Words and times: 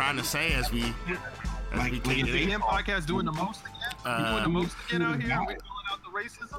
trying 0.00 0.16
to 0.16 0.24
say 0.24 0.54
as 0.54 0.72
we 0.72 0.80
as 0.80 1.78
Like, 1.78 1.92
we 1.92 2.00
like 2.00 2.24
The. 2.24 2.60
Podcast 2.60 3.04
doing 3.04 3.26
the 3.26 3.32
most 3.32 3.60
again? 3.60 3.74
we 4.02 4.24
doing 4.24 4.36
the 4.36 4.42
uh, 4.44 4.48
most 4.48 4.76
again 4.88 5.02
out 5.02 5.20
here? 5.20 5.49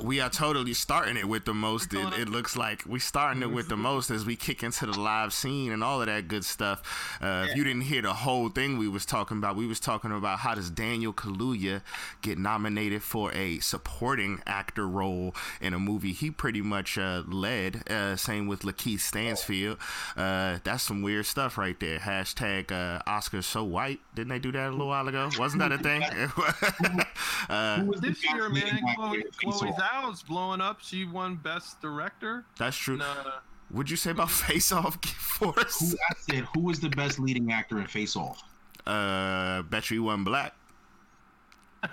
We 0.03 0.19
are 0.19 0.29
totally 0.29 0.73
starting 0.73 1.15
it 1.15 1.27
with 1.27 1.45
the 1.45 1.53
most. 1.53 1.93
It, 1.93 2.13
it 2.19 2.27
looks 2.29 2.57
like 2.57 2.83
we 2.87 2.99
starting 2.99 3.43
it 3.43 3.51
with 3.51 3.69
the 3.69 3.77
most 3.77 4.09
as 4.09 4.25
we 4.25 4.35
kick 4.35 4.63
into 4.63 4.87
the 4.87 4.99
live 4.99 5.31
scene 5.31 5.71
and 5.71 5.83
all 5.83 6.01
of 6.01 6.07
that 6.07 6.27
good 6.27 6.43
stuff. 6.43 7.19
Uh, 7.21 7.45
If 7.47 7.55
you 7.55 7.63
didn't 7.63 7.83
hear 7.83 8.01
the 8.01 8.13
whole 8.13 8.49
thing 8.49 8.77
we 8.77 8.87
was 8.87 9.05
talking 9.05 9.37
about, 9.37 9.55
we 9.55 9.67
was 9.67 9.79
talking 9.79 10.11
about 10.11 10.39
how 10.39 10.55
does 10.55 10.69
Daniel 10.71 11.13
Kaluuya 11.13 11.81
get 12.21 12.39
nominated 12.39 13.03
for 13.03 13.31
a 13.33 13.59
supporting 13.59 14.41
actor 14.47 14.87
role 14.87 15.35
in 15.59 15.73
a 15.73 15.79
movie 15.79 16.13
he 16.13 16.31
pretty 16.31 16.61
much 16.61 16.97
uh, 16.97 17.21
led. 17.27 17.87
Uh, 17.89 18.15
same 18.15 18.47
with 18.47 18.61
LaKeith 18.61 19.01
Stanfield. 19.01 19.77
Uh, 20.17 20.57
that's 20.63 20.83
some 20.83 21.03
weird 21.03 21.25
stuff 21.27 21.57
right 21.57 21.79
there. 21.79 21.99
Hashtag 21.99 22.71
uh, 22.71 23.01
Oscars 23.07 23.43
so 23.43 23.63
white. 23.63 23.99
Didn't 24.15 24.29
they 24.29 24.39
do 24.39 24.51
that 24.53 24.69
a 24.69 24.71
little 24.71 24.87
while 24.87 25.07
ago? 25.07 25.29
Wasn't 25.37 25.59
that 25.61 25.71
a 25.71 25.77
thing? 25.77 26.01
uh, 27.49 27.79
Who 27.81 27.85
was 27.91 28.01
This 28.01 28.23
year, 28.23 28.49
man, 28.49 28.79
Chloe, 28.95 29.23
Chloe 29.43 29.71
Off? 29.93 30.25
Blowing 30.27 30.61
up. 30.61 30.79
She 30.81 31.05
won 31.05 31.35
Best 31.35 31.81
Director. 31.81 32.45
that's 32.57 32.75
true. 32.77 32.95
And, 32.95 33.03
uh, 33.03 33.31
Would 33.71 33.89
you 33.89 33.97
say 33.97 34.11
about 34.11 34.29
Face 34.47 34.71
Off 34.71 35.03
Force? 35.05 35.79
Who 35.79 35.97
I 36.09 36.13
said 36.19 36.47
who 36.53 36.61
was 36.61 36.79
the 36.79 36.89
best 36.89 37.19
leading 37.19 37.51
actor 37.51 37.79
in 37.79 37.87
Face 37.87 38.15
Off? 38.15 38.43
Uh, 38.85 39.61
bet 39.63 39.89
you 39.89 39.95
he 39.95 39.99
wasn't 39.99 40.25
black. 40.25 40.53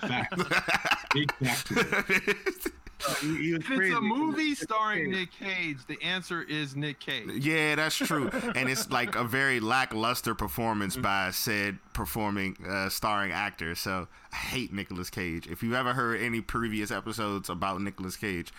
Fact. 0.00 0.34
Big 1.14 1.32
fact. 1.38 1.72
to 2.98 3.10
it. 3.12 3.60
if 3.60 3.70
it's 3.70 3.96
a 3.96 4.00
movie 4.00 4.54
starring 4.54 5.10
Nick 5.10 5.32
Cage, 5.32 5.78
the 5.86 6.00
answer 6.02 6.42
is 6.42 6.76
Nick 6.76 7.00
Cage. 7.00 7.28
yeah, 7.44 7.74
that's 7.74 7.96
true, 7.96 8.30
and 8.54 8.68
it's 8.68 8.90
like 8.98 9.14
a 9.16 9.24
very 9.24 9.60
lackluster 9.60 10.34
performance 10.34 10.96
by 10.96 11.30
said 11.30 11.78
performing, 11.92 12.56
uh, 12.68 12.88
starring 12.88 13.32
actor. 13.32 13.74
So 13.74 14.08
I 14.32 14.36
hate 14.36 14.72
Nicolas 14.72 15.10
Cage. 15.10 15.46
If 15.46 15.62
you've 15.62 15.74
ever 15.74 15.92
heard 15.94 16.20
any 16.20 16.40
previous 16.40 16.90
episodes 16.90 17.48
about 17.48 17.80
Nicolas 17.80 18.16
Cage, 18.16 18.52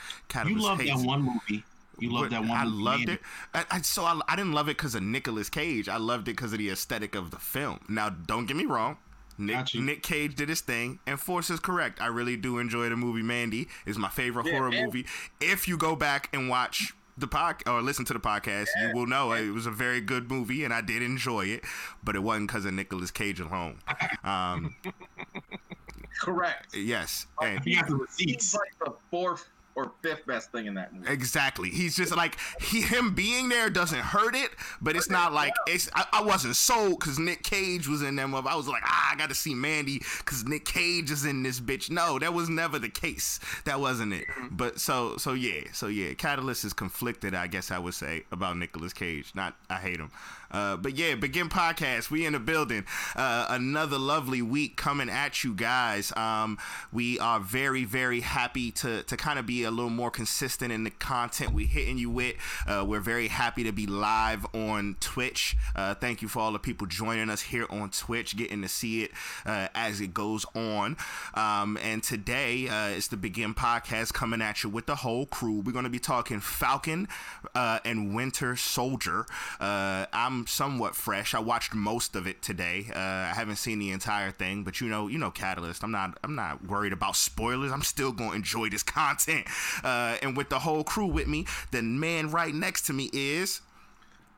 You 0.45 0.59
love 0.61 0.79
that 0.79 0.99
one 0.99 1.21
movie. 1.21 1.63
You 1.99 2.11
love 2.13 2.29
that 2.29 2.41
one. 2.41 2.51
I 2.51 2.63
loved 2.63 3.09
it. 3.09 3.19
I, 3.53 3.65
I, 3.71 3.81
so 3.81 4.03
I, 4.05 4.19
I 4.27 4.35
didn't 4.35 4.53
love 4.53 4.67
it 4.67 4.77
because 4.77 4.95
of 4.95 5.03
Nicolas 5.03 5.49
Cage. 5.49 5.89
I 5.89 5.97
loved 5.97 6.27
it 6.29 6.31
because 6.37 6.53
of 6.53 6.59
the 6.59 6.69
aesthetic 6.69 7.13
of 7.15 7.31
the 7.31 7.37
film. 7.37 7.81
Now, 7.89 8.09
don't 8.09 8.45
get 8.45 8.55
me 8.55 8.65
wrong. 8.65 8.97
Nick, 9.39 9.73
Nick 9.75 10.03
Cage 10.03 10.35
did 10.35 10.49
his 10.49 10.61
thing, 10.61 10.99
and 11.07 11.19
Force 11.19 11.49
is 11.49 11.59
correct. 11.59 12.01
I 12.01 12.07
really 12.07 12.35
do 12.37 12.59
enjoy 12.59 12.89
the 12.89 12.95
movie 12.97 13.21
Mandy. 13.23 13.67
It's 13.85 13.97
my 13.97 14.09
favorite 14.09 14.45
Yeah, 14.45 14.57
horror 14.57 14.69
man. 14.69 14.85
movie. 14.85 15.05
If 15.41 15.67
you 15.67 15.77
go 15.77 15.95
back 15.95 16.29
and 16.33 16.49
watch 16.49 16.93
the 17.17 17.27
pod 17.27 17.63
or 17.65 17.81
listen 17.81 18.05
to 18.05 18.13
the 18.13 18.19
podcast, 18.19 18.67
you 18.81 18.91
will 18.93 19.05
know 19.07 19.31
it 19.33 19.49
was 19.51 19.65
a 19.65 19.71
very 19.71 20.01
good 20.01 20.29
movie, 20.29 20.63
and 20.63 20.73
I 20.73 20.81
did 20.81 21.01
enjoy 21.01 21.45
it. 21.47 21.63
But 22.03 22.15
it 22.15 22.19
wasn't 22.19 22.47
because 22.49 22.65
of 22.65 22.73
Nicolas 22.73 23.11
Cage 23.11 23.39
alone. 23.39 23.79
Um, 24.23 24.75
Correct. 26.21 26.75
yes, 26.75 27.27
and 27.41 27.65
You 27.65 27.75
got 27.77 27.87
the 27.87 27.93
He's 27.93 28.01
receipts. 28.27 28.53
like 28.55 28.77
the 28.85 28.93
fourth 29.09 29.49
or 29.75 29.91
fifth 30.01 30.25
best 30.25 30.51
thing 30.51 30.65
in 30.65 30.73
that 30.75 30.93
movie. 30.93 31.11
Exactly. 31.11 31.69
He's 31.69 31.95
just 31.95 32.15
like 32.15 32.37
he 32.61 32.81
him 32.81 33.13
being 33.13 33.49
there 33.49 33.69
doesn't 33.69 33.99
hurt 33.99 34.35
it, 34.35 34.51
but 34.81 34.95
it's 34.95 35.09
not 35.09 35.33
like 35.33 35.53
it's. 35.67 35.89
I, 35.95 36.05
I 36.13 36.23
wasn't 36.23 36.55
sold 36.55 36.99
because 36.99 37.19
Nick 37.19 37.43
Cage 37.43 37.87
was 37.87 38.01
in 38.01 38.15
them. 38.15 38.35
I 38.35 38.55
was 38.55 38.67
like, 38.67 38.83
ah, 38.85 39.11
I 39.13 39.15
got 39.15 39.29
to 39.29 39.35
see 39.35 39.53
Mandy 39.53 40.01
because 40.17 40.45
Nick 40.45 40.65
Cage 40.65 41.11
is 41.11 41.25
in 41.25 41.43
this 41.43 41.59
bitch. 41.59 41.89
No, 41.89 42.19
that 42.19 42.33
was 42.33 42.49
never 42.49 42.79
the 42.79 42.89
case. 42.89 43.39
That 43.65 43.79
wasn't 43.79 44.13
it. 44.13 44.25
But 44.51 44.79
so 44.79 45.17
so 45.17 45.33
yeah 45.33 45.61
so 45.73 45.87
yeah. 45.87 46.13
Catalyst 46.13 46.65
is 46.65 46.73
conflicted. 46.73 47.33
I 47.33 47.47
guess 47.47 47.71
I 47.71 47.79
would 47.79 47.93
say 47.93 48.23
about 48.31 48.57
Nicolas 48.57 48.93
Cage. 48.93 49.31
Not 49.35 49.55
I 49.69 49.75
hate 49.75 49.99
him. 49.99 50.11
Uh, 50.51 50.77
but 50.77 50.95
yeah, 50.95 51.15
begin 51.15 51.49
podcast. 51.49 52.09
We 52.09 52.25
in 52.25 52.33
the 52.33 52.39
building. 52.39 52.85
Uh, 53.15 53.47
another 53.49 53.97
lovely 53.97 54.41
week 54.41 54.75
coming 54.75 55.09
at 55.09 55.43
you 55.43 55.53
guys. 55.53 56.15
Um, 56.15 56.57
we 56.91 57.19
are 57.19 57.39
very 57.39 57.85
very 57.85 58.21
happy 58.21 58.71
to 58.71 59.03
to 59.03 59.17
kind 59.17 59.39
of 59.39 59.45
be 59.45 59.63
a 59.63 59.71
little 59.71 59.89
more 59.89 60.11
consistent 60.11 60.71
in 60.71 60.83
the 60.83 60.89
content 60.91 61.53
we 61.53 61.65
hitting 61.65 61.97
you 61.97 62.09
with. 62.09 62.35
Uh, 62.67 62.83
we're 62.87 62.99
very 62.99 63.27
happy 63.27 63.63
to 63.63 63.71
be 63.71 63.85
live 63.85 64.45
on 64.53 64.95
Twitch. 64.99 65.55
Uh, 65.75 65.93
thank 65.93 66.21
you 66.21 66.27
for 66.27 66.39
all 66.39 66.51
the 66.51 66.59
people 66.59 66.87
joining 66.87 67.29
us 67.29 67.41
here 67.41 67.65
on 67.69 67.89
Twitch, 67.89 68.35
getting 68.35 68.61
to 68.61 68.67
see 68.69 69.03
it 69.03 69.11
uh, 69.45 69.67
as 69.75 70.01
it 70.01 70.13
goes 70.13 70.45
on. 70.55 70.97
Um, 71.33 71.77
and 71.81 72.01
today 72.03 72.67
it's 72.95 73.07
the 73.07 73.17
Begin 73.17 73.53
podcast 73.53 74.13
coming 74.13 74.41
at 74.41 74.63
you 74.63 74.69
with 74.69 74.85
the 74.85 74.95
whole 74.95 75.25
crew. 75.25 75.59
We're 75.59 75.73
going 75.73 75.83
to 75.83 75.89
be 75.89 75.99
talking 75.99 76.39
Falcon 76.39 77.07
and 77.53 78.15
Winter 78.15 78.55
Soldier. 78.55 79.25
Uh, 79.59 80.05
I'm 80.39 80.47
somewhat 80.47 80.95
fresh. 80.95 81.35
I 81.35 81.39
watched 81.39 81.73
most 81.73 82.15
of 82.15 82.25
it 82.25 82.41
today. 82.41 82.85
Uh, 82.95 82.97
I 82.97 83.33
haven't 83.35 83.57
seen 83.57 83.77
the 83.77 83.91
entire 83.91 84.31
thing, 84.31 84.63
but 84.63 84.79
you 84.79 84.87
know, 84.87 85.09
you 85.09 85.17
know, 85.17 85.31
Catalyst. 85.31 85.83
I'm 85.83 85.91
not. 85.91 86.17
I'm 86.23 86.33
not 86.33 86.65
worried 86.65 86.93
about 86.93 87.17
spoilers. 87.17 87.73
I'm 87.73 87.81
still 87.81 88.13
going 88.13 88.29
to 88.29 88.35
enjoy 88.37 88.69
this 88.69 88.83
content. 88.83 89.45
Uh, 89.83 90.15
and 90.21 90.37
with 90.37 90.47
the 90.47 90.59
whole 90.59 90.85
crew 90.85 91.07
with 91.07 91.27
me, 91.27 91.45
the 91.71 91.81
man 91.81 92.31
right 92.31 92.55
next 92.55 92.83
to 92.83 92.93
me 92.93 93.09
is 93.11 93.59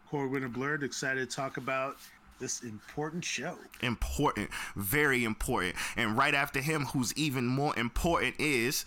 Core 0.10 0.28
Winter 0.28 0.50
Blurred, 0.50 0.82
excited 0.82 1.30
to 1.30 1.36
talk 1.36 1.58
about 1.58 1.98
this 2.40 2.64
important 2.64 3.24
show. 3.24 3.56
important, 3.84 4.50
very 4.76 5.24
important. 5.24 5.76
And 5.96 6.18
right 6.18 6.34
after 6.34 6.62
him, 6.62 6.86
who's 6.86 7.14
even 7.14 7.46
more 7.46 7.78
important 7.78 8.40
is 8.40 8.86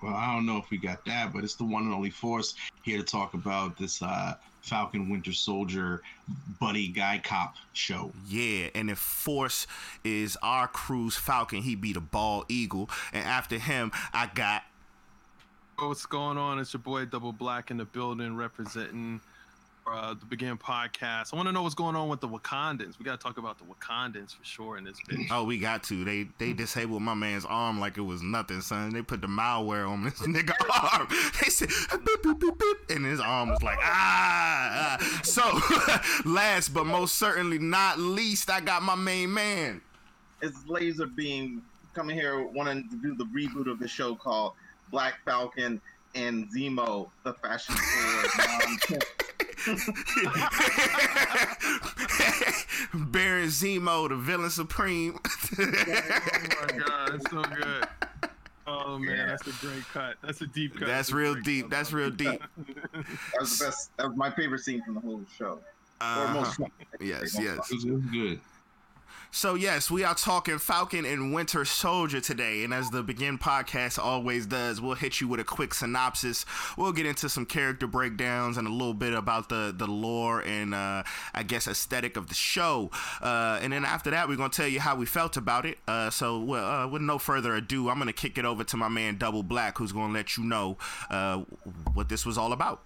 Well, 0.00 0.14
I 0.14 0.32
don't 0.32 0.46
know 0.46 0.58
if 0.58 0.70
we 0.70 0.78
got 0.78 1.04
that, 1.06 1.32
but 1.32 1.42
it's 1.42 1.56
the 1.56 1.64
one 1.64 1.82
and 1.82 1.92
only 1.92 2.10
Force 2.10 2.54
here 2.84 2.98
to 2.98 3.04
talk 3.04 3.34
about 3.34 3.76
this 3.76 4.00
uh, 4.00 4.36
Falcon 4.62 5.10
Winter 5.10 5.32
Soldier 5.32 6.02
buddy 6.60 6.88
guy 6.88 7.20
cop 7.22 7.56
show. 7.72 8.12
Yeah, 8.28 8.68
and 8.74 8.88
if 8.88 8.98
Force 8.98 9.66
is 10.04 10.38
our 10.42 10.68
crew's 10.68 11.16
Falcon, 11.16 11.62
he 11.62 11.74
be 11.74 11.92
the 11.92 12.00
bald 12.00 12.46
eagle. 12.48 12.88
And 13.12 13.24
after 13.24 13.58
him, 13.58 13.92
I 14.12 14.30
got 14.32 14.62
What's 15.78 16.06
going 16.06 16.38
on? 16.38 16.60
It's 16.60 16.72
your 16.72 16.80
boy 16.80 17.06
Double 17.06 17.32
Black 17.32 17.72
in 17.72 17.76
the 17.76 17.84
building 17.84 18.36
representing 18.36 19.20
uh, 19.86 20.14
the 20.14 20.26
Begin 20.26 20.56
podcast. 20.56 21.32
I 21.32 21.36
want 21.36 21.48
to 21.48 21.52
know 21.52 21.62
what's 21.62 21.74
going 21.74 21.96
on 21.96 22.08
with 22.08 22.20
the 22.20 22.28
Wakandans. 22.28 22.98
We 22.98 23.04
got 23.04 23.18
to 23.18 23.24
talk 23.24 23.38
about 23.38 23.58
the 23.58 23.64
Wakandans 23.64 24.34
for 24.34 24.44
sure 24.44 24.76
in 24.76 24.84
this 24.84 24.96
bitch. 25.08 25.26
oh, 25.30 25.44
we 25.44 25.58
got 25.58 25.82
to. 25.84 26.04
They 26.04 26.28
they 26.38 26.52
disabled 26.52 27.02
my 27.02 27.14
man's 27.14 27.44
arm 27.44 27.80
like 27.80 27.98
it 27.98 28.02
was 28.02 28.22
nothing, 28.22 28.60
son. 28.60 28.90
They 28.90 29.02
put 29.02 29.20
the 29.20 29.26
malware 29.26 29.88
on 29.88 30.04
this 30.04 30.14
nigga 30.20 30.54
arm. 30.70 31.08
They 31.42 31.50
said 31.50 31.68
beep, 32.04 32.22
beep, 32.22 32.38
beep, 32.38 32.58
beep, 32.58 32.76
and 32.90 33.04
his 33.04 33.20
arm 33.20 33.50
was 33.50 33.62
like 33.62 33.78
ah. 33.82 34.98
ah. 35.00 35.20
So 35.22 35.42
last 36.30 36.68
but 36.68 36.86
most 36.86 37.16
certainly 37.16 37.58
not 37.58 37.98
least, 37.98 38.50
I 38.50 38.60
got 38.60 38.82
my 38.82 38.94
main 38.94 39.32
man. 39.32 39.80
It's 40.40 40.66
Laser 40.66 41.06
Beam 41.06 41.62
coming 41.94 42.16
here 42.16 42.44
wanting 42.44 42.88
to 42.88 42.96
do 42.96 43.14
the 43.14 43.24
reboot 43.24 43.70
of 43.70 43.78
the 43.78 43.88
show 43.88 44.14
called 44.14 44.54
Black 44.90 45.14
Falcon 45.24 45.80
and 46.14 46.48
Zemo, 46.50 47.08
the 47.24 47.34
fashion 47.34 47.74
forward. 47.74 49.04
Baron 52.94 53.48
Zemo, 53.48 54.08
the 54.08 54.16
villain 54.16 54.50
supreme. 54.50 55.18
oh 55.58 55.60
my 55.60 56.78
god, 56.78 57.12
that's 57.12 57.30
so 57.30 57.42
good. 57.42 57.84
Oh 58.66 58.98
man, 58.98 59.28
that's 59.28 59.46
a 59.46 59.52
great 59.64 59.84
cut. 59.92 60.16
That's 60.22 60.40
a 60.40 60.46
deep 60.46 60.76
cut. 60.76 60.88
That's 60.88 61.12
a 61.12 61.16
real 61.16 61.34
deep. 61.34 61.64
cut. 61.64 61.70
That's 61.70 61.92
real 61.92 62.10
deep. 62.10 62.42
that 62.94 63.40
was 63.40 63.58
the 63.58 63.66
best. 63.66 63.90
That 63.98 64.08
was 64.08 64.16
my 64.16 64.30
favorite 64.30 64.60
scene 64.60 64.82
from 64.82 64.94
the 64.94 65.00
whole 65.00 65.22
show. 65.36 65.60
Uh-huh. 66.00 66.34
most. 66.34 66.60
Yes, 67.00 67.38
yes. 67.40 67.70
It 67.70 67.90
was 67.90 68.02
good. 68.06 68.40
So 69.34 69.54
yes, 69.54 69.90
we 69.90 70.04
are 70.04 70.14
talking 70.14 70.58
Falcon 70.58 71.06
and 71.06 71.32
Winter 71.32 71.64
Soldier 71.64 72.20
today, 72.20 72.64
and 72.64 72.74
as 72.74 72.90
the 72.90 73.02
Begin 73.02 73.38
podcast 73.38 73.98
always 73.98 74.44
does, 74.44 74.78
we'll 74.78 74.94
hit 74.94 75.22
you 75.22 75.26
with 75.26 75.40
a 75.40 75.44
quick 75.44 75.72
synopsis. 75.72 76.44
We'll 76.76 76.92
get 76.92 77.06
into 77.06 77.30
some 77.30 77.46
character 77.46 77.86
breakdowns 77.86 78.58
and 78.58 78.68
a 78.68 78.70
little 78.70 78.92
bit 78.92 79.14
about 79.14 79.48
the 79.48 79.74
the 79.74 79.86
lore 79.86 80.40
and 80.42 80.74
uh, 80.74 81.04
I 81.32 81.44
guess 81.44 81.66
aesthetic 81.66 82.18
of 82.18 82.28
the 82.28 82.34
show, 82.34 82.90
uh, 83.22 83.58
and 83.62 83.72
then 83.72 83.86
after 83.86 84.10
that, 84.10 84.28
we're 84.28 84.36
gonna 84.36 84.50
tell 84.50 84.68
you 84.68 84.80
how 84.80 84.96
we 84.96 85.06
felt 85.06 85.38
about 85.38 85.64
it. 85.64 85.78
Uh, 85.88 86.10
so 86.10 86.38
well, 86.38 86.66
uh, 86.66 86.86
with 86.86 87.00
no 87.00 87.18
further 87.18 87.54
ado, 87.54 87.88
I'm 87.88 87.98
gonna 87.98 88.12
kick 88.12 88.36
it 88.36 88.44
over 88.44 88.64
to 88.64 88.76
my 88.76 88.88
man 88.88 89.16
Double 89.16 89.42
Black, 89.42 89.78
who's 89.78 89.92
gonna 89.92 90.12
let 90.12 90.36
you 90.36 90.44
know 90.44 90.76
uh, 91.08 91.38
what 91.94 92.10
this 92.10 92.26
was 92.26 92.36
all 92.36 92.52
about. 92.52 92.82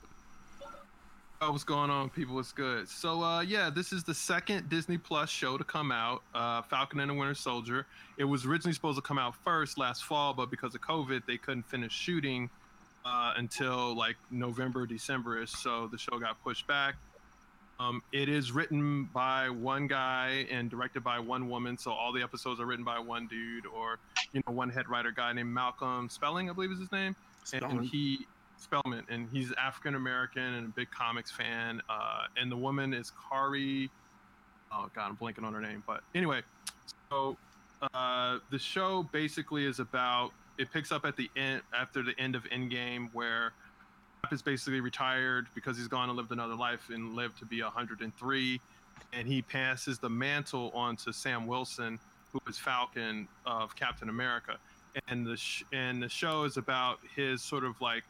Oh, 1.38 1.52
what's 1.52 1.64
going 1.64 1.90
on, 1.90 2.08
people? 2.08 2.34
What's 2.34 2.52
good? 2.52 2.88
So, 2.88 3.22
uh, 3.22 3.42
yeah, 3.42 3.68
this 3.68 3.92
is 3.92 4.02
the 4.02 4.14
second 4.14 4.70
Disney 4.70 4.96
Plus 4.96 5.28
show 5.28 5.58
to 5.58 5.64
come 5.64 5.92
out, 5.92 6.22
uh, 6.34 6.62
Falcon 6.62 6.98
and 6.98 7.10
the 7.10 7.14
Winter 7.14 7.34
Soldier. 7.34 7.84
It 8.16 8.24
was 8.24 8.46
originally 8.46 8.72
supposed 8.72 8.96
to 8.96 9.02
come 9.02 9.18
out 9.18 9.34
first 9.44 9.76
last 9.76 10.04
fall, 10.04 10.32
but 10.32 10.50
because 10.50 10.74
of 10.74 10.80
COVID, 10.80 11.26
they 11.26 11.36
couldn't 11.36 11.64
finish 11.68 11.92
shooting 11.92 12.48
uh, 13.04 13.34
until 13.36 13.94
like 13.94 14.16
November, 14.30 14.86
December-ish. 14.86 15.50
So 15.50 15.88
the 15.88 15.98
show 15.98 16.18
got 16.18 16.42
pushed 16.42 16.66
back. 16.66 16.94
Um, 17.78 18.02
it 18.12 18.30
is 18.30 18.52
written 18.52 19.04
by 19.12 19.50
one 19.50 19.88
guy 19.88 20.46
and 20.50 20.70
directed 20.70 21.04
by 21.04 21.18
one 21.18 21.50
woman, 21.50 21.76
so 21.76 21.92
all 21.92 22.14
the 22.14 22.22
episodes 22.22 22.60
are 22.60 22.66
written 22.66 22.84
by 22.84 22.98
one 22.98 23.26
dude 23.26 23.66
or 23.66 23.98
you 24.32 24.40
know 24.46 24.54
one 24.54 24.70
head 24.70 24.88
writer 24.88 25.10
guy 25.10 25.34
named 25.34 25.52
Malcolm 25.52 26.08
Spelling, 26.08 26.48
I 26.48 26.54
believe 26.54 26.70
is 26.70 26.78
his 26.78 26.90
name, 26.90 27.14
and, 27.52 27.62
and 27.62 27.84
he 27.84 28.26
Spellman, 28.58 29.04
and 29.08 29.28
he's 29.32 29.52
African 29.52 29.94
American 29.94 30.42
and 30.42 30.66
a 30.66 30.70
big 30.70 30.90
comics 30.90 31.30
fan. 31.30 31.82
Uh, 31.88 32.24
and 32.36 32.50
the 32.50 32.56
woman 32.56 32.94
is 32.94 33.12
Kari. 33.28 33.90
Oh 34.72 34.90
God, 34.94 35.08
I'm 35.10 35.16
blanking 35.16 35.44
on 35.44 35.52
her 35.52 35.60
name. 35.60 35.82
But 35.86 36.02
anyway, 36.14 36.42
so 37.10 37.36
uh, 37.94 38.38
the 38.50 38.58
show 38.58 39.04
basically 39.12 39.66
is 39.66 39.78
about. 39.78 40.32
It 40.58 40.72
picks 40.72 40.90
up 40.90 41.04
at 41.04 41.16
the 41.16 41.30
end 41.36 41.60
after 41.78 42.02
the 42.02 42.18
end 42.18 42.34
of 42.34 42.44
Endgame, 42.44 43.10
where 43.12 43.52
Cap 44.22 44.32
is 44.32 44.42
basically 44.42 44.80
retired 44.80 45.48
because 45.54 45.76
he's 45.76 45.88
gone 45.88 46.08
and 46.08 46.16
lived 46.16 46.32
another 46.32 46.54
life 46.54 46.88
and 46.88 47.14
lived 47.14 47.38
to 47.38 47.44
be 47.44 47.62
103, 47.62 48.60
and 49.12 49.28
he 49.28 49.42
passes 49.42 49.98
the 49.98 50.08
mantle 50.08 50.70
on 50.74 50.96
to 50.96 51.12
Sam 51.12 51.46
Wilson, 51.46 51.98
who 52.32 52.40
is 52.48 52.58
Falcon 52.58 53.28
of 53.44 53.76
Captain 53.76 54.08
America. 54.08 54.56
And 55.08 55.26
the 55.26 55.36
sh- 55.36 55.64
and 55.72 56.02
the 56.02 56.08
show 56.08 56.44
is 56.44 56.56
about 56.56 57.00
his 57.14 57.42
sort 57.42 57.64
of 57.64 57.78
like 57.82 58.04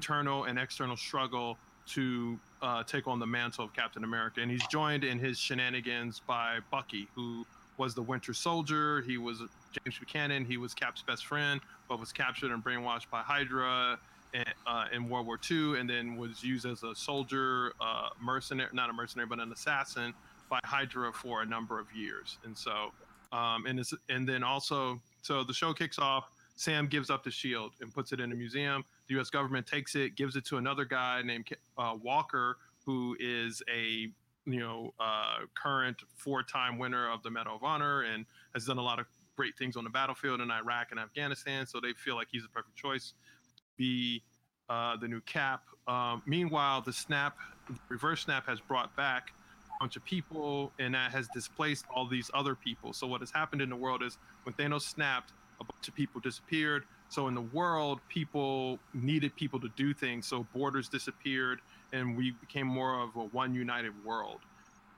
internal 0.00 0.44
and 0.44 0.58
external 0.58 0.96
struggle 0.96 1.58
to 1.86 2.38
uh, 2.62 2.82
take 2.84 3.06
on 3.06 3.18
the 3.18 3.26
mantle 3.26 3.66
of 3.66 3.72
Captain 3.74 4.02
America. 4.02 4.40
And 4.40 4.50
he's 4.50 4.66
joined 4.68 5.04
in 5.04 5.18
his 5.18 5.38
shenanigans 5.38 6.22
by 6.26 6.60
Bucky, 6.70 7.06
who 7.14 7.44
was 7.76 7.94
the 7.94 8.00
Winter 8.02 8.32
Soldier. 8.32 9.02
He 9.02 9.18
was 9.18 9.42
James 9.72 9.98
Buchanan. 9.98 10.46
He 10.46 10.56
was 10.56 10.72
Cap's 10.72 11.02
best 11.02 11.26
friend, 11.26 11.60
but 11.86 12.00
was 12.00 12.12
captured 12.12 12.50
and 12.50 12.64
brainwashed 12.64 13.10
by 13.10 13.20
Hydra 13.20 13.98
in, 14.32 14.44
uh, 14.66 14.86
in 14.90 15.06
World 15.10 15.26
War 15.26 15.38
II, 15.50 15.78
and 15.78 15.90
then 15.90 16.16
was 16.16 16.42
used 16.42 16.64
as 16.64 16.82
a 16.82 16.94
soldier, 16.94 17.74
uh, 17.78 18.08
mercenary, 18.22 18.70
not 18.72 18.88
a 18.88 18.92
mercenary, 18.94 19.28
but 19.28 19.38
an 19.38 19.52
assassin 19.52 20.14
by 20.48 20.60
Hydra 20.64 21.12
for 21.12 21.42
a 21.42 21.46
number 21.46 21.78
of 21.78 21.92
years. 21.94 22.38
And 22.44 22.56
so, 22.56 22.92
um, 23.32 23.66
and 23.66 23.84
and 24.08 24.26
then 24.26 24.42
also, 24.42 24.98
so 25.20 25.44
the 25.44 25.52
show 25.52 25.74
kicks 25.74 25.98
off. 25.98 26.30
Sam 26.56 26.86
gives 26.88 27.08
up 27.08 27.24
the 27.24 27.30
shield 27.30 27.72
and 27.80 27.92
puts 27.92 28.12
it 28.12 28.20
in 28.20 28.32
a 28.32 28.34
museum. 28.34 28.84
The 29.10 29.16
U.S. 29.16 29.28
government 29.28 29.66
takes 29.66 29.96
it, 29.96 30.14
gives 30.14 30.36
it 30.36 30.44
to 30.46 30.58
another 30.58 30.84
guy 30.84 31.20
named 31.22 31.48
uh, 31.76 31.96
Walker, 32.00 32.58
who 32.86 33.16
is 33.18 33.60
a 33.68 34.06
you 34.46 34.60
know 34.60 34.94
uh, 35.00 35.38
current 35.60 35.96
four-time 36.14 36.78
winner 36.78 37.10
of 37.10 37.20
the 37.24 37.30
Medal 37.30 37.56
of 37.56 37.64
Honor 37.64 38.02
and 38.02 38.24
has 38.54 38.66
done 38.66 38.78
a 38.78 38.82
lot 38.82 39.00
of 39.00 39.06
great 39.36 39.58
things 39.58 39.76
on 39.76 39.82
the 39.82 39.90
battlefield 39.90 40.40
in 40.40 40.48
Iraq 40.52 40.92
and 40.92 41.00
Afghanistan. 41.00 41.66
So 41.66 41.80
they 41.80 41.92
feel 41.92 42.14
like 42.14 42.28
he's 42.30 42.44
the 42.44 42.48
perfect 42.50 42.76
choice 42.76 43.14
to 43.56 43.62
be 43.76 44.22
uh, 44.68 44.96
the 44.96 45.08
new 45.08 45.20
Cap. 45.22 45.64
Um, 45.88 46.22
meanwhile, 46.24 46.80
the 46.80 46.92
snap, 46.92 47.36
the 47.66 47.74
reverse 47.88 48.22
snap, 48.22 48.46
has 48.46 48.60
brought 48.60 48.94
back 48.96 49.32
a 49.70 49.82
bunch 49.82 49.96
of 49.96 50.04
people, 50.04 50.70
and 50.78 50.94
that 50.94 51.10
has 51.10 51.26
displaced 51.34 51.84
all 51.92 52.06
these 52.06 52.30
other 52.32 52.54
people. 52.54 52.92
So 52.92 53.08
what 53.08 53.22
has 53.22 53.32
happened 53.32 53.60
in 53.60 53.70
the 53.70 53.76
world 53.76 54.04
is 54.04 54.18
when 54.44 54.54
Thanos 54.54 54.82
snapped, 54.82 55.32
a 55.60 55.64
bunch 55.64 55.88
of 55.88 55.96
people 55.96 56.20
disappeared. 56.20 56.84
So 57.10 57.26
in 57.26 57.34
the 57.34 57.42
world, 57.42 58.00
people 58.08 58.78
needed 58.94 59.34
people 59.34 59.58
to 59.60 59.68
do 59.76 59.92
things. 59.92 60.26
So 60.26 60.46
borders 60.54 60.88
disappeared, 60.88 61.60
and 61.92 62.16
we 62.16 62.30
became 62.30 62.68
more 62.68 63.02
of 63.02 63.16
a 63.16 63.24
one 63.24 63.52
united 63.52 63.92
world. 64.04 64.38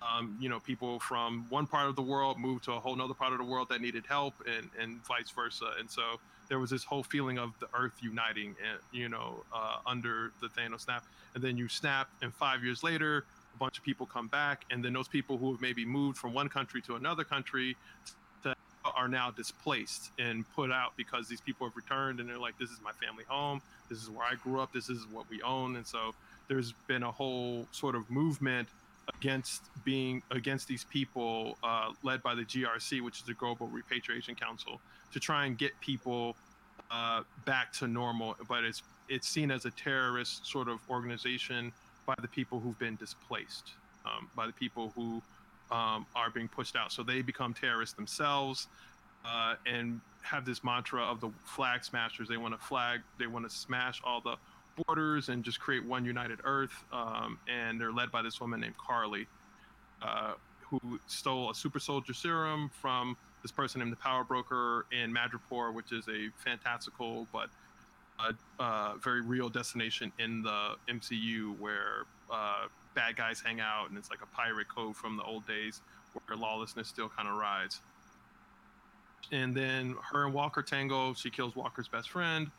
Um, 0.03 0.37
you 0.41 0.49
know, 0.49 0.61
people 0.61 1.01
from 1.01 1.47
one 1.49 1.67
part 1.67 1.89
of 1.89 1.97
the 1.97 2.03
world 2.03 2.39
moved 2.39 2.65
to 2.65 2.73
a 2.73 2.81
whole 2.81 3.01
other 3.01 3.15
part 3.15 3.33
of 3.33 3.39
the 3.39 3.45
world 3.45 3.69
that 3.71 3.81
needed 3.81 4.05
help, 4.07 4.35
and 4.47 4.69
and 4.79 5.05
vice 5.07 5.31
versa. 5.31 5.73
And 5.79 5.91
so 5.91 6.21
there 6.49 6.59
was 6.59 6.69
this 6.69 6.85
whole 6.85 7.03
feeling 7.03 7.39
of 7.39 7.59
the 7.61 7.69
Earth 7.73 7.95
uniting, 8.03 8.57
and 8.63 8.79
you 8.91 9.09
know, 9.09 9.43
uh, 9.55 9.77
under 9.87 10.33
the 10.43 10.49
Thanos 10.49 10.83
snap. 10.83 11.05
And 11.35 11.43
then 11.43 11.57
you 11.57 11.67
snap, 11.67 12.09
and 12.21 12.35
five 12.35 12.63
years 12.63 12.83
later, 12.83 13.25
a 13.55 13.59
bunch 13.59 13.79
of 13.79 13.85
people 13.85 14.05
come 14.05 14.27
back, 14.27 14.67
and 14.71 14.85
then 14.85 14.93
those 14.93 15.09
people 15.09 15.39
who 15.39 15.53
have 15.53 15.63
maybe 15.63 15.87
moved 15.87 16.19
from 16.19 16.35
one 16.35 16.51
country 16.51 16.83
to 16.83 16.97
another 16.97 17.25
country 17.25 17.75
are 18.85 19.09
now 19.09 19.31
displaced 19.31 20.11
and 20.19 20.45
put 20.55 20.71
out 20.71 20.93
because 20.97 21.29
these 21.29 21.41
people 21.41 21.67
have 21.67 21.77
returned, 21.77 22.21
and 22.21 22.29
they're 22.29 22.39
like, 22.39 22.59
"This 22.59 22.71
is 22.71 22.81
my 22.83 22.93
family 22.93 23.25
home. 23.25 23.63
This 23.89 24.03
is 24.03 24.11
where 24.11 24.27
I 24.27 24.35
grew 24.35 24.61
up. 24.61 24.73
This 24.73 24.89
is 24.89 25.07
what 25.07 25.29
we 25.31 25.43
own." 25.43 25.77
And 25.77 25.87
so 25.87 26.15
there's 26.49 26.73
been 26.87 27.03
a 27.03 27.11
whole 27.11 27.67
sort 27.73 27.95
of 27.95 28.11
movement 28.11 28.69
against 29.15 29.63
being 29.85 30.23
against 30.31 30.69
these 30.69 30.85
people 30.85 31.57
uh, 31.63 31.93
led 32.03 32.23
by 32.23 32.35
the 32.35 32.43
GRC, 32.43 33.01
which 33.01 33.19
is 33.19 33.25
the 33.25 33.35
Global 33.35 33.67
Repatriation 33.69 34.35
Council, 34.35 34.81
to 35.13 35.21
try 35.21 35.47
and 35.47 35.57
get 35.59 35.79
people 35.81 36.37
uh, 36.91 37.23
back 37.45 37.73
to 37.75 37.87
normal. 37.87 38.37
But 38.49 38.65
it's 38.65 38.83
it's 39.09 39.29
seen 39.29 39.51
as 39.51 39.65
a 39.65 39.71
terrorist 39.71 40.47
sort 40.47 40.69
of 40.69 40.79
organization 40.89 41.73
by 42.07 42.15
the 42.21 42.29
people 42.29 42.61
who've 42.61 42.79
been 42.79 42.97
displaced, 42.97 43.71
um, 44.05 44.29
by 44.35 44.47
the 44.47 44.53
people 44.53 44.93
who 44.97 45.23
um, 45.71 46.07
are 46.15 46.31
being 46.31 46.49
pushed 46.49 46.77
out. 46.77 46.93
So 46.93 47.03
they 47.03 47.23
become 47.23 47.55
terrorists 47.55 47.95
themselves. 47.95 48.69
Uh, 49.25 49.55
and 49.67 50.01
have 50.23 50.45
this 50.45 50.65
mantra 50.65 51.03
of 51.03 51.21
the 51.21 51.31
flag 51.45 51.85
smashers. 51.85 52.29
They 52.29 52.37
want 52.37 52.55
to 52.55 52.65
flag, 52.65 53.01
they 53.19 53.27
want 53.27 53.49
to 53.49 53.55
smash 53.55 54.01
all 54.05 54.21
the 54.21 54.37
borders 54.85 55.29
and 55.29 55.45
just 55.45 55.61
create 55.61 55.85
one 55.85 56.05
united 56.05 56.41
Earth. 56.45 56.85
Um, 56.93 57.39
and 57.49 57.81
they're 57.81 57.93
led 57.93 58.11
by 58.11 58.23
this 58.23 58.41
woman 58.41 58.61
named 58.61 58.77
Karli, 58.79 59.27
uh, 60.01 60.35
who 60.61 60.99
stole 61.07 61.51
a 61.51 61.55
super 61.55 61.79
soldier 61.79 62.15
serum 62.15 62.71
from 62.81 63.17
this 63.43 63.53
person 63.53 63.81
named 63.81 63.93
the 63.93 63.97
Power 63.97 64.25
Broker 64.25 64.87
in 64.93 65.13
Madripoor, 65.13 65.75
which 65.75 65.93
is 65.93 66.09
a 66.09 66.29
fantastical 66.37 67.27
but 67.33 67.49
uh, 68.19 68.33
uh, 68.61 68.95
very 69.03 69.21
real 69.21 69.49
destination 69.49 70.13
in 70.19 70.43
the 70.43 70.75
MCU 70.89 71.59
where 71.59 72.05
uh, 72.31 72.67
bad 72.95 73.17
guys 73.17 73.41
hang 73.41 73.61
out, 73.61 73.89
and 73.89 73.99
it's 73.99 74.11
like 74.11 74.23
a 74.23 74.37
pirate 74.37 74.69
cove 74.69 74.97
from 74.97 75.17
the 75.17 75.23
old 75.23 75.47
days 75.47 75.81
where 76.27 76.37
lawlessness 76.37 76.89
still 76.89 77.09
kind 77.09 77.29
of 77.29 77.35
rides. 77.35 77.81
And 79.31 79.55
then 79.55 79.97
her 80.13 80.27
and 80.27 80.35
Walker 80.35 80.63
tango. 80.63 81.15
She 81.15 81.31
kills 81.31 81.57
Walker's 81.57 81.89
best 81.89 82.11
friend. 82.11 82.51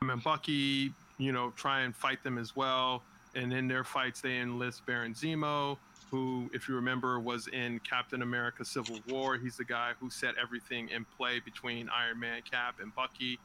And 0.00 0.22
Bucky, 0.22 0.92
you 1.18 1.32
know, 1.32 1.52
try 1.56 1.82
and 1.82 1.94
fight 1.94 2.22
them 2.24 2.38
as 2.38 2.56
well. 2.56 3.02
And 3.34 3.52
in 3.52 3.68
their 3.68 3.84
fights, 3.84 4.20
they 4.20 4.38
enlist 4.38 4.84
Baron 4.84 5.14
Zemo, 5.14 5.78
who, 6.10 6.50
if 6.52 6.68
you 6.68 6.74
remember, 6.74 7.18
was 7.20 7.48
in 7.48 7.80
Captain 7.80 8.22
America: 8.22 8.64
Civil 8.64 8.98
War. 9.08 9.38
He's 9.38 9.56
the 9.56 9.64
guy 9.64 9.92
who 10.00 10.10
set 10.10 10.34
everything 10.40 10.88
in 10.88 11.06
play 11.16 11.40
between 11.40 11.88
Iron 11.88 12.20
Man, 12.20 12.42
Cap, 12.50 12.76
and 12.80 12.94
Bucky. 12.94 13.38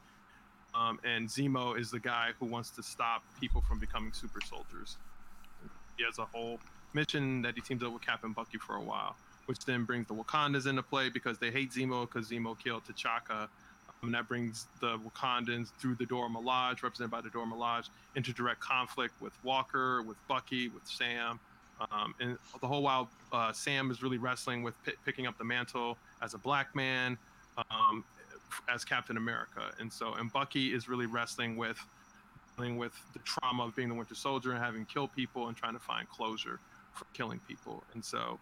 Um, 0.74 1.00
and 1.04 1.28
Zemo 1.28 1.78
is 1.78 1.90
the 1.90 2.00
guy 2.00 2.30
who 2.38 2.46
wants 2.46 2.70
to 2.70 2.82
stop 2.82 3.22
people 3.40 3.62
from 3.62 3.78
becoming 3.78 4.12
super 4.12 4.40
soldiers. 4.40 4.98
He 5.98 6.04
has 6.04 6.18
a 6.18 6.24
whole 6.24 6.58
mission 6.94 7.42
that 7.42 7.54
he 7.54 7.60
teams 7.60 7.82
up 7.82 7.92
with 7.92 8.02
Cap 8.02 8.24
and 8.24 8.34
Bucky 8.34 8.56
for 8.56 8.76
a 8.76 8.80
while, 8.80 9.16
which 9.46 9.58
then 9.66 9.84
brings 9.84 10.06
the 10.06 10.14
Wakandas 10.14 10.66
into 10.66 10.82
play 10.82 11.10
because 11.10 11.38
they 11.38 11.50
hate 11.50 11.72
Zemo 11.72 12.02
because 12.02 12.30
Zemo 12.30 12.58
killed 12.58 12.84
T'Chaka. 12.84 13.48
And 14.02 14.14
that 14.14 14.28
brings 14.28 14.66
the 14.80 14.96
Wakandans 14.98 15.70
through 15.80 15.96
the 15.96 16.06
Dora 16.06 16.28
Milaje, 16.28 16.84
represented 16.84 17.10
by 17.10 17.20
the 17.20 17.30
Dora 17.30 17.46
Milaje, 17.46 17.88
into 18.14 18.32
direct 18.32 18.60
conflict 18.60 19.12
with 19.20 19.32
Walker, 19.42 20.02
with 20.02 20.16
Bucky, 20.28 20.68
with 20.68 20.86
Sam. 20.86 21.40
Um, 21.90 22.14
and 22.20 22.38
the 22.60 22.66
whole 22.68 22.82
while, 22.82 23.08
uh, 23.32 23.52
Sam 23.52 23.90
is 23.90 24.00
really 24.00 24.18
wrestling 24.18 24.62
with 24.62 24.74
p- 24.84 24.92
picking 25.04 25.26
up 25.26 25.36
the 25.36 25.44
mantle 25.44 25.98
as 26.22 26.34
a 26.34 26.38
black 26.38 26.76
man, 26.76 27.18
um, 27.72 28.04
as 28.72 28.84
Captain 28.84 29.16
America. 29.16 29.72
And 29.80 29.92
so, 29.92 30.14
and 30.14 30.32
Bucky 30.32 30.72
is 30.72 30.88
really 30.88 31.06
wrestling 31.06 31.56
with 31.56 31.78
dealing 32.58 32.76
with 32.76 32.92
the 33.12 33.20
trauma 33.20 33.64
of 33.64 33.74
being 33.76 33.88
the 33.88 33.94
Winter 33.94 34.14
Soldier 34.14 34.52
and 34.52 34.62
having 34.62 34.84
killed 34.84 35.14
people 35.14 35.48
and 35.48 35.56
trying 35.56 35.74
to 35.74 35.78
find 35.78 36.08
closure 36.08 36.58
for 36.92 37.06
killing 37.14 37.40
people. 37.48 37.82
And 37.94 38.04
so, 38.04 38.38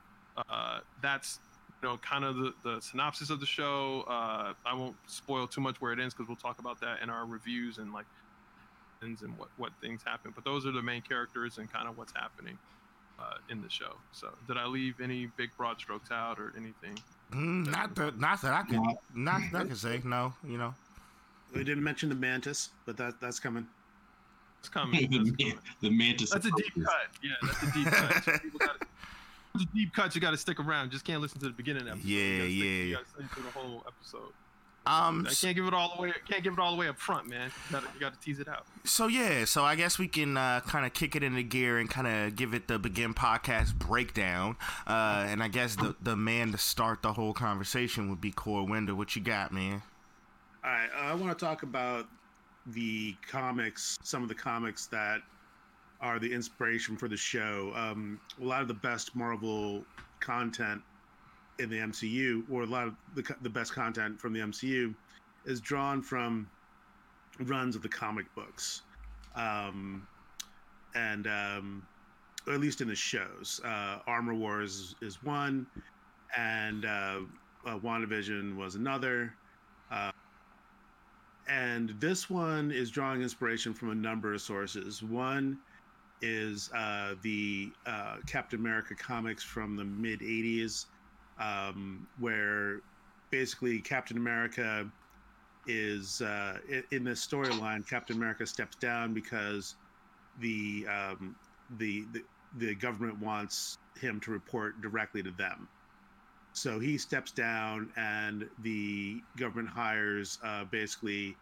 uh, 0.51 0.81
that's 1.03 1.39
you 1.83 1.89
know 1.89 1.97
kind 1.99 2.25
of 2.25 2.37
the, 2.37 2.55
the 2.65 2.81
synopsis 2.81 3.31
of 3.31 3.41
the 3.41 3.47
show. 3.47 4.05
Uh, 4.09 4.55
I 4.65 4.75
won't 4.75 4.97
spoil 5.07 5.47
too 5.47 5.61
much 5.61 5.81
where 5.81 5.93
it 5.93 6.01
ends 6.01 6.15
because 6.15 6.29
we'll 6.29 6.37
talk 6.37 6.59
about 6.59 6.81
that 6.81 7.03
in 7.03 7.11
our 7.11 7.27
reviews 7.27 7.79
and 7.79 7.93
like 7.93 8.07
ends 9.03 9.23
and 9.23 9.37
what 9.39 9.49
what 9.57 9.73
things 9.81 10.03
happen. 10.05 10.33
But 10.35 10.45
those 10.45 10.67
are 10.67 10.73
the 10.73 10.83
main 10.83 11.03
characters 11.03 11.59
and 11.59 11.71
kind 11.71 11.89
of 11.89 11.99
what's 11.99 12.13
happening 12.15 12.59
uh, 13.19 13.35
in 13.51 13.61
the 13.63 13.71
show. 13.71 13.97
So, 14.13 14.29
did 14.49 14.57
I 14.57 14.67
leave 14.67 15.01
any 15.01 15.27
big 15.37 15.51
broad 15.57 15.79
strokes 15.79 16.11
out 16.11 16.39
or 16.39 16.53
anything? 16.57 16.99
Mm, 17.33 17.71
not 17.71 17.95
that, 17.97 18.19
not 18.19 18.41
that 18.43 18.53
I 18.53 18.63
can, 18.63 18.83
No. 18.83 18.99
not 19.15 19.41
that 19.53 19.63
I 19.63 19.65
could 19.67 19.77
say. 19.79 20.01
No, 20.05 20.33
you 20.47 20.59
know. 20.59 20.75
We 21.55 21.65
didn't 21.65 21.85
mention 21.85 22.09
the 22.09 22.15
mantis, 22.15 22.71
but 22.87 22.97
that 22.97 23.21
that's 23.21 23.39
coming. 23.39 23.67
It's 24.61 24.69
coming. 24.69 25.01
the, 25.11 25.19
That's, 25.19 25.31
man- 25.31 25.37
coming. 25.37 25.59
the 25.83 25.91
mantis. 25.91 26.31
That's 26.31 26.47
a 26.47 26.51
deep 26.51 26.85
cut. 26.85 26.93
Yeah, 27.23 27.31
that's 27.43 27.63
a 27.63 27.73
deep 27.73 27.87
cut. 27.87 28.25
People 28.43 28.59
gotta- 28.59 28.87
it's 29.55 29.65
a 29.65 29.67
deep 29.75 29.95
cut. 29.95 30.15
You 30.15 30.21
got 30.21 30.33
to 30.33 30.37
stick 30.37 30.61
around. 30.61 30.91
Just 30.91 31.05
can't 31.05 31.23
listen 31.23 31.39
to 31.41 31.47
the 31.47 31.53
beginning 31.53 31.83
of 31.83 31.87
the 31.87 31.93
episode. 31.93 32.09
Yeah, 32.09 32.19
you 32.19 32.39
gotta 32.43 32.51
stick, 32.51 32.65
yeah. 32.65 32.65
You 32.85 32.95
got 32.95 33.05
to 33.05 33.17
listen 33.23 33.37
to 33.37 33.43
the 33.43 33.51
whole 33.59 33.85
episode. 33.87 34.33
Um, 34.89 35.27
I 35.29 35.35
can't 35.35 35.57
give 35.57 35.67
it 35.67 35.75
all 35.75 35.97
the 35.97 36.03
way. 36.03 36.13
Can't 36.31 36.45
give 36.45 36.53
it 36.53 36.59
all 36.61 36.71
the 36.71 36.77
way 36.79 36.87
up 36.87 36.97
front, 36.99 37.29
man. 37.29 37.51
You 37.69 37.73
got 37.73 37.83
to 37.83 37.89
you 37.95 38.01
got 38.01 38.13
to 38.13 38.21
tease 38.21 38.39
it 38.39 38.47
out. 38.47 38.67
So 38.85 39.09
yeah, 39.09 39.45
so 39.45 39.65
I 39.65 39.75
guess 39.75 39.99
we 39.99 40.07
can 40.07 40.37
uh, 40.37 40.61
kind 40.61 40.87
of 40.87 40.93
kick 40.93 41.17
it 41.17 41.25
into 41.25 41.43
gear 41.43 41.79
and 41.79 41.91
kind 41.91 42.07
of 42.07 42.37
give 42.37 42.55
it 42.55 42.69
the 42.69 42.79
begin 42.79 43.13
podcast 43.13 43.75
breakdown. 43.75 44.57
Uh, 44.87 45.25
and 45.27 45.43
I 45.43 45.49
guess 45.49 45.75
the 45.75 45.97
the 46.01 46.15
man 46.15 46.53
to 46.53 46.59
start 46.59 47.03
the 47.03 47.15
whole 47.15 47.33
conversation 47.33 48.11
would 48.11 48.21
be 48.21 48.31
Core 48.31 48.65
Window. 48.65 48.95
What 48.95 49.17
you 49.17 49.23
got, 49.23 49.53
man? 49.53 49.83
All 50.63 50.71
right, 50.71 50.89
I 50.97 51.15
want 51.15 51.37
to 51.37 51.45
talk 51.45 51.65
about 51.65 52.07
the 52.69 53.15
comics, 53.29 53.99
some 54.03 54.23
of 54.23 54.29
the 54.29 54.35
comics 54.35 54.87
that 54.87 55.21
are 56.01 56.19
the 56.19 56.33
inspiration 56.33 56.97
for 56.97 57.09
the 57.09 57.17
show. 57.17 57.73
Um, 57.75 58.21
a 58.41 58.45
lot 58.45 58.63
of 58.63 58.69
the 58.69 58.75
best 58.75 59.15
Marvel 59.17 59.85
content 60.21 60.83
in 61.59 61.71
the 61.71 61.79
MCU, 61.79 62.43
or 62.51 62.63
a 62.63 62.67
lot 62.67 62.87
of 62.87 62.95
the, 63.15 63.25
the 63.43 63.49
best 63.49 63.73
content 63.73 64.21
from 64.21 64.33
the 64.33 64.41
MCU, 64.41 64.95
is 65.47 65.61
drawn 65.61 66.03
from 66.03 66.49
runs 67.41 67.77
of 67.77 67.83
the 67.83 67.89
comic 67.89 68.27
books. 68.35 68.83
Um, 69.35 70.07
and 70.95 71.27
um, 71.27 71.87
at 72.49 72.61
least 72.61 72.81
in 72.81 72.89
the 72.89 72.95
shows. 72.95 73.61
Uh, 73.65 73.99
Armor 74.07 74.35
Wars 74.35 74.75
is, 74.75 74.95
is 75.01 75.23
one, 75.23 75.67
and 76.37 76.85
uh, 76.85 77.21
uh, 77.67 77.79
WandaVision 77.79 78.57
was 78.57 78.75
another. 78.75 79.35
Uh, 79.91 80.11
and 81.49 81.95
this 82.01 82.29
one 82.29 82.71
is 82.71 82.91
drawing 82.91 83.23
inspiration 83.23 83.73
from 83.73 83.91
a 83.91 83.95
number 83.95 84.35
of 84.35 84.41
sources. 84.41 85.03
One 85.03 85.59
is 86.23 86.71
uh, 86.75 87.15
the 87.23 87.71
uh, 87.87 88.17
Captain 88.27 88.59
America 88.59 88.95
comics 88.95 89.43
from 89.43 89.77
the 89.77 89.85
mid 89.85 90.21
80s, 90.21 90.87
um, 91.39 92.07
where 92.19 92.81
basically 93.31 93.81
Captain 93.81 94.17
America 94.17 94.91
is 95.67 96.23
uh, 96.23 96.59
in 96.91 97.05
this 97.05 97.27
storyline. 97.27 97.87
Captain 97.89 98.17
America 98.17 98.47
steps 98.47 98.77
down 98.77 99.13
because 99.13 99.77
the, 100.41 100.87
um, 100.89 101.37
the 101.79 102.05
the 102.13 102.23
the 102.59 102.75
government 102.75 103.19
wants 103.19 103.79
him 104.01 104.21
to 104.21 104.31
report 104.31 104.81
directly 104.81 105.23
to 105.23 105.31
them. 105.33 105.69
So 106.57 106.79
he 106.79 106.97
steps 106.97 107.33
down, 107.33 107.91
and 107.97 108.49
the 108.63 109.21
government 109.37 109.69
hires 109.69 110.39
uh, 110.43 110.65
basically 110.65 111.37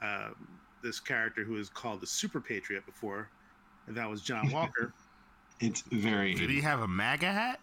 um, 0.00 0.34
this 0.82 0.98
character 0.98 1.44
who 1.44 1.58
is 1.58 1.68
called 1.68 2.00
the 2.00 2.06
Super 2.06 2.40
Patriot 2.40 2.86
before, 2.86 3.28
and 3.86 3.94
that 3.96 4.08
was 4.08 4.22
John 4.22 4.50
Walker. 4.52 4.94
It's 5.60 5.82
very. 5.82 6.32
Did 6.34 6.48
he 6.48 6.62
have 6.62 6.80
a 6.80 6.88
MAGA 6.88 7.30
hat? 7.30 7.60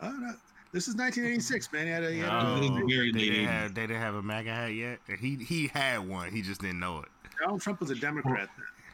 oh 0.00 0.10
no, 0.12 0.32
this 0.72 0.86
is 0.86 0.94
1986, 0.94 1.72
man. 1.72 1.86
He 1.86 1.90
had 1.92 2.04
a, 2.04 2.12
he 2.12 2.18
had 2.20 2.28
a- 2.28 2.36
Oh. 2.36 2.86
very 2.88 3.10
they 3.10 3.18
didn't 3.18 3.46
have 3.46 3.74
they 3.74 3.80
didn't 3.88 4.02
have 4.02 4.14
a 4.14 4.22
MAGA 4.22 4.50
hat 4.50 4.74
yet. 4.74 5.00
He 5.18 5.34
he 5.36 5.66
had 5.66 6.06
one. 6.06 6.30
He 6.30 6.40
just 6.40 6.60
didn't 6.60 6.78
know 6.78 7.00
it. 7.00 7.08
Donald 7.40 7.60
Trump 7.62 7.80
was 7.80 7.90
a 7.90 7.96
Democrat. 7.96 8.48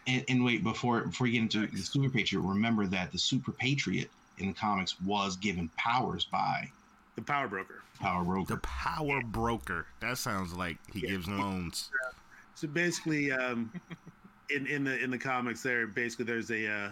And, 0.07 0.25
and 0.31 0.43
wait, 0.45 0.65
before 0.65 1.03
before 1.03 1.27
you 1.27 1.35
get 1.35 1.43
into 1.43 1.67
the 1.77 1.83
Super 1.83 2.09
Patriot, 2.09 2.41
remember 2.41 2.87
that 2.87 3.13
the 3.13 3.19
Super 3.19 3.53
Patriot 3.53 4.09
in 4.39 4.47
the 4.49 4.55
comics 4.55 4.99
was 5.03 5.37
given 5.37 5.69
powers 5.77 6.25
by 6.25 6.71
the 7.15 7.23
power 7.23 7.49
broker. 7.49 7.83
Power 8.01 8.25
Broker. 8.25 8.55
The 8.55 8.61
power 8.61 9.23
broker. 9.23 9.87
That 10.01 10.19
sounds 10.19 10.55
like 10.55 10.79
he 10.93 11.03
gives 11.03 11.29
loans. 11.29 11.91
So 12.55 12.69
basically, 12.69 13.31
um, 13.33 13.73
in 14.51 14.67
in 14.67 14.85
the 14.85 14.99
in 15.03 15.11
the 15.11 15.19
comics, 15.19 15.63
there 15.63 15.87
basically 15.87 16.25
there's 16.25 16.51
a 16.51 16.69
uh, 16.71 16.91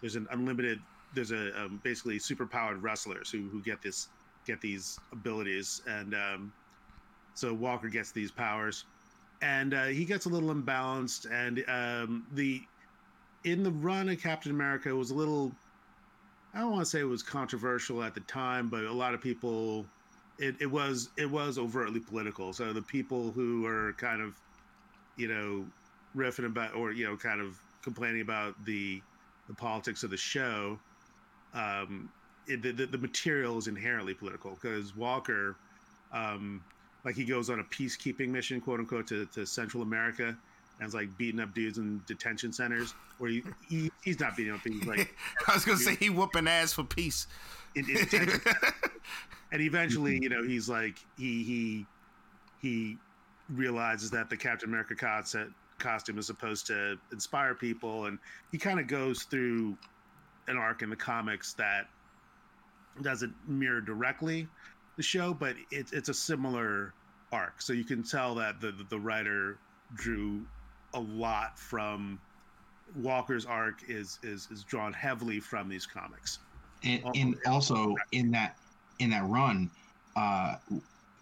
there's 0.00 0.16
an 0.16 0.26
unlimited 0.30 0.80
there's 1.14 1.32
a 1.32 1.64
um, 1.64 1.80
basically 1.82 2.18
super 2.18 2.46
powered 2.46 2.82
wrestlers 2.82 3.30
who 3.30 3.48
who 3.48 3.62
get 3.62 3.82
this 3.82 4.08
get 4.46 4.60
these 4.60 4.98
abilities, 5.12 5.82
and 5.86 6.14
um, 6.14 6.52
so 7.34 7.54
Walker 7.54 7.88
gets 7.88 8.12
these 8.12 8.30
powers, 8.30 8.84
and 9.42 9.74
uh, 9.74 9.84
he 9.84 10.04
gets 10.04 10.26
a 10.26 10.28
little 10.28 10.54
imbalanced, 10.54 11.30
and 11.30 11.64
um, 11.68 12.26
the 12.32 12.62
in 13.44 13.62
the 13.62 13.70
run 13.70 14.08
of 14.08 14.20
Captain 14.20 14.50
America 14.50 14.88
it 14.88 14.96
was 14.96 15.10
a 15.10 15.14
little. 15.14 15.52
I 16.54 16.60
don't 16.60 16.70
want 16.70 16.82
to 16.82 16.86
say 16.86 17.00
it 17.00 17.04
was 17.04 17.22
controversial 17.22 18.02
at 18.02 18.14
the 18.14 18.20
time, 18.20 18.68
but 18.68 18.84
a 18.84 18.92
lot 18.92 19.14
of 19.14 19.20
people, 19.20 19.86
it, 20.38 20.54
it 20.60 20.70
was 20.70 21.10
it 21.16 21.28
was 21.30 21.58
overtly 21.58 22.00
political. 22.00 22.52
So 22.52 22.72
the 22.72 22.82
people 22.82 23.32
who 23.32 23.66
are 23.66 23.92
kind 23.94 24.22
of 24.22 24.34
you 25.16 25.28
know, 25.28 25.64
riffing 26.16 26.46
about 26.46 26.74
or 26.74 26.92
you 26.92 27.06
know, 27.06 27.16
kind 27.16 27.40
of 27.40 27.58
complaining 27.82 28.22
about 28.22 28.62
the 28.64 29.00
the 29.48 29.54
politics 29.54 30.02
of 30.02 30.10
the 30.10 30.16
show. 30.16 30.78
Um, 31.52 32.08
it, 32.46 32.62
the, 32.62 32.86
the 32.86 32.98
material 32.98 33.56
is 33.58 33.68
inherently 33.68 34.14
political 34.14 34.58
because 34.60 34.94
Walker, 34.96 35.56
um, 36.12 36.62
like 37.04 37.14
he 37.14 37.24
goes 37.24 37.48
on 37.48 37.60
a 37.60 37.64
peacekeeping 37.64 38.28
mission, 38.28 38.60
quote 38.60 38.80
unquote, 38.80 39.06
to, 39.08 39.26
to 39.26 39.46
Central 39.46 39.82
America, 39.82 40.36
and 40.78 40.88
is 40.88 40.94
like 40.94 41.16
beating 41.16 41.40
up 41.40 41.54
dudes 41.54 41.78
in 41.78 42.02
detention 42.06 42.52
centers. 42.52 42.94
Where 43.18 43.30
he, 43.30 43.42
he 43.68 43.90
he's 44.02 44.18
not 44.20 44.36
beating 44.36 44.54
up, 44.54 44.60
he's 44.64 44.84
like 44.86 45.14
I 45.48 45.54
was 45.54 45.64
gonna 45.64 45.78
say 45.78 45.94
he 45.96 46.10
whooping 46.10 46.48
ass 46.48 46.72
for 46.72 46.84
peace. 46.84 47.26
in, 47.74 47.88
in 47.88 47.96
and 49.52 49.62
eventually 49.62 50.18
you 50.20 50.28
know 50.28 50.42
he's 50.42 50.68
like 50.68 50.98
he 51.16 51.42
he 51.42 51.86
he 52.60 52.98
realizes 53.50 54.10
that 54.10 54.30
the 54.30 54.36
captain 54.36 54.68
america 54.68 54.94
concept 54.94 55.50
uh, 55.50 55.54
costume 55.78 56.18
is 56.18 56.26
supposed 56.26 56.66
to 56.66 56.96
inspire 57.12 57.54
people 57.54 58.06
and 58.06 58.18
he 58.52 58.58
kind 58.58 58.78
of 58.78 58.86
goes 58.86 59.24
through 59.24 59.76
an 60.48 60.56
arc 60.56 60.82
in 60.82 60.90
the 60.90 60.96
comics 60.96 61.52
that 61.54 61.88
doesn't 63.02 63.34
mirror 63.48 63.80
directly 63.80 64.46
the 64.96 65.02
show 65.02 65.34
but 65.34 65.56
it's 65.70 65.92
it's 65.92 66.08
a 66.08 66.14
similar 66.14 66.94
arc 67.32 67.60
so 67.60 67.72
you 67.72 67.84
can 67.84 68.02
tell 68.02 68.34
that 68.34 68.60
the 68.60 68.72
the 68.88 68.98
writer 68.98 69.58
drew 69.94 70.44
a 70.94 71.00
lot 71.00 71.58
from 71.58 72.18
walker's 72.96 73.44
arc 73.44 73.80
is 73.88 74.18
is 74.22 74.48
is 74.50 74.62
drawn 74.62 74.92
heavily 74.92 75.40
from 75.40 75.68
these 75.68 75.86
comics 75.86 76.38
and, 76.84 77.02
Oh, 77.04 77.12
and 77.14 77.36
also 77.46 77.96
in 78.12 78.30
that 78.32 78.58
in 78.98 79.10
that 79.10 79.24
run, 79.24 79.70
uh, 80.16 80.56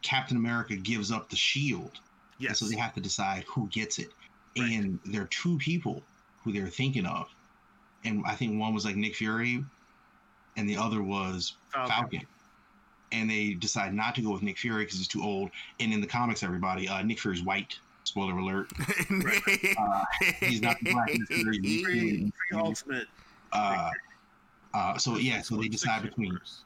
Captain 0.03 0.37
America 0.37 0.77
gives 0.77 1.11
up 1.11 1.31
the 1.31 1.37
shield. 1.37 2.01
Yes 2.39 2.59
so 2.59 2.67
they 2.67 2.77
have 2.77 2.93
to 2.95 3.01
decide 3.01 3.45
who 3.45 3.69
gets 3.69 3.99
it. 3.99 4.11
Right. 4.59 4.73
And 4.73 4.99
there 5.07 5.23
are 5.23 5.27
two 5.27 5.57
people 5.59 6.03
who 6.43 6.53
they're 6.53 6.67
thinking 6.67 7.07
of. 7.07 7.29
And 8.05 8.25
I 8.27 8.35
think 8.35 8.59
one 8.59 8.75
was 8.75 8.85
like 8.85 8.97
Nick 8.97 9.15
Fury 9.15 9.65
and 10.57 10.69
the 10.69 10.77
other 10.77 11.03
was 11.03 11.55
Falcon. 11.73 11.95
Falcon. 11.95 12.27
And 13.13 13.31
they 13.31 13.55
decide 13.55 13.95
not 13.95 14.15
to 14.17 14.23
go 14.23 14.33
with 14.33 14.43
Nick 14.43 14.59
Fury 14.59 14.85
because 14.85 14.99
he's 14.99 15.07
too 15.07 15.23
old. 15.23 15.51
And 15.79 15.93
in 15.93 16.01
the 16.01 16.07
comics, 16.07 16.43
everybody, 16.43 16.89
uh, 16.89 17.03
Nick 17.03 17.21
Fury's 17.21 17.45
white. 17.45 17.79
Spoiler 18.13 18.37
alert. 18.37 18.71
Uh, 19.79 20.05
he's 20.41 20.61
not 20.61 20.77
the 20.83 20.93
black 20.93 21.09
Nick 21.09 21.23
He's 21.63 21.83
Free, 21.83 22.33
free 22.51 22.59
ultimate 22.59 23.07
uh, 23.53 23.89
uh, 24.75 24.99
so 24.99 25.17
yeah, 25.17 25.41
so 25.41 25.57
they 25.57 25.69
decide 25.69 26.03
between 26.03 26.27
universe. 26.29 26.65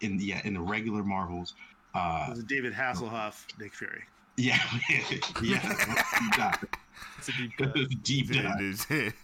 in 0.00 0.18
yeah 0.20 0.40
in 0.44 0.54
the 0.54 0.60
regular 0.60 1.04
Marvels. 1.04 1.54
Uh, 1.94 2.26
was 2.30 2.42
David 2.44 2.72
Hasselhoff, 2.72 3.44
Nick 3.60 3.74
Fury. 3.74 4.02
yeah, 4.36 4.58
yeah, 5.42 6.56
It's 7.18 7.28
a 7.28 7.32
deep 7.32 7.56
cut. 7.58 8.02
deep 8.02 8.32
dive. 8.32 9.14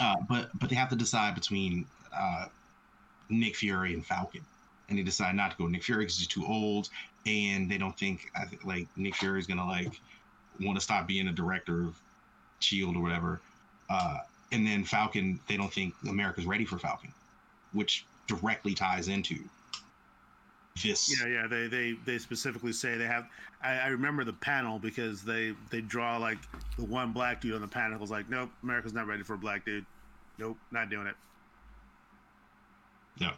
Uh, 0.00 0.14
but 0.28 0.50
but 0.58 0.68
they 0.68 0.74
have 0.76 0.88
to 0.88 0.96
decide 0.96 1.34
between 1.36 1.86
uh, 2.16 2.46
Nick 3.28 3.54
Fury 3.56 3.94
and 3.94 4.04
Falcon, 4.04 4.40
and 4.88 4.98
they 4.98 5.02
decide 5.04 5.34
not 5.36 5.52
to 5.52 5.56
go 5.56 5.66
Nick 5.68 5.84
Fury 5.84 6.04
because 6.04 6.18
he's 6.18 6.26
too 6.26 6.44
old, 6.44 6.88
and 7.24 7.70
they 7.70 7.78
don't 7.78 7.96
think 7.96 8.32
like 8.64 8.88
Nick 8.96 9.14
Fury 9.14 9.38
is 9.38 9.46
gonna 9.46 9.66
like 9.66 10.00
want 10.60 10.76
to 10.76 10.82
stop 10.82 11.06
being 11.06 11.28
a 11.28 11.32
director 11.32 11.84
of 11.84 11.98
Shield 12.60 12.96
or 12.96 13.02
whatever. 13.02 13.40
Uh, 13.88 14.18
and 14.52 14.66
then 14.66 14.84
Falcon, 14.84 15.40
they 15.48 15.56
don't 15.56 15.72
think 15.72 15.94
America's 16.08 16.46
ready 16.46 16.64
for 16.64 16.78
Falcon, 16.78 17.12
which 17.72 18.04
directly 18.26 18.74
ties 18.74 19.08
into 19.08 19.38
this. 20.82 21.20
Yeah, 21.20 21.26
yeah. 21.26 21.46
They 21.46 21.66
they 21.68 21.94
they 22.04 22.18
specifically 22.18 22.72
say 22.72 22.96
they 22.96 23.06
have. 23.06 23.26
I, 23.62 23.78
I 23.78 23.86
remember 23.88 24.24
the 24.24 24.32
panel 24.32 24.78
because 24.78 25.22
they 25.22 25.54
they 25.70 25.80
draw 25.80 26.16
like 26.18 26.38
the 26.76 26.84
one 26.84 27.12
black 27.12 27.40
dude 27.40 27.54
on 27.54 27.60
the 27.60 27.68
panel 27.68 27.98
was 27.98 28.10
like, 28.10 28.28
nope, 28.28 28.50
America's 28.62 28.92
not 28.92 29.06
ready 29.06 29.22
for 29.22 29.34
a 29.34 29.38
black 29.38 29.64
dude. 29.64 29.86
Nope, 30.38 30.58
not 30.70 30.90
doing 30.90 31.06
it. 31.06 31.14
Yeah. 33.18 33.32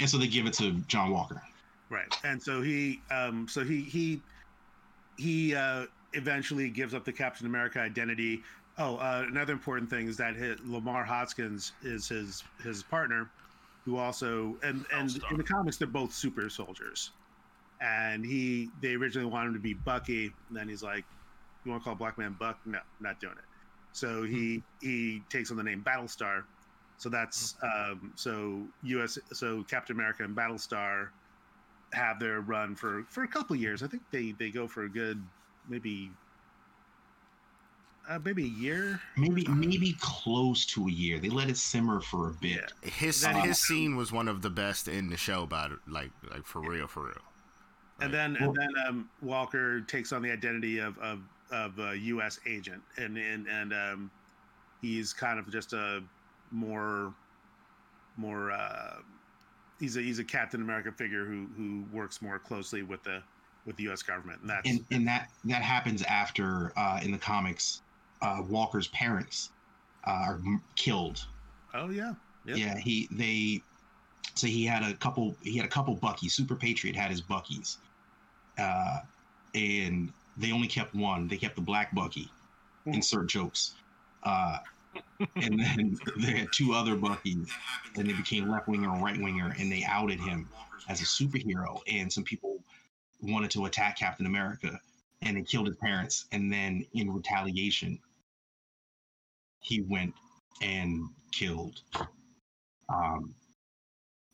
And 0.00 0.08
so 0.08 0.18
they 0.18 0.26
give 0.26 0.46
it 0.46 0.52
to 0.54 0.72
John 0.86 1.10
Walker. 1.10 1.42
Right. 1.90 2.14
And 2.24 2.42
so 2.42 2.60
he 2.60 3.00
um 3.10 3.48
so 3.48 3.64
he 3.64 3.80
he 3.80 4.20
he 5.16 5.54
uh 5.54 5.86
eventually 6.12 6.70
gives 6.70 6.94
up 6.94 7.04
the 7.04 7.12
Captain 7.12 7.46
America 7.46 7.80
identity. 7.80 8.42
Oh, 8.78 8.96
uh, 8.96 9.24
another 9.28 9.52
important 9.52 9.90
thing 9.90 10.06
is 10.06 10.16
that 10.18 10.36
his, 10.36 10.56
Lemar 10.60 11.04
Hoskins 11.04 11.72
is 11.82 12.08
his 12.08 12.44
his 12.62 12.82
partner, 12.82 13.30
who 13.84 13.96
also 13.96 14.56
and 14.62 14.84
and 14.92 15.18
in 15.30 15.36
the 15.36 15.44
comics 15.44 15.76
they're 15.76 15.88
both 15.88 16.12
super 16.12 16.48
soldiers. 16.48 17.10
And 17.80 18.24
he 18.24 18.70
they 18.80 18.94
originally 18.94 19.30
wanted 19.30 19.48
him 19.48 19.54
to 19.54 19.60
be 19.60 19.74
Bucky, 19.74 20.26
and 20.48 20.56
then 20.56 20.68
he's 20.68 20.82
like, 20.82 21.04
"You 21.64 21.70
want 21.70 21.82
to 21.82 21.84
call 21.84 21.94
Black 21.94 22.18
Man 22.18 22.36
Buck? 22.38 22.58
No, 22.66 22.78
not 23.00 23.20
doing 23.20 23.34
it." 23.34 23.44
So 23.92 24.22
he 24.22 24.62
he 24.80 25.22
takes 25.28 25.50
on 25.50 25.56
the 25.56 25.62
name 25.62 25.82
Battlestar. 25.86 26.44
So 26.96 27.08
that's 27.08 27.56
um, 27.62 28.12
so 28.16 28.62
U.S. 28.82 29.18
So 29.32 29.62
Captain 29.64 29.94
America 29.94 30.24
and 30.24 30.36
Battlestar 30.36 31.08
have 31.92 32.18
their 32.18 32.40
run 32.40 32.74
for 32.74 33.04
for 33.08 33.22
a 33.22 33.28
couple 33.28 33.54
years. 33.56 33.82
I 33.82 33.86
think 33.86 34.02
they 34.10 34.32
they 34.32 34.50
go 34.50 34.66
for 34.66 34.84
a 34.84 34.88
good 34.88 35.22
maybe 35.68 36.10
uh, 38.08 38.18
maybe 38.24 38.44
a 38.44 38.48
year. 38.48 39.00
Maybe 39.16 39.46
maybe 39.48 39.94
close 40.00 40.64
to 40.66 40.86
a 40.86 40.90
year. 40.90 41.18
They 41.18 41.28
let 41.28 41.50
it 41.50 41.56
simmer 41.58 42.00
for 42.00 42.30
a 42.30 42.32
Yeah. 42.40 42.56
bit. 42.82 42.92
His 42.92 43.20
Then- 43.20 43.36
his 43.46 43.58
scene 43.60 43.96
was 43.96 44.10
one 44.12 44.28
of 44.28 44.40
the 44.42 44.50
best 44.50 44.88
in 44.88 45.08
the 45.10 45.16
show. 45.16 45.42
About 45.42 45.72
it, 45.72 45.78
like 45.86 46.10
like 46.30 46.46
for 46.46 46.60
real, 46.60 46.86
for 46.86 47.04
real. 47.06 47.22
and 48.00 48.12
then 48.14 48.36
and 48.36 48.54
then 48.54 48.70
um, 48.86 49.10
Walker 49.20 49.80
takes 49.82 50.12
on 50.12 50.22
the 50.22 50.30
identity 50.30 50.78
of 50.78 50.96
of 50.98 51.20
of 51.50 51.78
a 51.78 51.96
U.S. 51.98 52.38
agent, 52.46 52.82
and 52.96 53.18
and 53.18 53.46
and 53.48 53.72
um, 53.74 54.10
he's 54.80 55.12
kind 55.12 55.38
of 55.38 55.50
just 55.50 55.72
a 55.74 56.02
more 56.50 57.12
more 58.16 58.50
uh, 58.52 58.96
he's 59.80 59.96
a 59.98 60.00
he's 60.00 60.18
a 60.18 60.24
Captain 60.24 60.62
America 60.62 60.90
figure 60.92 61.26
who 61.26 61.46
who 61.56 61.84
works 61.92 62.22
more 62.22 62.38
closely 62.38 62.82
with 62.82 63.02
the 63.02 63.22
with 63.66 63.76
the 63.76 63.84
U.S. 63.84 64.02
government, 64.02 64.40
and 64.40 64.50
that's 64.50 64.68
And 64.68 64.84
and 64.90 65.06
that 65.08 65.28
that 65.44 65.62
happens 65.62 66.02
after 66.02 66.72
uh, 66.76 67.00
in 67.02 67.12
the 67.12 67.18
comics, 67.18 67.82
uh, 68.22 68.42
Walker's 68.48 68.88
parents 68.88 69.50
uh, 70.06 70.10
are 70.10 70.34
m- 70.34 70.62
killed. 70.76 71.24
oh 71.74 71.90
yeah 71.90 72.14
Yep. 72.46 72.56
Yeah, 72.56 72.78
he 72.78 73.08
they 73.12 73.60
so 74.34 74.46
he 74.46 74.64
had 74.64 74.82
a 74.82 74.94
couple 74.94 75.36
he 75.42 75.56
had 75.56 75.66
a 75.66 75.70
couple 75.70 75.96
Buckies. 75.96 76.32
Super 76.32 76.54
Patriot 76.54 76.96
had 76.96 77.10
his 77.10 77.20
Buckies. 77.20 77.76
Uh 78.58 79.00
and 79.54 80.10
they 80.38 80.52
only 80.52 80.68
kept 80.68 80.94
one. 80.94 81.28
They 81.28 81.36
kept 81.36 81.56
the 81.56 81.62
black 81.62 81.94
Bucky. 81.94 82.30
Insert 82.86 83.28
jokes. 83.28 83.74
Uh 84.22 84.58
and 85.36 85.60
then 85.60 85.98
they 86.16 86.38
had 86.38 86.48
two 86.52 86.72
other 86.72 86.96
Buckies 86.96 87.50
and 87.96 88.08
they 88.08 88.14
became 88.14 88.48
left 88.48 88.66
winger 88.66 88.92
and 88.94 89.02
right 89.02 89.20
winger 89.20 89.54
and 89.58 89.70
they 89.70 89.84
outed 89.84 90.18
him 90.20 90.48
as 90.88 91.02
a 91.02 91.04
superhero 91.04 91.80
and 91.86 92.10
some 92.10 92.24
people 92.24 92.57
wanted 93.20 93.50
to 93.50 93.64
attack 93.66 93.96
Captain 93.98 94.26
America 94.26 94.80
and 95.22 95.36
they 95.36 95.42
killed 95.42 95.66
his 95.66 95.76
parents 95.76 96.26
and 96.32 96.52
then 96.52 96.84
in 96.94 97.10
retaliation 97.10 97.98
he 99.60 99.80
went 99.82 100.14
and 100.62 101.08
killed 101.32 101.82
um 102.88 103.34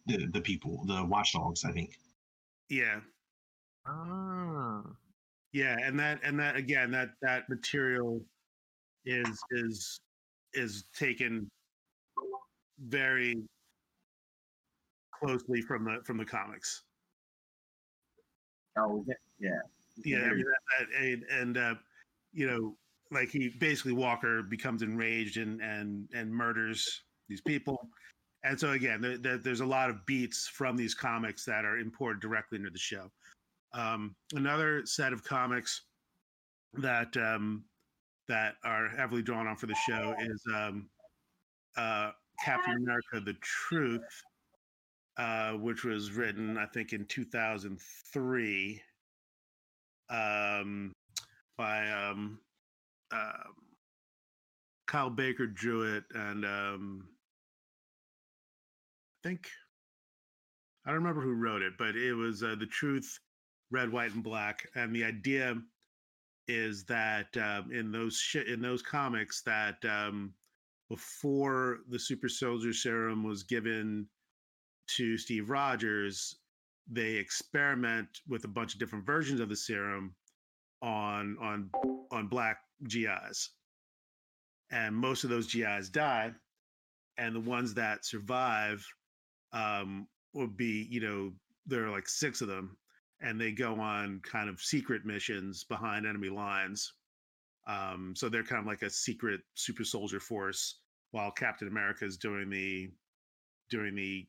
the 0.07 0.27
the 0.27 0.41
people 0.41 0.85
the 0.87 1.05
watchdogs 1.05 1.65
i 1.65 1.73
think. 1.73 1.99
Yeah. 2.69 3.01
Ah. 3.87 4.83
yeah 5.53 5.77
and 5.81 5.99
that 5.99 6.21
and 6.23 6.39
that 6.41 6.57
again 6.57 6.91
that 6.93 7.11
that 7.21 7.49
material 7.49 8.25
is 9.05 9.43
is 9.51 10.01
is 10.55 10.85
taken 10.95 11.51
very 12.79 13.35
closely 15.13 15.61
from 15.63 15.85
the 15.85 16.03
from 16.05 16.17
the 16.17 16.25
comics 16.25 16.83
Oh, 18.77 19.05
yeah. 19.07 19.15
yeah. 19.39 19.51
yeah 20.05 20.19
I 20.19 20.35
mean, 20.35 20.45
that, 20.45 20.87
that, 20.91 21.01
and, 21.01 21.23
and 21.25 21.57
uh 21.57 21.75
you 22.33 22.47
know 22.47 22.77
like 23.11 23.31
he 23.31 23.49
basically 23.49 23.93
walker 23.93 24.43
becomes 24.43 24.83
enraged 24.83 25.37
and 25.37 25.61
and 25.61 26.09
and 26.15 26.33
murders 26.33 27.03
these 27.29 27.41
people 27.41 27.89
and 28.43 28.59
so 28.59 28.73
again 28.73 29.01
there, 29.01 29.19
there, 29.19 29.39
there's 29.39 29.61
a 29.61 29.67
lot 29.67 29.91
of 29.91 30.05
beats 30.07 30.49
from 30.49 30.77
these 30.77 30.95
comics 30.95 31.45
that 31.45 31.65
are 31.65 31.79
imported 31.79 32.21
directly 32.21 32.59
into 32.59 32.71
the 32.71 32.79
show 32.79 33.11
um 33.73 34.15
another 34.35 34.85
set 34.85 35.13
of 35.13 35.23
comics 35.23 35.83
that 36.75 37.17
um 37.17 37.65
that 38.27 38.55
are 38.65 38.89
heavily 38.89 39.23
drawn 39.23 39.47
on 39.47 39.57
for 39.57 39.67
the 39.67 39.75
show 39.75 40.15
is 40.21 40.43
um 40.55 40.89
uh 41.77 42.11
captain 42.45 42.75
america 42.75 43.21
the 43.21 43.35
truth 43.41 44.03
uh 45.17 45.53
which 45.53 45.85
was 45.85 46.13
written 46.13 46.59
i 46.59 46.67
think 46.67 46.93
in 46.93 47.05
2003 47.07 48.83
um, 50.11 50.93
by 51.57 51.91
um, 51.91 52.39
um, 53.13 53.55
Kyle 54.87 55.11
Baker 55.11 55.47
drew 55.47 55.97
it, 55.97 56.05
and 56.15 56.45
um, 56.45 57.09
I 59.25 59.29
think 59.29 59.49
I 60.85 60.91
don't 60.91 60.99
remember 60.99 61.23
who 61.23 61.35
wrote 61.35 61.63
it, 61.63 61.75
but 61.79 61.97
it 61.97 62.15
was 62.15 62.43
uh, 62.43 62.57
the 62.59 62.67
truth, 62.67 63.19
red, 63.71 63.91
white, 63.91 64.13
and 64.13 64.23
black. 64.23 64.69
And 64.75 64.95
the 64.95 65.05
idea 65.05 65.57
is 66.47 66.85
that 66.85 67.35
um, 67.39 67.73
in 67.73 67.91
those 67.91 68.19
sh- 68.19 68.37
in 68.47 68.61
those 68.61 68.83
comics 68.83 69.43
that 69.43 69.83
um, 69.85 70.35
before 70.91 71.79
the 71.89 71.99
super 71.99 72.29
soldier 72.29 72.73
serum 72.75 73.25
was 73.25 73.43
given 73.43 74.07
to 74.89 75.17
Steve 75.19 75.51
Rogers, 75.51 76.37
they 76.91 77.13
experiment 77.15 78.09
with 78.29 78.45
a 78.45 78.49
bunch 78.49 78.75
of 78.75 78.81
different 78.81 79.07
versions 79.07 79.41
of 79.41 79.49
the 79.49 79.57
serum 79.57 80.15
on 80.83 81.37
on 81.41 81.71
on 82.11 82.29
black 82.29 82.59
GIs. 82.89 83.51
And 84.71 84.95
most 84.95 85.25
of 85.25 85.31
those 85.31 85.53
GIs 85.53 85.89
die. 85.89 86.33
And 87.17 87.35
the 87.35 87.41
ones 87.41 87.75
that 87.75 88.05
survive 88.05 88.85
um, 89.53 90.09
will 90.33 90.49
be, 90.49 90.89
you 90.91 91.01
know, 91.01 91.33
there 91.65 91.87
are 91.87 91.91
like 91.91 92.09
six 92.09 92.41
of 92.41 92.49
them, 92.49 92.77
and 93.21 93.41
they 93.41 93.53
go 93.53 93.75
on 93.77 94.21
kind 94.25 94.51
of 94.51 94.61
secret 94.61 95.05
missions 95.07 95.65
behind 95.65 96.07
enemy 96.07 96.29
lines. 96.29 96.93
Um, 97.67 98.15
so 98.17 98.29
they're 98.29 98.43
kind 98.43 98.61
of 98.61 98.67
like 98.67 98.83
a 98.83 98.91
secret 98.91 99.41
super 99.55 99.85
soldier 99.85 100.21
force, 100.21 100.81
while 101.13 101.31
Captain 101.31 101.69
America 101.69 102.05
is 102.05 102.17
doing 102.17 102.51
the 102.51 102.91
doing 103.71 103.95
the 103.95 104.27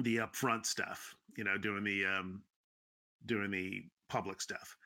the 0.00 0.18
upfront 0.18 0.66
stuff, 0.66 1.14
you 1.36 1.44
know, 1.44 1.58
doing 1.58 1.84
the 1.84 2.04
um 2.04 2.42
doing 3.26 3.50
the 3.50 3.84
public 4.08 4.40
stuff. 4.40 4.76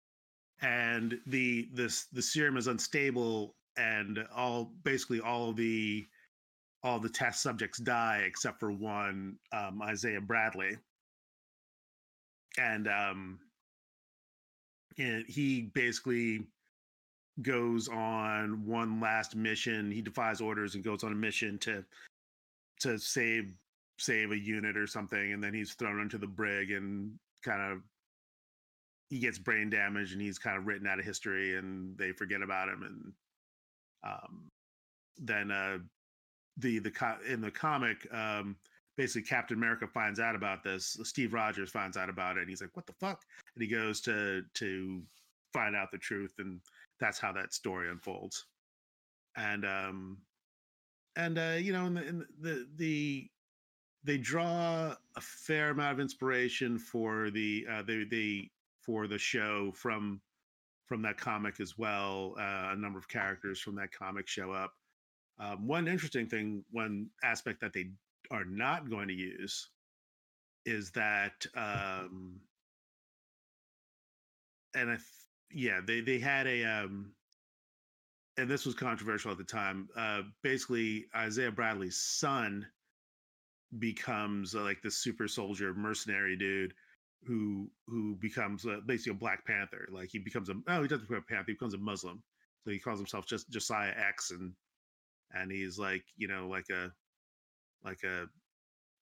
And 0.63 1.19
the 1.27 1.69
this 1.73 2.07
the 2.13 2.23
serum 2.23 2.57
is 2.57 2.67
unstable 2.67 3.55
and 3.77 4.25
all 4.35 4.73
basically 4.85 5.21
all 5.21 5.53
the 5.53 6.07
all 6.83 6.99
the 6.99 7.09
test 7.09 7.43
subjects 7.43 7.79
die 7.79 8.23
except 8.27 8.61
for 8.61 8.71
one, 8.71 9.37
um, 9.53 9.83
Isaiah 9.83 10.21
Bradley. 10.21 10.77
And 12.59 12.89
um 12.89 13.39
and 14.99 15.25
he 15.27 15.63
basically 15.75 16.47
goes 17.43 17.89
on 17.89 18.65
one 18.65 19.01
last 19.01 19.37
mission. 19.37 19.91
He 19.91 20.01
defies 20.01 20.41
orders 20.41 20.75
and 20.75 20.83
goes 20.83 21.05
on 21.05 21.13
a 21.13 21.17
mission 21.17 21.59
to 21.59 21.85
to 22.81 22.99
save 22.99 23.53
save 23.99 24.31
a 24.31 24.39
unit 24.39 24.77
or 24.77 24.87
something 24.87 25.33
and 25.33 25.43
then 25.43 25.55
he's 25.55 25.75
thrown 25.75 26.01
into 26.01 26.19
the 26.19 26.27
brig 26.27 26.71
and 26.71 27.13
kind 27.43 27.73
of 27.73 27.79
he 29.09 29.19
gets 29.19 29.39
brain 29.39 29.71
damage 29.71 30.13
and 30.13 30.21
he's 30.21 30.39
kind 30.39 30.59
of 30.59 30.67
written 30.67 30.87
out 30.87 30.99
of 30.99 31.05
history 31.05 31.57
and 31.57 31.97
they 31.97 32.13
forget 32.13 32.43
about 32.43 32.69
him 32.69 32.83
and 32.83 33.13
um 34.13 34.51
then 35.19 35.51
uh 35.51 35.79
the 36.59 36.79
the 36.79 36.91
co- 36.91 37.19
in 37.27 37.41
the 37.41 37.51
comic 37.51 38.07
um 38.13 38.57
basically 38.97 39.23
captain 39.27 39.57
america 39.57 39.87
finds 39.87 40.21
out 40.21 40.35
about 40.35 40.63
this 40.63 40.97
steve 41.03 41.33
rogers 41.33 41.71
finds 41.71 41.97
out 41.97 42.11
about 42.11 42.37
it 42.37 42.41
and 42.41 42.51
he's 42.51 42.61
like 42.61 42.75
what 42.75 42.87
the 42.87 42.93
fuck? 42.95 43.23
And 43.55 43.63
he 43.63 43.69
goes 43.69 44.01
to 44.03 44.43
to 44.55 45.03
find 45.53 45.75
out 45.75 45.91
the 45.91 45.99
truth 45.99 46.35
and 46.39 46.61
that's 47.01 47.19
how 47.19 47.33
that 47.33 47.55
story 47.55 47.91
unfolds. 47.91 48.45
And 49.37 49.65
um 49.65 50.19
and 51.17 51.39
uh 51.39 51.57
you 51.59 51.73
know 51.73 51.87
in 51.87 51.95
the 51.95 52.07
in 52.07 52.27
the 52.41 52.69
the 52.77 53.31
they 54.07 54.19
draw 54.19 54.95
a 55.17 55.21
fair 55.21 55.71
amount 55.71 55.93
of 55.93 56.01
inspiration 56.01 56.79
for 56.79 57.31
the 57.31 57.67
uh, 57.71 57.83
they 57.83 58.05
they 58.05 58.51
for 58.81 59.07
the 59.09 59.19
show 59.19 59.73
from 59.75 60.21
from 60.87 61.03
that 61.03 61.19
comic 61.19 61.61
as 61.61 61.77
well. 61.77 62.35
Uh, 62.39 62.71
a 62.73 62.77
number 62.77 62.99
of 62.99 63.09
characters 63.09 63.61
from 63.61 63.75
that 63.75 63.93
comic 63.93 64.29
show 64.29 64.53
up. 64.53 64.73
Um, 65.39 65.67
one 65.67 65.89
interesting 65.89 66.29
thing, 66.29 66.65
one 66.71 67.09
aspect 67.25 67.61
that 67.61 67.73
they 67.73 67.91
are 68.31 68.45
not 68.45 68.89
going 68.89 69.09
to 69.09 69.15
use 69.15 69.69
is 70.65 70.91
that, 70.93 71.45
um, 71.57 72.41
and 74.75 74.91
I, 74.91 74.95
th- 74.95 75.03
yeah, 75.53 75.81
they 75.85 76.01
they 76.01 76.19
had 76.19 76.47
a, 76.47 76.65
um, 76.65 77.13
and 78.39 78.49
this 78.49 78.65
was 78.65 78.75
controversial 78.75 79.33
at 79.33 79.39
the 79.39 79.45
time. 79.45 79.89
Uh, 79.97 80.23
basically, 80.43 81.07
Isaiah 81.15 81.51
Bradley's 81.51 81.97
son 81.97 82.67
becomes 83.79 84.55
uh, 84.55 84.63
like 84.63 84.83
this 84.83 84.99
super 84.99 85.29
soldier 85.29 85.75
mercenary 85.75 86.37
dude 86.37 86.73
who 87.27 87.69
who 87.87 88.17
becomes 88.17 88.67
uh, 88.67 88.81
basically 88.87 89.13
a 89.13 89.15
Black 89.15 89.45
Panther. 89.47 89.89
Like 89.91 90.09
he 90.11 90.19
becomes 90.19 90.49
a 90.49 90.55
oh 90.69 90.83
he 90.83 90.89
doesn't 90.89 91.09
become 91.09 91.25
a 91.29 91.33
Panther, 91.33 91.47
he 91.49 91.55
becomes 91.55 91.75
a 91.75 91.79
Muslim. 91.79 92.23
So 92.65 92.71
he 92.71 92.79
calls 92.79 92.99
himself 92.99 93.27
just 93.27 93.51
Josiah 93.51 93.95
X, 93.97 94.31
and 94.31 94.53
and 95.33 95.51
he's 95.51 95.79
like 95.79 96.05
you 96.17 96.29
know 96.29 96.49
like 96.49 96.69
a 96.71 96.91
like 97.85 98.03
a 98.05 98.27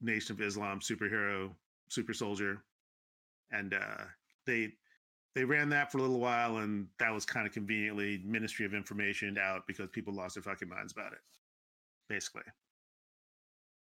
Nation 0.00 0.34
of 0.34 0.40
Islam 0.42 0.80
superhero, 0.80 1.50
super 1.88 2.12
soldier, 2.12 2.62
and 3.52 3.74
uh, 3.74 4.04
they 4.46 4.72
they 5.34 5.44
ran 5.44 5.68
that 5.70 5.90
for 5.90 5.98
a 5.98 6.02
little 6.02 6.20
while, 6.20 6.58
and 6.58 6.86
that 6.98 7.12
was 7.12 7.24
kind 7.24 7.46
of 7.46 7.52
conveniently 7.52 8.22
Ministry 8.24 8.66
of 8.66 8.74
Information 8.74 9.36
out 9.38 9.66
because 9.66 9.88
people 9.90 10.14
lost 10.14 10.34
their 10.34 10.42
fucking 10.42 10.68
minds 10.68 10.92
about 10.92 11.12
it, 11.12 11.18
basically. 12.08 12.42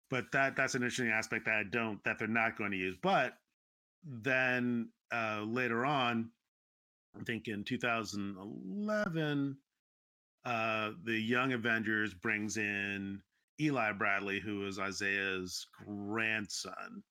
But 0.09 0.25
that 0.31 0.55
that's 0.55 0.75
an 0.75 0.83
interesting 0.83 1.09
aspect 1.09 1.45
that 1.45 1.55
I 1.55 1.63
don't 1.63 2.03
that 2.03 2.19
they're 2.19 2.27
not 2.27 2.57
going 2.57 2.71
to 2.71 2.77
use. 2.77 2.95
But 3.01 3.33
then 4.03 4.89
uh, 5.11 5.43
later 5.45 5.85
on, 5.85 6.29
I 7.19 7.23
think 7.23 7.47
in 7.47 7.63
2011, 7.63 9.57
uh, 10.45 10.91
the 11.03 11.17
Young 11.17 11.53
Avengers 11.53 12.13
brings 12.13 12.57
in 12.57 13.21
Eli 13.59 13.91
Bradley, 13.93 14.39
who 14.39 14.67
is 14.67 14.79
Isaiah's 14.79 15.65
grandson. 15.85 17.03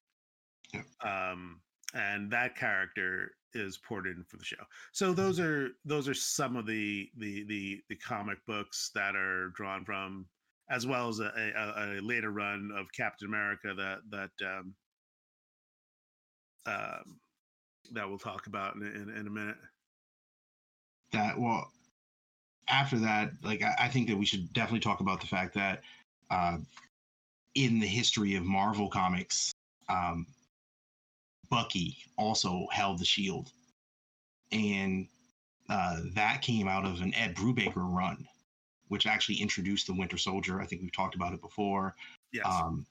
Um, 1.05 1.61
and 1.95 2.31
that 2.31 2.57
character 2.57 3.33
is 3.55 3.79
ported 3.79 4.17
in 4.17 4.25
for 4.25 4.37
the 4.37 4.45
show. 4.45 4.63
So 4.93 5.13
those 5.13 5.39
are 5.39 5.71
those 5.85 6.09
are 6.09 6.15
some 6.15 6.57
of 6.57 6.67
the 6.67 7.09
the 7.17 7.45
the, 7.45 7.81
the 7.89 7.97
comic 7.97 8.39
books 8.47 8.91
that 8.95 9.15
are 9.15 9.51
drawn 9.51 9.85
from, 9.85 10.27
as 10.71 10.87
well 10.87 11.09
as 11.09 11.21
a, 11.21 11.25
a, 11.57 11.99
a 11.99 12.01
later 12.01 12.31
run 12.31 12.71
of 12.77 12.87
Captain 12.93 13.29
America 13.29 13.75
that 13.77 13.99
that 14.11 14.31
um, 14.47 14.75
um, 16.67 17.21
that 17.93 18.09
we'll 18.09 18.19
talk 18.19 18.47
about 18.47 18.77
in, 18.77 18.83
in, 18.83 19.11
in 19.17 19.27
a 19.27 19.31
minute. 19.31 19.57
that 21.13 21.39
well 21.39 21.71
after 22.69 22.99
that 22.99 23.33
like 23.43 23.63
I, 23.63 23.75
I 23.81 23.89
think 23.89 24.09
that 24.09 24.17
we 24.17 24.25
should 24.27 24.53
definitely 24.53 24.81
talk 24.81 25.01
about 25.01 25.21
the 25.21 25.27
fact 25.27 25.55
that 25.55 25.83
uh 26.31 26.57
in 27.55 27.79
the 27.79 27.87
history 27.87 28.35
of 28.37 28.45
marvel 28.45 28.89
comics 28.89 29.53
um 29.89 30.27
bucky 31.51 31.97
also 32.17 32.67
held 32.73 32.99
the 32.99 33.05
shield 33.05 33.53
and 34.51 35.07
uh 35.69 36.01
that 36.15 36.41
came 36.41 36.69
out 36.69 36.87
of 36.87 37.01
an 37.03 37.15
ed 37.15 37.35
brubaker 37.37 37.75
run 37.77 38.27
which 38.89 39.07
actually 39.07 39.37
introduced 39.37 39.87
the 39.87 39.95
winter 39.95 40.19
soldier 40.19 40.61
i 40.61 40.67
think 40.67 40.83
we've 40.83 40.93
talked 40.93 41.15
about 41.15 41.33
it 41.33 41.41
before 41.41 41.95
Yes. 42.33 42.45
um 42.47 42.87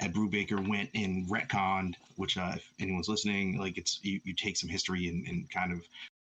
Ed 0.00 0.14
Brubaker 0.14 0.66
went 0.68 0.90
in 0.94 1.26
retconned, 1.26 1.94
which 2.16 2.36
uh, 2.36 2.52
if 2.56 2.72
anyone's 2.80 3.08
listening, 3.08 3.58
like 3.58 3.78
it's 3.78 4.00
you, 4.02 4.20
you 4.24 4.32
take 4.34 4.56
some 4.56 4.68
history 4.68 5.08
and, 5.08 5.26
and 5.26 5.50
kind 5.50 5.72
of 5.72 5.86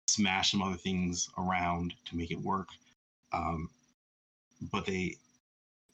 smash 0.08 0.50
some 0.52 0.62
other 0.62 0.76
things 0.76 1.28
around 1.38 1.94
to 2.06 2.16
make 2.16 2.30
it 2.30 2.40
work. 2.40 2.68
Um, 3.32 3.70
but 4.72 4.86
they 4.86 5.16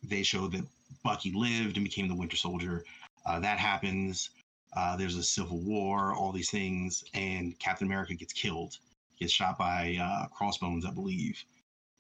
they 0.02 0.22
showed 0.22 0.52
that 0.52 0.66
Bucky 1.02 1.33
lived 1.33 1.76
and 1.76 1.85
became 1.85 2.09
the 2.09 2.14
Winter 2.14 2.37
Soldier. 2.37 2.85
Uh, 3.24 3.40
that 3.40 3.59
happens. 3.59 4.31
Uh, 4.74 4.96
there's 4.96 5.16
a 5.16 5.22
civil 5.22 5.59
war, 5.61 6.14
all 6.14 6.33
these 6.33 6.50
things, 6.50 7.05
and 7.14 7.59
Captain 7.59 7.87
America 7.87 8.14
gets 8.14 8.33
killed. 8.33 8.76
Gets 9.18 9.33
shot 9.33 9.59
by 9.59 9.96
uh, 10.00 10.26
Crossbones, 10.29 10.85
I 10.85 10.90
believe, 10.90 11.42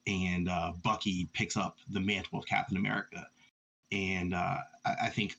and 0.06 0.48
uh, 0.48 0.72
Bucky 0.82 1.28
picks 1.32 1.56
up 1.56 1.78
the 1.90 2.00
mantle 2.00 2.38
of 2.38 2.46
Captain 2.46 2.76
America. 2.76 3.26
And 3.92 4.34
uh, 4.34 4.58
I, 4.84 4.94
I 5.04 5.08
think 5.08 5.36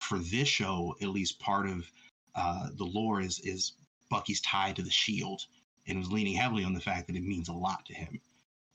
for 0.00 0.18
this 0.18 0.48
show, 0.48 0.94
at 1.02 1.08
least 1.08 1.38
part 1.38 1.66
of 1.66 1.90
uh, 2.34 2.68
the 2.76 2.84
lore 2.84 3.20
is 3.20 3.38
is 3.40 3.72
Bucky's 4.10 4.40
tied 4.40 4.76
to 4.76 4.82
the 4.82 4.90
shield 4.90 5.42
and 5.86 5.98
was 5.98 6.12
leaning 6.12 6.34
heavily 6.34 6.64
on 6.64 6.74
the 6.74 6.80
fact 6.80 7.06
that 7.06 7.16
it 7.16 7.24
means 7.24 7.48
a 7.48 7.52
lot 7.52 7.84
to 7.86 7.94
him. 7.94 8.20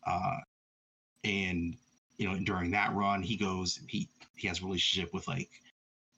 Uh, 0.06 0.38
and 1.24 1.76
you 2.18 2.28
know, 2.28 2.38
during 2.40 2.72
that 2.72 2.94
run, 2.94 3.22
he 3.22 3.36
goes 3.36 3.80
he 3.88 4.08
he 4.36 4.48
has 4.48 4.62
a 4.62 4.66
relationship 4.66 5.14
with 5.14 5.28
like 5.28 5.50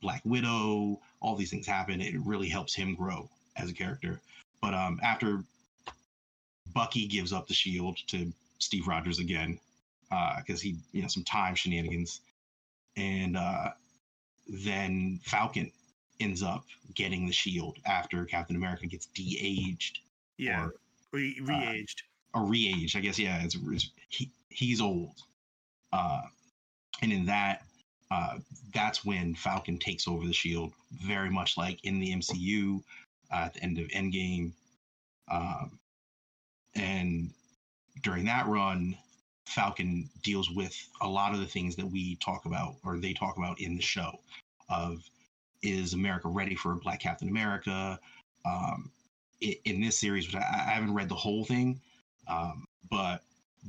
Black 0.02 0.22
Widow. 0.26 1.00
All 1.22 1.36
these 1.36 1.50
things 1.50 1.68
happen. 1.68 2.02
It 2.02 2.20
really 2.26 2.50
helps 2.50 2.74
him 2.74 2.96
grow 2.96 3.30
as 3.58 3.70
a 3.70 3.74
character. 3.74 4.22
But 4.62 4.74
um, 4.74 5.00
after 5.04 5.44
Bucky 6.74 7.08
gives 7.08 7.34
up 7.34 7.48
the 7.48 7.54
shield 7.54 7.98
to 8.08 8.32
Steve 8.64 8.88
Rogers 8.88 9.20
again, 9.20 9.60
because 10.38 10.62
he 10.62 10.78
you 10.92 11.02
know 11.02 11.08
some 11.08 11.24
time 11.24 11.56
shenanigans, 11.56 12.22
and 12.96 13.38
uh, 13.38 13.70
then 14.48 15.20
Falcon 15.24 15.72
ends 16.20 16.44
up 16.44 16.66
getting 16.94 17.26
the 17.26 17.34
shield 17.34 17.78
after 17.86 18.26
Captain 18.26 18.56
America 18.56 18.86
gets 18.86 19.08
de-aged 19.08 20.00
yeah. 20.38 20.66
or 20.66 20.74
Re- 21.12 21.40
re-aged. 21.42 22.04
or 22.34 22.46
re-aged. 22.46 22.96
I 22.96 23.00
guess 23.02 23.20
yeah, 23.20 23.44
it's, 23.44 23.56
it's 23.56 23.90
he, 24.10 24.32
he's 24.50 24.82
old. 24.82 25.16
Uh, 25.92 26.22
and 27.02 27.12
in 27.12 27.26
that, 27.26 27.64
uh, 28.10 28.38
that's 28.74 29.06
when 29.06 29.36
Falcon 29.36 29.78
takes 29.78 30.08
over 30.08 30.26
the 30.26 30.34
shield, 30.34 30.74
very 30.92 31.30
much 31.30 31.58
like 31.58 31.84
in 31.84 32.00
the 32.00 32.14
MCU 32.14 32.82
uh, 33.32 33.36
at 33.36 33.54
the 33.54 33.64
end 33.64 33.78
of 33.78 33.88
Endgame. 33.88 34.52
Um, 35.32 35.80
and 36.76 37.32
during 38.02 38.26
that 38.26 38.48
run, 38.48 38.98
Falcon 39.46 40.10
deals 40.24 40.50
with 40.50 40.76
a 41.02 41.08
lot 41.08 41.34
of 41.34 41.40
the 41.40 41.46
things 41.46 41.76
that 41.76 41.86
we 41.86 42.16
talk 42.16 42.46
about 42.46 42.76
or 42.84 42.98
they 42.98 43.14
talk 43.14 43.38
about 43.38 43.60
in 43.60 43.76
the 43.76 43.82
show 43.82 44.20
of 44.70 45.04
is 45.62 45.94
America 45.94 46.28
ready 46.28 46.56
for 46.56 46.74
a 46.74 46.78
Black 46.78 47.00
Captain 47.00 47.30
America? 47.30 48.00
Um, 48.46 48.90
in 49.42 49.82
this 49.82 50.00
series, 50.00 50.26
which 50.26 50.36
I, 50.36 50.64
I 50.68 50.72
haven't 50.72 50.94
read 50.94 51.10
the 51.10 51.16
whole 51.16 51.44
thing, 51.44 51.80
um, 52.28 52.66
but 52.90 53.24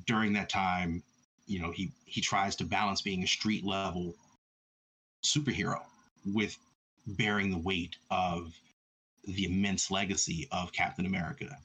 during 0.07 0.33
that 0.35 0.49
time, 0.49 1.03
you 1.47 1.61
know, 1.61 1.71
he 1.71 1.93
he 2.07 2.21
tries 2.21 2.57
to 2.57 2.65
balance 2.65 3.03
being 3.03 3.23
a 3.23 3.27
street 3.27 3.65
level 3.65 4.15
superhero 5.25 5.81
with 6.25 6.57
bearing 7.07 7.51
the 7.51 7.59
weight 7.59 7.97
of 8.11 8.53
the 9.25 9.45
immense 9.45 9.91
legacy 9.91 10.47
of 10.53 10.73
Captain 10.73 11.07
America. 11.07 11.57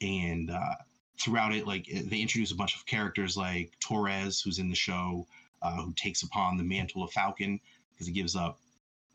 And 0.00 0.50
uh, 0.50 0.74
throughout 1.20 1.52
it, 1.54 1.66
like 1.66 1.86
eh, 1.92 2.02
they 2.06 2.20
introduce 2.20 2.52
a 2.52 2.56
bunch 2.56 2.76
of 2.76 2.86
characters 2.86 3.36
like 3.36 3.72
Torres, 3.80 4.40
who's 4.40 4.58
in 4.58 4.68
the 4.68 4.76
show, 4.76 5.26
uh, 5.62 5.76
who 5.82 5.92
takes 5.94 6.22
upon 6.22 6.56
the 6.56 6.64
mantle 6.64 7.02
of 7.02 7.10
Falcon 7.12 7.60
because 7.92 8.06
he 8.06 8.12
gives 8.12 8.36
up, 8.36 8.58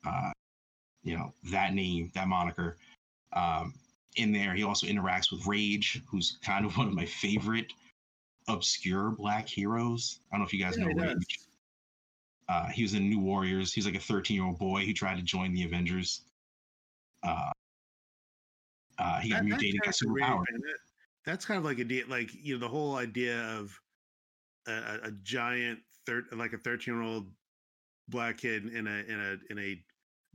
uh, 0.06 0.32
you 1.04 1.18
know, 1.18 1.34
that 1.52 1.74
name, 1.74 2.12
that 2.16 2.28
moniker. 2.28 2.78
Um, 3.34 3.74
in 4.18 4.32
there, 4.32 4.54
he 4.54 4.64
also 4.64 4.86
interacts 4.86 5.32
with 5.32 5.46
Rage, 5.48 6.02
who's 6.08 6.38
kind 6.44 6.66
of 6.66 6.78
one 6.78 6.88
of 6.88 6.94
my 6.94 7.06
favorite 7.06 7.72
obscure 8.48 9.10
black 9.12 9.48
heroes. 9.48 10.20
I 10.32 10.36
don't 10.36 10.42
know 10.42 10.46
if 10.48 10.54
you 10.54 10.64
guys 10.64 10.78
Yeah, 10.78 10.86
know. 10.86 11.04
Rage. 11.04 11.40
Uh, 12.50 12.68
he 12.68 12.84
was 12.84 12.94
in 12.94 13.10
New 13.10 13.20
Warriors. 13.20 13.74
He 13.74 13.80
was 13.80 13.86
like 13.86 13.96
a 13.96 14.00
13 14.00 14.36
year 14.36 14.46
old 14.46 14.60
boy 14.60 14.86
who 14.86 14.94
tried 14.94 15.16
to 15.16 15.22
join 15.24 15.54
the 15.54 15.64
Avengers. 15.64 16.22
Uh, 17.24 17.50
uh, 19.00 19.20
he 19.22 19.30
got 19.30 19.38
That- 19.38 19.46
mutated, 19.46 19.80
got 19.80 19.84
character 19.86 20.10
really, 20.10 20.28
superpower. 20.28 20.44
That's 21.26 21.46
kind 21.46 21.58
of 21.58 21.64
like 21.64 21.80
a 21.80 22.04
like 22.10 22.32
you 22.34 22.56
know 22.56 22.60
the 22.60 22.68
whole 22.68 22.96
idea 22.96 23.40
of 23.58 23.78
a, 24.68 25.00
a, 25.04 25.12
giant 25.24 25.80
thir- 26.06 26.26
like 26.32 26.54
a 26.54 26.58
13 26.58 26.94
year 26.94 27.04
old 27.04 27.28
black 28.10 28.38
kid 28.38 28.66
in 28.66 28.88
a 28.88 29.04
in 29.08 29.20
a 29.20 29.52
in 29.52 29.60
a 29.60 29.80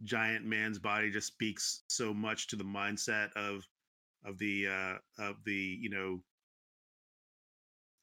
giant 0.05 0.45
man's 0.45 0.79
body 0.79 1.11
just 1.11 1.27
speaks 1.27 1.83
so 1.89 2.15
much 2.15 2.49
to 2.49 2.57
the 2.57 2.65
mindset 2.65 3.33
of 3.35 3.67
of 4.25 4.39
the 4.39 4.67
uh 4.67 5.23
of 5.23 5.37
the 5.45 5.79
you 5.81 5.91
know 5.91 6.21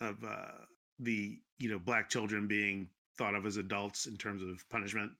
of 0.01 0.23
uh 0.23 0.51
the 0.99 1.37
you 1.57 1.69
know 1.69 1.79
black 1.79 2.09
children 2.09 2.47
being 2.47 2.87
thought 3.17 3.35
of 3.35 3.45
as 3.45 3.57
adults 3.57 4.07
in 4.07 4.17
terms 4.17 4.41
of 4.43 4.67
punishment 4.69 5.11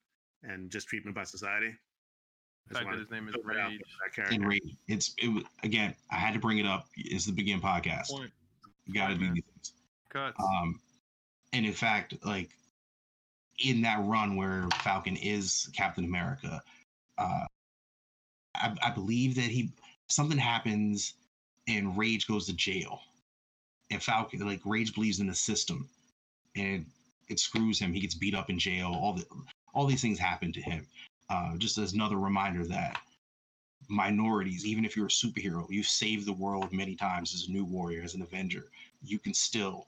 and 0.44 0.70
just 0.70 0.88
treatment 0.88 1.16
by 1.16 1.24
society. 1.24 1.74
The 2.68 2.76
fact 2.76 2.90
that 2.90 3.00
his 3.00 3.12
name 3.12 3.28
is 3.28 3.36
throw 3.36 3.54
that 3.54 3.60
out 3.60 3.70
Rage. 3.70 3.82
there 4.16 4.24
for 4.24 4.30
that 4.30 4.34
And. 4.34 4.48
Rage. 4.48 4.76
It's 4.88 5.14
it 5.18 5.46
again. 5.64 5.96
I 6.12 6.16
had 6.16 6.34
to 6.34 6.40
bring 6.40 6.58
it 6.58 6.66
up. 6.66 6.88
It's 6.96 7.26
the 7.26 7.32
begin 7.32 7.62
podcast. 7.62 8.10
Point. 8.10 8.32
You 8.86 8.94
got 8.94 9.10
to 9.10 9.16
do 9.16 9.34
these 9.34 9.44
things. 9.44 9.74
Cuts. 10.10 10.40
Um, 10.40 10.80
and 11.54 11.66
in 11.66 11.74
fact, 11.74 12.16
like 12.24 12.50
in 13.64 13.82
that 13.82 14.04
run 14.04 14.36
where 14.36 14.68
Falcon 14.84 15.16
is 15.16 15.70
Captain 15.74 16.06
America, 16.06 16.62
uh, 17.18 17.46
I, 18.56 18.76
I 18.84 18.90
believe 18.92 19.36
that 19.36 19.46
he 19.46 19.72
something 20.08 20.38
happens 20.38 21.14
and 21.68 21.98
Rage 21.98 22.28
goes 22.28 22.46
to 22.48 22.54
jail, 22.54 23.00
and 23.92 24.02
Falcon 24.02 24.46
like 24.46 24.62
Rage 24.66 24.94
believes 24.94 25.20
in 25.20 25.28
the 25.28 25.36
system, 25.36 25.88
and 26.56 26.86
it 27.30 27.40
screws 27.40 27.80
him. 27.80 27.94
He 27.94 28.00
gets 28.00 28.16
beat 28.16 28.36
up 28.36 28.50
in 28.50 28.60
jail. 28.60 28.88
All 28.88 29.14
the 29.14 29.26
all 29.74 29.86
these 29.86 30.02
things 30.02 30.20
happen 30.20 30.52
to 30.54 30.62
him. 30.62 30.86
Uh, 31.30 31.58
just 31.58 31.78
as 31.78 31.94
another 31.94 32.18
reminder 32.18 32.66
that 32.66 33.02
minorities, 33.88 34.66
even 34.66 34.86
if 34.86 34.96
you're 34.96 35.08
a 35.08 35.10
superhero, 35.10 35.66
you've 35.70 35.88
saved 35.88 36.26
the 36.26 36.34
world 36.34 36.72
many 36.72 36.96
times 36.96 37.34
as 37.34 37.48
a 37.48 37.52
new 37.52 37.66
warrior, 37.66 38.04
as 38.04 38.14
an 38.14 38.22
Avenger, 38.22 38.66
you 39.04 39.20
can 39.20 39.34
still 39.34 39.88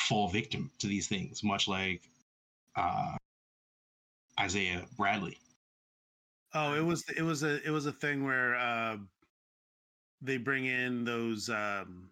fall 0.00 0.28
victim 0.28 0.70
to 0.78 0.86
these 0.86 1.06
things, 1.06 1.42
much 1.42 1.68
like 1.68 2.02
uh, 2.76 3.16
Isaiah 4.40 4.84
Bradley. 4.96 5.38
Oh, 6.54 6.74
it 6.74 6.84
was 6.84 7.04
it 7.16 7.22
was 7.22 7.42
a 7.42 7.62
it 7.66 7.70
was 7.70 7.86
a 7.86 7.92
thing 7.92 8.24
where 8.24 8.56
uh, 8.56 8.96
they 10.22 10.38
bring 10.38 10.64
in 10.64 11.04
those 11.04 11.50
um, 11.50 12.08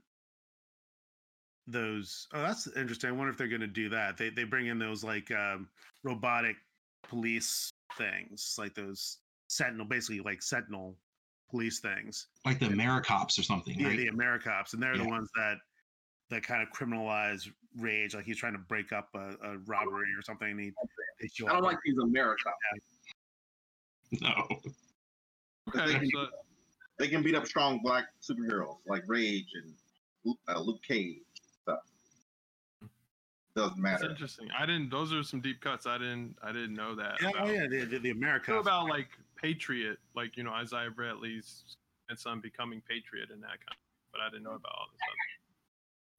those. 1.67 2.29
Oh, 2.35 2.43
that's 2.43 2.67
interesting. 2.77 3.11
I 3.11 3.13
wonder 3.13 3.31
if 3.31 3.39
they're 3.39 3.49
going 3.49 3.61
to 3.61 3.67
do 3.67 3.89
that. 3.89 4.17
They 4.17 4.29
they 4.29 4.45
bring 4.45 4.67
in 4.67 4.79
those 4.79 5.03
like 5.03 5.31
um, 5.31 5.69
robotic 6.03 6.57
police 7.09 7.71
things, 7.99 8.55
like 8.59 8.75
those 8.75 9.19
Sentinel, 9.49 9.87
basically 9.87 10.21
like 10.21 10.43
Sentinel 10.43 10.97
police 11.51 11.81
things. 11.81 12.27
Like 12.45 12.59
the 12.59 12.67
Americops 12.67 13.39
or 13.39 13.43
something, 13.43 13.79
Yeah, 13.79 13.89
right? 13.89 13.97
the 13.97 14.09
Americops, 14.09 14.73
and 14.75 14.83
they're 14.83 14.97
the 14.99 15.09
ones 15.09 15.29
that 15.37 15.57
that 16.31 16.43
kind 16.43 16.61
of 16.63 16.69
criminalize 16.77 17.49
rage. 17.79 18.15
Like 18.15 18.25
he's 18.25 18.37
trying 18.39 18.55
to 18.55 18.59
break 18.59 18.93
up 18.93 19.09
a, 19.15 19.35
a 19.43 19.59
robbery 19.67 20.09
or 20.19 20.23
something. 20.23 20.51
And 20.51 20.61
he, 20.61 20.73
I 21.23 21.27
don't 21.49 21.59
up. 21.59 21.63
like 21.63 21.79
these 21.85 21.99
America. 21.99 22.51
No. 24.21 24.47
Okay, 25.75 25.85
They 25.87 25.99
can- 25.99 26.11
so 26.15 26.27
They 26.99 27.09
can 27.09 27.23
beat 27.25 27.35
up 27.35 27.45
strong 27.47 27.81
black 27.83 28.05
superheroes 28.23 28.77
like 28.87 29.03
Rage 29.09 29.49
and 29.61 29.75
Luke- 30.25 30.39
uh, 30.49 30.61
Luke 30.61 30.81
Cage 30.87 31.17
stuff. 31.17 31.26
Doesn't 33.57 33.81
That's 33.83 34.03
matter. 34.03 34.11
interesting. 34.11 34.49
I 34.57 34.67
didn't. 34.67 34.91
Those 34.91 35.15
are 35.15 35.23
some 35.23 35.41
deep 35.41 35.63
cuts. 35.63 35.87
I 35.87 35.97
didn't. 35.97 36.37
I 36.43 36.53
didn't 36.53 36.75
know 36.75 36.95
that. 36.95 37.15
Yeah, 37.23 37.31
about, 37.31 37.49
oh 37.49 37.51
yeah, 37.51 37.67
the, 37.67 37.85
the, 37.87 37.99
the 37.99 38.11
I 38.11 38.39
know 38.49 38.59
about 38.59 38.89
like 38.91 39.09
Patriot, 39.41 39.99
like 40.15 40.37
you 40.37 40.45
know 40.45 40.51
Isaiah 40.51 40.91
Bradley's 40.91 41.63
grandson 42.07 42.41
becoming 42.41 42.83
Patriot 42.87 43.31
and 43.33 43.43
that 43.43 43.49
kind. 43.49 43.71
Of, 43.71 43.77
but 44.13 44.21
I 44.21 44.29
didn't 44.29 44.45
know 44.45 44.51
about 44.57 44.73
all 44.77 44.87
this 44.93 45.01
stuff. 45.01 45.17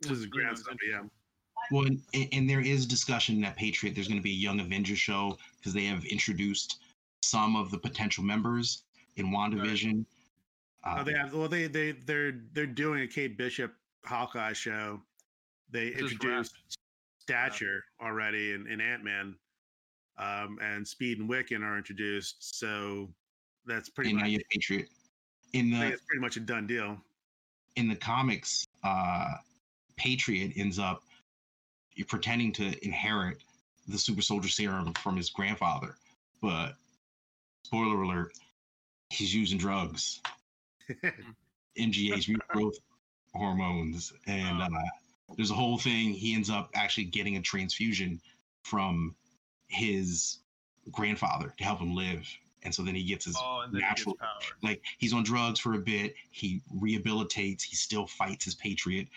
This 0.02 0.12
is 0.12 0.19
you 0.21 0.26
know, 0.26 0.32
grandson, 0.45 0.78
yeah. 0.89 1.02
Well, 1.71 1.86
and, 1.86 2.02
and- 2.15 2.30
and 2.32 2.50
there 2.50 2.62
is 2.62 2.86
discussion 2.88 3.39
that 3.41 3.56
Patriot, 3.56 3.93
there's 3.93 4.08
going 4.08 4.19
to 4.19 4.23
be 4.23 4.32
a 4.32 4.36
Young 4.36 4.60
Avengers 4.60 5.00
show 5.00 5.38
because 5.58 5.73
they 5.73 5.86
have 5.86 6.06
introduced 6.06 6.80
some 7.23 7.56
of 7.56 7.69
the 7.71 7.78
potential 7.78 8.23
members 8.23 8.84
in 9.17 9.28
WandaVision. 9.28 10.02
Uh, 10.84 10.97
Oh, 11.00 11.04
they 11.04 11.13
have. 11.13 11.34
Well, 11.34 11.50
they 11.50 11.67
they 11.67 11.91
they're 11.91 12.34
they're 12.54 12.65
doing 12.65 13.02
a 13.02 13.08
Kate 13.08 13.38
Bishop 13.38 13.73
Hawkeye 14.06 14.54
show. 14.54 15.02
They 15.69 15.89
Just 15.91 16.13
introduced 16.13 16.56
Stature 17.28 17.84
already 18.02 18.54
in, 18.54 18.68
in 18.68 18.80
Ant 18.80 19.04
Man, 19.04 19.36
um, 20.18 20.58
and 20.62 20.88
Speed 20.88 21.20
and 21.20 21.30
Wiccan 21.30 21.62
are 21.62 21.78
introduced. 21.78 22.58
So 22.58 23.10
that's 23.66 23.90
pretty 23.90 24.12
and 24.12 24.20
now 24.20 24.24
much. 24.24 24.32
you 24.32 24.40
Patriot. 24.50 24.88
In 25.52 25.70
the 25.70 25.88
it's 25.88 26.02
pretty 26.04 26.22
much 26.22 26.38
a 26.38 26.40
done 26.40 26.68
deal. 26.68 26.98
in 27.76 27.90
the 27.90 27.96
comics, 27.96 28.66
uh, 28.84 29.34
Patriot 29.98 30.54
ends 30.56 30.80
up 30.80 31.04
pretending 32.08 32.54
to 32.54 32.86
inherit 32.86 33.44
the 33.88 33.98
super 33.98 34.22
soldier 34.22 34.50
serum 34.50 34.94
from 34.94 35.18
his 35.18 35.30
grandfather, 35.30 35.96
but 36.42 36.76
spoiler 37.63 38.04
alert, 38.04 38.32
he's 39.10 39.34
using 39.34 39.58
drugs, 39.58 40.22
MGH, 41.78 42.28
mutant 42.28 42.48
growth 42.50 42.78
hormones, 43.34 44.13
and 44.28 44.62
uh, 44.62 44.70
there's 45.36 45.52
a 45.52 45.56
whole 45.56 45.78
thing. 45.78 46.13
He 46.13 46.34
ends 46.34 46.50
up 46.50 46.70
actually 46.74 47.06
getting 47.06 47.36
a 47.38 47.42
transfusion 47.42 48.22
from 48.63 49.16
his 49.68 50.38
grandfather 50.92 51.54
to 51.58 51.63
help 51.63 51.80
him 51.80 51.94
live, 51.96 52.26
and 52.63 52.74
so 52.74 52.82
then 52.84 52.96
he 52.96 53.04
gets 53.04 53.26
his 53.26 53.36
Oh, 53.38 53.66
natural 53.72 54.16
he 54.20 54.20
gets 54.40 54.50
power. 54.50 54.58
like 54.63 54.82
he's 55.00 55.13
on 55.13 55.24
drugs 55.24 55.60
for 55.60 55.74
a 55.74 55.80
bit 55.80 56.16
he 56.32 56.62
rehabilitates 56.82 57.62
he 57.63 57.76
still 57.76 58.08
fights 58.08 58.46
his 58.46 58.56
patriot 58.56 59.08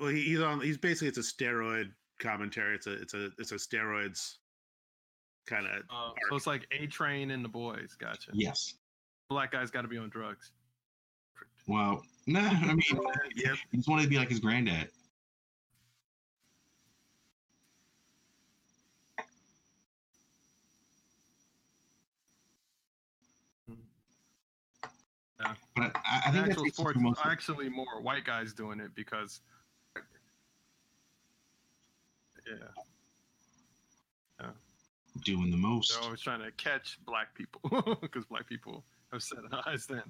Well, 0.00 0.08
he, 0.08 0.22
he's 0.22 0.40
on. 0.40 0.60
He's 0.62 0.78
basically 0.78 1.08
it's 1.08 1.18
a 1.18 1.20
steroid 1.20 1.92
commentary. 2.18 2.74
It's 2.76 2.86
a 2.86 2.92
it's 2.92 3.12
a 3.14 3.30
it's 3.38 3.52
a 3.52 3.56
steroids 3.56 4.36
kind 5.46 5.66
of. 5.66 5.82
Uh, 5.90 6.12
so 6.30 6.36
it's 6.36 6.46
like 6.46 6.66
A 6.72 6.86
Train 6.86 7.30
and 7.32 7.44
the 7.44 7.48
Boys. 7.48 7.94
Gotcha. 7.98 8.30
yes 8.32 8.74
Black 9.28 9.52
guy's 9.52 9.70
got 9.70 9.82
to 9.82 9.88
be 9.88 9.98
on 9.98 10.08
drugs. 10.08 10.50
well 11.66 12.02
nah 12.26 12.40
i 12.40 12.72
mean 12.74 12.82
Yep. 13.36 13.56
he 13.70 13.76
just 13.78 13.88
wanted 13.88 14.02
to 14.04 14.08
be 14.08 14.16
like 14.16 14.28
his 14.30 14.40
granddad 14.40 14.88
Yeah. 25.40 25.54
But 25.74 25.92
i, 25.96 26.22
I 26.26 26.30
think 26.30 26.48
actual 26.48 26.64
it's 26.64 26.76
sports, 26.76 26.98
most 27.00 27.20
actually 27.24 27.68
more 27.68 28.00
white 28.00 28.24
guys 28.24 28.52
doing 28.52 28.80
it 28.80 28.94
because. 28.94 29.40
Yeah, 32.44 32.56
yeah, 34.40 34.50
doing 35.24 35.50
the 35.50 35.56
most 35.56 35.92
they're 35.94 36.02
always 36.02 36.20
trying 36.20 36.40
to 36.40 36.50
catch 36.52 36.98
black 37.06 37.34
people 37.34 37.60
because 38.00 38.24
black 38.24 38.48
people 38.48 38.82
have 39.12 39.22
set 39.22 39.38
eyes 39.66 39.86
then. 39.86 40.02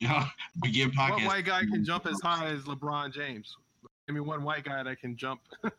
yeah 0.00 0.26
begin 0.62 0.88
What 0.94 1.12
podcast 1.12 1.26
white 1.26 1.44
guy 1.44 1.60
can 1.60 1.84
jump 1.84 2.06
as 2.06 2.18
high 2.22 2.46
as 2.46 2.62
LeBron 2.62 3.12
James? 3.12 3.56
Give 4.06 4.14
me 4.14 4.20
one 4.20 4.42
white 4.42 4.64
guy 4.64 4.82
that 4.82 5.00
can 5.00 5.16
jump. 5.16 5.40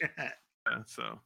yeah, 0.00 0.30
so 0.86 1.18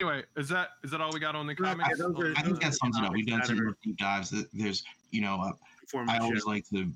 anyway, 0.00 0.22
is 0.36 0.48
that 0.48 0.70
is 0.84 0.90
that 0.90 1.00
all 1.00 1.12
we 1.12 1.20
got 1.20 1.34
on 1.34 1.46
the 1.46 1.54
Yeah, 1.58 1.74
comics? 1.74 1.98
those 1.98 2.14
are- 2.18 2.34
i 2.36 2.42
think 2.42 2.60
that 2.60 2.74
sums 2.74 2.96
it 2.98 3.04
up 3.04 3.12
we've 3.12 3.26
done 3.26 3.40
comics 3.40 3.48
some 3.48 3.56
that 3.56 3.62
are- 3.62 3.66
more 3.66 3.76
deep 3.82 3.96
dives 3.98 4.34
there's 4.52 4.84
you 5.10 5.20
know 5.20 5.40
uh, 5.40 5.52
i 6.08 6.18
always 6.18 6.42
show. 6.42 6.48
like 6.50 6.68
to 6.68 6.92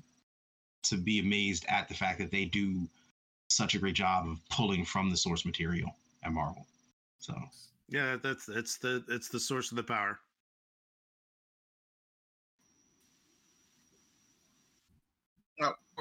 to 0.83 0.97
be 0.97 1.19
amazed 1.19 1.65
at 1.69 1.87
the 1.87 1.93
fact 1.93 2.17
that 2.19 2.31
they 2.31 2.45
do 2.45 2.87
such 3.49 3.75
a 3.75 3.79
great 3.79 3.95
job 3.95 4.27
of 4.27 4.39
pulling 4.49 4.83
from 4.85 5.09
the 5.09 5.17
source 5.17 5.45
material 5.45 5.89
at 6.23 6.31
marvel 6.31 6.65
so 7.19 7.33
Yeah, 7.89 8.17
that's 8.21 8.47
it's 8.49 8.77
the 8.77 9.03
it's 9.09 9.29
the 9.29 9.39
source 9.39 9.71
of 9.71 9.77
the 9.77 9.83
power. 9.83 10.19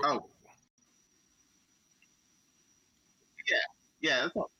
Oh. 0.05 0.27
Yeah, 3.51 3.57
yeah. 4.01 4.21
That's 4.23 4.37
all. 4.37 4.51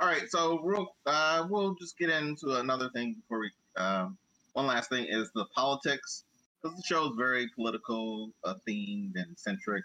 All 0.00 0.08
right, 0.08 0.28
so 0.28 0.60
real, 0.60 0.94
uh, 1.06 1.46
we'll 1.48 1.74
just 1.74 1.98
get 1.98 2.10
into 2.10 2.56
another 2.56 2.90
thing 2.94 3.14
before 3.14 3.40
we. 3.40 3.50
Um, 3.76 4.18
one 4.52 4.66
last 4.66 4.88
thing 4.88 5.06
is 5.08 5.30
the 5.34 5.46
politics, 5.54 6.24
because 6.62 6.76
the 6.76 6.82
show 6.86 7.06
is 7.06 7.12
very 7.16 7.48
political 7.56 8.30
uh, 8.44 8.54
themed 8.68 9.12
and 9.16 9.36
centric. 9.36 9.84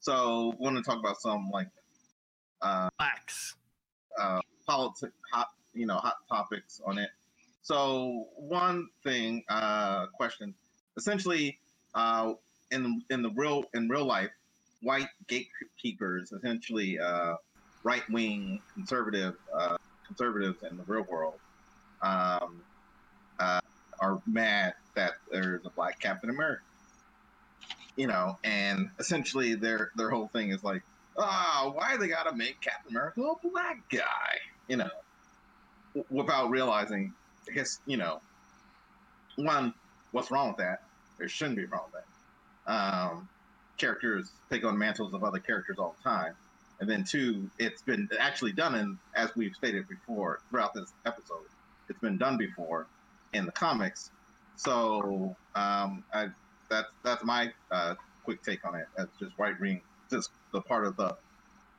So, 0.00 0.54
we 0.58 0.64
want 0.64 0.76
to 0.76 0.82
talk 0.82 0.98
about 0.98 1.20
some 1.20 1.50
like 1.52 1.68
uh, 2.62 2.88
uh, 4.18 4.40
politics, 4.66 5.12
hot, 5.32 5.48
you 5.72 5.86
know, 5.86 5.96
hot 5.96 6.16
topics 6.28 6.80
on 6.84 6.98
it. 6.98 7.10
So 7.62 8.24
one 8.36 8.88
thing, 9.04 9.44
uh, 9.48 10.06
question, 10.14 10.54
essentially, 10.96 11.58
uh, 11.94 12.32
in 12.70 13.02
in 13.10 13.22
the 13.22 13.30
real 13.36 13.64
in 13.74 13.88
real 13.88 14.06
life, 14.06 14.30
white 14.80 15.08
gatekeepers, 15.26 16.32
essentially, 16.32 16.98
uh, 16.98 17.34
right 17.82 18.08
wing 18.10 18.60
conservative 18.74 19.34
uh, 19.54 19.76
conservatives 20.06 20.62
in 20.68 20.76
the 20.76 20.82
real 20.84 21.04
world, 21.04 21.34
um, 22.02 22.60
uh, 23.38 23.60
are 24.00 24.20
mad 24.26 24.74
that 24.94 25.12
there's 25.30 25.64
a 25.64 25.70
black 25.70 26.00
Captain 26.00 26.30
America. 26.30 26.62
You 27.96 28.06
know, 28.06 28.38
and 28.44 28.90
essentially 28.98 29.54
their 29.54 29.90
their 29.96 30.10
whole 30.10 30.28
thing 30.28 30.50
is 30.50 30.62
like, 30.62 30.82
ah, 31.16 31.70
why 31.74 31.96
they 31.96 32.08
gotta 32.08 32.34
make 32.34 32.60
Captain 32.60 32.90
America 32.90 33.22
a 33.22 33.48
black 33.48 33.80
guy? 33.90 34.38
You 34.68 34.76
know, 34.76 34.90
w- 35.94 36.06
without 36.10 36.50
realizing, 36.50 37.12
guess 37.52 37.80
you 37.86 37.96
know, 37.96 38.20
one, 39.36 39.74
what's 40.12 40.30
wrong 40.30 40.48
with 40.48 40.58
that? 40.58 40.82
There 41.18 41.28
shouldn't 41.28 41.56
be 41.56 41.64
wrong 41.64 41.86
with 41.92 42.02
that. 42.66 42.72
Um, 42.72 43.28
characters 43.78 44.30
take 44.50 44.64
on 44.64 44.78
mantles 44.78 45.14
of 45.14 45.24
other 45.24 45.38
characters 45.38 45.78
all 45.78 45.96
the 45.98 46.08
time, 46.08 46.34
and 46.80 46.88
then 46.88 47.04
two, 47.04 47.50
it's 47.58 47.82
been 47.82 48.08
actually 48.18 48.52
done 48.52 48.74
in, 48.74 48.98
as 49.14 49.30
we've 49.34 49.54
stated 49.54 49.88
before 49.88 50.40
throughout 50.48 50.74
this 50.74 50.92
episode, 51.06 51.46
it's 51.88 51.98
been 51.98 52.18
done 52.18 52.36
before 52.36 52.86
in 53.32 53.46
the 53.46 53.52
comics. 53.52 54.10
So 54.56 55.36
um, 55.54 56.04
I, 56.12 56.28
that's 56.68 56.90
that's 57.02 57.24
my 57.24 57.52
uh, 57.70 57.94
quick 58.24 58.42
take 58.42 58.64
on 58.64 58.74
it. 58.74 58.86
That's 58.96 59.16
just 59.18 59.32
right 59.38 59.58
wing, 59.60 59.80
just 60.10 60.30
the 60.52 60.60
part 60.60 60.86
of 60.86 60.96
the 60.96 61.16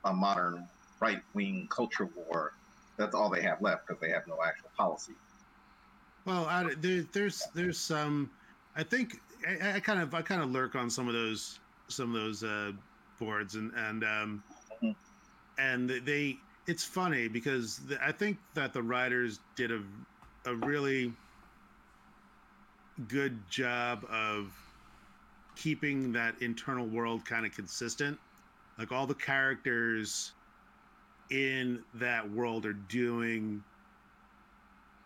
uh, 0.04 0.14
modern 0.14 0.68
right 1.00 1.22
wing 1.34 1.68
culture 1.70 2.10
war. 2.16 2.54
That's 2.98 3.16
all 3.16 3.30
they 3.30 3.42
have 3.44 3.62
left 3.62 3.88
because 3.88 4.02
they 4.02 4.10
have 4.10 4.28
no 4.28 4.38
actual 4.46 4.70
policy. 4.76 5.14
Well, 6.26 6.46
I, 6.46 6.74
there, 6.82 7.06
there's 7.14 7.48
there's 7.54 7.78
some. 7.78 8.30
I 8.76 8.84
think 8.84 9.22
I, 9.48 9.76
I 9.76 9.80
kind 9.80 10.02
of 10.02 10.14
I 10.14 10.22
kind 10.22 10.42
of 10.42 10.52
lurk 10.52 10.76
on 10.76 10.90
some 10.90 11.08
of 11.08 11.14
those 11.14 11.60
some 11.88 12.14
of 12.14 12.22
those 12.22 12.44
uh, 12.44 12.74
boards 13.18 13.56
and 13.56 13.72
and 13.76 14.04
um. 14.04 14.44
And 15.60 15.90
they. 15.90 16.38
It's 16.68 16.84
funny 16.84 17.28
because 17.28 17.82
I 18.00 18.12
think 18.12 18.38
that 18.54 18.74
the 18.74 18.84
writers 18.84 19.40
did 19.56 19.72
a 19.72 19.82
a 20.46 20.56
really 20.56 21.14
good 23.08 23.40
job 23.50 24.06
of 24.10 24.52
keeping 25.56 26.12
that 26.14 26.36
internal 26.42 26.86
world 26.86 27.26
kind 27.26 27.46
of 27.46 27.54
consistent. 27.54 28.18
Like 28.78 28.92
all 28.92 29.08
the 29.08 29.16
characters 29.16 30.32
in 31.30 31.84
that 31.96 32.30
world 32.32 32.66
are 32.66 32.74
doing 32.74 33.64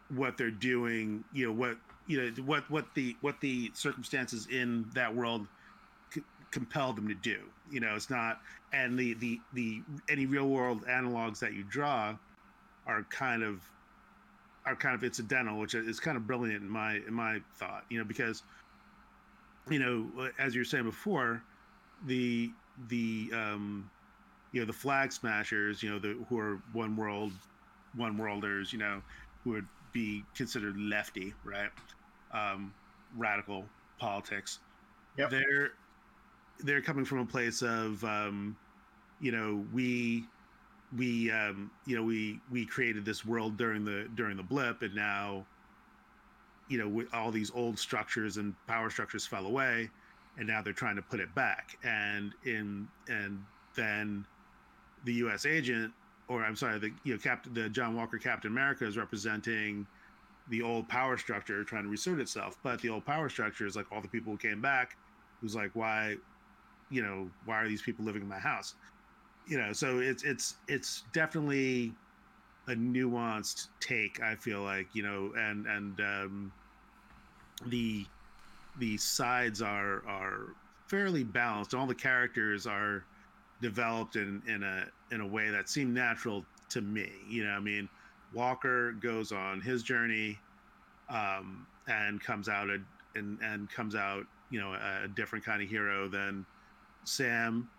what 0.09 0.37
they're 0.37 0.51
doing 0.51 1.23
you 1.33 1.47
know 1.47 1.51
what 1.51 1.77
you 2.07 2.21
know 2.21 2.43
what 2.43 2.69
what 2.69 2.85
the 2.93 3.15
what 3.21 3.39
the 3.41 3.71
circumstances 3.73 4.47
in 4.47 4.85
that 4.93 5.13
world 5.13 5.47
compel 6.53 6.93
them 6.93 7.07
to 7.07 7.15
do 7.15 7.39
you 7.71 7.79
know 7.79 7.95
it's 7.95 8.09
not 8.09 8.39
and 8.71 8.97
the 8.97 9.13
the 9.15 9.39
the 9.53 9.81
any 10.09 10.25
real 10.25 10.47
world 10.47 10.85
analogs 10.85 11.39
that 11.39 11.53
you 11.53 11.63
draw 11.63 12.15
are 12.85 13.03
kind 13.09 13.43
of 13.43 13.61
are 14.65 14.75
kind 14.75 14.95
of 14.95 15.03
incidental, 15.03 15.59
which 15.59 15.75
is 15.75 15.99
kind 15.99 16.17
of 16.17 16.25
brilliant 16.25 16.61
in 16.61 16.69
my 16.69 16.95
in 17.07 17.13
my 17.13 17.39
thought. 17.55 17.83
You 17.89 17.99
know, 17.99 18.05
because 18.05 18.43
you 19.69 19.79
know, 19.79 20.29
as 20.39 20.55
you 20.55 20.61
were 20.61 20.65
saying 20.65 20.85
before, 20.85 21.43
the 22.05 22.51
the 22.87 23.29
um, 23.33 23.89
you 24.51 24.61
know 24.61 24.65
the 24.65 24.73
flag 24.73 25.11
smashers, 25.11 25.83
you 25.83 25.89
know, 25.89 25.99
the 25.99 26.17
who 26.29 26.39
are 26.39 26.61
one 26.71 26.95
world 26.95 27.31
one 27.95 28.17
worlders, 28.17 28.71
you 28.71 28.79
know, 28.79 29.01
who 29.43 29.51
would 29.51 29.67
be 29.91 30.23
considered 30.35 30.77
lefty, 30.79 31.33
right? 31.43 31.69
Um, 32.33 32.73
radical 33.15 33.65
politics. 33.99 34.59
Yep. 35.17 35.29
They're 35.29 35.71
they're 36.63 36.81
coming 36.81 37.05
from 37.05 37.19
a 37.19 37.25
place 37.25 37.61
of 37.61 38.03
um, 38.03 38.55
you 39.19 39.31
know 39.31 39.65
we 39.73 40.25
we 40.97 41.31
um, 41.31 41.69
you 41.85 41.95
know 41.95 42.03
we 42.03 42.39
we 42.51 42.65
created 42.65 43.05
this 43.05 43.25
world 43.25 43.57
during 43.57 43.83
the 43.85 44.09
during 44.15 44.37
the 44.37 44.43
blip 44.43 44.81
and 44.81 44.95
now 44.95 45.45
you 46.69 46.77
know 46.77 46.87
we, 46.87 47.05
all 47.13 47.31
these 47.31 47.51
old 47.53 47.77
structures 47.77 48.37
and 48.37 48.53
power 48.67 48.89
structures 48.89 49.25
fell 49.25 49.45
away 49.45 49.89
and 50.37 50.47
now 50.47 50.61
they're 50.61 50.73
trying 50.73 50.95
to 50.95 51.01
put 51.01 51.19
it 51.19 51.33
back. 51.35 51.77
And 51.83 52.33
in 52.45 52.87
and 53.07 53.43
then 53.75 54.25
the 55.05 55.13
US 55.15 55.45
agent 55.45 55.93
or 56.27 56.43
I'm 56.43 56.55
sorry 56.55 56.79
the 56.79 56.91
you 57.03 57.13
know 57.13 57.19
Captain 57.19 57.53
the 57.53 57.69
John 57.69 57.95
Walker 57.95 58.17
Captain 58.17 58.51
America 58.51 58.85
is 58.85 58.97
representing 58.97 59.85
the 60.49 60.61
old 60.61 60.89
power 60.89 61.17
structure 61.17 61.63
trying 61.63 61.83
to 61.83 61.89
reassert 61.89 62.19
itself. 62.19 62.57
But 62.63 62.81
the 62.81 62.89
old 62.89 63.05
power 63.05 63.29
structure 63.29 63.65
is 63.65 63.75
like 63.75 63.85
all 63.91 64.01
the 64.01 64.07
people 64.07 64.31
who 64.31 64.37
came 64.37 64.61
back 64.61 64.97
who's 65.41 65.55
like 65.55 65.71
why 65.73 66.15
you 66.93 67.03
know 67.03 67.29
why 67.45 67.61
are 67.61 67.67
these 67.67 67.81
people 67.81 68.05
living 68.05 68.21
in 68.21 68.27
my 68.27 68.39
house? 68.39 68.75
You 69.47 69.57
know 69.57 69.73
so 69.73 69.99
it's 69.99 70.23
it's 70.23 70.55
it's 70.67 71.03
definitely 71.13 71.93
a 72.67 72.71
nuanced 72.71 73.67
take 73.81 74.21
i 74.21 74.35
feel 74.35 74.61
like 74.61 74.87
you 74.93 75.03
know 75.03 75.33
and 75.37 75.67
and 75.67 75.99
um 75.99 76.51
the 77.65 78.05
the 78.79 78.97
sides 78.97 79.61
are 79.61 80.01
are 80.07 80.55
fairly 80.87 81.23
balanced. 81.23 81.73
All 81.73 81.85
the 81.85 81.95
characters 81.95 82.67
are 82.67 83.03
developed 83.61 84.15
in 84.15 84.41
in 84.47 84.63
a 84.63 84.85
in 85.13 85.21
a 85.21 85.27
way 85.27 85.49
that 85.49 85.69
seemed 85.69 85.93
natural 85.93 86.45
to 86.69 86.81
me 86.81 87.09
you 87.29 87.45
know 87.45 87.51
i 87.51 87.59
mean 87.59 87.87
walker 88.33 88.91
goes 88.93 89.31
on 89.31 89.61
his 89.61 89.83
journey 89.83 90.37
um 91.09 91.65
and 91.87 92.21
comes 92.21 92.49
out 92.49 92.69
a, 92.69 92.77
and 93.15 93.39
and 93.41 93.69
comes 93.69 93.95
out 93.95 94.25
you 94.49 94.59
know 94.59 94.73
a 94.73 95.07
different 95.07 95.45
kind 95.45 95.61
of 95.61 95.69
hero 95.69 96.09
than 96.09 96.45
sam 97.03 97.69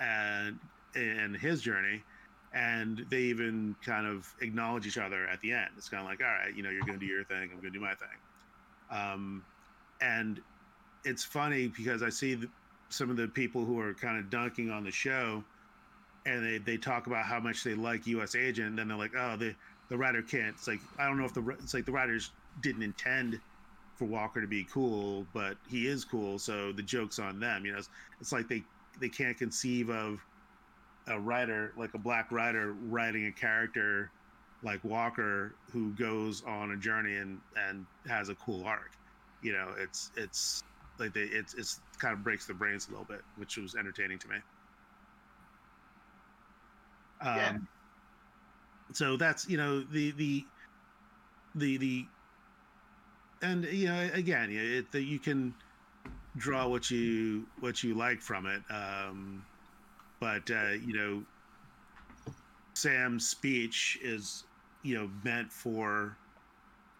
and 0.00 0.58
and 0.94 1.36
his 1.36 1.62
journey 1.62 2.02
and 2.52 3.04
they 3.10 3.20
even 3.20 3.76
kind 3.84 4.06
of 4.06 4.32
acknowledge 4.40 4.86
each 4.86 4.98
other 4.98 5.26
at 5.26 5.40
the 5.42 5.52
end. 5.52 5.68
It's 5.76 5.88
kind 5.88 6.02
of 6.02 6.08
like 6.08 6.20
all 6.20 6.26
right 6.26 6.54
you 6.54 6.62
know 6.62 6.70
you're 6.70 6.86
going 6.86 6.98
to 6.98 7.06
do 7.06 7.10
your 7.10 7.24
thing 7.24 7.42
i'm 7.42 7.60
going 7.60 7.72
to 7.72 7.78
do 7.78 7.80
my 7.80 7.94
thing. 7.94 8.08
Um, 8.90 9.44
and 10.00 10.40
it's 11.04 11.24
funny 11.24 11.68
because 11.68 12.02
i 12.02 12.08
see 12.08 12.34
the, 12.34 12.48
some 12.88 13.10
of 13.10 13.16
the 13.16 13.28
people 13.28 13.64
who 13.64 13.78
are 13.80 13.94
kind 13.94 14.18
of 14.18 14.30
dunking 14.30 14.70
on 14.70 14.84
the 14.84 14.90
show 14.90 15.42
and 16.26 16.44
they, 16.44 16.58
they 16.58 16.76
talk 16.76 17.06
about 17.06 17.24
how 17.24 17.40
much 17.40 17.64
they 17.64 17.74
like 17.74 18.06
us 18.06 18.34
agent 18.34 18.68
and 18.68 18.78
then 18.78 18.88
they're 18.88 18.96
like 18.96 19.12
oh 19.16 19.36
the 19.36 19.54
the 19.88 19.96
writer 19.96 20.22
can't 20.22 20.54
it's 20.56 20.68
like 20.68 20.80
i 20.98 21.06
don't 21.06 21.18
know 21.18 21.24
if 21.24 21.32
the 21.32 21.42
it's 21.60 21.74
like 21.74 21.86
the 21.86 21.92
writers 21.92 22.30
didn't 22.62 22.82
intend 22.82 23.40
for 23.96 24.04
walker 24.06 24.40
to 24.40 24.46
be 24.46 24.64
cool 24.64 25.26
but 25.32 25.56
he 25.68 25.86
is 25.86 26.04
cool 26.04 26.38
so 26.38 26.72
the 26.72 26.82
joke's 26.82 27.18
on 27.18 27.40
them 27.40 27.64
you 27.64 27.72
know 27.72 27.78
it's, 27.78 27.90
it's 28.20 28.32
like 28.32 28.48
they 28.48 28.62
they 29.00 29.08
can't 29.08 29.36
conceive 29.38 29.90
of 29.90 30.20
a 31.08 31.20
writer 31.20 31.72
like 31.76 31.94
a 31.94 31.98
black 31.98 32.30
writer 32.32 32.74
writing 32.74 33.26
a 33.26 33.32
character 33.32 34.12
like 34.62 34.82
Walker 34.84 35.58
who 35.70 35.94
goes 35.94 36.42
on 36.44 36.72
a 36.72 36.76
journey 36.76 37.16
and 37.16 37.40
and 37.56 37.86
has 38.06 38.28
a 38.28 38.34
cool 38.36 38.64
arc. 38.64 38.92
You 39.42 39.52
know, 39.52 39.74
it's 39.78 40.10
it's 40.16 40.62
like 40.98 41.12
they 41.14 41.22
it's 41.22 41.54
it's 41.54 41.80
kind 41.98 42.14
of 42.14 42.22
breaks 42.24 42.46
the 42.46 42.54
brains 42.54 42.88
a 42.88 42.90
little 42.90 43.04
bit, 43.04 43.22
which 43.36 43.56
was 43.56 43.74
entertaining 43.74 44.18
to 44.20 44.28
me. 44.28 44.36
Um, 47.20 47.36
Yeah. 47.36 47.58
So 48.92 49.16
that's 49.16 49.48
you 49.48 49.56
know 49.56 49.82
the 49.82 50.12
the 50.12 50.48
the 51.54 51.76
the 51.78 52.10
and 53.42 53.64
you 53.64 53.86
know 53.88 54.10
again 54.12 54.50
you 54.50 54.78
it, 54.78 54.92
that 54.92 55.02
you 55.02 55.18
can 55.18 55.54
draw 56.36 56.68
what 56.68 56.90
you 56.90 57.46
what 57.60 57.82
you 57.82 57.94
like 57.94 58.20
from 58.20 58.46
it. 58.46 58.62
Um, 58.70 59.46
but 60.20 60.50
uh, 60.50 60.70
you 60.72 60.94
know, 60.94 62.34
Sam's 62.74 63.28
speech 63.28 63.98
is 64.02 64.44
you 64.82 64.96
know 64.96 65.10
meant 65.24 65.52
for 65.52 66.16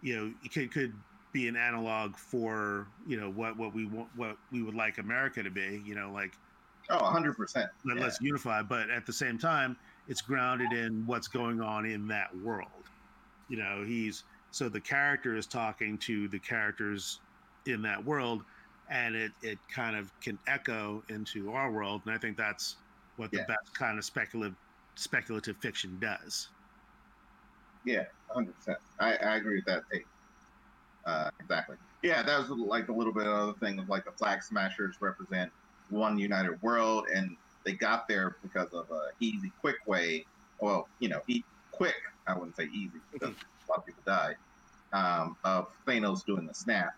you 0.03 0.17
know 0.17 0.35
it 0.43 0.53
could 0.53 0.73
could 0.73 0.93
be 1.33 1.49
an 1.49 1.57
analog 1.57 2.17
for 2.17 2.89
you 3.07 3.19
know 3.19 3.31
what 3.31 3.57
what 3.57 3.75
we 3.75 3.87
want 3.87 4.09
what 4.15 4.37
we 4.51 4.63
would 4.63 4.75
like 4.75 4.99
America 4.99 5.43
to 5.43 5.51
be. 5.51 5.83
You 5.85 5.95
know, 5.95 6.13
like 6.13 6.35
Oh, 6.89 6.99
100%. 6.99 7.69
let, 7.85 7.97
Yeah. 7.97 8.03
let's 8.05 8.21
unify, 8.21 8.63
but 8.63 8.91
at 8.91 9.07
the 9.07 9.13
same 9.13 9.39
time, 9.39 9.77
it's 10.07 10.21
grounded 10.21 10.73
in 10.73 11.05
what's 11.05 11.27
going 11.27 11.61
on 11.61 11.85
in 11.85 12.07
that 12.09 12.35
world. 12.37 12.91
You 13.49 13.57
know, 13.57 13.85
he's 13.85 14.23
so 14.51 14.69
the 14.69 14.81
character 14.81 15.35
is 15.37 15.47
talking 15.47 15.99
to 16.01 16.29
the 16.29 16.39
characters 16.41 17.23
in 17.67 17.83
that 17.83 18.05
world, 18.05 18.43
and 18.89 19.15
it 19.15 19.33
it 19.43 19.59
kind 19.69 19.97
of 19.97 20.11
can 20.21 20.39
echo 20.47 21.03
into 21.09 21.53
our 21.53 21.73
world, 21.73 22.03
and 22.07 22.15
I 22.15 22.19
think 22.19 22.37
that's 22.37 22.85
what 23.17 23.31
the 23.33 23.39
Yeah. 23.39 23.47
best 23.49 23.75
kind 23.75 23.99
of 23.99 24.05
speculative 24.05 24.57
speculative 24.97 25.57
fiction 25.61 25.99
does. 25.99 26.49
Yeah, 27.85 28.05
100%. 28.31 28.77
I, 28.99 29.17
I 29.17 29.37
agree 29.37 29.57
with 29.57 29.67
that 29.67 29.85
take. 29.93 30.07
Uh, 31.05 31.31
exactly. 31.41 31.77
Yeah, 32.03 32.23
that 32.23 32.39
was 32.39 32.51
like 32.51 32.89
a 32.89 32.93
little 32.93 33.13
bit 33.13 33.27
of 33.27 33.47
the 33.49 33.55
thing 33.67 33.79
of 33.79 33.89
like 33.89 34.05
the 34.05 34.13
flag 34.13 34.43
smashers 34.43 34.97
represent 35.01 35.53
one 35.89 36.19
united 36.19 36.61
world, 36.63 37.07
and 37.15 37.37
they 37.65 37.75
got 37.75 38.09
there 38.09 38.39
because 38.43 38.73
of 38.73 38.91
a 38.91 39.11
easy, 39.21 39.51
quick 39.61 39.77
way. 39.87 40.27
Well, 40.61 40.89
you 40.99 41.09
know, 41.09 41.23
e- 41.29 41.45
quick. 41.71 41.95
I 42.27 42.35
wouldn't 42.37 42.57
say 42.57 42.65
easy 42.73 42.99
because 43.13 43.37
a 43.67 43.71
lot 43.71 43.79
of 43.79 43.87
people 43.87 44.03
died. 44.07 44.37
Um, 44.93 45.37
of 45.45 45.67
Thanos 45.87 46.25
doing 46.25 46.47
the 46.47 46.55
snap, 46.55 46.95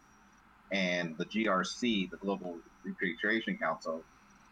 and 0.70 1.16
the 1.16 1.24
GRC, 1.24 2.10
the 2.10 2.16
Global 2.18 2.58
Repatriation 2.84 3.56
Council, 3.56 4.02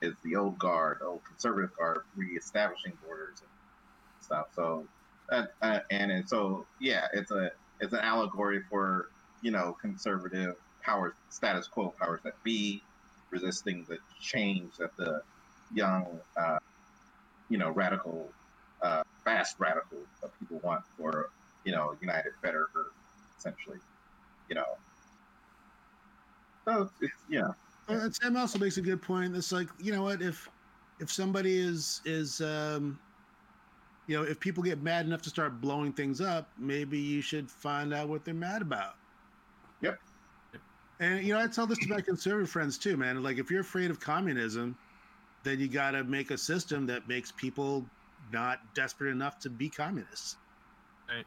is 0.00 0.14
the 0.24 0.36
old 0.36 0.58
guard, 0.58 0.98
the 1.00 1.06
old 1.06 1.24
conservative 1.24 1.76
guard, 1.76 2.00
reestablishing 2.16 2.94
borders 3.04 3.40
and 3.40 4.24
stuff. 4.24 4.46
So 4.54 4.86
uh, 5.30 5.44
uh, 5.62 5.80
and, 5.90 6.10
and 6.10 6.28
so 6.28 6.66
yeah, 6.80 7.06
it's 7.12 7.30
a 7.30 7.50
it's 7.80 7.92
an 7.92 8.00
allegory 8.00 8.62
for 8.70 9.08
you 9.42 9.50
know 9.50 9.76
conservative 9.80 10.56
powers, 10.82 11.14
status 11.30 11.66
quo 11.66 11.92
powers 11.98 12.20
that 12.24 12.42
be, 12.44 12.82
resisting 13.30 13.84
the 13.88 13.98
change 14.20 14.76
that 14.78 14.96
the 14.96 15.20
young, 15.74 16.20
uh, 16.36 16.58
you 17.48 17.58
know, 17.58 17.70
radical, 17.70 18.30
uh, 18.82 19.02
fast 19.24 19.56
radical 19.58 19.98
people 20.38 20.60
want 20.62 20.82
for 20.96 21.30
you 21.66 21.72
know 21.72 21.94
united 22.00 22.32
better 22.42 22.70
Earth, 22.74 22.94
essentially, 23.36 23.78
you 24.48 24.54
know. 24.54 24.64
So 26.64 26.82
it's, 26.82 26.92
it's 27.02 27.12
yeah, 27.28 27.48
Well, 27.88 28.10
Sam 28.10 28.36
also 28.36 28.58
makes 28.58 28.78
a 28.78 28.80
good 28.80 29.02
point. 29.02 29.36
It's 29.36 29.52
like 29.52 29.68
you 29.78 29.92
know 29.92 30.02
what 30.02 30.22
if 30.22 30.48
if 31.00 31.12
somebody 31.12 31.58
is 31.58 32.00
is 32.04 32.40
um, 32.40 32.98
you 34.06 34.16
know 34.16 34.22
if 34.22 34.40
people 34.40 34.62
get 34.62 34.80
mad 34.82 35.04
enough 35.04 35.22
to 35.22 35.28
start 35.28 35.60
blowing 35.60 35.92
things 35.92 36.20
up, 36.20 36.48
maybe 36.56 36.98
you 36.98 37.20
should 37.20 37.50
find 37.50 37.92
out 37.92 38.08
what 38.08 38.24
they're 38.24 38.32
mad 38.32 38.62
about. 38.62 38.94
Yep. 39.82 39.98
And 41.00 41.26
you 41.26 41.34
know 41.34 41.40
I 41.40 41.48
tell 41.48 41.66
this 41.66 41.78
to 41.78 41.88
my 41.88 42.00
conservative 42.00 42.48
friends 42.48 42.78
too, 42.78 42.96
man. 42.96 43.22
Like 43.22 43.38
if 43.38 43.50
you're 43.50 43.60
afraid 43.60 43.90
of 43.90 43.98
communism, 43.98 44.76
then 45.42 45.58
you 45.58 45.66
got 45.68 45.90
to 45.92 46.04
make 46.04 46.30
a 46.30 46.38
system 46.38 46.86
that 46.86 47.08
makes 47.08 47.32
people 47.32 47.84
not 48.32 48.60
desperate 48.74 49.10
enough 49.10 49.38
to 49.40 49.50
be 49.50 49.68
communists. 49.68 50.36
Right. 51.08 51.24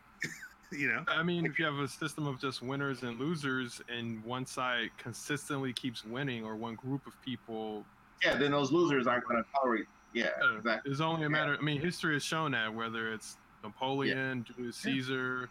you 0.78 0.88
know. 0.88 1.04
I 1.08 1.24
mean, 1.24 1.46
if 1.46 1.58
you 1.60 1.66
have 1.66 1.80
a 1.80 1.88
system 1.88 2.28
of 2.28 2.40
just 2.40 2.62
winners 2.62 3.04
and 3.04 3.20
losers, 3.20 3.82
and 3.90 4.24
one 4.24 4.46
side 4.46 4.90
consistently 4.98 5.74
keeps 5.74 6.04
winning, 6.06 6.44
or 6.44 6.56
one 6.56 6.76
group 6.76 7.06
of 7.08 7.20
people, 7.22 7.86
yeah. 8.24 8.36
Then 8.36 8.52
those 8.52 8.72
losers 8.72 9.08
aren't 9.08 9.26
going 9.26 9.42
to 9.44 9.50
tolerate. 9.52 9.86
Yeah, 10.12 10.30
exactly. 10.58 10.92
it's 10.92 11.00
only 11.02 11.22
a 11.22 11.24
Yeah. 11.26 11.28
matter. 11.30 11.58
I 11.58 11.62
mean, 11.62 11.80
history 11.80 12.16
has 12.16 12.24
shown 12.24 12.52
that 12.52 12.74
whether 12.74 13.14
it's 13.14 13.38
Napoleon, 13.64 14.44
Julius 14.44 14.84
Yeah. 14.84 14.92
Caesar, 14.94 15.50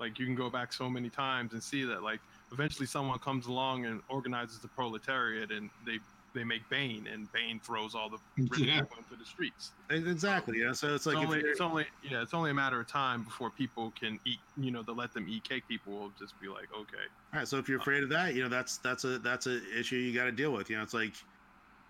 like 0.00 0.18
you 0.18 0.26
can 0.26 0.34
go 0.34 0.50
back 0.50 0.72
so 0.72 0.88
many 0.90 1.10
times 1.10 1.52
and 1.52 1.62
see 1.62 1.84
that, 1.84 2.02
like, 2.02 2.20
eventually 2.52 2.86
someone 2.86 3.18
comes 3.20 3.46
along 3.46 3.86
and 3.86 4.00
organizes 4.08 4.58
the 4.58 4.68
proletariat, 4.68 5.52
and 5.52 5.70
they 5.86 5.98
they 6.34 6.44
make 6.44 6.68
Bane, 6.68 7.08
and 7.12 7.30
Bane 7.32 7.60
throws 7.60 7.94
all 7.94 8.08
the 8.08 8.18
rich 8.36 8.58
Yeah. 8.58 8.80
people 8.80 8.98
into 8.98 9.16
the 9.16 9.24
streets. 9.24 9.72
Exactly. 9.90 10.60
Yeah. 10.60 10.72
So 10.72 10.94
it's 10.94 11.06
like 11.06 11.16
it's, 11.16 11.24
only, 11.24 11.40
it's 11.40 11.60
only 11.60 11.86
yeah, 12.08 12.22
it's 12.22 12.34
only 12.34 12.50
a 12.50 12.54
matter 12.54 12.80
of 12.80 12.86
time 12.86 13.22
before 13.24 13.50
people 13.50 13.92
can 13.98 14.20
eat. 14.24 14.38
You 14.56 14.70
know, 14.70 14.82
to 14.82 14.92
let 14.92 15.12
them 15.12 15.26
eat 15.28 15.44
cake. 15.48 15.66
People 15.68 15.94
will 15.94 16.12
just 16.18 16.38
be 16.40 16.48
like, 16.48 16.68
okay, 16.72 17.04
All 17.32 17.38
right, 17.40 17.48
so 17.48 17.58
if 17.58 17.68
you're 17.68 17.78
afraid 17.78 18.02
of 18.02 18.08
that, 18.10 18.34
you 18.34 18.42
know 18.42 18.48
that's 18.48 18.78
that's 18.78 19.04
a 19.04 19.18
that's 19.18 19.46
a 19.46 19.60
issue 19.78 19.96
you 19.96 20.14
got 20.14 20.24
to 20.26 20.32
deal 20.32 20.52
with. 20.52 20.68
You 20.70 20.76
know, 20.76 20.82
it's 20.82 20.94
like, 20.94 21.14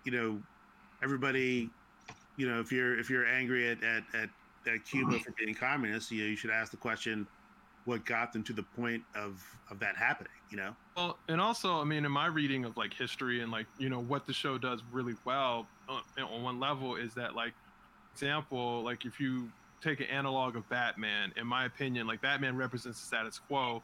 you 0.05 0.11
know, 0.11 0.41
everybody, 1.03 1.69
you 2.37 2.49
know, 2.49 2.59
if 2.59 2.71
you're 2.71 2.97
if 2.99 3.09
you're 3.09 3.25
angry 3.25 3.69
at 3.69 3.83
at 3.83 4.03
at 4.13 4.29
at 4.67 4.85
Cuba 4.85 5.19
for 5.19 5.33
being 5.37 5.53
communist, 5.55 6.11
you 6.11 6.23
know, 6.23 6.29
you 6.29 6.35
should 6.35 6.51
ask 6.51 6.71
the 6.71 6.77
question, 6.77 7.27
what 7.89 8.05
got 8.05 8.31
them 8.31 8.43
to 8.43 8.53
the 8.53 8.63
point 8.63 9.03
of 9.15 9.43
of 9.69 9.79
that 9.79 9.97
happening? 9.97 10.31
You 10.49 10.57
know. 10.57 10.75
Well, 10.95 11.17
and 11.27 11.41
also, 11.41 11.81
I 11.81 11.83
mean, 11.83 12.05
in 12.05 12.11
my 12.11 12.27
reading 12.27 12.65
of 12.65 12.77
like 12.77 12.93
history 12.93 13.41
and 13.41 13.51
like 13.51 13.65
you 13.77 13.89
know 13.89 13.99
what 13.99 14.25
the 14.25 14.33
show 14.33 14.57
does 14.57 14.81
really 14.91 15.15
well 15.25 15.67
on, 15.89 16.01
on 16.21 16.43
one 16.43 16.59
level 16.59 16.95
is 16.95 17.13
that 17.15 17.35
like 17.35 17.53
example, 18.13 18.83
like 18.83 19.05
if 19.05 19.19
you 19.19 19.49
take 19.81 19.99
an 19.99 20.07
analog 20.07 20.55
of 20.55 20.67
Batman, 20.69 21.33
in 21.35 21.47
my 21.47 21.65
opinion, 21.65 22.07
like 22.07 22.21
Batman 22.21 22.55
represents 22.55 22.99
the 22.99 23.07
status 23.07 23.39
quo, 23.39 23.81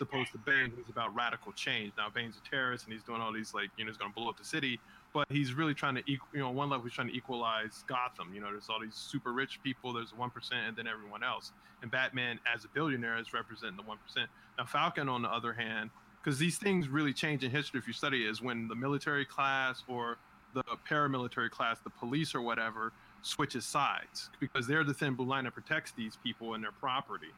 opposed 0.00 0.32
to 0.32 0.38
Bane, 0.38 0.72
who's 0.74 0.88
about 0.88 1.14
radical 1.14 1.52
change. 1.52 1.92
Now 1.96 2.08
Bane's 2.08 2.36
a 2.36 2.50
terrorist 2.50 2.84
and 2.84 2.92
he's 2.92 3.02
doing 3.02 3.20
all 3.20 3.32
these 3.32 3.54
like 3.54 3.70
you 3.76 3.84
know 3.84 3.90
he's 3.90 3.98
going 3.98 4.10
to 4.10 4.14
blow 4.14 4.28
up 4.28 4.38
the 4.38 4.44
city, 4.44 4.80
but 5.12 5.26
he's 5.30 5.54
really 5.54 5.74
trying 5.74 5.96
to 5.96 6.02
equal, 6.06 6.28
you 6.32 6.40
know, 6.40 6.48
on 6.48 6.54
one 6.54 6.70
level 6.70 6.84
he's 6.84 6.92
trying 6.92 7.08
to 7.08 7.16
equalize 7.16 7.84
Gotham. 7.86 8.32
You 8.34 8.40
know, 8.40 8.50
there's 8.50 8.68
all 8.68 8.80
these 8.80 8.94
super 8.94 9.32
rich 9.32 9.60
people, 9.62 9.92
there's 9.92 10.14
one 10.14 10.30
percent, 10.30 10.60
and 10.68 10.76
then 10.76 10.86
everyone 10.86 11.22
else. 11.22 11.52
And 11.82 11.90
Batman, 11.90 12.38
as 12.52 12.64
a 12.64 12.68
billionaire, 12.68 13.18
is 13.18 13.32
representing 13.32 13.76
the 13.76 13.82
one 13.82 13.98
percent. 13.98 14.28
Now 14.58 14.66
Falcon, 14.66 15.08
on 15.08 15.22
the 15.22 15.28
other 15.28 15.52
hand, 15.52 15.90
because 16.22 16.38
these 16.38 16.58
things 16.58 16.88
really 16.88 17.12
change 17.12 17.44
in 17.44 17.50
history 17.50 17.80
if 17.80 17.86
you 17.86 17.92
study, 17.92 18.24
it, 18.24 18.30
is 18.30 18.42
when 18.42 18.68
the 18.68 18.74
military 18.74 19.24
class 19.24 19.82
or 19.88 20.18
the 20.54 20.62
paramilitary 20.88 21.50
class, 21.50 21.78
the 21.80 21.90
police 21.90 22.34
or 22.34 22.42
whatever, 22.42 22.92
switches 23.22 23.64
sides 23.64 24.30
because 24.40 24.66
they're 24.66 24.84
the 24.84 24.94
thin 24.94 25.14
blue 25.14 25.26
line 25.26 25.44
that 25.44 25.54
protects 25.54 25.92
these 25.92 26.16
people 26.22 26.54
and 26.54 26.64
their 26.64 26.72
property. 26.72 27.32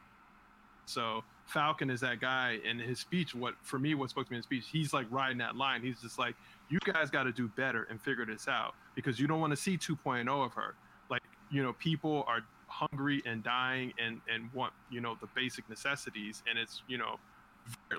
So 0.87 1.23
Falcon 1.47 1.91
is 1.91 2.01
that 2.01 2.21
guy, 2.21 2.59
and 2.67 2.81
his 2.81 2.99
speech, 2.99 3.35
what 3.35 3.55
for 3.63 3.79
me, 3.79 3.95
what 3.95 4.11
spoke 4.11 4.27
to 4.27 4.33
me 4.33 4.37
in 4.37 4.39
his 4.39 4.47
speech, 4.47 4.65
he's 4.71 4.93
like 4.93 5.07
riding 5.11 5.39
that 5.39 5.57
line. 5.57 5.83
He's 5.83 6.01
just 6.01 6.19
like, 6.19 6.35
you 6.73 6.79
guys 6.91 7.11
got 7.11 7.25
to 7.25 7.33
do 7.33 7.49
better 7.49 7.87
and 7.91 8.01
figure 8.01 8.25
this 8.25 8.49
out 8.49 8.75
because 8.95 9.21
you 9.21 9.27
don't 9.27 9.41
want 9.41 9.51
to 9.51 9.57
see 9.57 9.77
2.0 9.77 10.27
of 10.29 10.55
her. 10.55 10.75
Like, 11.11 11.23
you 11.51 11.63
know, 11.63 11.75
people 11.75 12.25
are 12.27 12.41
hungry 12.67 13.23
and 13.27 13.45
dying 13.45 13.93
and 14.03 14.23
and 14.33 14.51
want 14.55 14.73
you 14.91 15.03
know 15.03 15.15
the 15.21 15.29
basic 15.35 15.69
necessities, 15.69 16.43
and 16.49 16.59
it's 16.59 16.83
you 16.89 16.97
know, 16.97 17.17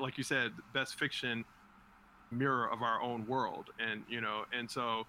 like 0.02 0.18
you 0.18 0.24
said, 0.24 0.52
best 0.74 0.98
fiction 0.98 1.46
mirror 2.32 2.68
of 2.72 2.82
our 2.82 3.00
own 3.00 3.28
world, 3.28 3.70
and 3.80 4.04
you 4.10 4.20
know, 4.20 4.46
and 4.58 4.70
so 4.70 5.06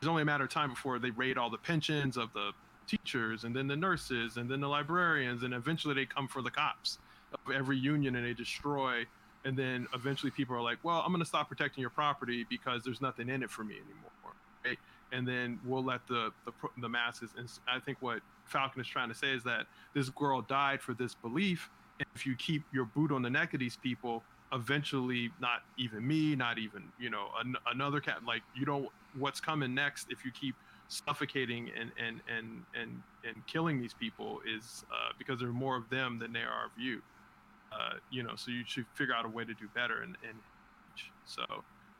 it's 0.00 0.08
only 0.08 0.22
a 0.22 0.24
matter 0.24 0.44
of 0.44 0.50
time 0.50 0.70
before 0.70 1.00
they 1.00 1.10
raid 1.10 1.36
all 1.36 1.50
the 1.50 1.58
pensions 1.58 2.16
of 2.16 2.32
the 2.32 2.52
teachers 2.86 3.44
and 3.44 3.56
then 3.56 3.66
the 3.66 3.76
nurses 3.76 4.36
and 4.36 4.50
then 4.50 4.60
the 4.60 4.68
librarians 4.68 5.42
and 5.42 5.54
eventually 5.54 5.94
they 5.94 6.04
come 6.04 6.28
for 6.28 6.42
the 6.42 6.50
cops 6.50 6.98
of 7.32 7.54
every 7.54 7.78
union 7.78 8.14
and 8.14 8.26
they 8.26 8.34
destroy 8.34 9.06
and 9.44 9.56
then 9.56 9.86
eventually 9.94 10.30
people 10.30 10.56
are 10.56 10.62
like 10.62 10.78
well 10.82 11.00
i'm 11.00 11.12
going 11.12 11.20
to 11.20 11.26
stop 11.28 11.48
protecting 11.48 11.80
your 11.80 11.90
property 11.90 12.46
because 12.48 12.82
there's 12.82 13.00
nothing 13.00 13.28
in 13.28 13.42
it 13.42 13.50
for 13.50 13.64
me 13.64 13.74
anymore 13.74 14.10
right? 14.64 14.78
And 15.12 15.28
then 15.28 15.60
we'll 15.64 15.84
let 15.84 16.06
the 16.06 16.32
the, 16.44 16.52
the 16.78 16.88
masses 16.88 17.30
and 17.36 17.48
i 17.68 17.78
think 17.78 17.98
what 18.00 18.20
falcon 18.46 18.80
is 18.80 18.86
trying 18.86 19.08
to 19.08 19.14
say 19.14 19.32
is 19.32 19.44
that 19.44 19.66
this 19.94 20.08
girl 20.10 20.42
died 20.42 20.80
for 20.80 20.94
this 20.94 21.14
belief 21.14 21.70
and 21.98 22.06
if 22.14 22.26
you 22.26 22.34
keep 22.34 22.62
your 22.72 22.84
boot 22.84 23.12
on 23.12 23.22
the 23.22 23.30
neck 23.30 23.54
of 23.54 23.60
these 23.60 23.76
people 23.76 24.22
eventually 24.52 25.30
not 25.40 25.62
even 25.78 26.06
me 26.06 26.34
not 26.34 26.58
even 26.58 26.82
you 26.98 27.10
know 27.10 27.28
an, 27.40 27.56
another 27.72 28.00
cat 28.00 28.18
like 28.26 28.42
you 28.54 28.64
don't 28.64 28.88
what's 29.18 29.40
coming 29.40 29.74
next 29.74 30.08
if 30.10 30.24
you 30.24 30.30
keep 30.30 30.54
suffocating 30.88 31.70
and 31.78 31.90
and 31.98 32.20
and 32.28 32.62
and, 32.80 33.02
and 33.26 33.46
killing 33.46 33.80
these 33.80 33.94
people 33.94 34.40
is 34.46 34.84
uh, 34.92 35.12
because 35.18 35.40
there 35.40 35.48
are 35.48 35.52
more 35.52 35.76
of 35.76 35.88
them 35.90 36.18
than 36.18 36.32
there 36.32 36.48
are 36.48 36.66
of 36.66 36.72
you 36.78 37.00
uh, 37.74 37.94
you 38.10 38.22
know 38.22 38.36
so 38.36 38.50
you 38.50 38.64
should 38.64 38.86
figure 38.94 39.14
out 39.14 39.24
a 39.24 39.28
way 39.28 39.44
to 39.44 39.54
do 39.54 39.68
better 39.74 40.02
and, 40.02 40.16
and 40.28 40.38
so 41.24 41.44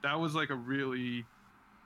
that 0.02 0.14
was 0.18 0.34
like 0.34 0.50
a 0.50 0.54
really 0.54 1.26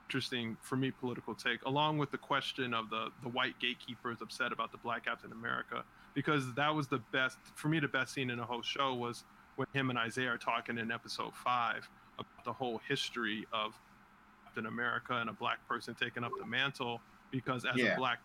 interesting 0.07 0.57
for 0.61 0.75
me 0.75 0.91
political 0.91 1.35
take 1.35 1.63
along 1.65 1.97
with 1.97 2.11
the 2.11 2.17
question 2.17 2.73
of 2.73 2.89
the 2.89 3.09
the 3.23 3.29
white 3.29 3.57
gatekeepers 3.59 4.21
upset 4.21 4.51
about 4.51 4.71
the 4.71 4.77
black 4.77 5.05
captain 5.05 5.31
america 5.31 5.83
because 6.13 6.53
that 6.55 6.73
was 6.73 6.87
the 6.87 6.99
best 7.11 7.37
for 7.55 7.67
me 7.67 7.79
the 7.79 7.87
best 7.87 8.13
scene 8.13 8.29
in 8.29 8.37
the 8.37 8.45
whole 8.45 8.61
show 8.63 8.93
was 8.95 9.23
when 9.55 9.67
him 9.73 9.89
and 9.89 9.99
isaiah 9.99 10.29
are 10.29 10.37
talking 10.37 10.77
in 10.77 10.91
episode 10.91 11.35
five 11.35 11.89
about 12.17 12.43
the 12.45 12.53
whole 12.53 12.79
history 12.87 13.47
of 13.53 13.73
Captain 14.45 14.65
America 14.65 15.13
and 15.13 15.29
a 15.29 15.33
black 15.33 15.65
person 15.67 15.95
taking 15.95 16.23
up 16.23 16.31
the 16.39 16.45
mantle 16.45 17.01
because 17.31 17.65
as 17.65 17.77
Yeah. 17.77 17.93
a 17.93 17.95
black 17.97 18.19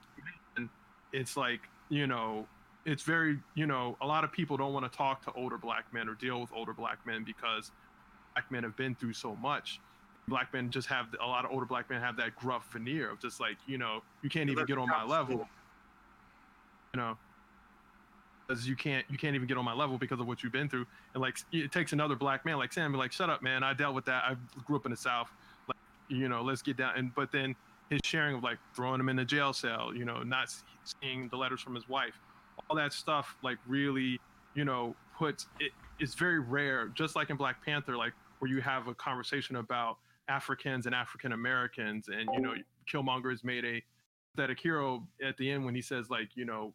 man, 0.56 0.70
it's 1.12 1.36
like, 1.36 1.68
you 1.90 2.06
know, 2.06 2.48
it's 2.84 3.02
very, 3.02 3.38
you 3.54 3.66
know, 3.66 3.96
a 4.00 4.06
lot 4.06 4.24
of 4.24 4.32
people 4.32 4.56
don't 4.56 4.72
want 4.72 4.90
to 4.90 4.96
talk 4.96 5.24
to 5.24 5.32
older 5.32 5.58
black 5.58 5.92
men 5.92 6.08
or 6.08 6.14
deal 6.14 6.40
with 6.40 6.50
older 6.54 6.72
black 6.72 6.98
men 7.06 7.24
because 7.24 7.70
black 8.34 8.50
men 8.50 8.62
have 8.62 8.76
been 8.76 8.94
through 8.94 9.14
so 9.14 9.34
much. 9.36 9.80
Black 10.28 10.52
men 10.52 10.70
just 10.70 10.88
have 10.88 11.06
a 11.22 11.26
lot 11.26 11.44
of 11.44 11.50
older 11.50 11.66
black 11.66 11.88
men 11.90 12.00
have 12.00 12.16
that 12.16 12.34
gruff 12.36 12.70
veneer 12.72 13.10
of 13.10 13.20
just 13.20 13.40
like, 13.40 13.56
you 13.66 13.78
know, 13.78 14.02
you 14.22 14.30
can't 14.30 14.50
even 14.50 14.64
get 14.64 14.78
on 14.78 14.88
my 14.88 15.04
level. 15.04 15.46
You 16.94 17.00
know, 17.00 17.16
because 18.46 18.68
you 18.68 18.76
can't 18.76 19.04
you 19.10 19.18
can't 19.18 19.34
even 19.34 19.48
get 19.48 19.56
on 19.56 19.64
my 19.64 19.74
level 19.74 19.98
because 19.98 20.20
of 20.20 20.26
what 20.26 20.42
you've 20.42 20.52
been 20.52 20.68
through. 20.68 20.86
And 21.14 21.22
like 21.22 21.38
it 21.52 21.72
takes 21.72 21.92
another 21.92 22.16
black 22.16 22.44
man 22.44 22.56
like 22.56 22.72
Sam, 22.72 22.92
be 22.92 22.98
like, 22.98 23.12
shut 23.12 23.30
up, 23.30 23.42
man. 23.42 23.62
I 23.62 23.74
dealt 23.74 23.94
with 23.94 24.04
that. 24.06 24.24
I 24.24 24.36
grew 24.64 24.76
up 24.76 24.86
in 24.86 24.90
the 24.90 24.96
South. 24.96 25.30
Like, 25.68 25.76
you 26.08 26.28
know, 26.28 26.42
let's 26.42 26.62
get 26.62 26.76
down. 26.76 26.94
And 26.96 27.14
but 27.14 27.32
then 27.32 27.54
his 27.90 28.00
sharing 28.04 28.36
of 28.36 28.42
like 28.42 28.58
throwing 28.74 29.00
him 29.00 29.08
in 29.08 29.16
the 29.16 29.24
jail 29.24 29.52
cell, 29.52 29.92
you 29.94 30.04
know, 30.04 30.22
not 30.22 30.54
seeing 30.84 31.28
the 31.28 31.36
letters 31.36 31.60
from 31.60 31.74
his 31.74 31.88
wife, 31.88 32.18
all 32.68 32.76
that 32.76 32.92
stuff, 32.92 33.36
like 33.42 33.58
really, 33.66 34.20
you 34.54 34.64
know, 34.64 34.94
puts 35.16 35.46
it. 35.60 35.72
It's 36.00 36.14
very 36.14 36.40
rare, 36.40 36.88
just 36.88 37.14
like 37.14 37.30
in 37.30 37.36
Black 37.36 37.64
Panther, 37.64 37.96
like 37.96 38.12
where 38.38 38.50
you 38.50 38.60
have 38.60 38.88
a 38.88 38.94
conversation 38.94 39.56
about 39.56 39.98
Africans 40.28 40.86
and 40.86 40.94
African 40.94 41.32
Americans, 41.32 42.08
and 42.08 42.28
you 42.32 42.40
know, 42.40 42.54
Killmonger 42.92 43.30
has 43.30 43.44
made 43.44 43.64
a 43.64 43.82
pathetic 44.34 44.58
hero 44.60 45.06
at 45.24 45.36
the 45.36 45.50
end 45.50 45.64
when 45.64 45.74
he 45.74 45.82
says 45.82 46.10
like, 46.10 46.30
you 46.34 46.44
know, 46.44 46.74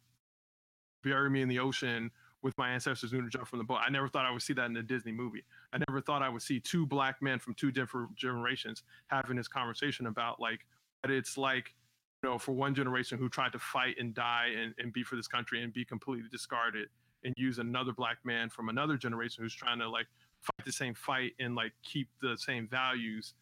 bury 1.02 1.28
me 1.30 1.42
in 1.42 1.48
the 1.48 1.58
ocean 1.58 2.10
with 2.42 2.56
my 2.56 2.70
ancestors 2.70 3.10
who 3.10 3.28
jumped 3.28 3.48
from 3.48 3.58
the 3.58 3.64
boat. 3.64 3.80
I 3.86 3.90
never 3.90 4.08
thought 4.08 4.24
I 4.24 4.30
would 4.30 4.42
see 4.42 4.54
that 4.54 4.64
in 4.66 4.76
a 4.76 4.82
Disney 4.82 5.12
movie. 5.12 5.44
I 5.72 5.78
never 5.88 6.00
thought 6.00 6.22
I 6.22 6.28
would 6.28 6.42
see 6.42 6.58
two 6.58 6.86
black 6.86 7.20
men 7.20 7.38
from 7.38 7.54
two 7.54 7.70
different 7.70 8.14
generations 8.16 8.82
having 9.08 9.36
this 9.36 9.48
conversation 9.48 10.06
about 10.06 10.40
like 10.40 10.60
what 11.02 11.10
it's 11.10 11.36
like, 11.36 11.74
know, 12.22 12.38
for 12.38 12.52
one 12.52 12.74
generation 12.74 13.18
who 13.18 13.28
tried 13.28 13.52
to 13.52 13.58
fight 13.58 13.96
and 13.98 14.14
die 14.14 14.48
and, 14.56 14.74
and 14.78 14.92
be 14.92 15.02
for 15.02 15.16
this 15.16 15.28
country 15.28 15.62
and 15.62 15.72
be 15.72 15.84
completely 15.84 16.28
discarded 16.30 16.88
and 17.24 17.34
use 17.36 17.58
another 17.58 17.92
black 17.92 18.18
man 18.24 18.48
from 18.48 18.68
another 18.68 18.96
generation 18.96 19.42
who's 19.42 19.54
trying 19.54 19.78
to 19.78 19.88
like 19.88 20.06
fight 20.40 20.64
the 20.64 20.72
same 20.72 20.94
fight 20.94 21.32
and 21.38 21.54
like 21.54 21.72
keep 21.82 22.08
the 22.22 22.36
same 22.36 22.66
values 22.66 23.34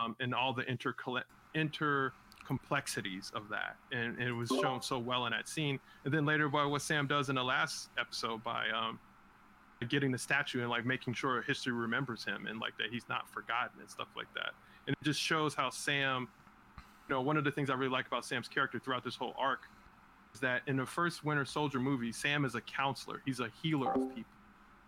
um, 0.00 0.16
and 0.20 0.34
all 0.34 0.52
the 0.52 0.68
inter 0.70 0.94
inter 1.54 2.12
complexities 2.46 3.30
of 3.34 3.48
that. 3.50 3.76
And, 3.92 4.16
and 4.18 4.28
it 4.28 4.32
was 4.32 4.48
shown 4.48 4.80
so 4.80 4.98
well 4.98 5.26
in 5.26 5.32
that 5.32 5.48
scene. 5.48 5.78
And 6.04 6.14
then 6.14 6.24
later 6.24 6.48
by 6.48 6.64
what 6.64 6.82
sam 6.82 7.06
does 7.06 7.28
in 7.28 7.34
the 7.34 7.44
last 7.44 7.90
episode 7.98 8.42
by 8.42 8.66
um 8.70 8.98
getting 9.88 10.10
the 10.10 10.18
statue 10.18 10.60
and 10.60 10.70
like 10.70 10.84
making 10.84 11.14
sure 11.14 11.40
history 11.42 11.72
remembers 11.72 12.24
him 12.24 12.46
and 12.46 12.58
like 12.58 12.76
that 12.78 12.88
he's 12.90 13.08
not 13.08 13.28
forgotten 13.30 13.80
and 13.80 13.88
stuff 13.88 14.08
like 14.16 14.32
that. 14.34 14.50
And 14.86 14.96
it 15.00 15.04
just 15.04 15.20
shows 15.20 15.54
how 15.54 15.70
sam 15.70 16.28
you 17.08 17.14
know 17.14 17.20
one 17.20 17.36
of 17.36 17.44
the 17.44 17.50
things 17.50 17.70
i 17.70 17.74
really 17.74 17.90
like 17.90 18.06
about 18.06 18.24
sam's 18.24 18.48
character 18.48 18.78
throughout 18.78 19.02
this 19.04 19.16
whole 19.16 19.34
arc 19.38 19.62
is 20.34 20.40
that 20.40 20.62
in 20.66 20.76
the 20.76 20.86
first 20.86 21.24
winter 21.24 21.44
soldier 21.44 21.80
movie 21.80 22.12
sam 22.12 22.44
is 22.44 22.54
a 22.54 22.60
counselor. 22.60 23.22
He's 23.24 23.40
a 23.40 23.50
healer 23.62 23.92
of 23.92 24.14
people. 24.14 24.32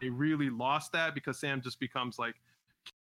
They 0.01 0.09
really 0.09 0.51
lost 0.51 0.93
that 0.93 1.15
because 1.15 1.39
sam 1.39 1.61
just 1.61 1.81
becomes 1.81 2.19
like 2.19 2.35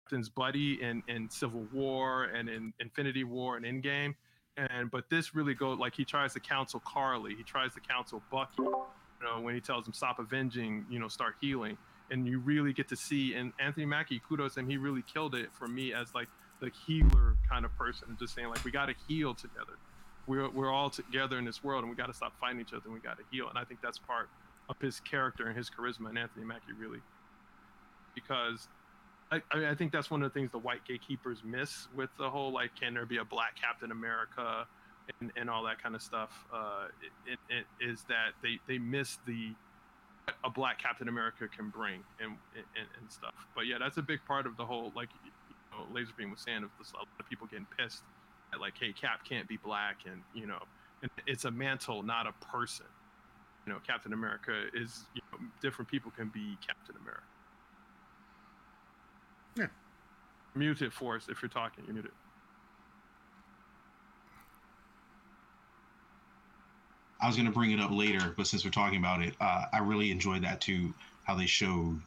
captain's 0.02 0.28
buddy 0.28 0.82
in, 0.82 1.02
in 1.08 1.28
civil 1.30 1.66
war 1.72 2.24
and 2.24 2.48
in 2.48 2.72
infinity 2.80 3.24
war 3.24 3.56
and 3.56 3.64
endgame. 3.64 4.14
And 4.56 4.90
but 4.90 5.08
this 5.08 5.34
really 5.34 5.54
goes 5.54 5.78
like 5.78 5.94
he 5.94 6.04
tries 6.04 6.32
to 6.34 6.40
counsel 6.40 6.80
Karli, 6.80 7.34
he 7.36 7.42
tries 7.42 7.74
to 7.74 7.80
counsel 7.80 8.22
Bucky, 8.30 8.62
you 8.62 8.86
know, 9.22 9.40
when 9.40 9.54
he 9.54 9.60
tells 9.60 9.86
him 9.86 9.92
stop 9.92 10.18
avenging, 10.18 10.84
you 10.90 10.98
know, 10.98 11.06
start 11.06 11.36
healing, 11.40 11.78
and 12.10 12.26
you 12.26 12.40
really 12.40 12.72
get 12.72 12.88
to 12.88 12.96
see. 12.96 13.34
And 13.34 13.52
Anthony 13.60 13.86
Mackie, 13.86 14.20
kudos 14.28 14.56
him, 14.56 14.68
he 14.68 14.76
really 14.76 15.02
killed 15.02 15.36
it 15.36 15.50
for 15.52 15.68
me 15.68 15.92
as 15.92 16.12
like 16.12 16.26
the 16.60 16.70
healer 16.86 17.36
kind 17.48 17.64
of 17.64 17.76
person, 17.76 18.16
just 18.18 18.34
saying 18.34 18.48
like 18.48 18.64
we 18.64 18.70
got 18.70 18.86
to 18.86 18.94
heal 19.06 19.34
together. 19.34 19.78
We're 20.26 20.48
we're 20.50 20.72
all 20.72 20.90
together 20.90 21.38
in 21.38 21.44
this 21.44 21.64
world, 21.64 21.84
and 21.84 21.90
we 21.90 21.96
got 21.96 22.06
to 22.06 22.14
stop 22.14 22.38
fighting 22.38 22.60
each 22.60 22.72
other, 22.72 22.82
and 22.84 22.94
we 22.94 23.00
got 23.00 23.18
to 23.18 23.24
heal. 23.30 23.48
And 23.48 23.58
I 23.58 23.64
think 23.64 23.80
that's 23.80 23.98
part 23.98 24.28
of 24.68 24.76
his 24.80 25.00
character 25.00 25.46
and 25.46 25.56
his 25.56 25.70
charisma, 25.70 26.08
and 26.08 26.18
Anthony 26.18 26.44
Mackie 26.44 26.74
really, 26.78 27.00
because 28.14 28.68
I, 29.32 29.42
I 29.50 29.70
I 29.70 29.74
think 29.74 29.92
that's 29.92 30.10
one 30.10 30.22
of 30.22 30.32
the 30.32 30.38
things 30.38 30.50
the 30.50 30.58
white 30.58 30.84
gatekeepers 30.86 31.38
miss 31.44 31.88
with 31.94 32.10
the 32.18 32.28
whole 32.28 32.52
like, 32.52 32.70
can 32.78 32.94
there 32.94 33.06
be 33.06 33.18
a 33.18 33.24
black 33.24 33.56
Captain 33.60 33.90
America, 33.90 34.66
and, 35.20 35.32
and 35.36 35.50
all 35.50 35.64
that 35.64 35.82
kind 35.82 35.94
of 35.94 36.02
stuff. 36.02 36.44
Uh, 36.52 36.86
it, 37.26 37.38
it, 37.50 37.64
it 37.80 37.90
is 37.90 38.04
that 38.08 38.32
they 38.42 38.58
they 38.66 38.78
miss 38.78 39.18
the 39.26 39.52
a 40.44 40.50
black 40.50 40.80
Captain 40.80 41.08
America 41.08 41.48
can 41.48 41.70
bring 41.70 42.00
and, 42.20 42.32
and 42.54 42.86
and 43.00 43.10
stuff. 43.10 43.34
But 43.54 43.66
yeah, 43.66 43.76
that's 43.78 43.96
a 43.96 44.02
big 44.02 44.20
part 44.26 44.46
of 44.46 44.56
the 44.56 44.64
whole 44.64 44.92
like 44.94 45.08
you 45.78 45.94
know, 45.94 46.00
Laserbeam 46.00 46.30
was 46.30 46.40
saying 46.40 46.64
of 46.64 46.70
this, 46.78 46.92
a 46.92 46.96
lot 46.96 47.08
of 47.18 47.28
people 47.28 47.46
getting 47.46 47.66
pissed 47.78 48.02
at 48.52 48.60
like, 48.60 48.74
hey, 48.78 48.92
Cap 48.92 49.24
can't 49.28 49.48
be 49.48 49.56
black, 49.56 49.98
and 50.06 50.22
you 50.34 50.46
know, 50.46 50.62
and 51.02 51.10
it's 51.26 51.44
a 51.44 51.50
mantle, 51.50 52.02
not 52.02 52.26
a 52.26 52.32
person. 52.46 52.86
You 53.66 53.72
know, 53.72 53.78
Captain 53.86 54.12
America 54.12 54.64
is 54.74 55.04
you 55.14 55.22
know, 55.32 55.38
different 55.60 55.90
people 55.90 56.10
can 56.10 56.28
be 56.28 56.56
Captain 56.66 56.96
America. 56.96 57.22
Yeah. 59.56 59.66
Mute 60.54 60.82
it 60.82 60.92
for 60.92 61.16
us 61.16 61.26
if 61.28 61.42
you're 61.42 61.48
talking. 61.48 61.84
You 61.86 61.92
mute 61.92 62.06
it. 62.06 62.12
I 67.20 67.26
was 67.26 67.36
gonna 67.36 67.50
bring 67.50 67.72
it 67.72 67.80
up 67.80 67.90
later, 67.90 68.32
but 68.36 68.46
since 68.46 68.64
we're 68.64 68.70
talking 68.70 68.98
about 68.98 69.20
it, 69.20 69.34
uh, 69.40 69.64
I 69.72 69.78
really 69.78 70.10
enjoyed 70.10 70.42
that 70.44 70.60
too. 70.60 70.94
How 71.24 71.34
they 71.34 71.46
showed 71.46 72.00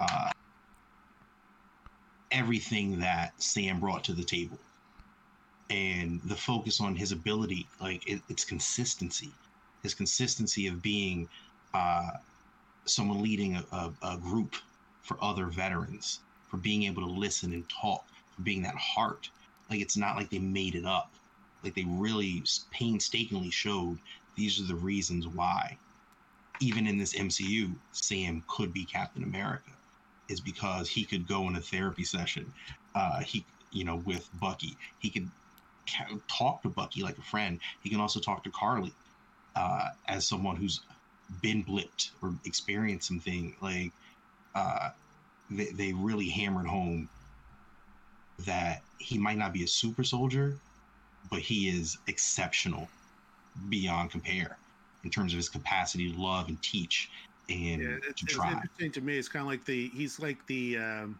uh, 0.00 0.30
everything 2.30 3.00
that 3.00 3.32
Sam 3.42 3.80
brought 3.80 4.04
to 4.04 4.12
the 4.12 4.24
table, 4.24 4.58
and 5.70 6.20
the 6.24 6.36
focus 6.36 6.80
on 6.80 6.94
his 6.96 7.12
ability, 7.12 7.66
like 7.80 8.08
it, 8.08 8.22
it's 8.28 8.44
consistency, 8.44 9.30
his 9.82 9.94
consistency 9.94 10.66
of 10.66 10.82
being 10.82 11.28
uh, 11.74 12.10
someone 12.86 13.22
leading 13.22 13.56
a, 13.56 13.64
a, 13.72 13.92
a 14.02 14.16
group 14.16 14.56
for 15.02 15.22
other 15.22 15.46
veterans, 15.46 16.20
for 16.48 16.56
being 16.56 16.84
able 16.84 17.02
to 17.02 17.08
listen 17.08 17.52
and 17.52 17.68
talk, 17.68 18.04
for 18.34 18.42
being 18.42 18.62
that 18.62 18.74
heart. 18.74 19.30
Like 19.70 19.80
it's 19.80 19.96
not 19.96 20.16
like 20.16 20.30
they 20.30 20.38
made 20.38 20.74
it 20.74 20.84
up. 20.84 21.12
Like 21.62 21.74
they 21.74 21.84
really 21.86 22.42
painstakingly 22.70 23.50
showed 23.50 23.98
these 24.36 24.60
are 24.60 24.66
the 24.66 24.74
reasons 24.74 25.26
why. 25.26 25.76
Even 26.60 26.86
in 26.86 26.98
this 26.98 27.14
MCU, 27.14 27.74
Sam 27.92 28.42
could 28.48 28.72
be 28.72 28.84
Captain 28.84 29.22
America, 29.22 29.70
is 30.28 30.40
because 30.40 30.88
he 30.88 31.04
could 31.04 31.26
go 31.26 31.48
in 31.48 31.56
a 31.56 31.60
therapy 31.60 32.04
session. 32.04 32.52
Uh, 32.94 33.20
he, 33.20 33.44
you 33.72 33.84
know, 33.84 33.96
with 34.04 34.28
Bucky, 34.40 34.76
he 34.98 35.10
could 35.10 35.28
talk 36.28 36.62
to 36.62 36.68
Bucky 36.68 37.02
like 37.02 37.18
a 37.18 37.22
friend. 37.22 37.60
He 37.82 37.90
can 37.90 38.00
also 38.00 38.20
talk 38.20 38.44
to 38.44 38.50
Karli 38.50 38.92
uh, 39.56 39.88
as 40.06 40.28
someone 40.28 40.56
who's 40.56 40.80
been 41.42 41.64
blipped 41.64 42.10
or 42.22 42.34
experienced 42.44 43.08
something. 43.08 43.54
Like 43.60 43.92
uh, 44.54 44.90
they, 45.50 45.66
they 45.66 45.92
really 45.92 46.28
hammered 46.28 46.66
home 46.66 47.08
that 48.46 48.82
he 48.98 49.18
might 49.18 49.38
not 49.38 49.52
be 49.52 49.64
a 49.64 49.68
super 49.68 50.04
soldier, 50.04 50.56
but 51.30 51.40
he 51.40 51.68
is 51.68 51.98
exceptional 52.06 52.88
beyond 53.68 54.10
compare 54.10 54.56
in 55.04 55.10
terms 55.10 55.32
of 55.32 55.36
his 55.36 55.48
capacity 55.48 56.12
to 56.12 56.20
love 56.20 56.48
and 56.48 56.60
teach 56.62 57.10
and 57.48 57.82
Yeah, 57.82 57.96
it's, 58.08 58.20
to 58.20 58.24
it's 58.26 58.36
interesting 58.36 58.92
to 58.92 59.00
me. 59.00 59.18
It's 59.18 59.28
kind 59.28 59.42
of 59.42 59.48
like 59.48 59.64
the 59.64 59.88
he's 59.88 60.20
like 60.20 60.46
the 60.46 60.78
um, 60.78 61.18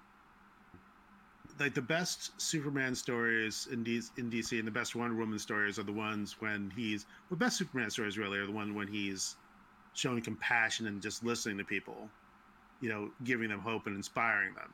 like 1.58 1.74
the 1.74 1.82
best 1.82 2.40
Superman 2.40 2.94
stories 2.94 3.68
in 3.72 3.84
DC, 3.84 4.10
in 4.18 4.30
DC 4.30 4.58
and 4.58 4.66
the 4.66 4.72
best 4.72 4.94
Wonder 4.94 5.16
Woman 5.16 5.38
stories 5.38 5.78
are 5.78 5.84
the 5.84 5.92
ones 5.92 6.36
when 6.40 6.70
he's 6.76 7.06
the 7.30 7.36
best 7.36 7.56
Superman 7.56 7.90
stories 7.90 8.18
really 8.18 8.38
are 8.38 8.46
the 8.46 8.52
one 8.52 8.74
when 8.74 8.88
he's 8.88 9.36
showing 9.94 10.22
compassion 10.22 10.86
and 10.86 11.02
just 11.02 11.24
listening 11.24 11.58
to 11.58 11.64
people, 11.64 12.08
you 12.80 12.88
know, 12.88 13.10
giving 13.24 13.48
them 13.48 13.60
hope 13.60 13.86
and 13.86 13.96
inspiring 13.96 14.54
them, 14.54 14.72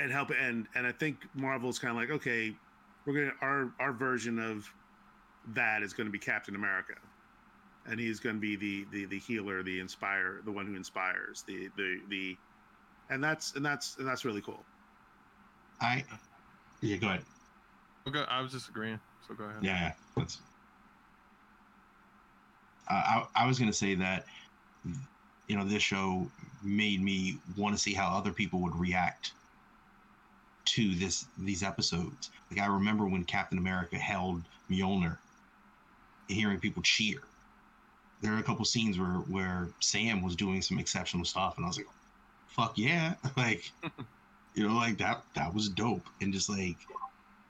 and 0.00 0.10
help. 0.10 0.30
And 0.30 0.66
and 0.74 0.86
I 0.86 0.92
think 0.92 1.18
Marvel's 1.34 1.78
kind 1.78 1.90
of 1.90 1.96
like 1.96 2.10
okay, 2.10 2.54
we're 3.04 3.14
gonna 3.14 3.32
our 3.42 3.72
our 3.78 3.92
version 3.92 4.38
of 4.38 4.72
that 5.54 5.82
is 5.82 5.92
going 5.92 6.06
to 6.06 6.12
be 6.12 6.18
Captain 6.18 6.54
America 6.54 6.94
and 7.88 7.98
he's 7.98 8.20
going 8.20 8.36
to 8.36 8.40
be 8.40 8.56
the 8.56 8.86
the 8.92 9.04
the 9.06 9.18
healer, 9.18 9.62
the 9.62 9.80
inspire, 9.80 10.40
the 10.44 10.52
one 10.52 10.66
who 10.66 10.74
inspires, 10.76 11.42
the 11.46 11.68
the 11.76 12.00
the, 12.08 12.36
and 13.10 13.22
that's 13.22 13.54
and 13.54 13.64
that's 13.64 13.96
and 13.98 14.06
that's 14.06 14.24
really 14.24 14.40
cool. 14.40 14.64
I 15.80 16.04
yeah, 16.80 16.96
go 16.96 17.08
ahead. 17.08 17.22
Okay, 18.08 18.24
I 18.28 18.40
was 18.40 18.52
just 18.52 18.68
agreeing. 18.68 19.00
So 19.26 19.34
go 19.34 19.44
ahead. 19.44 19.62
Yeah, 19.62 19.80
yeah, 19.80 19.92
that's. 20.16 20.38
Uh, 22.88 22.94
I 22.94 23.26
I 23.34 23.46
was 23.46 23.58
gonna 23.58 23.72
say 23.72 23.94
that, 23.94 24.26
you 25.48 25.56
know, 25.56 25.64
this 25.64 25.82
show 25.82 26.26
made 26.62 27.02
me 27.02 27.38
want 27.56 27.74
to 27.74 27.80
see 27.80 27.92
how 27.92 28.16
other 28.16 28.32
people 28.32 28.60
would 28.60 28.74
react 28.76 29.32
to 30.64 30.94
this 30.94 31.26
these 31.38 31.62
episodes. 31.62 32.30
Like 32.50 32.60
I 32.60 32.66
remember 32.66 33.06
when 33.06 33.24
Captain 33.24 33.58
America 33.58 33.96
held 33.96 34.42
Mjolnir, 34.70 35.18
hearing 36.28 36.60
people 36.60 36.82
cheer. 36.82 37.22
There 38.22 38.32
are 38.32 38.38
a 38.38 38.42
couple 38.42 38.64
scenes 38.64 38.98
where 38.98 39.08
where 39.28 39.68
Sam 39.80 40.22
was 40.22 40.34
doing 40.36 40.62
some 40.62 40.78
exceptional 40.78 41.24
stuff, 41.24 41.56
and 41.56 41.64
I 41.66 41.68
was 41.68 41.76
like, 41.76 41.88
"Fuck 42.48 42.78
yeah!" 42.78 43.14
like, 43.36 43.70
you 44.54 44.66
know, 44.66 44.74
like 44.74 44.96
that 44.98 45.22
that 45.34 45.52
was 45.52 45.68
dope, 45.68 46.06
and 46.20 46.32
just 46.32 46.48
like, 46.48 46.76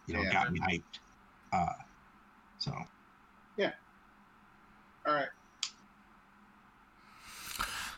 you 0.07 0.15
know, 0.15 0.23
Yeah. 0.23 0.33
got 0.33 0.53
me 0.53 0.61
hyped. 0.61 0.99
Uh, 1.53 1.75
so 2.59 2.73
yeah. 3.57 3.73
All 5.07 5.15
right. 5.15 5.29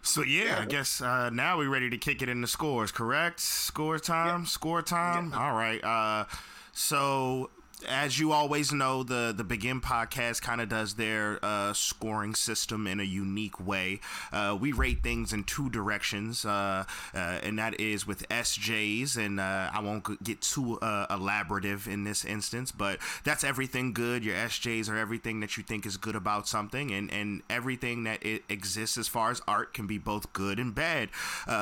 So 0.02 0.22
yeah, 0.22 0.44
Yeah. 0.44 0.60
I 0.60 0.64
guess 0.66 1.00
uh, 1.00 1.30
now 1.30 1.58
we're 1.58 1.70
ready 1.70 1.88
to 1.90 1.96
kick 1.98 2.22
it 2.22 2.28
into 2.28 2.46
scores. 2.46 2.92
Correct? 2.92 3.40
Score 3.40 3.98
time. 3.98 4.46
Score 4.46 4.82
time. 4.82 5.32
All 5.32 5.54
right. 5.54 5.82
Uh, 5.82 6.24
so 6.72 7.50
as 7.88 8.18
you 8.18 8.32
always 8.32 8.72
know, 8.72 9.02
the 9.02 9.32
the 9.36 9.44
Begin 9.44 9.80
podcast 9.80 10.42
kind 10.42 10.60
of 10.60 10.68
does 10.68 10.94
their 10.94 11.38
uh, 11.44 11.72
scoring 11.72 12.34
system 12.34 12.86
in 12.86 13.00
a 13.00 13.04
unique 13.04 13.64
way. 13.64 14.00
Uh, 14.32 14.56
we 14.58 14.72
rate 14.72 15.02
things 15.02 15.32
in 15.32 15.44
two 15.44 15.70
directions, 15.70 16.44
uh, 16.44 16.84
uh, 17.14 17.18
and 17.18 17.58
that 17.58 17.78
is 17.80 18.06
with 18.06 18.28
SJs, 18.28 19.16
and 19.16 19.40
uh, 19.40 19.70
I 19.72 19.80
won't 19.80 20.22
get 20.22 20.40
too 20.40 20.78
uh, 20.80 21.06
elaborative 21.14 21.86
in 21.86 22.04
this 22.04 22.24
instance, 22.24 22.72
but 22.72 22.98
that's 23.24 23.44
everything 23.44 23.92
good. 23.92 24.24
Your 24.24 24.36
SJs 24.36 24.88
are 24.88 24.96
everything 24.96 25.40
that 25.40 25.56
you 25.56 25.62
think 25.62 25.86
is 25.86 25.96
good 25.96 26.16
about 26.16 26.48
something, 26.48 26.90
and 26.90 27.12
and 27.12 27.42
everything 27.50 28.04
that 28.04 28.24
it 28.24 28.44
exists 28.48 28.96
as 28.96 29.08
far 29.08 29.30
as 29.30 29.40
art 29.46 29.74
can 29.74 29.86
be 29.86 29.98
both 29.98 30.32
good 30.32 30.58
and 30.58 30.74
bad. 30.74 31.10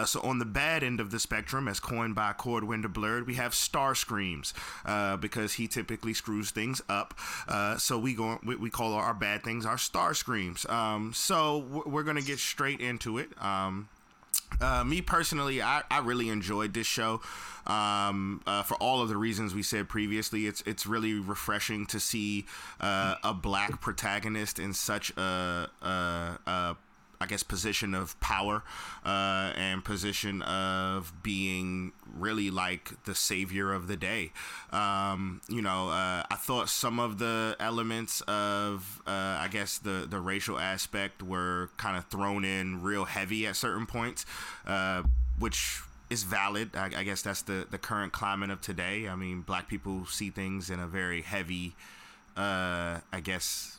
So 0.07 0.21
on 0.21 0.39
the 0.39 0.45
bad 0.45 0.83
end 0.83 1.01
of 1.01 1.11
the 1.11 1.19
spectrum, 1.19 1.69
as 1.69 1.81
coined 1.81 2.15
by 2.15 2.33
Cordwinder 2.33 2.93
Blurred, 2.93 3.27
we 3.27 3.35
have 3.35 3.55
Star 3.55 3.95
Screams 3.95 4.55
because 5.21 5.55
he 5.55 5.67
typically 5.69 6.02
screws 6.13 6.51
things 6.51 6.83
up. 6.89 7.15
Uh, 7.49 7.77
so 7.77 7.99
we 7.99 8.15
go 8.15 8.39
we, 8.45 8.57
we 8.57 8.71
call 8.71 8.95
our 8.95 9.15
bad 9.15 9.43
things 9.43 9.65
our 9.65 9.79
Star 9.79 10.15
Screams. 10.15 10.67
Um, 10.67 11.13
so 11.15 11.59
we're, 11.87 12.03
gonna 12.03 12.21
get 12.21 12.41
straight 12.41 12.81
into 12.81 13.19
it. 13.19 13.31
Um, 13.41 13.89
uh, 14.61 14.85
me 14.85 15.01
personally, 15.01 15.63
I, 15.63 15.83
I 15.91 15.99
really 16.01 16.29
enjoyed 16.29 16.75
this 16.75 16.87
show. 16.87 17.21
Um, 17.67 18.43
uh, 18.47 18.63
for 18.65 18.75
all 18.75 19.01
of 19.01 19.09
the 19.09 19.17
reasons 19.17 19.55
we 19.55 19.63
said 19.63 19.89
previously, 19.89 20.47
it's 20.47 20.63
it's 20.67 20.85
really 20.85 21.15
refreshing 21.15 21.87
to 21.87 22.01
see 22.01 22.47
uh, 22.81 23.15
a 23.23 23.33
black 23.33 23.81
protagonist 23.81 24.59
in 24.59 24.73
such 24.75 25.17
a, 25.17 25.69
a, 25.81 26.39
a 26.47 26.77
I 27.23 27.27
guess 27.27 27.43
position 27.43 27.95
of 27.95 28.19
power 28.21 28.63
uh, 29.05 29.53
and 29.57 29.85
position 29.85 30.43
of 30.43 31.13
being 31.23 31.93
really 32.13 32.51
like 32.51 33.05
the 33.05 33.15
savior 33.15 33.73
of 33.73 33.87
the 33.87 33.97
day. 33.97 34.33
Um, 34.73 35.41
you 35.49 35.63
know, 35.63 35.89
uh, 35.89 36.25
I 36.31 36.37
thought 36.37 36.69
some 36.69 36.99
of 36.99 37.19
the 37.19 37.57
elements 37.61 38.21
of 38.23 39.03
uh, 39.07 39.11
I 39.41 39.49
guess 39.51 39.79
the 39.79 40.07
the 40.09 40.21
racial 40.21 40.59
aspect 40.59 41.23
were 41.23 41.71
kind 41.77 41.97
of 41.97 42.07
thrown 42.07 42.45
in 42.45 42.83
real 42.83 43.05
heavy 43.05 43.47
at 43.47 43.57
certain 43.57 43.87
points, 43.87 44.27
uh, 44.67 45.03
which 45.39 45.81
is 46.11 46.25
valid. 46.25 46.77
I, 46.77 46.91
I 46.97 47.05
guess 47.05 47.23
that's 47.23 47.43
the 47.43 47.67
the 47.71 47.79
current 47.79 48.13
climate 48.13 48.51
of 48.51 48.61
today. 48.61 49.09
I 49.09 49.15
mean, 49.15 49.43
black 49.43 49.69
people 49.69 50.07
see 50.07 50.31
things 50.31 50.71
in 50.71 50.81
a 50.81 50.87
very 50.87 51.23
heavy, 51.23 51.75
uh, 52.37 52.99
I 53.13 53.21
guess 53.23 53.79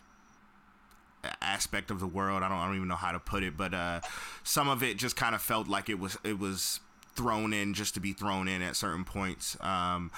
aspect 1.42 1.92
of 1.92 2.00
the 2.00 2.08
world. 2.08 2.44
I 2.44 2.50
don't, 2.50 2.58
I 2.58 2.66
don't 2.66 2.76
even 2.76 2.88
know 2.88 2.96
how 2.96 3.12
to 3.12 3.20
put 3.20 3.44
it, 3.44 3.58
but 3.58 3.74
uh, 3.74 4.02
some 4.44 4.70
of 4.70 4.84
it 4.84 4.98
just 4.98 5.16
kind 5.16 5.36
of 5.36 5.42
felt 5.42 5.68
like 5.68 5.90
it 5.90 6.00
was 6.00 6.18
it 6.24 6.40
was 6.40 6.80
thrown 7.16 7.54
in 7.54 7.74
just 7.74 7.94
to 7.94 8.00
be 8.00 8.14
thrown 8.14 8.48
in 8.48 8.62
at 8.62 8.76
certain 8.76 9.06
points. 9.06 9.58
Um, 9.62 10.12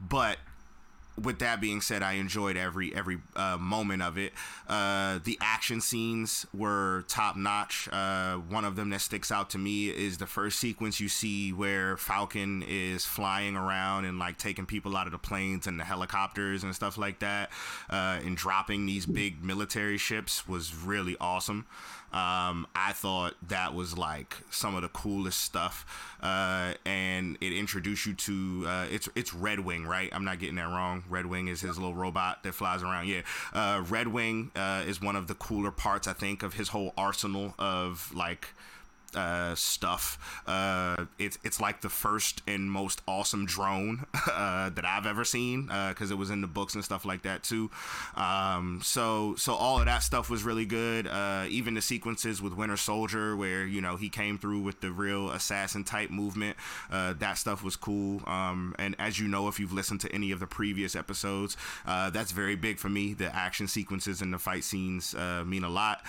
but 0.00 0.38
with 1.20 1.38
that 1.40 1.60
being 1.60 1.80
said, 1.80 2.02
I 2.02 2.14
enjoyed 2.14 2.56
every 2.56 2.94
every 2.94 3.18
uh, 3.36 3.58
moment 3.58 4.02
of 4.02 4.16
it. 4.16 4.32
Uh, 4.68 5.18
the 5.22 5.38
action 5.40 5.80
scenes 5.80 6.46
were 6.54 7.04
top 7.08 7.36
notch. 7.36 7.88
Uh, 7.92 8.36
one 8.36 8.64
of 8.64 8.76
them 8.76 8.90
that 8.90 9.00
sticks 9.00 9.30
out 9.30 9.50
to 9.50 9.58
me 9.58 9.88
is 9.88 10.18
the 10.18 10.26
first 10.26 10.58
sequence 10.58 11.00
you 11.00 11.08
see 11.08 11.52
where 11.52 11.96
Falcon 11.96 12.64
is 12.66 13.04
flying 13.04 13.56
around 13.56 14.04
and 14.04 14.18
like 14.18 14.38
taking 14.38 14.66
people 14.66 14.96
out 14.96 15.06
of 15.06 15.12
the 15.12 15.18
planes 15.18 15.66
and 15.66 15.78
the 15.78 15.84
helicopters 15.84 16.64
and 16.64 16.74
stuff 16.74 16.96
like 16.96 17.18
that, 17.18 17.50
uh, 17.90 18.18
and 18.24 18.36
dropping 18.36 18.86
these 18.86 19.06
big 19.06 19.44
military 19.44 19.98
ships 19.98 20.48
was 20.48 20.74
really 20.74 21.16
awesome. 21.20 21.66
Um, 22.12 22.66
I 22.76 22.92
thought 22.92 23.34
that 23.48 23.74
was 23.74 23.96
like 23.96 24.36
some 24.50 24.74
of 24.74 24.82
the 24.82 24.88
coolest 24.88 25.40
stuff, 25.40 25.86
uh, 26.22 26.74
and 26.84 27.38
it 27.40 27.52
introduced 27.52 28.04
you 28.04 28.14
to 28.14 28.64
uh, 28.66 28.86
it's 28.90 29.08
it's 29.14 29.32
Red 29.32 29.60
Wing, 29.60 29.86
right? 29.86 30.10
I'm 30.12 30.24
not 30.24 30.38
getting 30.38 30.56
that 30.56 30.68
wrong. 30.68 31.04
Red 31.08 31.26
Wing 31.26 31.48
is 31.48 31.62
his 31.62 31.78
little 31.78 31.94
robot 31.94 32.42
that 32.42 32.52
flies 32.52 32.82
around. 32.82 33.08
Yeah, 33.08 33.22
uh, 33.54 33.82
Red 33.88 34.08
Wing 34.08 34.50
uh, 34.54 34.84
is 34.86 35.00
one 35.00 35.16
of 35.16 35.26
the 35.26 35.34
cooler 35.34 35.70
parts 35.70 36.06
I 36.06 36.12
think 36.12 36.42
of 36.42 36.54
his 36.54 36.68
whole 36.68 36.92
arsenal 36.98 37.54
of 37.58 38.12
like 38.14 38.48
uh, 39.14 39.54
stuff. 39.54 40.42
Uh, 40.46 41.06
it's 41.18 41.38
it's 41.44 41.60
like 41.60 41.80
the 41.80 41.88
first 41.88 42.42
and 42.46 42.70
most 42.70 43.02
awesome 43.06 43.46
drone 43.46 44.06
uh, 44.30 44.70
that 44.70 44.84
I've 44.84 45.06
ever 45.06 45.24
seen 45.24 45.66
because 45.66 46.10
it 46.10 46.18
was 46.18 46.30
in 46.30 46.40
the 46.40 46.46
books 46.46 46.74
and 46.74 46.84
stuff 46.84 47.04
like 47.04 47.22
that 47.22 47.42
too. 47.42 47.70
Um, 48.16 48.80
so 48.82 49.34
so 49.36 49.54
all 49.54 49.78
of 49.78 49.86
that 49.86 50.02
stuff 50.02 50.30
was 50.30 50.44
really 50.44 50.66
good. 50.66 51.06
Uh, 51.06 51.46
even 51.48 51.74
the 51.74 51.82
sequences 51.82 52.40
with 52.42 52.52
Winter 52.52 52.76
Soldier, 52.76 53.36
where 53.36 53.66
you 53.66 53.80
know 53.80 53.96
he 53.96 54.08
came 54.08 54.38
through 54.38 54.60
with 54.60 54.80
the 54.80 54.90
real 54.90 55.30
assassin 55.30 55.84
type 55.84 56.10
movement, 56.10 56.56
uh, 56.90 57.14
that 57.18 57.38
stuff 57.38 57.62
was 57.62 57.76
cool. 57.76 58.22
Um, 58.26 58.74
and 58.78 58.96
as 58.98 59.18
you 59.18 59.28
know, 59.28 59.48
if 59.48 59.58
you've 59.60 59.72
listened 59.72 60.00
to 60.02 60.12
any 60.12 60.32
of 60.32 60.40
the 60.40 60.46
previous 60.46 60.96
episodes, 60.96 61.56
uh, 61.86 62.10
that's 62.10 62.32
very 62.32 62.56
big 62.56 62.78
for 62.78 62.88
me. 62.88 63.14
The 63.14 63.34
action 63.34 63.68
sequences 63.68 64.22
and 64.22 64.32
the 64.32 64.38
fight 64.38 64.64
scenes 64.64 65.14
uh, 65.14 65.44
mean 65.46 65.64
a 65.64 65.70
lot. 65.70 66.02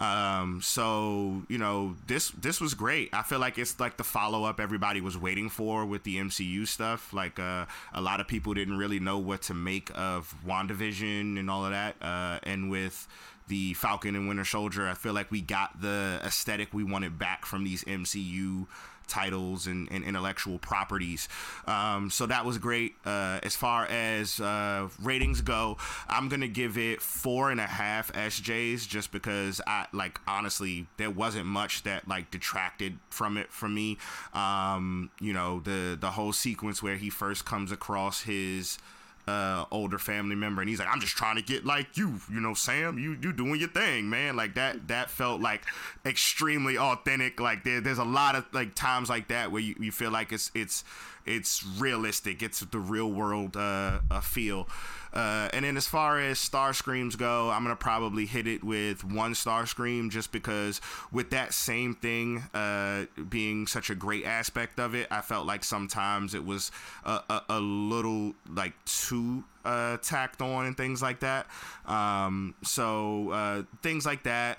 Um, 0.00 0.60
so 0.62 1.42
you 1.48 1.58
know, 1.58 1.96
this 2.06 2.30
this 2.30 2.60
was 2.60 2.74
great. 2.74 3.10
I 3.12 3.22
feel 3.22 3.38
like 3.38 3.58
it's 3.58 3.78
like 3.78 3.98
the 3.98 4.04
follow 4.04 4.44
up 4.44 4.58
everybody 4.58 5.00
was 5.00 5.16
waiting 5.16 5.50
for 5.50 5.84
with 5.84 6.04
the 6.04 6.16
MCU 6.16 6.66
stuff. 6.66 7.12
Like 7.12 7.38
uh, 7.38 7.66
a 7.92 8.00
lot 8.00 8.20
of 8.20 8.26
people 8.26 8.54
didn't 8.54 8.78
really 8.78 8.98
know 8.98 9.18
what 9.18 9.42
to 9.42 9.54
make 9.54 9.90
of 9.94 10.34
WandaVision 10.46 11.38
and 11.38 11.50
all 11.50 11.64
of 11.64 11.72
that. 11.72 11.96
Uh, 12.00 12.38
and 12.42 12.70
with 12.70 13.06
the 13.48 13.74
Falcon 13.74 14.16
and 14.16 14.26
Winter 14.26 14.44
Soldier, 14.44 14.88
I 14.88 14.94
feel 14.94 15.12
like 15.12 15.30
we 15.30 15.42
got 15.42 15.82
the 15.82 16.20
aesthetic 16.24 16.72
we 16.72 16.84
wanted 16.84 17.18
back 17.18 17.44
from 17.44 17.64
these 17.64 17.84
MCU 17.84 18.66
titles 19.10 19.66
and, 19.66 19.90
and 19.90 20.04
intellectual 20.04 20.58
properties. 20.58 21.28
Um, 21.66 22.10
so 22.10 22.26
that 22.26 22.44
was 22.44 22.58
great. 22.58 22.94
Uh, 23.04 23.40
as 23.42 23.56
far 23.56 23.86
as 23.86 24.40
uh, 24.40 24.88
ratings 25.02 25.40
go, 25.40 25.76
I'm 26.08 26.28
gonna 26.28 26.48
give 26.48 26.78
it 26.78 27.02
four 27.02 27.50
and 27.50 27.60
a 27.60 27.66
half 27.66 28.12
SJs 28.12 28.88
just 28.88 29.12
because 29.12 29.60
I 29.66 29.86
like 29.92 30.20
honestly 30.26 30.86
there 30.96 31.10
wasn't 31.10 31.46
much 31.46 31.82
that 31.82 32.08
like 32.08 32.30
detracted 32.30 32.98
from 33.10 33.36
it 33.36 33.52
for 33.52 33.68
me. 33.68 33.98
Um, 34.32 35.10
you 35.20 35.32
know 35.32 35.60
the 35.60 35.98
the 36.00 36.12
whole 36.12 36.32
sequence 36.32 36.82
where 36.82 36.96
he 36.96 37.10
first 37.10 37.44
comes 37.44 37.72
across 37.72 38.22
his 38.22 38.78
uh, 39.26 39.64
older 39.70 39.98
family 39.98 40.34
member, 40.34 40.62
and 40.62 40.68
he's 40.68 40.78
like, 40.78 40.88
"I'm 40.90 41.00
just 41.00 41.16
trying 41.16 41.36
to 41.36 41.42
get 41.42 41.64
like 41.64 41.96
you, 41.96 42.20
you 42.30 42.40
know, 42.40 42.54
Sam. 42.54 42.98
You 42.98 43.16
you 43.20 43.32
doing 43.32 43.60
your 43.60 43.68
thing, 43.68 44.08
man." 44.10 44.36
Like 44.36 44.54
that 44.54 44.88
that 44.88 45.10
felt 45.10 45.40
like 45.40 45.62
extremely 46.04 46.78
authentic. 46.78 47.40
Like 47.40 47.64
there, 47.64 47.80
there's 47.80 47.98
a 47.98 48.04
lot 48.04 48.34
of 48.34 48.46
like 48.52 48.74
times 48.74 49.08
like 49.08 49.28
that 49.28 49.52
where 49.52 49.62
you, 49.62 49.74
you 49.78 49.92
feel 49.92 50.10
like 50.10 50.32
it's 50.32 50.50
it's 50.54 50.84
it's 51.26 51.64
realistic. 51.64 52.42
It's 52.42 52.60
the 52.60 52.78
real 52.78 53.10
world 53.10 53.56
uh, 53.56 54.00
uh, 54.10 54.20
feel. 54.20 54.68
Uh, 55.12 55.48
and 55.52 55.64
then 55.64 55.76
as 55.76 55.88
far 55.88 56.20
as 56.20 56.38
star 56.38 56.72
screams 56.72 57.16
go, 57.16 57.50
I'm 57.50 57.64
gonna 57.64 57.74
probably 57.74 58.26
hit 58.26 58.46
it 58.46 58.62
with 58.62 59.02
one 59.02 59.34
star 59.34 59.66
scream 59.66 60.08
just 60.08 60.30
because 60.30 60.80
with 61.10 61.30
that 61.30 61.52
same 61.52 61.94
thing 61.94 62.44
uh, 62.54 63.06
being 63.28 63.66
such 63.66 63.90
a 63.90 63.94
great 63.94 64.24
aspect 64.24 64.78
of 64.78 64.94
it, 64.94 65.08
I 65.10 65.20
felt 65.20 65.46
like 65.46 65.64
sometimes 65.64 66.34
it 66.34 66.44
was 66.44 66.70
a, 67.04 67.20
a, 67.28 67.42
a 67.48 67.60
little 67.60 68.34
like 68.48 68.72
too 68.84 69.42
uh, 69.64 69.96
tacked 69.98 70.40
on 70.40 70.66
and 70.66 70.76
things 70.76 71.02
like 71.02 71.20
that. 71.20 71.46
Um, 71.86 72.54
so 72.62 73.30
uh, 73.30 73.62
things 73.82 74.06
like 74.06 74.22
that. 74.22 74.58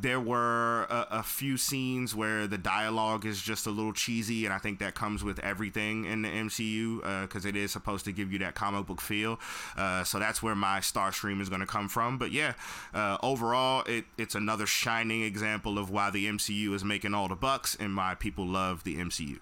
There 0.00 0.20
were 0.20 0.84
a, 0.84 1.06
a, 1.10 1.22
few 1.22 1.56
scenes 1.56 2.14
where 2.14 2.46
the 2.46 2.58
dialogue 2.58 3.26
is 3.26 3.42
just 3.42 3.66
a 3.66 3.70
little 3.70 3.92
cheesy, 3.92 4.44
and 4.44 4.54
I 4.54 4.58
think 4.58 4.78
that 4.78 4.94
comes 4.94 5.22
with 5.22 5.38
everything 5.40 6.04
in 6.04 6.22
the 6.22 6.28
MCU 6.28 7.22
because 7.22 7.44
uh, 7.44 7.48
it 7.48 7.56
is 7.56 7.72
supposed 7.72 8.04
to 8.06 8.12
give 8.12 8.32
you 8.32 8.38
that 8.40 8.54
comic 8.54 8.86
book 8.86 9.00
feel. 9.00 9.38
Uh, 9.76 10.04
so 10.04 10.18
that's 10.18 10.42
where 10.42 10.54
my 10.54 10.80
star 10.80 11.12
scream 11.12 11.40
is 11.40 11.48
going 11.48 11.60
to 11.60 11.66
come 11.66 11.88
from. 11.88 12.18
But 12.18 12.32
yeah, 12.32 12.54
uh, 12.94 13.18
overall, 13.22 13.84
it, 13.86 14.04
it's 14.16 14.34
another 14.34 14.66
shining 14.66 15.22
example 15.22 15.78
of 15.78 15.90
why 15.90 16.10
the 16.10 16.26
MCU 16.26 16.74
is 16.74 16.84
making 16.84 17.14
all 17.14 17.28
the 17.28 17.36
bucks 17.36 17.76
and 17.78 17.96
why 17.96 18.14
people 18.14 18.46
love 18.46 18.84
the 18.84 18.96
MCU. 18.96 19.38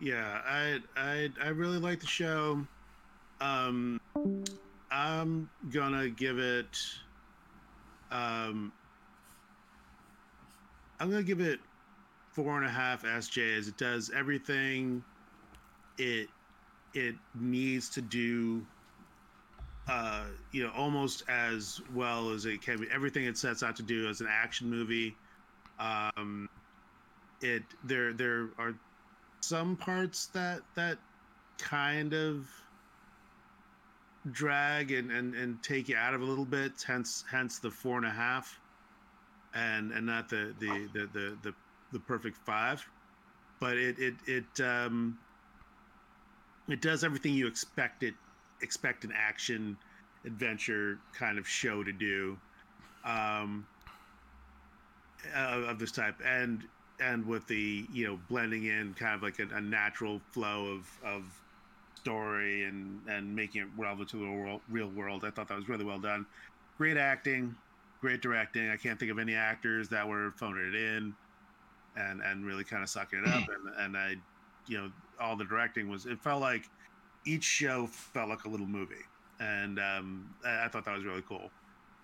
Yeah, 0.00 0.40
I 0.44 0.80
I 0.96 1.28
I 1.40 1.48
really 1.50 1.78
like 1.78 2.00
the 2.00 2.08
show. 2.08 2.66
Um, 3.40 4.00
I'm 4.90 5.48
gonna 5.70 6.08
give 6.08 6.38
it. 6.38 6.76
Um, 8.12 8.72
I'm 11.00 11.10
gonna 11.10 11.22
give 11.22 11.40
it 11.40 11.58
four 12.32 12.56
and 12.58 12.66
a 12.66 12.70
half 12.70 13.02
SJs. 13.02 13.68
It 13.68 13.76
does 13.76 14.10
everything 14.14 15.02
it 15.98 16.28
it 16.94 17.14
needs 17.34 17.88
to 17.90 18.02
do. 18.02 18.64
Uh, 19.88 20.24
you 20.52 20.62
know, 20.62 20.70
almost 20.76 21.24
as 21.28 21.80
well 21.92 22.30
as 22.30 22.46
it 22.46 22.62
can 22.62 22.80
be. 22.80 22.86
Everything 22.92 23.24
it 23.24 23.36
sets 23.36 23.64
out 23.64 23.74
to 23.76 23.82
do 23.82 24.08
as 24.08 24.20
an 24.20 24.28
action 24.30 24.70
movie. 24.70 25.16
Um, 25.80 26.48
it 27.40 27.64
there 27.82 28.12
there 28.12 28.50
are 28.58 28.74
some 29.40 29.76
parts 29.76 30.26
that 30.26 30.60
that 30.76 30.98
kind 31.58 32.14
of 32.14 32.48
drag 34.30 34.92
and, 34.92 35.10
and 35.10 35.34
and 35.34 35.62
take 35.62 35.88
you 35.88 35.96
out 35.96 36.14
of 36.14 36.20
a 36.20 36.24
little 36.24 36.44
bit 36.44 36.72
hence 36.86 37.24
hence 37.28 37.58
the 37.58 37.70
four 37.70 37.96
and 37.96 38.06
a 38.06 38.10
half 38.10 38.60
and 39.54 39.92
and 39.92 40.06
not 40.06 40.28
the 40.28 40.54
the 40.60 40.88
the 40.92 41.08
the 41.12 41.36
the, 41.42 41.54
the 41.92 41.98
perfect 42.00 42.36
five. 42.38 42.86
But 43.60 43.76
it 43.76 43.98
it 43.98 44.14
it 44.26 44.60
um 44.60 45.18
it 46.68 46.80
does 46.80 47.04
everything 47.04 47.34
you 47.34 47.46
expect 47.46 48.02
it 48.02 48.14
expect 48.60 49.04
an 49.04 49.12
action 49.14 49.76
adventure 50.24 50.98
kind 51.12 51.38
of 51.38 51.48
show 51.48 51.82
to 51.82 51.92
do 51.92 52.36
um 53.04 53.66
uh, 55.34 55.62
of 55.68 55.78
this 55.78 55.92
type. 55.92 56.20
And 56.24 56.62
and 57.00 57.26
with 57.26 57.46
the 57.46 57.86
you 57.92 58.06
know 58.06 58.18
blending 58.28 58.64
in 58.64 58.94
kind 58.94 59.14
of 59.14 59.22
like 59.22 59.38
a, 59.38 59.54
a 59.54 59.60
natural 59.60 60.20
flow 60.32 60.66
of 60.66 60.88
of 61.04 61.41
story 62.02 62.64
and 62.64 63.00
and 63.08 63.34
making 63.34 63.62
it 63.62 63.68
relevant 63.76 64.08
to 64.10 64.16
the 64.16 64.30
world, 64.30 64.60
real 64.68 64.88
world. 64.88 65.24
I 65.24 65.30
thought 65.30 65.48
that 65.48 65.56
was 65.56 65.68
really 65.68 65.84
well 65.84 66.00
done. 66.00 66.26
Great 66.78 66.96
acting, 66.96 67.54
great 68.00 68.20
directing. 68.20 68.68
I 68.70 68.76
can't 68.76 68.98
think 68.98 69.10
of 69.10 69.18
any 69.18 69.34
actors 69.34 69.88
that 69.90 70.06
were 70.06 70.32
phoning 70.36 70.68
it 70.68 70.74
in 70.74 71.14
and 71.96 72.20
and 72.22 72.44
really 72.44 72.64
kind 72.64 72.82
of 72.82 72.88
sucking 72.88 73.20
it 73.24 73.28
up. 73.28 73.44
And 73.48 73.68
and 73.78 73.96
I, 73.96 74.16
you 74.66 74.78
know, 74.78 74.92
all 75.20 75.36
the 75.36 75.44
directing 75.44 75.88
was. 75.88 76.06
It 76.06 76.20
felt 76.20 76.40
like 76.40 76.68
each 77.24 77.44
show 77.44 77.86
felt 77.86 78.28
like 78.28 78.44
a 78.44 78.48
little 78.48 78.66
movie, 78.66 78.94
and 79.40 79.78
um, 79.78 80.34
I, 80.44 80.64
I 80.64 80.68
thought 80.68 80.84
that 80.84 80.94
was 80.94 81.04
really 81.04 81.22
cool. 81.28 81.50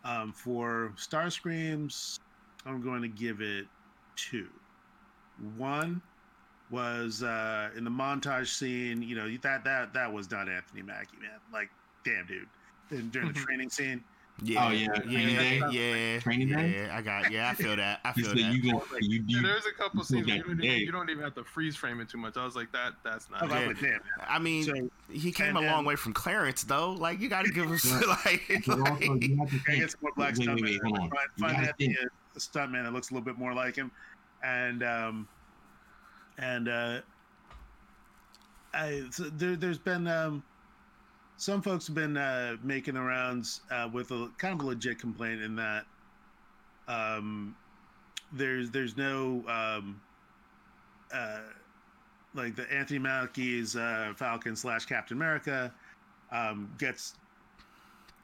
Um, 0.04 0.32
for 0.32 0.92
Star 0.96 1.28
Screams, 1.28 2.20
I'm 2.64 2.80
going 2.80 3.02
to 3.02 3.08
give 3.08 3.40
it 3.40 3.66
two. 4.16 4.48
One 5.56 6.02
was 6.70 7.22
uh, 7.22 7.70
in 7.76 7.84
the 7.84 7.90
montage 7.90 8.48
scene. 8.48 9.02
You 9.02 9.16
know 9.16 9.28
that 9.42 9.64
that 9.64 9.92
that 9.94 10.12
was 10.12 10.30
not 10.30 10.48
Anthony 10.48 10.82
Mackie, 10.82 11.16
man. 11.20 11.38
Like, 11.52 11.70
damn, 12.04 12.26
dude. 12.26 12.46
And 12.90 13.10
during 13.12 13.28
the 13.28 13.34
training 13.34 13.70
scene. 13.70 14.02
Yeah, 14.40 14.68
Oh, 14.68 14.70
yeah, 14.70 14.86
Training 15.00 15.28
yeah, 15.30 15.38
Day? 15.40 15.58
yeah, 16.14 16.20
Training 16.20 16.48
yeah, 16.50 16.62
Day? 16.62 16.88
I 16.90 17.02
got, 17.02 17.32
yeah, 17.32 17.50
I 17.50 17.54
feel 17.54 17.74
that, 17.74 17.98
I 18.04 18.12
feel 18.12 18.28
that. 18.28 18.36
"You 18.54 18.70
go, 18.70 18.84
you, 19.00 19.24
you, 19.26 19.42
there's 19.42 19.66
a 19.66 19.72
couple 19.72 20.04
scenes 20.04 20.28
where 20.28 20.36
you 20.36 20.42
don't, 20.44 20.62
even, 20.62 20.78
you 20.78 20.92
don't 20.92 21.10
even 21.10 21.24
have 21.24 21.34
to 21.34 21.42
freeze 21.42 21.74
frame 21.74 21.98
it 22.00 22.08
too 22.08 22.18
much. 22.18 22.36
I 22.36 22.44
was 22.44 22.54
like, 22.54 22.70
that 22.70 22.92
that's 23.02 23.28
not. 23.30 23.42
I 23.42 23.46
Yeah. 23.62 23.66
like, 23.66 23.80
damn. 23.80 23.98
I 24.28 24.38
mean, 24.38 24.62
So 24.62 24.74
he 25.10 25.32
came 25.32 25.56
and- 25.56 25.66
a 25.66 25.68
long 25.68 25.78
and- 25.78 25.86
way 25.88 25.96
from 25.96 26.12
Clarence, 26.12 26.62
though. 26.62 26.92
Like, 26.92 27.18
you 27.18 27.28
got 27.28 27.46
to 27.46 27.50
give 27.50 27.64
him 27.66 27.78
But- 27.98 28.08
like, 28.24 28.62
but 28.64 28.78
also, 28.78 28.92
like- 29.12 29.28
you 29.28 29.38
have 29.38 29.50
to 29.50 29.56
I 29.56 29.58
think, 29.66 29.90
some 29.90 29.98
more 30.02 30.12
black 30.14 30.36
wait, 30.38 30.46
wait, 30.46 30.56
stuntman. 30.56 30.62
wait, 30.62 30.80
hold 30.84 30.98
on. 31.00 31.10
Find, 31.10 31.12
find 31.40 31.52
gotta 31.56 31.68
Anthony 31.70 31.94
think. 31.96 32.08
a 32.36 32.38
stuntman 32.38 32.84
that 32.84 32.92
looks 32.92 33.10
a 33.10 33.14
little 33.14 33.24
bit 33.24 33.38
more 33.38 33.54
like 33.54 33.74
him, 33.74 33.90
and 34.44 34.84
um, 34.84 35.28
and 36.38 36.68
uh, 36.68 37.00
I 38.72 39.02
so 39.10 39.24
there, 39.24 39.56
there's 39.56 39.78
been 39.78 40.06
um, 40.06 40.42
some 41.36 41.62
folks 41.62 41.86
have 41.86 41.96
been 41.96 42.16
uh, 42.16 42.56
making 42.62 42.94
the 42.94 43.00
rounds 43.00 43.60
uh, 43.70 43.88
with 43.92 44.10
a 44.10 44.30
kind 44.38 44.54
of 44.54 44.64
a 44.64 44.68
legit 44.68 44.98
complaint 44.98 45.42
in 45.42 45.56
that 45.56 45.84
um, 46.86 47.56
there's 48.32 48.70
there's 48.70 48.96
no 48.96 49.44
um, 49.48 50.00
uh, 51.12 51.40
like 52.34 52.56
the 52.56 52.70
Anthony 52.72 52.98
Mackie's 52.98 53.76
uh, 53.76 54.12
Falcon 54.16 54.56
slash 54.56 54.86
Captain 54.86 55.16
America 55.16 55.72
um, 56.30 56.70
gets 56.78 57.14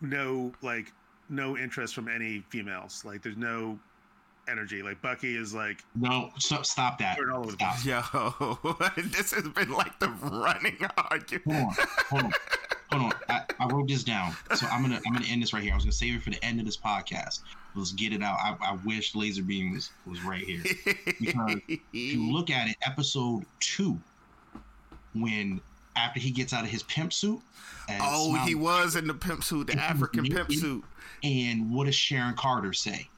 no 0.00 0.52
like 0.62 0.92
no 1.28 1.56
interest 1.56 1.94
from 1.94 2.08
any 2.08 2.44
females. 2.48 3.04
Like 3.04 3.22
there's 3.22 3.36
no 3.36 3.78
energy. 4.48 4.82
Like 4.82 5.00
Bucky 5.02 5.36
is 5.36 5.54
like 5.54 5.82
no, 5.94 6.30
stop, 6.38 6.66
stop 6.66 6.98
that. 6.98 7.16
Turn 7.18 7.30
all 7.30 7.40
over 7.40 7.52
Stop. 7.52 7.84
yo, 7.84 8.78
this 8.96 9.32
has 9.32 9.48
been 9.48 9.70
like 9.72 9.98
the 10.00 10.08
running 10.08 10.78
argument. 11.10 11.72
Hold 12.08 12.22
on, 12.22 12.22
hold 12.22 12.22
on, 12.24 12.32
hold 12.92 13.12
on. 13.12 13.12
I, 13.28 13.42
I 13.60 13.66
wrote 13.68 13.88
this 13.88 14.04
down, 14.04 14.34
so 14.54 14.66
I'm 14.66 14.82
gonna 14.82 15.00
I'm 15.06 15.12
gonna 15.12 15.26
end 15.26 15.42
this 15.42 15.52
right 15.52 15.62
here. 15.62 15.72
I 15.72 15.76
was 15.76 15.84
gonna 15.84 15.92
save 15.92 16.14
it 16.16 16.22
for 16.22 16.30
the 16.30 16.42
end 16.44 16.60
of 16.60 16.66
this 16.66 16.76
podcast. 16.76 17.40
Let's 17.76 17.92
get 17.92 18.12
it 18.12 18.22
out. 18.22 18.38
I, 18.38 18.56
I 18.60 18.78
wish 18.84 19.14
Laserbeam 19.14 19.72
was 19.72 19.90
was 20.06 20.22
right 20.22 20.44
here. 20.44 20.62
Because 21.20 21.58
if 21.68 21.80
you 21.92 22.32
look 22.32 22.50
at 22.50 22.68
it, 22.68 22.76
episode 22.86 23.44
two, 23.60 23.98
when 25.14 25.60
after 25.96 26.20
he 26.20 26.30
gets 26.30 26.52
out 26.52 26.64
of 26.64 26.70
his 26.70 26.82
pimp 26.84 27.12
suit, 27.12 27.40
oh, 28.00 28.30
Smiley- 28.30 28.48
he 28.48 28.54
was 28.54 28.96
in 28.96 29.06
the 29.06 29.14
pimp 29.14 29.44
suit, 29.44 29.68
the 29.68 29.74
African 29.74 30.24
pimp 30.24 30.52
suit. 30.52 30.84
and 31.22 31.70
what 31.72 31.86
does 31.86 31.94
Sharon 31.94 32.34
Carter 32.34 32.72
say? 32.72 33.08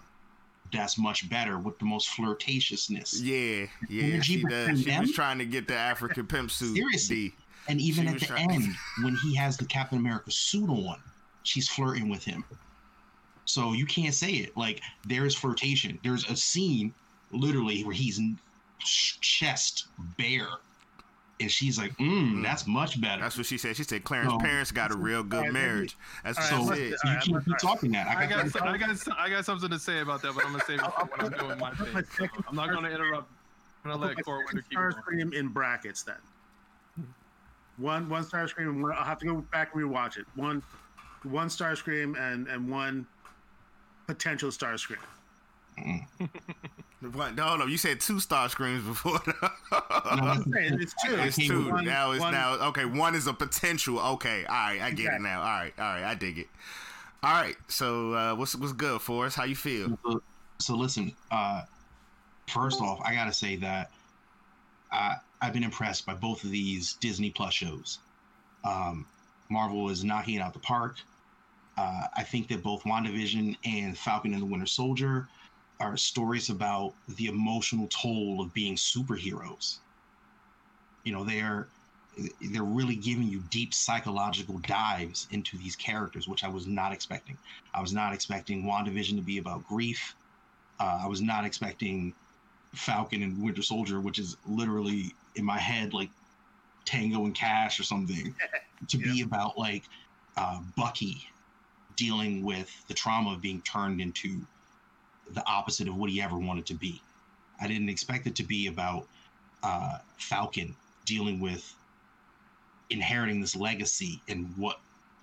That's 0.73 0.99
much 0.99 1.29
better 1.29 1.59
with 1.59 1.79
the 1.79 1.85
most 1.85 2.09
flirtatiousness. 2.11 3.21
Yeah, 3.23 3.67
yeah, 3.89 4.21
she 4.21 4.43
does. 4.43 4.83
She 4.83 4.99
was 4.99 5.13
trying 5.13 5.39
to 5.39 5.45
get 5.45 5.69
the 5.69 5.77
African 5.77 6.27
pimp 6.27 6.51
suit. 6.51 6.77
Seriously. 6.77 7.29
D. 7.29 7.35
And 7.69 7.81
even 7.81 8.07
She 8.07 8.15
at 8.15 8.21
the 8.21 8.39
end, 8.53 8.65
when 9.03 9.17
he 9.23 9.35
has 9.37 9.57
the 9.57 9.65
Captain 9.65 9.99
America 9.99 10.31
suit 10.31 10.69
on, 10.69 10.99
she's 11.43 11.69
flirting 11.69 12.09
with 12.09 12.25
him. 12.25 12.45
So 13.45 13.73
you 13.73 13.87
can't 13.87 14.15
say 14.15 14.33
it. 14.33 14.57
Like 14.57 14.81
there's 15.07 15.35
flirtation. 15.35 15.99
There's 16.03 16.29
a 16.29 16.37
scene 16.37 16.93
literally 17.33 17.83
where 17.85 17.95
he's 17.95 18.21
chest 18.81 19.87
bare, 20.19 20.49
and 21.41 21.51
she's 21.51 21.77
like, 21.79 21.97
mm, 21.99 22.43
"That's 22.43 22.67
much 22.67 23.01
better." 23.01 23.21
That's 23.23 23.37
what 23.37 23.47
she 23.47 23.59
said. 23.59 23.77
She 23.77 23.85
said 23.85 24.05
Clarence 24.05 24.33
No. 24.33 24.39
parents 24.39 24.71
got 24.73 24.91
a 24.93 24.97
real 24.97 25.23
good 25.23 25.37
Alright, 25.39 25.53
let 25.53 25.61
me- 25.61 25.67
marriage. 25.69 25.97
That's 26.25 26.39
what 26.39 26.53
Alright, 26.53 26.77
she 26.79 26.85
so 26.87 26.87
let's- 26.89 27.03
said. 27.03 27.09
you 27.09 27.11
alright, 27.11 27.25
can't 27.25 27.45
keep 27.45 27.59
talking 27.59 27.93
that. 27.93 28.07
I 28.09 28.25
I 28.25 28.27
got, 28.27 28.53
got, 28.53 28.63
I 28.69 28.77
got, 28.79 29.09
I 29.19 29.29
got 29.31 29.45
something 29.45 29.69
to 29.71 29.79
say 29.79 30.01
about 30.01 30.23
that, 30.23 30.35
but 30.35 30.45
I'm 30.47 30.53
gonna 30.53 30.65
save 30.65 30.81
it 30.81 30.91
for 30.93 31.05
when 31.07 31.21
I'm 31.33 31.39
doing 31.39 31.59
my 31.59 31.71
thing. 31.73 32.05
So 32.17 32.27
I'm 32.49 32.57
not 32.57 32.71
gonna 32.71 32.89
interrupt. 32.91 33.31
I'm 33.85 33.91
gonna 33.93 34.07
let 34.07 34.25
Core 34.25 34.39
Winter 34.39 34.63
keep 34.69 34.77
going. 34.79 34.93
Starscream 34.93 35.35
in 35.35 35.49
brackets 35.49 36.03
then. 36.03 36.17
One 37.77 38.09
one 38.09 38.25
Starscream. 38.25 38.69
and 38.71 38.83
one- 38.83 38.93
I'll 38.97 39.05
have 39.05 39.19
to 39.19 39.27
go 39.27 39.37
back 39.53 39.75
and 39.75 39.83
rewatch 39.85 40.17
it. 40.17 40.25
One 40.35 40.63
one 41.25 41.49
Starscream 41.49 42.17
and 42.19 42.49
and 42.49 42.71
one 42.71 43.07
potential 44.07 44.51
Starscream. 44.51 44.97
What? 47.13 47.35
No, 47.35 47.57
no, 47.57 47.67
you 47.67 47.77
said 47.77 48.01
two 48.01 48.21
star 48.21 48.49
screams 48.49 48.85
before. 48.85 49.21
No, 50.17 50.33
Hey, 50.55 50.71
it's 50.73 50.95
two. 51.05 51.15
it's 51.17 51.37
two. 51.37 51.71
one- 51.71 51.85
now 51.85 52.13
it's 52.13 52.21
one- 52.21 52.33
now 52.33 52.55
okay. 52.69 52.85
One 52.87 53.15
is 53.15 53.27
a 53.27 53.35
potential. 53.35 53.99
Okay, 53.99 54.45
all 54.47 54.55
right, 54.55 54.81
I 54.81 54.91
get 54.93 55.13
it 55.15 55.21
now. 55.21 55.41
All 55.41 55.47
right, 55.47 55.73
all 55.79 55.85
right, 55.85 56.05
I 56.05 56.15
dig 56.15 56.39
it. 56.39 56.49
All 57.23 57.33
right, 57.33 57.57
so 57.69 58.13
uh, 58.15 58.35
what's 58.35 58.55
what's 58.57 58.73
good 58.73 59.01
for 59.03 59.27
us? 59.27 59.35
How 59.35 59.45
you 59.45 59.57
feel? 59.57 59.99
So, 60.05 60.23
so 60.59 60.75
listen, 60.77 61.13
uh, 61.31 61.63
first 62.49 62.81
off, 62.81 63.01
I 63.05 63.15
gotta 63.15 63.33
say 63.33 63.57
that 63.57 63.91
uh, 64.93 65.15
I've 65.43 65.53
been 65.53 65.65
impressed 65.65 66.07
by 66.07 66.15
both 66.15 66.45
of 66.45 66.51
these 66.51 66.95
Disney 66.95 67.31
Plus 67.31 67.53
shows. 67.53 67.99
Um, 68.65 69.05
Marvel 69.51 69.91
is 69.91 70.03
knocking 70.05 70.37
it 70.37 70.41
out 70.41 70.53
the 70.55 70.61
park. 70.61 70.97
Uh, 71.77 72.05
I 72.17 72.23
think 72.23 72.49
that 72.49 72.63
both 72.63 72.85
WandaVision 72.85 73.57
and 73.67 73.99
Falcon 73.99 74.33
and 74.33 74.41
the 74.43 74.47
Winter 74.47 74.67
Soldier 74.67 75.29
are 75.81 75.97
stories 75.97 76.49
about 76.49 76.95
the 77.17 77.27
emotional 77.27 77.89
toll 77.89 78.41
of 78.41 78.53
being 78.55 78.77
superheroes. 78.77 79.79
You 81.05 81.13
know, 81.13 81.25
they're 81.25 81.69
they're 82.51 82.63
really 82.63 82.97
giving 82.97 83.29
you 83.29 83.43
deep 83.51 83.75
psychological 83.75 84.59
dives 84.61 85.29
into 85.33 85.59
these 85.59 85.77
characters, 85.77 86.27
which 86.27 86.45
I 86.45 86.49
was 86.49 86.67
not 86.67 86.93
expecting. 86.93 87.37
I 87.75 87.81
was 87.83 87.93
not 87.93 88.15
expecting 88.15 88.65
WandaVision 88.65 89.17
to 89.17 89.23
be 89.23 89.37
about 89.37 89.67
grief. 89.67 90.15
Uh, 90.81 91.01
I 91.03 91.07
was 91.07 91.21
not 91.21 91.45
expecting 91.45 92.15
Falcon 92.75 93.23
and 93.23 93.43
Winter 93.43 93.63
Soldier, 93.63 94.01
which 94.01 94.19
is 94.19 94.37
literally 94.47 95.15
in 95.35 95.45
my 95.45 95.59
head 95.59 95.93
like 95.93 96.09
Tango 96.87 97.25
and 97.27 97.35
Cash 97.35 97.79
or 97.79 97.83
something, 97.83 98.35
to 98.89 98.97
be 98.97 99.21
about 99.21 99.59
like 99.59 99.85
uh, 100.39 100.61
Bucky 100.75 101.29
dealing 101.97 102.45
with 102.45 102.71
the 102.89 102.95
trauma 102.95 103.33
of 103.33 103.43
being 103.43 103.61
turned 103.63 104.01
into 104.01 104.41
the 105.33 105.47
opposite 105.47 105.89
of 105.89 105.97
what 105.97 106.11
he 106.11 106.21
ever 106.23 106.39
wanted 106.39 106.67
to 106.67 106.75
be. 106.75 107.03
I 107.61 107.67
didn't 107.67 107.89
expect 107.89 108.27
it 108.27 108.37
to 108.37 108.45
be 108.45 108.67
about 108.67 109.07
uh, 109.63 109.99
Falcon 110.19 110.75
dealing 111.05 111.41
with 111.41 111.75
inheriting 112.91 113.41
this 113.41 113.57
legacy 113.57 114.21
and 114.29 114.55
what 114.57 114.79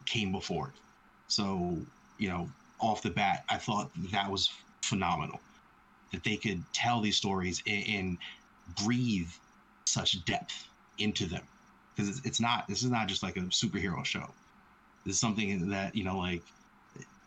came 0.06 0.32
before 0.32 0.70
it. 0.70 0.76
So, 1.28 1.78
you 2.18 2.30
know, 2.30 2.49
off 2.80 3.01
the 3.01 3.10
bat, 3.10 3.45
I 3.49 3.58
thought 3.58 3.91
that 4.12 4.30
was 4.30 4.49
phenomenal 4.84 5.39
that 6.12 6.24
they 6.24 6.38
could 6.38 6.64
tell 6.74 7.01
these 7.01 7.18
stories 7.18 7.62
and, 7.68 7.88
and 7.88 8.18
breathe 8.84 9.30
such 9.86 10.24
depth 10.26 10.68
into 10.97 11.26
them 11.26 11.43
because 11.95 12.10
it's, 12.10 12.26
it's 12.26 12.39
not 12.39 12.68
this 12.68 12.84
is 12.84 12.91
not 12.91 13.08
just 13.08 13.24
like 13.24 13.36
a 13.36 13.41
superhero 13.41 14.06
show 14.06 14.34
this 15.06 15.16
is 15.16 15.20
something 15.20 15.70
that 15.70 15.95
you 15.95 16.04
know 16.04 16.18
like 16.18 16.43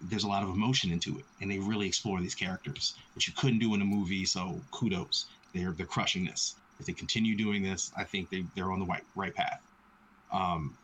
there's 0.00 0.24
a 0.24 0.28
lot 0.28 0.42
of 0.42 0.50
emotion 0.50 0.90
into 0.90 1.18
it 1.18 1.24
and 1.40 1.50
they 1.50 1.58
really 1.58 1.86
explore 1.86 2.20
these 2.20 2.34
characters 2.34 2.94
which 3.14 3.26
you 3.26 3.34
couldn't 3.36 3.58
do 3.58 3.74
in 3.74 3.80
a 3.80 3.84
movie 3.84 4.24
so 4.24 4.60
kudos. 4.70 5.26
They're 5.54 5.72
they're 5.72 5.86
crushing 5.86 6.24
this. 6.24 6.56
If 6.78 6.86
they 6.86 6.92
continue 6.92 7.36
doing 7.36 7.62
this 7.62 7.92
i 7.96 8.04
think 8.04 8.30
they, 8.30 8.44
they're 8.54 8.72
on 8.72 8.80
the 8.80 8.86
right 8.86 9.04
right 9.14 9.34
path. 9.34 9.60
Um 10.32 10.76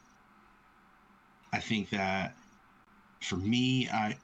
i 1.52 1.58
think 1.58 1.90
that 1.90 2.34
for 3.20 3.36
me 3.36 3.88
i 3.92 4.16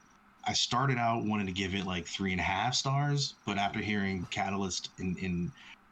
i 0.45 0.53
started 0.53 0.97
out 0.97 1.23
wanting 1.25 1.45
to 1.45 1.53
give 1.53 1.75
it 1.75 1.85
like 1.85 2.07
three 2.07 2.31
and 2.31 2.41
a 2.41 2.43
half 2.43 2.73
stars 2.73 3.35
but 3.45 3.57
after 3.57 3.79
hearing 3.79 4.25
catalyst 4.31 4.89
and 4.99 5.17
in 5.19 5.51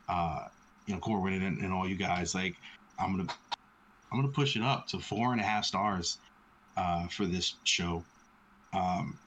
uh 0.10 0.46
you 0.88 0.94
know 0.94 1.00
corwin 1.00 1.44
and, 1.44 1.60
and 1.60 1.72
all 1.72 1.88
you 1.88 1.96
guys 1.96 2.34
like 2.34 2.56
i'm 3.00 3.16
gonna 3.16 3.30
i'm 4.12 4.20
gonna 4.20 4.32
push 4.34 4.56
it 4.56 4.64
up 4.64 4.88
to 4.88 5.00
four 5.00 5.32
and 5.32 5.42
a 5.42 5.44
half 5.44 5.66
stars 5.66 6.18
uh 6.78 7.08
for 7.08 7.26
this 7.26 7.56
show 7.64 8.04
um 8.74 9.18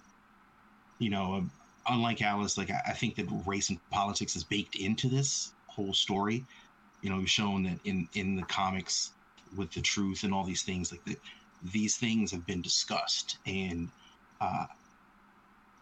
you 0.98 1.10
know 1.10 1.34
um, 1.34 1.50
unlike 1.88 2.22
alice 2.22 2.58
like 2.58 2.70
I, 2.70 2.80
I 2.88 2.92
think 2.92 3.16
that 3.16 3.26
race 3.46 3.70
and 3.70 3.78
politics 3.90 4.36
is 4.36 4.44
baked 4.44 4.76
into 4.76 5.08
this 5.08 5.52
whole 5.66 5.94
story. 5.94 6.44
You 7.02 7.10
know 7.10 7.18
we've 7.18 7.30
shown 7.30 7.62
that 7.64 7.78
in 7.84 8.08
in 8.14 8.36
the 8.36 8.42
comics 8.42 9.12
with 9.56 9.72
the 9.72 9.80
truth 9.80 10.22
and 10.22 10.32
all 10.32 10.44
these 10.44 10.62
things 10.62 10.92
like 10.92 11.04
the, 11.04 11.16
these 11.72 11.96
things 11.96 12.30
have 12.30 12.46
been 12.46 12.62
discussed 12.62 13.38
and 13.46 13.88
uh 14.40 14.66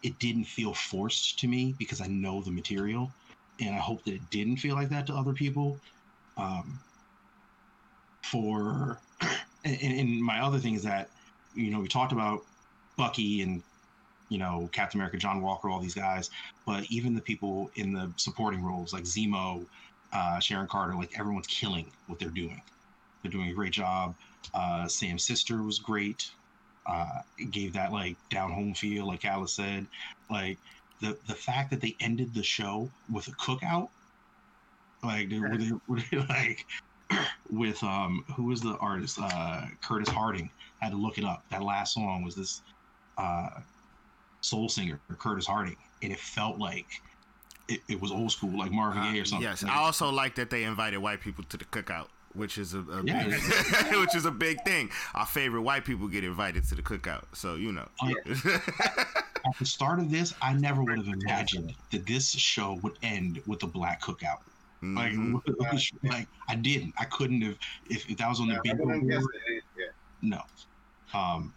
it 0.02 0.18
didn't 0.18 0.44
feel 0.44 0.72
forced 0.72 1.38
to 1.40 1.48
me 1.48 1.74
because 1.78 2.00
i 2.00 2.06
know 2.06 2.40
the 2.42 2.50
material 2.50 3.10
and 3.60 3.74
i 3.74 3.78
hope 3.78 4.02
that 4.04 4.14
it 4.14 4.30
didn't 4.30 4.56
feel 4.56 4.74
like 4.74 4.88
that 4.88 5.06
to 5.06 5.14
other 5.14 5.32
people. 5.32 5.78
Um 6.36 6.78
for 8.22 8.98
and, 9.64 9.82
and 9.82 10.22
my 10.22 10.40
other 10.40 10.58
thing 10.58 10.74
is 10.74 10.82
that 10.82 11.10
you 11.54 11.70
know 11.70 11.80
we 11.80 11.88
talked 11.88 12.12
about 12.12 12.42
bucky 12.98 13.40
and 13.40 13.62
you 14.28 14.36
know 14.36 14.68
captain 14.72 15.00
america 15.00 15.16
john 15.16 15.40
walker 15.40 15.70
all 15.70 15.80
these 15.80 15.94
guys 15.94 16.28
but 16.66 16.84
even 16.90 17.14
the 17.14 17.20
people 17.22 17.70
in 17.76 17.94
the 17.94 18.12
supporting 18.16 18.62
roles 18.62 18.92
like 18.92 19.04
zemo 19.04 19.64
uh, 20.12 20.38
sharon 20.38 20.66
carter 20.66 20.94
like 20.94 21.18
everyone's 21.18 21.46
killing 21.46 21.90
what 22.06 22.18
they're 22.18 22.30
doing. 22.30 22.60
They're 23.22 23.32
doing 23.32 23.50
a 23.50 23.54
great 23.54 23.72
job. 23.72 24.14
Uh, 24.54 24.88
sam's 24.88 25.26
sister 25.26 25.62
was 25.62 25.78
great. 25.78 26.30
Uh, 26.86 27.20
gave 27.50 27.74
that 27.74 27.92
like 27.92 28.16
down 28.30 28.50
home 28.50 28.74
feel 28.74 29.06
like 29.06 29.24
alice 29.24 29.52
said. 29.52 29.86
Like 30.30 30.58
the 31.00 31.16
the 31.26 31.34
fact 31.34 31.70
that 31.70 31.80
they 31.80 31.96
ended 32.00 32.34
the 32.34 32.42
show 32.42 32.90
with 33.12 33.28
a 33.28 33.32
cookout 33.32 33.90
like 35.04 35.28
they 35.28 35.38
were 35.38 35.56
they, 35.56 35.72
were 35.86 36.00
they 36.10 36.18
like 36.18 36.66
with 37.50 37.82
um 37.82 38.24
who 38.34 38.44
was 38.44 38.60
the 38.60 38.76
artist? 38.78 39.18
Uh 39.20 39.66
curtis 39.82 40.08
harding. 40.08 40.50
I 40.80 40.86
had 40.86 40.92
to 40.92 40.98
look 40.98 41.18
it 41.18 41.24
up. 41.24 41.44
That 41.50 41.62
last 41.62 41.94
song 41.94 42.22
was 42.22 42.34
this 42.34 42.62
uh 43.18 43.48
soul 44.40 44.68
singer 44.68 45.00
curtis 45.18 45.46
harding 45.46 45.76
and 46.02 46.12
it 46.12 46.18
felt 46.20 46.58
like 46.58 46.86
it, 47.68 47.80
it 47.88 48.00
was 48.00 48.10
old 48.12 48.30
school 48.32 48.56
like 48.56 48.70
marvin 48.70 49.02
gaye 49.12 49.20
or 49.20 49.24
something 49.24 49.46
Uh, 49.46 49.50
Yes, 49.50 49.62
Like, 49.62 49.72
I 49.72 49.78
also 49.78 50.10
like 50.10 50.36
that 50.36 50.50
they 50.50 50.64
invited 50.64 50.98
white 50.98 51.20
people 51.20 51.44
to 51.44 51.56
the 51.56 51.64
cookout, 51.66 52.06
which 52.34 52.56
is 52.56 52.72
a, 52.74 52.80
a 52.80 53.02
Yeah. 53.04 53.24
big, 53.26 53.98
which 54.00 54.14
is 54.14 54.24
a 54.24 54.30
big 54.30 54.64
thing. 54.64 54.90
Our 55.14 55.26
favorite 55.26 55.62
white 55.62 55.84
people 55.84 56.06
get 56.08 56.24
invited 56.24 56.64
to 56.68 56.74
the 56.76 56.82
cookout, 56.82 57.24
so 57.34 57.56
you 57.56 57.72
know. 57.72 57.88
at 59.46 59.56
the 59.60 59.64
start 59.66 60.00
of 60.00 60.10
this 60.10 60.34
i 60.42 60.52
never 60.52 60.82
would 60.82 60.98
have 60.98 61.06
imagined 61.06 61.72
that 61.92 62.04
this 62.06 62.28
show 62.30 62.74
would 62.82 62.98
end 63.02 63.40
with 63.46 63.62
a 63.62 63.66
black 63.68 64.02
cookout 64.02 64.38
like, 64.82 65.12
Mhm. 65.12 65.40
like 66.04 66.28
I 66.48 66.54
didn't. 66.54 66.94
I 66.98 67.04
couldn't 67.06 67.42
have 67.42 67.58
if, 67.90 68.08
if 68.08 68.16
that 68.18 68.28
was 68.28 68.38
on 68.40 68.46
the 68.46 68.54
Yeah, 68.64 68.72
I 68.72 68.74
big 68.74 68.78
board. 68.78 69.02
Yeah. 69.76 69.86
No. 70.22 70.42
Um. 71.12 71.52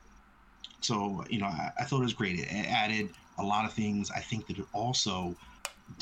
So 0.81 1.23
you 1.29 1.39
know, 1.39 1.47
I, 1.47 1.71
I 1.79 1.83
thought 1.85 2.01
it 2.01 2.03
was 2.03 2.13
great. 2.13 2.39
It 2.39 2.47
added 2.51 3.09
a 3.37 3.43
lot 3.43 3.65
of 3.65 3.73
things. 3.73 4.11
I 4.11 4.19
think 4.19 4.47
that 4.47 4.57
it 4.57 4.65
also 4.73 5.35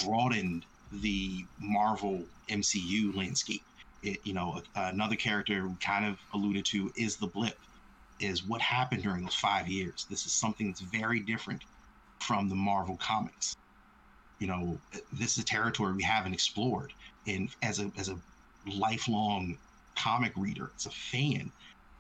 broadened 0.06 0.66
the 0.92 1.46
Marvel 1.60 2.26
MCU 2.50 3.16
landscape. 3.16 3.64
It, 4.02 4.20
you 4.24 4.34
know, 4.34 4.62
another 4.76 5.16
character 5.16 5.68
we 5.68 5.76
kind 5.76 6.06
of 6.06 6.18
alluded 6.34 6.66
to 6.66 6.92
is 6.96 7.18
the 7.18 7.28
blip. 7.28 7.58
Is 8.20 8.44
what 8.44 8.62
happened 8.62 9.04
during 9.04 9.24
those 9.24 9.36
five 9.36 9.70
years. 9.70 10.06
This 10.10 10.26
is 10.26 10.34
something 10.34 10.68
that's 10.68 10.82
very 10.82 11.22
different 11.22 11.64
from 12.20 12.50
the 12.50 12.56
Marvel 12.56 12.98
comics. 12.98 13.56
You 14.40 14.48
know, 14.48 14.78
this 15.14 15.34
is 15.34 15.44
a 15.44 15.46
territory 15.46 15.94
we 15.94 16.04
haven't 16.04 16.34
explored. 16.34 16.92
And 17.28 17.50
as 17.62 17.80
a 17.80 17.92
as 17.98 18.10
a 18.10 18.18
lifelong 18.66 19.58
comic 19.96 20.34
reader, 20.36 20.72
as 20.76 20.86
a 20.86 20.90
fan, 20.90 21.52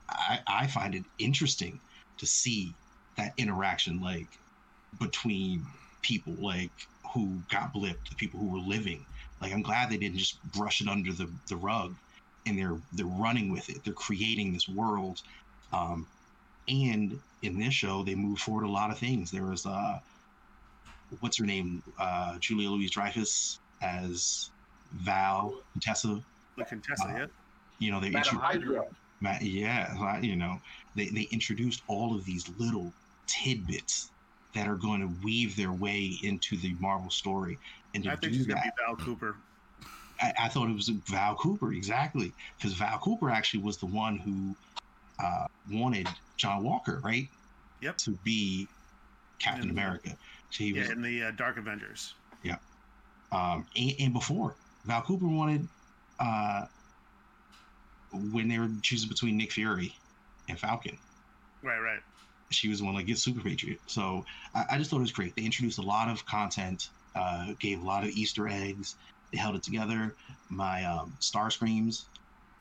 I, 0.09 0.39
I 0.47 0.67
find 0.67 0.95
it 0.95 1.03
interesting 1.19 1.79
to 2.19 2.25
see 2.25 2.73
that 3.17 3.33
interaction 3.37 4.01
like 4.01 4.27
between 4.99 5.65
people 6.01 6.33
like 6.39 6.71
who 7.13 7.39
got 7.51 7.73
blipped, 7.73 8.09
the 8.09 8.15
people 8.15 8.39
who 8.39 8.47
were 8.47 8.59
living. 8.59 9.05
Like 9.41 9.53
I'm 9.53 9.61
glad 9.61 9.89
they 9.89 9.97
didn't 9.97 10.17
just 10.17 10.41
brush 10.53 10.81
it 10.81 10.87
under 10.87 11.11
the, 11.11 11.29
the 11.47 11.55
rug 11.55 11.95
and 12.45 12.57
they're 12.57 12.77
they're 12.93 13.05
running 13.05 13.51
with 13.51 13.69
it. 13.69 13.83
They're 13.83 13.93
creating 13.93 14.53
this 14.53 14.67
world. 14.69 15.21
Um, 15.73 16.07
and 16.67 17.19
in 17.41 17.59
this 17.59 17.73
show 17.73 18.03
they 18.03 18.15
move 18.15 18.39
forward 18.39 18.65
a 18.65 18.69
lot 18.69 18.91
of 18.91 18.97
things. 18.97 19.31
There 19.31 19.43
was 19.45 19.65
uh 19.65 19.99
what's 21.19 21.37
her 21.37 21.45
name? 21.45 21.81
Uh, 21.97 22.37
Julia 22.39 22.69
Louise 22.69 22.91
Dreyfus 22.91 23.59
as 23.81 24.49
Val 24.93 25.53
Tessa. 25.81 26.21
The 26.57 26.65
Contessa, 26.65 27.07
Uh, 27.07 27.17
yeah. 27.17 27.25
You 27.79 27.91
know, 27.91 27.99
they 27.99 28.09
Madam 28.09 28.35
intro- 28.35 28.47
Hydra. 28.47 28.85
Yeah, 29.21 29.95
like, 29.99 30.23
you 30.23 30.35
know, 30.35 30.59
they, 30.95 31.07
they 31.07 31.27
introduced 31.31 31.83
all 31.87 32.15
of 32.15 32.25
these 32.25 32.49
little 32.57 32.93
tidbits 33.27 34.09
that 34.55 34.67
are 34.67 34.75
going 34.75 35.01
to 35.01 35.09
weave 35.23 35.55
their 35.55 35.71
way 35.71 36.17
into 36.23 36.57
the 36.57 36.75
Marvel 36.79 37.09
story. 37.09 37.57
And 37.93 38.03
to 38.03 38.11
I 38.11 38.15
think 38.15 38.33
do 38.33 38.37
she's 38.39 38.47
gonna 38.47 38.61
be 38.61 38.69
Val 38.85 38.95
Cooper. 38.95 39.35
I, 40.21 40.33
I 40.43 40.47
thought 40.47 40.69
it 40.69 40.75
was 40.75 40.89
Val 40.89 41.35
Cooper, 41.35 41.73
exactly. 41.73 42.31
Because 42.57 42.73
Val 42.73 42.97
Cooper 42.99 43.29
actually 43.29 43.61
was 43.61 43.77
the 43.77 43.85
one 43.85 44.17
who 44.17 44.55
uh, 45.23 45.47
wanted 45.71 46.07
John 46.37 46.63
Walker, 46.63 46.99
right? 47.03 47.27
Yep. 47.81 47.97
To 47.97 48.11
be 48.23 48.67
Captain 49.39 49.63
And- 49.63 49.71
America. 49.71 50.17
So 50.51 50.63
he 50.63 50.73
was, 50.73 50.89
in 50.89 51.03
the 51.03 51.25
uh, 51.25 51.31
Dark 51.31 51.57
Avengers. 51.57 52.15
Yeah. 52.43 52.55
Um, 53.31 53.67
and, 53.77 53.93
and 53.99 54.13
before, 54.13 54.55
Val 54.85 55.03
Cooper 55.03 55.27
wanted, 55.27 55.67
uh, 56.19 56.65
when 58.11 58.47
they 58.47 58.57
were 58.59 58.69
choosing 58.81 59.09
between 59.09 59.37
Nick 59.37 59.51
Fury 59.51 59.93
and 60.47 60.59
Falcon, 60.59 60.97
Right, 61.61 61.79
right. 61.79 61.99
she 62.49 62.69
was 62.69 62.79
the 62.79 62.85
one 62.85 62.95
like 62.95 63.05
get 63.05 63.17
Super 63.17 63.41
Patriot. 63.41 63.79
So 63.87 64.25
I, 64.55 64.65
I 64.71 64.77
just 64.77 64.89
thought 64.89 64.97
it 64.97 65.01
was 65.01 65.11
great. 65.11 65.35
They 65.35 65.43
introduced 65.43 65.77
a 65.77 65.83
lot 65.83 66.09
of 66.09 66.25
content, 66.25 66.89
uh, 67.15 67.53
gave 67.59 67.81
a 67.81 67.85
lot 67.85 68.03
of 68.03 68.09
Easter 68.09 68.47
eggs. 68.47 68.95
They 69.31 69.37
held 69.37 69.55
it 69.55 69.63
together. 69.63 70.15
My 70.49 70.83
um, 70.85 71.15
Star 71.19 71.51
Screams, 71.51 72.05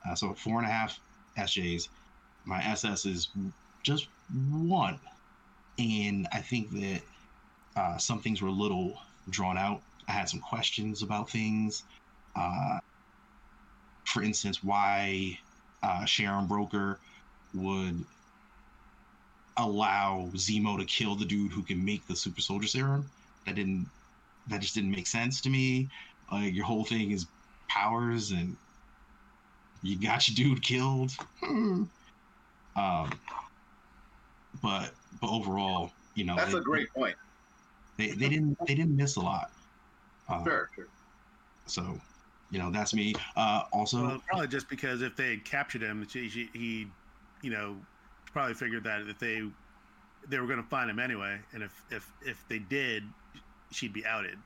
uh, 0.07 0.15
so 0.15 0.33
four 0.33 0.57
and 0.59 0.67
a 0.67 0.71
half 0.71 0.99
SJs. 1.37 1.87
My 2.45 2.61
SS 2.63 3.05
is 3.05 3.29
just 3.83 4.07
one, 4.59 4.99
and 5.79 6.27
I 6.31 6.39
think 6.39 6.71
that 6.71 7.01
uh, 7.75 7.97
some 7.97 8.19
things 8.19 8.41
were 8.41 8.49
a 8.49 8.51
little 8.51 9.01
drawn 9.29 9.57
out. 9.57 9.81
I 10.07 10.11
had 10.11 10.29
some 10.29 10.39
questions 10.39 11.01
about 11.01 11.29
things. 11.29 11.83
Uh, 12.35 12.79
for 14.09 14.23
instance, 14.23 14.63
why 14.63 15.37
uh, 15.83 16.03
Sharon 16.05 16.47
Broker 16.47 16.99
would 17.53 18.03
allow 19.57 20.29
Zemo 20.33 20.77
to 20.79 20.85
kill 20.85 21.15
the 21.15 21.25
dude 21.25 21.51
who 21.51 21.61
can 21.61 21.83
make 21.83 22.05
the 22.07 22.15
super 22.15 22.41
soldier 22.41 22.67
serum. 22.67 23.09
That 23.45 23.55
didn't 23.55 23.87
that 24.47 24.61
just 24.61 24.73
didn't 24.73 24.91
make 24.91 25.07
sense 25.07 25.41
to 25.41 25.49
me. 25.49 25.89
Like 26.31 26.53
your 26.53 26.65
whole 26.65 26.83
thing 26.83 27.11
is 27.11 27.27
powers 27.67 28.31
and 28.31 28.55
you 29.83 29.95
got 29.95 30.27
your 30.27 30.35
dude 30.35 30.63
killed. 30.63 31.11
Hmm. 31.41 31.83
um 32.75 33.11
but 34.61 34.91
but 35.21 35.29
overall, 35.29 35.91
you 36.15 36.23
know, 36.25 36.35
That's 36.35 36.53
they, 36.53 36.57
a 36.57 36.61
great 36.61 36.91
point. 36.93 37.15
they, 37.97 38.11
they 38.11 38.29
didn't 38.29 38.57
they 38.65 38.75
didn't 38.75 38.95
miss 38.95 39.17
a 39.17 39.21
lot. 39.21 39.51
Uh, 40.27 40.43
Sure, 40.43 40.69
sure. 40.75 40.87
So, 41.65 41.99
you 42.51 42.59
know, 42.59 42.71
that's 42.71 42.93
me. 42.93 43.13
Uh 43.35 43.63
also 43.71 44.01
Well, 44.07 44.23
probably 44.27 44.47
just 44.47 44.69
because 44.69 45.01
if 45.01 45.15
they 45.15 45.31
had 45.31 45.45
captured 45.45 45.81
him, 45.81 46.07
she, 46.07 46.29
she, 46.29 46.49
he, 46.53 46.87
you 47.41 47.49
know, 47.51 47.75
probably 48.33 48.53
figured 48.53 48.83
that 48.85 49.01
if 49.01 49.19
they 49.19 49.43
they 50.27 50.39
were 50.39 50.47
going 50.47 50.61
to 50.61 50.69
find 50.69 50.89
him 50.89 50.99
anyway, 50.99 51.39
and 51.53 51.63
if 51.63 51.83
if 51.91 52.11
if 52.21 52.43
they 52.49 52.59
did, 52.59 53.03
she'd 53.71 53.93
be 53.93 54.05
outed. 54.05 54.37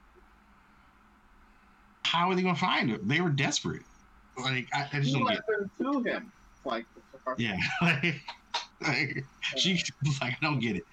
how 2.06 2.30
are 2.30 2.36
they 2.36 2.44
gonna 2.44 2.56
find 2.56 2.90
him? 2.92 3.00
They 3.08 3.22
were 3.22 3.30
desperate. 3.30 3.82
Like 4.38 4.68
I, 4.74 4.88
I 4.94 5.00
just 5.00 5.08
He 5.08 5.14
don't 5.14 5.28
get 5.28 5.42
them 5.48 5.72
to 5.82 6.10
him. 6.10 6.32
Like, 6.64 6.86
Yeah. 7.38 7.58
like, 7.82 8.22
like, 8.82 9.26
she 9.58 9.82
like 10.22 10.34
I 10.34 10.38
don't 10.42 10.60
get 10.60 10.76
it. 10.76 10.84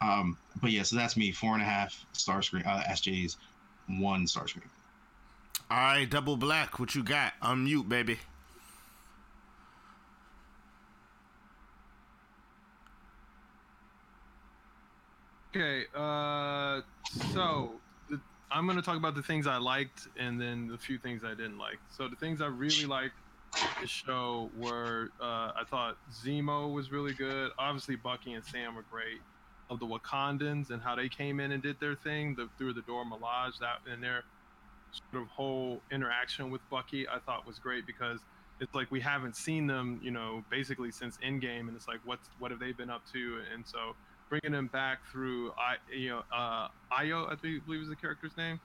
Um, 0.00 0.36
but 0.62 0.70
yeah, 0.70 0.82
so 0.82 0.96
that's 0.96 1.16
me. 1.16 1.32
Four 1.32 1.52
and 1.54 1.62
a 1.62 1.66
half 1.66 1.94
star 2.12 2.42
scream 2.42 2.62
uh, 2.66 2.82
SJs, 2.90 3.36
one 3.88 4.26
star 4.26 4.48
scream. 4.48 4.70
All 5.74 5.80
right, 5.80 6.08
double 6.08 6.36
black. 6.36 6.78
What 6.78 6.94
you 6.94 7.02
got? 7.02 7.32
Unmute, 7.42 7.88
baby. 7.88 8.16
Okay, 15.50 15.86
uh, 15.92 16.80
so 17.32 17.72
the, 18.08 18.20
I'm 18.52 18.68
gonna 18.68 18.82
talk 18.82 18.96
about 18.96 19.16
the 19.16 19.22
things 19.22 19.48
I 19.48 19.56
liked 19.56 20.06
and 20.16 20.40
then 20.40 20.68
the 20.68 20.78
few 20.78 20.96
things 20.96 21.24
I 21.24 21.30
didn't 21.30 21.58
like. 21.58 21.80
So 21.90 22.06
the 22.06 22.14
things 22.14 22.40
I 22.40 22.46
really 22.46 22.86
liked 22.86 23.16
the 23.80 23.88
show 23.88 24.52
were 24.56 25.10
uh, 25.20 25.24
I 25.56 25.64
thought 25.68 25.96
Zemo 26.12 26.72
was 26.72 26.92
really 26.92 27.14
good. 27.14 27.50
Obviously, 27.58 27.96
Bucky 27.96 28.34
and 28.34 28.44
Sam 28.44 28.76
were 28.76 28.84
great. 28.92 29.18
Of 29.70 29.80
the 29.80 29.86
Wakandans 29.86 30.70
and 30.70 30.80
how 30.80 30.94
they 30.94 31.08
came 31.08 31.40
in 31.40 31.50
and 31.50 31.60
did 31.60 31.80
their 31.80 31.96
thing, 31.96 32.36
the 32.36 32.48
through 32.58 32.74
the 32.74 32.82
Dora 32.82 33.06
Milaje 33.06 33.58
that 33.58 33.78
and 33.90 34.00
their 34.00 34.22
sort 35.10 35.22
of 35.22 35.28
whole 35.28 35.80
interaction 35.90 36.50
with 36.50 36.60
Bucky, 36.70 37.08
I 37.08 37.18
thought 37.18 37.46
was 37.46 37.58
great 37.58 37.86
because 37.86 38.20
it's 38.60 38.74
like 38.74 38.90
we 38.90 39.00
haven't 39.00 39.36
seen 39.36 39.66
them, 39.66 40.00
you 40.02 40.10
know, 40.10 40.44
basically 40.50 40.90
since 40.90 41.18
Endgame, 41.18 41.68
and 41.68 41.76
it's 41.76 41.88
like 41.88 42.00
what's 42.04 42.28
what 42.38 42.50
have 42.50 42.60
they 42.60 42.72
been 42.72 42.90
up 42.90 43.02
to, 43.12 43.40
and 43.52 43.66
so 43.66 43.94
bringing 44.28 44.52
them 44.52 44.68
back 44.68 45.00
through 45.12 45.52
I 45.52 45.76
you 45.94 46.08
know 46.08 46.22
uh 46.32 46.68
Ayo 46.92 47.30
I 47.30 47.34
believe 47.34 47.82
is 47.82 47.88
the 47.88 47.96
character's 47.96 48.36
name. 48.36 48.60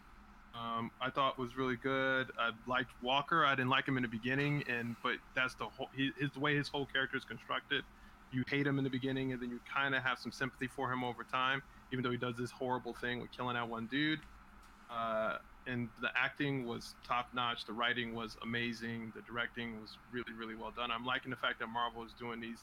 Um, 0.56 0.90
I 1.00 1.10
thought 1.12 1.38
was 1.38 1.56
really 1.56 1.76
good. 1.76 2.32
I 2.40 2.52
liked 2.68 2.90
Walker. 3.04 3.46
I 3.46 3.52
didn't 3.56 3.70
like 3.70 3.88
him 3.88 3.98
in 3.98 4.04
the 4.04 4.10
beginning, 4.10 4.64
and 4.68 4.96
but 5.04 5.16
that's 5.36 5.54
the 5.56 5.66
whole 5.66 5.90
his 5.96 6.32
the 6.34 6.40
way 6.40 6.56
his 6.56 6.68
whole 6.68 6.86
character 6.86 7.18
is 7.18 7.24
constructed. 7.24 7.84
You 8.32 8.44
hate 8.48 8.66
him 8.66 8.78
in 8.78 8.84
the 8.84 8.90
beginning, 8.90 9.32
and 9.32 9.42
then 9.42 9.50
you 9.50 9.60
kind 9.72 9.96
of 9.96 10.04
have 10.04 10.20
some 10.20 10.32
sympathy 10.32 10.68
for 10.68 10.92
him 10.92 11.04
over 11.04 11.24
time, 11.24 11.62
even 11.92 12.04
though 12.04 12.12
he 12.12 12.18
does 12.18 12.36
this 12.36 12.52
horrible 12.52 12.94
thing 12.94 13.22
with 13.22 13.32
killing 13.32 13.56
that 13.56 13.68
one 13.68 13.88
dude. 13.88 14.20
Uh, 14.90 15.38
and 15.70 15.88
the 16.02 16.10
acting 16.16 16.66
was 16.66 16.96
top 17.08 17.30
notch. 17.34 17.66
The 17.66 17.74
writing 17.74 18.16
was 18.16 18.38
amazing. 18.42 19.14
The 19.16 19.22
directing 19.22 19.80
was 19.80 19.98
really, 20.12 20.34
really 20.38 20.56
well 20.56 20.72
done. 20.76 20.92
I'm 20.92 21.06
liking 21.06 21.30
the 21.30 21.38
fact 21.38 21.60
that 21.60 21.68
Marvel 21.68 22.04
is 22.04 22.12
doing 22.14 22.42
these 22.42 22.58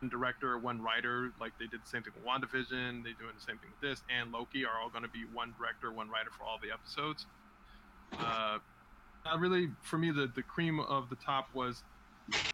one 0.00 0.08
director, 0.08 0.58
one 0.58 0.82
writer, 0.82 1.32
like 1.40 1.52
they 1.58 1.66
did 1.66 1.82
the 1.82 1.88
same 1.88 2.02
thing 2.02 2.12
with 2.14 2.24
WandaVision. 2.24 3.04
They're 3.04 3.14
doing 3.14 3.34
the 3.34 3.44
same 3.44 3.58
thing 3.58 3.70
with 3.70 3.80
this, 3.80 4.02
and 4.10 4.32
Loki 4.32 4.64
are 4.64 4.80
all 4.82 4.90
going 4.90 5.04
to 5.04 5.10
be 5.10 5.24
one 5.32 5.54
director, 5.58 5.92
one 5.92 6.10
writer 6.10 6.30
for 6.36 6.44
all 6.44 6.58
the 6.62 6.72
episodes. 6.72 7.26
Uh, 8.18 8.58
really, 9.38 9.70
for 9.82 9.98
me, 9.98 10.10
the, 10.10 10.30
the 10.34 10.42
cream 10.42 10.80
of 10.80 11.08
the 11.08 11.16
top 11.16 11.48
was 11.54 11.82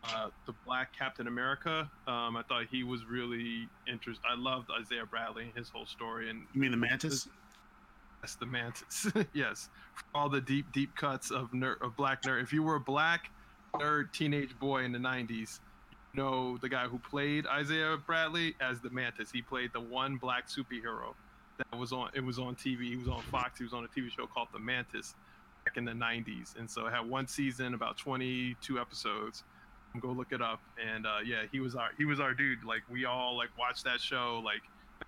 uh, 0.04 0.28
the 0.46 0.52
Black 0.66 0.96
Captain 0.96 1.26
America. 1.26 1.90
Um, 2.06 2.36
I 2.36 2.42
thought 2.48 2.64
he 2.70 2.84
was 2.84 3.04
really 3.06 3.68
interesting. 3.90 4.24
I 4.30 4.38
loved 4.38 4.68
Isaiah 4.70 5.06
Bradley 5.06 5.44
and 5.44 5.54
his 5.54 5.68
whole 5.68 5.86
story, 5.86 6.30
and 6.30 6.44
You 6.52 6.60
mean 6.60 6.70
the 6.70 6.76
Mantis? 6.76 7.28
Yes, 8.22 8.34
the 8.34 8.46
mantis. 8.46 9.06
yes, 9.32 9.68
all 10.14 10.28
the 10.28 10.40
deep, 10.40 10.72
deep 10.72 10.94
cuts 10.96 11.30
of 11.30 11.52
nerd, 11.52 11.80
of 11.80 11.96
black 11.96 12.22
nerd. 12.22 12.42
If 12.42 12.52
you 12.52 12.62
were 12.62 12.76
a 12.76 12.80
black 12.80 13.30
nerd 13.74 14.12
teenage 14.12 14.58
boy 14.58 14.84
in 14.84 14.92
the 14.92 14.98
'90s, 14.98 15.60
you 16.14 16.22
know 16.22 16.56
the 16.58 16.68
guy 16.68 16.88
who 16.88 16.98
played 16.98 17.46
Isaiah 17.46 17.96
Bradley 17.96 18.54
as 18.60 18.80
the 18.80 18.90
mantis. 18.90 19.30
He 19.30 19.42
played 19.42 19.72
the 19.72 19.80
one 19.80 20.16
black 20.16 20.48
superhero 20.48 21.14
that 21.58 21.78
was 21.78 21.92
on. 21.92 22.10
It 22.14 22.24
was 22.24 22.38
on 22.38 22.56
TV. 22.56 22.90
He 22.90 22.96
was 22.96 23.08
on 23.08 23.22
Fox. 23.22 23.58
He 23.58 23.64
was 23.64 23.72
on 23.72 23.84
a 23.84 23.88
TV 23.88 24.10
show 24.10 24.26
called 24.26 24.48
The 24.52 24.58
Mantis 24.58 25.14
back 25.64 25.76
in 25.76 25.84
the 25.84 25.92
'90s, 25.92 26.58
and 26.58 26.68
so 26.68 26.86
it 26.86 26.92
had 26.92 27.08
one 27.08 27.26
season, 27.26 27.74
about 27.74 27.96
22 27.98 28.80
episodes. 28.80 29.44
Go 30.00 30.08
look 30.08 30.32
it 30.32 30.42
up, 30.42 30.60
and 30.84 31.06
uh, 31.06 31.18
yeah, 31.24 31.42
he 31.50 31.60
was 31.60 31.74
our 31.74 31.90
he 31.96 32.04
was 32.04 32.20
our 32.20 32.34
dude. 32.34 32.64
Like 32.64 32.82
we 32.90 33.04
all 33.04 33.36
like 33.36 33.50
watched 33.58 33.84
that 33.84 34.00
show 34.00 34.42
like 34.44 34.62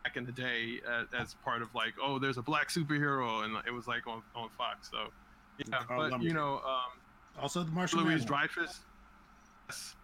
back 0.05 0.17
in 0.17 0.25
the 0.25 0.33
day 0.33 0.81
as, 0.89 1.07
as 1.19 1.35
part 1.45 1.63
of 1.63 1.75
like, 1.75 1.95
oh, 2.03 2.19
there's 2.19 2.39
a 2.39 2.43
black 2.43 2.69
superhero, 2.69 3.45
and 3.45 3.57
it 3.67 3.71
was 3.71 3.87
like 3.87 4.07
on, 4.07 4.23
on 4.35 4.49
Fox. 4.57 4.91
So 4.91 5.09
yeah, 5.59 5.79
Carl 5.87 6.11
but 6.11 6.23
you 6.23 6.33
know, 6.35 6.55
um, 6.67 6.99
Also, 7.41 7.63
the 7.63 7.71
Martian 7.71 7.99
Louise 8.01 8.29
Manhunter. 8.29 8.55
Dreyfus. 8.55 8.81
Yes. 9.69 9.95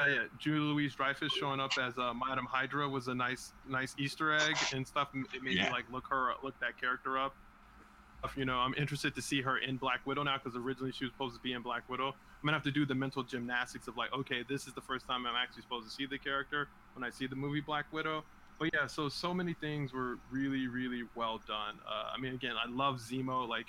Yeah, 0.00 0.06
yeah, 0.08 0.22
Julie 0.40 0.58
Louise 0.58 0.94
Dreyfus 0.96 1.32
showing 1.32 1.60
up 1.60 1.70
as 1.80 1.96
uh, 1.98 2.12
Madam 2.12 2.46
Hydra 2.50 2.88
was 2.88 3.06
a 3.06 3.14
nice, 3.14 3.52
nice 3.68 3.94
Easter 3.96 4.34
egg 4.34 4.56
and 4.74 4.84
stuff. 4.84 5.08
It 5.32 5.40
made 5.42 5.54
Yeah. 5.56 5.66
me 5.66 5.70
like 5.70 5.84
look 5.92 6.08
her, 6.08 6.32
look 6.42 6.58
that 6.60 6.80
character 6.80 7.16
up. 7.16 7.34
You 8.36 8.46
know, 8.46 8.56
I'm 8.56 8.74
interested 8.74 9.14
to 9.16 9.22
see 9.22 9.42
her 9.42 9.58
in 9.58 9.76
Black 9.76 10.00
Widow 10.06 10.22
now 10.22 10.38
because 10.42 10.56
originally 10.56 10.92
she 10.92 11.04
was 11.04 11.12
supposed 11.12 11.36
to 11.36 11.40
be 11.42 11.52
in 11.52 11.60
Black 11.62 11.88
Widow. 11.90 12.08
I'm 12.08 12.14
gonna 12.46 12.56
have 12.56 12.62
to 12.64 12.70
do 12.72 12.84
the 12.86 12.94
mental 12.94 13.22
gymnastics 13.22 13.86
of 13.86 13.96
like, 13.98 14.12
okay, 14.14 14.42
this 14.48 14.66
is 14.66 14.72
the 14.72 14.80
first 14.80 15.06
time 15.06 15.26
I'm 15.26 15.36
actually 15.36 15.62
supposed 15.62 15.86
to 15.88 15.94
see 15.94 16.06
the 16.06 16.18
character 16.18 16.68
when 16.94 17.04
I 17.04 17.10
see 17.10 17.26
the 17.26 17.36
movie 17.36 17.60
Black 17.60 17.84
Widow. 17.92 18.24
But 18.58 18.70
yeah, 18.72 18.86
so 18.86 19.08
so 19.08 19.34
many 19.34 19.54
things 19.54 19.92
were 19.92 20.18
really, 20.30 20.68
really 20.68 21.02
well 21.14 21.40
done. 21.46 21.78
Uh, 21.86 22.12
I 22.14 22.20
mean, 22.20 22.34
again, 22.34 22.54
I 22.62 22.70
love 22.70 23.00
Zemo. 23.00 23.48
Like, 23.48 23.66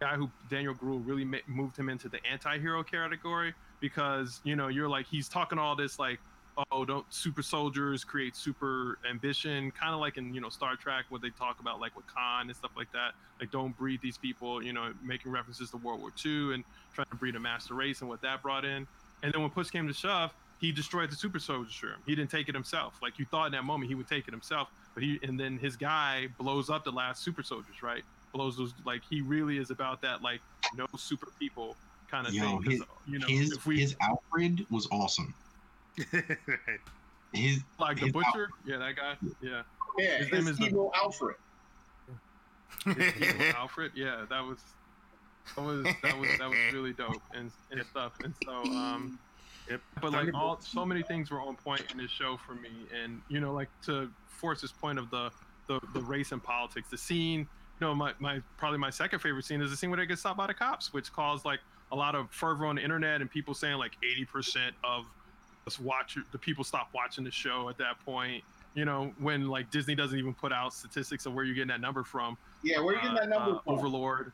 guy 0.00 0.16
who 0.16 0.30
Daniel 0.48 0.74
Brühl 0.74 1.04
really 1.04 1.24
ma- 1.24 1.38
moved 1.46 1.76
him 1.76 1.88
into 1.88 2.08
the 2.08 2.24
anti-hero 2.30 2.82
category 2.82 3.54
because 3.80 4.40
you 4.44 4.56
know 4.56 4.68
you're 4.68 4.88
like 4.88 5.06
he's 5.06 5.28
talking 5.28 5.58
all 5.58 5.74
this 5.76 5.98
like 5.98 6.18
oh 6.72 6.84
don't 6.84 7.06
super 7.12 7.42
soldiers 7.42 8.04
create 8.04 8.34
super 8.34 8.98
ambition 9.08 9.70
kind 9.70 9.94
of 9.94 10.00
like 10.00 10.16
in 10.16 10.34
you 10.34 10.40
know 10.40 10.48
Star 10.48 10.76
Trek 10.76 11.04
where 11.08 11.20
they 11.20 11.30
talk 11.30 11.60
about 11.60 11.80
like 11.80 11.94
with 11.96 12.06
Khan 12.06 12.46
and 12.48 12.56
stuff 12.56 12.72
like 12.76 12.90
that 12.92 13.12
like 13.40 13.50
don't 13.50 13.76
breed 13.76 14.00
these 14.02 14.18
people 14.18 14.62
you 14.62 14.72
know 14.72 14.92
making 15.02 15.30
references 15.30 15.70
to 15.70 15.76
World 15.76 16.00
War 16.00 16.10
II 16.24 16.54
and 16.54 16.64
trying 16.94 17.06
to 17.10 17.16
breed 17.16 17.36
a 17.36 17.40
master 17.40 17.74
race 17.74 18.00
and 18.00 18.08
what 18.08 18.20
that 18.22 18.42
brought 18.42 18.64
in 18.64 18.86
and 19.22 19.32
then 19.32 19.40
when 19.40 19.50
push 19.50 19.70
came 19.70 19.86
to 19.86 19.94
shove 19.94 20.32
he 20.60 20.72
destroyed 20.72 21.10
the 21.10 21.16
super 21.16 21.38
soldier 21.38 21.70
serum 21.70 22.00
he 22.06 22.14
didn't 22.14 22.30
take 22.30 22.48
it 22.48 22.54
himself 22.54 22.94
like 23.02 23.18
you 23.18 23.24
thought 23.24 23.46
in 23.46 23.52
that 23.52 23.64
moment 23.64 23.88
he 23.88 23.94
would 23.94 24.08
take 24.08 24.26
it 24.26 24.32
himself 24.32 24.68
but 24.94 25.02
he 25.02 25.18
and 25.22 25.38
then 25.38 25.56
his 25.58 25.76
guy 25.76 26.26
blows 26.38 26.68
up 26.70 26.84
the 26.84 26.90
last 26.90 27.22
super 27.22 27.42
soldiers 27.42 27.82
right 27.82 28.02
blows 28.32 28.56
those 28.56 28.74
like 28.84 29.02
he 29.08 29.20
really 29.20 29.56
is 29.58 29.70
about 29.70 30.00
that 30.02 30.20
like 30.22 30.40
no 30.76 30.86
super 30.96 31.28
people 31.38 31.76
kind 32.10 32.26
of 32.26 32.32
Yo, 32.34 32.42
thing. 32.42 32.56
'cause, 32.62 32.72
his- 32.72 32.82
you 33.06 33.18
know, 33.18 33.26
his 33.26 33.52
if 33.52 33.66
we 33.66 33.80
his 33.80 33.94
Alfred 34.00 34.66
was 34.70 34.86
awesome. 34.90 35.32
Right. 36.12 36.24
His 37.34 37.62
like 37.78 37.96
the 37.98 38.04
his 38.04 38.12
butcher, 38.12 38.48
yeah, 38.64 38.78
that 38.78 38.96
guy, 38.96 39.14
yeah, 39.42 39.60
Yeah, 39.98 40.16
His 40.16 40.28
his, 40.28 40.32
name 40.32 40.48
is 40.48 40.56
the- 40.58 40.66
evil 40.68 40.90
Alfred. 40.94 41.36
His 42.86 42.96
evil 43.16 43.46
Alfred, 43.56 43.92
yeah, 43.94 44.24
that 44.30 44.42
was 44.44 44.58
that 45.56 45.62
was 45.62 45.84
that 46.02 46.18
was 46.18 46.28
that 46.38 46.48
was 46.48 46.58
really 46.72 46.92
dope 46.94 47.20
and 47.34 47.50
and 47.70 47.84
stuff. 47.90 48.12
And 48.24 48.32
so 48.44 48.52
um 48.64 49.18
Yep. 49.70 49.80
but 50.00 50.12
like 50.12 50.32
all 50.34 50.60
so 50.60 50.84
many 50.86 51.02
things 51.02 51.30
were 51.30 51.40
on 51.40 51.56
point 51.56 51.82
in 51.92 51.98
this 51.98 52.10
show 52.10 52.36
for 52.36 52.54
me 52.54 52.70
and 53.02 53.20
you 53.28 53.40
know 53.40 53.52
like 53.52 53.68
to 53.84 54.10
force 54.26 54.60
this 54.60 54.72
point 54.72 54.98
of 54.98 55.10
the 55.10 55.30
the, 55.66 55.80
the 55.92 56.00
race 56.00 56.32
and 56.32 56.42
politics 56.42 56.88
the 56.90 56.96
scene 56.96 57.40
you 57.40 57.86
know 57.86 57.94
my, 57.94 58.12
my 58.18 58.40
probably 58.56 58.78
my 58.78 58.90
second 58.90 59.18
favorite 59.18 59.44
scene 59.44 59.60
is 59.60 59.70
the 59.70 59.76
scene 59.76 59.90
where 59.90 59.98
they 59.98 60.06
get 60.06 60.18
stopped 60.18 60.38
by 60.38 60.46
the 60.46 60.54
cops 60.54 60.92
which 60.92 61.12
caused 61.12 61.44
like 61.44 61.60
a 61.92 61.96
lot 61.96 62.14
of 62.14 62.30
fervor 62.30 62.66
on 62.66 62.76
the 62.76 62.82
internet 62.82 63.20
and 63.20 63.30
people 63.30 63.54
saying 63.54 63.76
like 63.78 63.92
80% 64.34 64.70
of 64.84 65.04
us 65.66 65.78
watch 65.78 66.16
the 66.32 66.38
people 66.38 66.64
stop 66.64 66.88
watching 66.94 67.24
the 67.24 67.30
show 67.30 67.68
at 67.68 67.76
that 67.78 67.98
point 68.04 68.42
you 68.74 68.84
know 68.84 69.12
when 69.18 69.48
like 69.48 69.70
disney 69.70 69.94
doesn't 69.94 70.18
even 70.18 70.32
put 70.34 70.52
out 70.52 70.72
statistics 70.72 71.26
of 71.26 71.34
where 71.34 71.44
you're 71.44 71.54
getting 71.54 71.68
that 71.68 71.80
number 71.80 72.04
from 72.04 72.36
Yeah, 72.62 72.80
where 72.80 72.94
you 72.94 73.00
getting 73.00 73.16
that 73.16 73.24
uh, 73.24 73.38
number 73.38 73.56
uh, 73.56 73.60
from? 73.62 73.74
overlord 73.74 74.32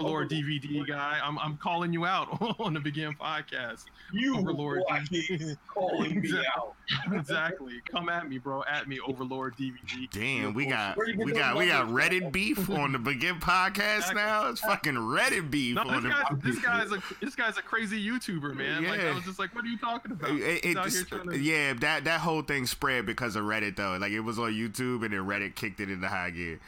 overlord 0.00 0.30
dvd 0.30 0.86
guy 0.86 1.18
i'm, 1.22 1.38
I'm 1.38 1.56
calling 1.56 1.92
you 1.92 2.06
out 2.06 2.28
on 2.60 2.74
the 2.74 2.80
begin 2.80 3.14
podcast 3.14 3.84
you 4.12 4.36
Overlord 4.36 4.82
DVD. 4.90 5.56
calling 5.72 6.20
me 6.20 6.28
Exactly. 6.28 6.44
out. 6.56 6.74
exactly. 7.12 7.74
Come 7.92 8.08
at 8.08 8.28
me, 8.28 8.38
bro. 8.38 8.64
At 8.64 8.88
me, 8.88 8.98
Overlord 9.06 9.54
DVD. 9.56 10.10
Damn, 10.10 10.52
we 10.52 10.66
got 10.66 10.96
Where 10.96 11.08
you 11.08 11.14
get 11.16 11.24
we 11.26 11.30
got 11.32 11.56
we 11.56 11.66
got 11.68 11.86
Reddit 11.86 12.32
beef 12.32 12.68
on 12.70 12.90
the 12.90 12.98
Begin 12.98 13.36
podcast 13.38 13.98
Exactly. 14.10 14.16
now. 14.16 14.48
It's 14.48 14.60
fucking 14.62 14.94
Reddit 14.96 15.48
beef 15.52 15.76
No, 15.76 15.82
on 15.82 16.02
this 16.02 16.02
the. 16.02 16.08
guy's, 16.10 16.42
this 16.42 16.58
guy's 16.58 16.90
a 16.90 17.02
this 17.24 17.34
guy's 17.36 17.56
a 17.56 17.62
crazy 17.62 18.04
YouTuber, 18.04 18.52
man. 18.56 18.84
Like 18.84 18.98
Yeah. 19.00 19.10
I 19.10 19.14
was 19.14 19.22
just 19.22 19.38
like, 19.38 19.54
what 19.54 19.64
are 19.64 19.68
you 19.68 19.78
talking 19.78 20.10
about? 20.10 20.30
It- 20.30 20.64
He's 20.64 20.74
it- 20.74 20.76
out 20.78 20.88
here 20.90 21.00
it's- 21.02 21.04
trying 21.08 21.30
to- 21.30 21.38
yeah, 21.38 21.72
that 21.74 22.02
that 22.02 22.20
whole 22.20 22.42
thing 22.42 22.66
spread 22.66 23.06
because 23.06 23.36
of 23.36 23.44
Reddit 23.44 23.76
though. 23.76 23.96
Like 23.96 24.10
it 24.10 24.20
was 24.20 24.40
on 24.40 24.50
YouTube 24.50 25.04
and 25.04 25.14
then 25.14 25.20
Reddit 25.20 25.54
kicked 25.54 25.78
it 25.78 25.88
into 25.88 26.08
high 26.08 26.30
gear. 26.30 26.58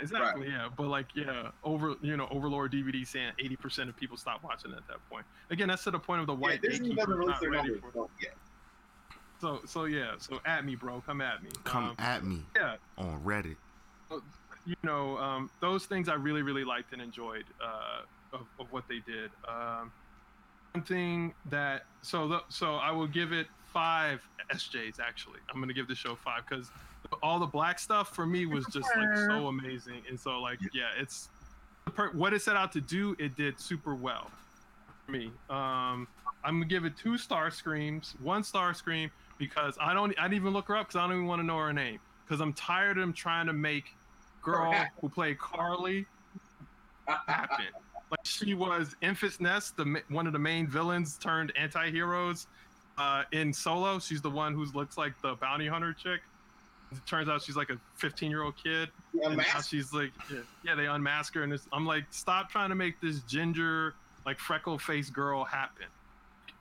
Exactly, 0.00 0.48
yeah. 0.48 0.68
But 0.76 0.88
like, 0.88 1.06
yeah, 1.14 1.48
over 1.64 1.94
you 2.02 2.16
know, 2.16 2.28
Overlord 2.30 2.72
DVD 2.72 3.06
saying 3.06 3.32
eighty 3.38 3.56
percent 3.56 3.88
of 3.88 3.96
people 3.96 4.16
stop 4.16 4.42
watching 4.42 4.72
at 4.72 4.86
that 4.88 4.98
point. 5.10 5.24
Again, 5.50 5.68
that's 5.68 5.84
to 5.84 5.90
the 5.90 5.98
point 5.98 6.20
of 6.20 6.26
the 6.26 6.34
white 6.34 6.62
Disney 6.62 6.90
gatekeeper 6.90 7.00
doesn't 7.06 7.18
release 7.18 7.28
not 7.30 7.40
their 7.40 7.50
ready 7.50 7.74
for. 7.80 7.90
so, 7.92 8.10
yeah. 8.20 8.28
So 9.40 9.60
so 9.66 9.84
yeah, 9.86 10.12
so 10.18 10.40
at 10.46 10.64
me, 10.64 10.74
bro. 10.76 11.02
Come 11.04 11.20
at 11.20 11.42
me. 11.42 11.50
Come 11.64 11.84
Um, 11.90 11.96
at 11.98 12.24
me 12.24 12.42
yeah, 12.54 12.76
on 12.96 13.20
Reddit. 13.24 13.56
you 14.64 14.76
know, 14.84 15.18
um, 15.18 15.50
those 15.60 15.86
things 15.86 16.08
I 16.08 16.14
really, 16.14 16.42
really 16.42 16.64
liked 16.64 16.92
and 16.92 17.02
enjoyed 17.02 17.44
uh, 17.62 18.02
of, 18.32 18.42
of 18.60 18.70
what 18.72 18.84
they 18.88 19.00
did. 19.00 19.30
Um, 19.48 19.90
one 20.72 20.84
thing 20.84 21.34
that 21.50 21.84
so 22.02 22.28
the, 22.28 22.42
so 22.48 22.76
I 22.76 22.92
will 22.92 23.08
give 23.08 23.32
it 23.32 23.48
five 23.72 24.20
SJs. 24.52 25.00
Actually, 25.00 25.40
I'm 25.52 25.60
gonna 25.60 25.72
give 25.74 25.88
the 25.88 25.94
show 25.94 26.14
five 26.14 26.44
because 26.48 26.70
all 27.22 27.38
the 27.38 27.46
black 27.46 27.78
stuff 27.78 28.14
for 28.14 28.26
me 28.26 28.46
was 28.46 28.64
just 28.66 28.88
like 28.96 29.16
so 29.16 29.48
amazing, 29.48 30.02
and 30.08 30.18
so 30.18 30.40
like 30.40 30.58
yeah, 30.72 30.90
it's 30.98 31.28
what 32.14 32.32
it 32.32 32.42
set 32.42 32.56
out 32.56 32.72
to 32.72 32.80
do. 32.80 33.16
It 33.18 33.36
did 33.36 33.60
super 33.60 33.94
well 33.94 34.30
for 35.04 35.12
me. 35.12 35.30
Um, 35.50 36.08
I'm 36.44 36.54
gonna 36.54 36.66
give 36.66 36.84
it 36.84 36.96
two 36.96 37.18
star 37.18 37.50
screams, 37.50 38.14
one 38.22 38.42
star 38.42 38.74
scream 38.74 39.10
because 39.38 39.76
I 39.80 39.94
don't 39.94 40.16
I 40.18 40.22
didn't 40.24 40.34
even 40.34 40.52
look 40.52 40.68
her 40.68 40.76
up 40.76 40.88
because 40.88 40.98
I 40.98 41.02
don't 41.02 41.16
even 41.16 41.26
want 41.26 41.40
to 41.40 41.46
know 41.46 41.58
her 41.58 41.72
name 41.72 41.98
because 42.24 42.40
I'm 42.40 42.52
tired 42.52 42.96
of 42.98 43.02
them 43.02 43.12
trying 43.12 43.46
to 43.46 43.52
make 43.52 43.94
girl 44.42 44.74
who 45.00 45.08
played 45.08 45.38
Karli 45.38 46.06
happen. 47.06 47.66
Like 48.10 48.20
she 48.24 48.54
was 48.54 48.94
Enfys 49.02 49.40
Nest, 49.40 49.76
the 49.76 50.02
one 50.08 50.26
of 50.26 50.32
the 50.32 50.38
main 50.38 50.66
villains 50.66 51.16
turned 51.16 51.52
anti-heroes 51.56 52.46
uh, 52.98 53.22
in 53.32 53.52
Solo. 53.52 53.98
She's 53.98 54.20
the 54.20 54.30
one 54.30 54.52
who 54.54 54.66
looks 54.66 54.98
like 54.98 55.14
the 55.22 55.34
bounty 55.36 55.66
hunter 55.66 55.92
chick. 55.94 56.20
It 56.96 57.06
turns 57.06 57.28
out 57.28 57.42
she's 57.42 57.56
like 57.56 57.70
a 57.70 57.78
15 57.96 58.30
year 58.30 58.42
old 58.42 58.56
kid. 58.56 58.90
Yeah, 59.12 59.28
and 59.28 59.36
now 59.36 59.60
she's 59.60 59.92
like, 59.92 60.12
yeah, 60.30 60.40
yeah, 60.64 60.74
they 60.74 60.86
unmask 60.86 61.34
her, 61.34 61.42
and 61.42 61.52
it's, 61.52 61.66
I'm 61.72 61.86
like, 61.86 62.04
stop 62.10 62.50
trying 62.50 62.70
to 62.70 62.74
make 62.74 63.00
this 63.00 63.20
ginger, 63.20 63.94
like 64.24 64.38
freckle 64.38 64.78
faced 64.78 65.12
girl 65.12 65.44
happen. 65.44 65.86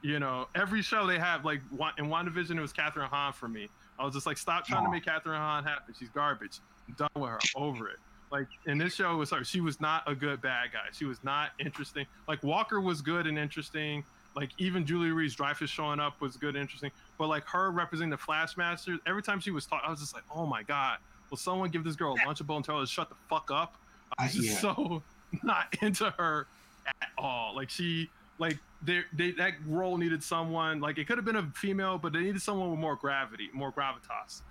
You 0.02 0.20
know, 0.20 0.48
every 0.56 0.82
show 0.82 1.06
they 1.06 1.20
have, 1.20 1.46
like 1.46 1.62
in 1.98 2.08
WandaVision, 2.08 2.58
it 2.58 2.62
was 2.62 2.74
Kathryn 2.74 3.08
Hahn 3.08 3.34
for 3.34 3.48
me. 3.48 3.68
I 4.00 4.06
was 4.06 4.14
just 4.14 4.26
like, 4.26 4.38
stop 4.38 4.66
trying 4.66 4.84
to 4.84 4.92
make 4.92 5.06
Kathryn 5.06 5.38
Hahn 5.38 5.64
happen. 5.64 5.94
She's 5.98 6.10
garbage. 6.10 6.60
I'm 6.88 6.96
done 6.96 7.10
with 7.16 7.30
her. 7.30 7.40
Over 7.56 7.90
it. 7.90 8.00
Like 8.32 8.48
in 8.66 8.78
this 8.78 8.96
show, 8.96 9.14
it 9.14 9.18
was 9.18 9.30
her. 9.32 9.44
She 9.44 9.62
was 9.62 9.80
not 9.80 10.04
a 10.08 10.16
good 10.16 10.42
bad 10.42 10.72
guy. 10.72 10.88
She 10.94 11.06
was 11.06 11.24
not 11.24 11.52
interesting. 11.60 12.06
Like 12.28 12.42
Walker 12.44 12.82
was 12.82 13.02
good 13.02 13.28
and 13.28 13.38
interesting. 13.38 14.04
Like 14.36 14.52
even 14.58 14.86
Julia 14.86 15.14
Louis-Dreyfus 15.14 15.70
showing 15.70 16.00
up 16.00 16.22
was 16.22 16.38
good 16.38 16.56
and 16.56 16.62
interesting. 16.62 16.92
But 17.18 17.28
like 17.28 17.46
her 17.48 17.72
representing 17.72 18.12
the 18.12 18.18
Flag 18.18 18.50
Smashers, 18.50 19.00
every 19.06 19.22
time 19.22 19.40
she 19.40 19.52
was 19.52 19.66
talking, 19.66 19.86
I 19.88 19.92
was 19.92 20.00
just 20.00 20.14
like, 20.14 20.24
oh 20.34 20.46
my 20.46 20.64
god, 20.64 21.00
will 21.30 21.38
someone 21.38 21.70
give 21.70 21.84
this 21.84 21.96
girl 21.96 22.14
a 22.14 22.18
lunchable 22.28 22.56
and 22.56 22.64
tell 22.64 22.76
her 22.80 22.84
to 22.84 22.88
shut 22.90 23.10
the 23.10 23.16
fuck 23.30 23.52
up? 23.52 23.76
I 24.18 24.24
I- 24.24 24.26
was 24.28 24.36
just 24.36 24.48
yeah. 24.48 24.56
so 24.76 25.04
not 25.44 25.76
into 25.82 26.10
her 26.12 26.48
at 26.88 27.10
all. 27.18 27.56
Like 27.56 27.70
she, 27.70 28.10
like 28.40 28.58
they, 28.84 29.02
they 29.14 29.32
that 29.32 29.54
role 29.68 29.98
needed 29.98 30.24
someone. 30.24 30.80
Like 30.80 30.98
it 30.98 31.08
could 31.08 31.18
have 31.18 31.26
been 31.26 31.36
a 31.36 31.52
female, 31.56 31.98
but 31.98 32.14
they 32.14 32.20
needed 32.22 32.42
someone 32.42 32.72
with 32.72 32.80
more 32.80 32.96
gravity, 32.96 33.50
more 33.54 33.72
gravitas. 33.72 34.42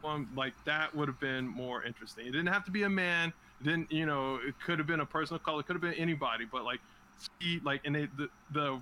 One 0.00 0.28
like 0.36 0.54
that 0.64 0.94
would 0.94 1.08
have 1.08 1.20
been 1.20 1.46
more 1.46 1.82
interesting. 1.84 2.26
It 2.26 2.30
didn't 2.32 2.46
have 2.48 2.64
to 2.66 2.70
be 2.70 2.84
a 2.84 2.88
man. 2.88 3.32
It 3.60 3.64
didn't 3.64 3.90
you 3.92 4.06
know? 4.06 4.36
It 4.36 4.54
could 4.64 4.78
have 4.78 4.86
been 4.86 5.00
a 5.00 5.06
person 5.06 5.34
of 5.36 5.42
color. 5.42 5.60
It 5.60 5.66
could 5.66 5.74
have 5.74 5.82
been 5.82 5.94
anybody. 5.94 6.44
But 6.50 6.64
like, 6.64 6.80
she 7.40 7.60
like 7.64 7.80
and 7.84 7.94
they, 7.94 8.08
the 8.16 8.28
the 8.52 8.80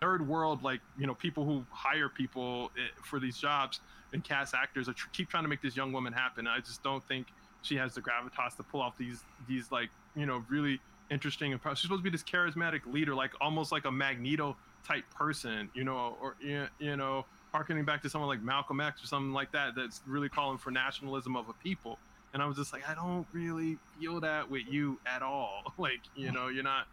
third 0.00 0.26
world 0.26 0.62
like 0.62 0.80
you 0.98 1.06
know 1.06 1.14
people 1.14 1.44
who 1.44 1.64
hire 1.70 2.08
people 2.08 2.70
eh, 2.76 2.88
for 3.04 3.20
these 3.20 3.36
jobs 3.36 3.80
and 4.12 4.24
cast 4.24 4.54
actors 4.54 4.88
are 4.88 4.92
tr- 4.94 5.08
keep 5.12 5.28
trying 5.28 5.44
to 5.44 5.48
make 5.48 5.62
this 5.62 5.76
young 5.76 5.92
woman 5.92 6.12
happen. 6.12 6.46
I 6.46 6.58
just 6.58 6.82
don't 6.82 7.06
think 7.06 7.26
she 7.62 7.76
has 7.76 7.94
the 7.94 8.00
gravitas 8.00 8.56
to 8.56 8.62
pull 8.62 8.80
off 8.80 8.96
these 8.96 9.22
these 9.46 9.70
like 9.70 9.90
you 10.16 10.26
know 10.26 10.44
really 10.48 10.80
interesting 11.10 11.52
and 11.52 11.60
pro- 11.60 11.74
she's 11.74 11.82
supposed 11.82 12.00
to 12.00 12.04
be 12.04 12.10
this 12.10 12.22
charismatic 12.22 12.80
leader 12.86 13.14
like 13.14 13.32
almost 13.40 13.72
like 13.72 13.84
a 13.84 13.90
magneto 13.90 14.56
type 14.86 15.04
person 15.14 15.68
you 15.74 15.84
know 15.84 16.16
or 16.22 16.36
you 16.40 16.66
you 16.78 16.96
know 16.96 17.24
harkening 17.52 17.84
back 17.84 18.00
to 18.00 18.08
someone 18.08 18.28
like 18.28 18.42
malcolm 18.42 18.80
x 18.80 19.02
or 19.02 19.06
something 19.06 19.32
like 19.32 19.50
that 19.52 19.74
that's 19.74 20.00
really 20.06 20.28
calling 20.28 20.56
for 20.56 20.70
nationalism 20.70 21.36
of 21.36 21.48
a 21.48 21.52
people. 21.54 21.98
And 22.32 22.42
i 22.42 22.46
was 22.46 22.56
just 22.56 22.72
like 22.72 22.88
i 22.88 22.94
don't 22.94 23.26
really 23.32 23.76
feel 23.98 24.20
that 24.20 24.50
with 24.50 24.62
you 24.68 24.98
at 25.06 25.22
all. 25.22 25.74
Like 25.78 26.00
you 26.16 26.32
know 26.32 26.48
you're 26.48 26.64
not 26.64 26.86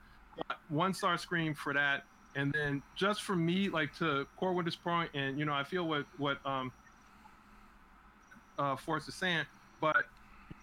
one 0.69 0.93
star 0.93 1.17
scream 1.17 1.53
for 1.53 1.73
that 1.73 2.03
and 2.37 2.53
then 2.53 2.81
just 2.95 3.23
for 3.23 3.35
me 3.35 3.67
like 3.67 3.93
to 3.97 4.25
this 4.63 4.75
point 4.75 5.09
and 5.13 5.37
you 5.37 5.43
know 5.43 5.53
i 5.53 5.63
feel 5.63 5.85
what 5.85 6.05
what 6.17 6.37
um 6.45 6.71
uh 8.59 8.75
force 8.75 9.07
is 9.07 9.15
saying 9.15 9.43
but 9.81 10.05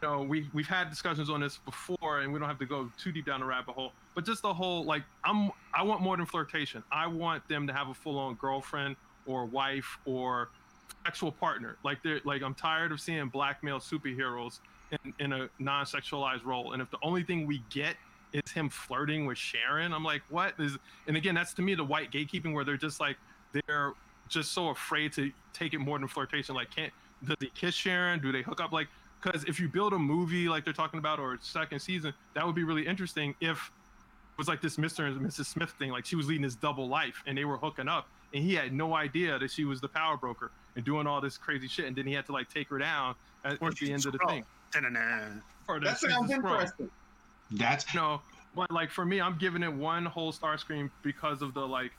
you 0.01 0.09
know 0.09 0.23
we 0.23 0.49
we've 0.55 0.69
had 0.69 0.89
discussions 0.89 1.29
on 1.29 1.41
this 1.41 1.59
before 1.59 2.21
and 2.21 2.33
we 2.33 2.39
don't 2.39 2.49
have 2.49 2.59
to 2.59 2.65
go 2.65 2.91
too 2.99 3.13
deep 3.13 3.27
down 3.27 3.41
the 3.41 3.47
rabbit 3.47 3.75
hole 3.75 3.93
but 4.15 4.25
just 4.25 4.41
the 4.41 4.55
whole 4.55 4.85
like 4.85 5.03
i'm 5.25 5.51
i 5.75 5.83
want 5.83 6.01
more 6.01 6.17
than 6.17 6.25
flirtation. 6.25 6.83
I 6.91 7.07
want 7.07 7.47
them 7.49 7.67
to 7.67 7.73
have 7.73 7.89
a 7.89 7.95
full-on 7.95 8.35
girlfriend 8.35 8.97
or 9.27 9.45
wife 9.45 9.99
or 10.05 10.51
sexual 11.05 11.33
partner. 11.33 11.77
Like 11.85 12.03
they're 12.03 12.21
like 12.25 12.43
i'm 12.43 12.55
tired 12.55 12.93
of 12.93 13.01
seeing 13.01 13.29
black 13.29 13.63
male 13.63 13.81
superheroes 13.81 14.61
in, 14.93 15.15
in 15.19 15.33
a 15.33 15.49
non-sexualized 15.59 16.45
role 16.45 16.73
and 16.73 16.81
if 16.81 16.91
the 16.91 16.99
only 17.03 17.25
thing 17.25 17.47
we 17.47 17.63
get 17.71 17.97
is 18.35 18.53
him 18.53 18.69
flirting 18.69 19.27
with 19.27 19.39
sharon. 19.39 19.93
I'm 19.93 20.05
like 20.05 20.23
what 20.29 20.55
is 20.59 20.77
and 21.07 21.17
again 21.17 21.35
that's 21.35 21.55
to 21.55 21.63
me 21.63 21.75
the 21.75 21.85
white 21.85 22.11
gatekeeping 22.11 22.53
where 22.53 22.65
they're 22.65 22.77
just 22.77 23.01
like 23.01 23.17
they're 23.53 23.93
just 24.29 24.53
so 24.53 24.71
afraid 24.71 25.13
to 25.15 25.31
take 25.53 25.73
it 25.73 25.79
more 25.79 25.99
than 25.99 26.09
flirtation. 26.09 26.55
Like 26.55 26.75
can't 26.75 26.93
does 27.25 27.37
he 27.41 27.51
kiss 27.55 27.75
sharon? 27.75 28.21
Do 28.21 28.33
they 28.33 28.43
hook 28.43 28.61
up? 28.61 28.73
Like 28.73 28.89
because 29.23 29.45
if 29.45 29.59
you 29.61 29.69
build 29.69 29.93
a 29.93 29.99
movie 29.99 30.49
like 30.49 30.65
they're 30.65 30.75
talking 30.75 30.99
about 30.99 31.19
or 31.19 31.39
second 31.41 31.79
season 31.81 32.13
that 32.35 32.45
would 32.45 32.55
be 32.55 32.65
really 32.65 32.87
interesting 32.87 33.35
if 33.41 33.57
it 33.57 34.39
was 34.39 34.49
like 34.49 34.61
this 34.61 34.77
mr 34.77 35.07
and 35.07 35.21
mrs 35.21 35.47
smith 35.47 35.71
thing. 35.79 35.91
Like 35.91 36.05
she 36.05 36.17
was 36.17 36.27
leading 36.27 36.43
this 36.43 36.57
double 36.57 36.89
life 36.89 37.23
and 37.27 37.39
they 37.39 37.45
were 37.45 37.57
hooking 37.57 37.89
up 37.89 38.09
and 38.35 38.43
he 38.43 38.55
had 38.55 38.73
no 38.73 38.95
idea 38.95 39.39
that 39.39 39.51
she 39.51 39.65
was 39.65 39.81
the 39.81 39.89
power 39.89 40.17
broker 40.17 40.51
and 40.75 40.85
doing 40.85 41.07
all 41.07 41.21
this 41.21 41.39
crazy 41.39 41.69
shit 41.69 41.87
and 41.87 41.95
then 41.95 42.07
he 42.07 42.13
had 42.15 42.27
to 42.27 42.33
like 42.33 42.53
take 42.53 42.69
her 42.69 42.79
down 42.79 43.15
at, 43.45 43.53
at 43.53 43.61
the 43.61 43.77
she's 43.77 43.91
end 43.91 44.07
of 44.07 44.13
the 44.13 44.19
thing. 44.27 44.45
Ta-da-da. 44.73 45.29
or 45.69 45.79
that 45.79 45.99
sounds 45.99 46.29
the 46.29 46.35
Skrull. 46.35 46.55
interesting. 46.55 46.91
That's 47.51 47.93
No, 47.95 48.21
but 48.55 48.71
like 48.71 48.91
for 48.91 49.05
me, 49.05 49.21
I'm 49.21 49.37
giving 49.39 49.63
it 49.63 49.73
one 49.73 50.05
whole 50.05 50.33
star 50.33 50.59
scream 50.59 50.91
because 51.03 51.43
of 51.43 51.55
the 51.55 51.67
like 51.67 51.93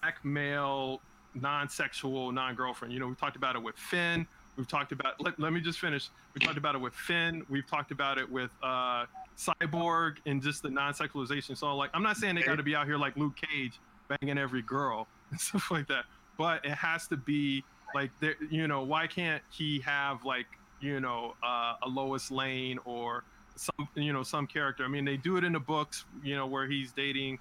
black 0.00 0.24
male, 0.24 1.00
non-sexual, 1.34 2.32
non-girlfriend. 2.32 2.92
You 2.92 3.00
know, 3.00 3.08
we 3.08 3.14
talked 3.14 3.36
about 3.36 3.56
it 3.56 3.62
with 3.62 3.76
Finn. 3.76 4.26
We've 4.56 4.68
talked 4.68 4.92
about. 4.92 5.20
Let, 5.20 5.38
let 5.40 5.52
me 5.52 5.60
just 5.60 5.78
finish. 5.78 6.10
We 6.34 6.40
talked 6.40 6.58
about 6.58 6.74
it 6.74 6.80
with 6.80 6.94
Finn. 6.94 7.42
We've 7.48 7.66
talked 7.66 7.90
about 7.90 8.18
it 8.18 8.30
with 8.30 8.50
uh, 8.62 9.06
Cyborg 9.38 10.16
and 10.26 10.42
just 10.42 10.62
the 10.62 10.70
non-sexualization. 10.70 11.56
So 11.56 11.74
like, 11.74 11.90
I'm 11.94 12.02
not 12.02 12.16
saying 12.16 12.34
they 12.34 12.42
got 12.42 12.56
to 12.56 12.62
be 12.62 12.74
out 12.74 12.86
here 12.86 12.98
like 12.98 13.16
Luke 13.16 13.34
Cage 13.36 13.80
banging 14.08 14.38
every 14.38 14.62
girl 14.62 15.06
and 15.30 15.40
stuff 15.40 15.70
like 15.70 15.88
that, 15.88 16.04
but 16.36 16.64
it 16.64 16.72
has 16.72 17.06
to 17.08 17.16
be 17.16 17.64
like 17.94 18.10
there. 18.20 18.36
You 18.50 18.68
know, 18.68 18.82
why 18.82 19.06
can't 19.06 19.42
he 19.50 19.80
have 19.80 20.24
like 20.24 20.46
you 20.80 21.00
know 21.00 21.34
uh, 21.42 21.74
a 21.82 21.88
Lois 21.88 22.30
Lane 22.30 22.78
or 22.84 23.24
some 23.56 23.88
you 23.94 24.12
know 24.12 24.22
some 24.22 24.46
character. 24.46 24.84
I 24.84 24.88
mean, 24.88 25.04
they 25.04 25.16
do 25.16 25.36
it 25.36 25.44
in 25.44 25.52
the 25.52 25.60
books, 25.60 26.04
you 26.22 26.34
know, 26.36 26.46
where 26.46 26.66
he's 26.66 26.92
dating 26.92 27.38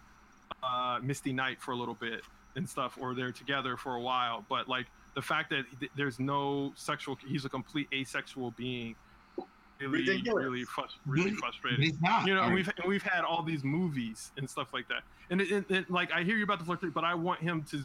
uh, 0.64 0.99
Misty 1.01 1.34
Knight 1.34 1.62
for 1.62 1.72
a 1.72 1.76
little 1.76 1.95
bit 1.95 2.22
and 2.55 2.68
stuff, 2.68 2.97
or 2.99 3.14
they're 3.16 3.32
together 3.32 3.78
for 3.78 3.95
a 3.95 4.01
while. 4.01 4.45
But 4.49 4.68
like 4.68 4.88
the 5.16 5.22
fact 5.22 5.49
that 5.51 5.66
th- 5.80 5.91
there's 5.95 6.20
no 6.20 6.74
sexual, 6.76 7.18
he's 7.28 7.45
a 7.45 7.49
complete 7.49 7.88
asexual 7.93 8.51
being. 8.51 8.95
Really, 9.80 9.99
Ridiculous. 10.05 10.43
really, 10.45 10.64
frus- 10.66 10.91
really 11.07 11.32
But- 11.32 11.39
but 11.39 11.39
frustrating 11.55 11.89
it's 11.89 12.01
not. 12.01 12.28
you 12.28 12.36
know, 12.36 12.43
and 12.43 12.53
we've 12.53 12.70
we've 12.86 13.01
had 13.01 13.24
all 13.24 13.41
these 13.41 13.64
movies 13.64 14.32
and 14.38 14.47
stuff 14.47 14.74
like 14.76 14.88
that, 14.89 15.01
and, 15.32 15.41
it, 15.41 15.51
it, 15.51 15.72
it- 15.72 15.89
like 15.89 16.12
I 16.12 16.22
hear 16.24 16.36
you 16.38 16.43
about 16.43 16.59
the 16.59 16.66
flirt, 16.66 16.93
but 16.93 17.03
I 17.03 17.16
want 17.16 17.39
him 17.39 17.64
to 17.72 17.84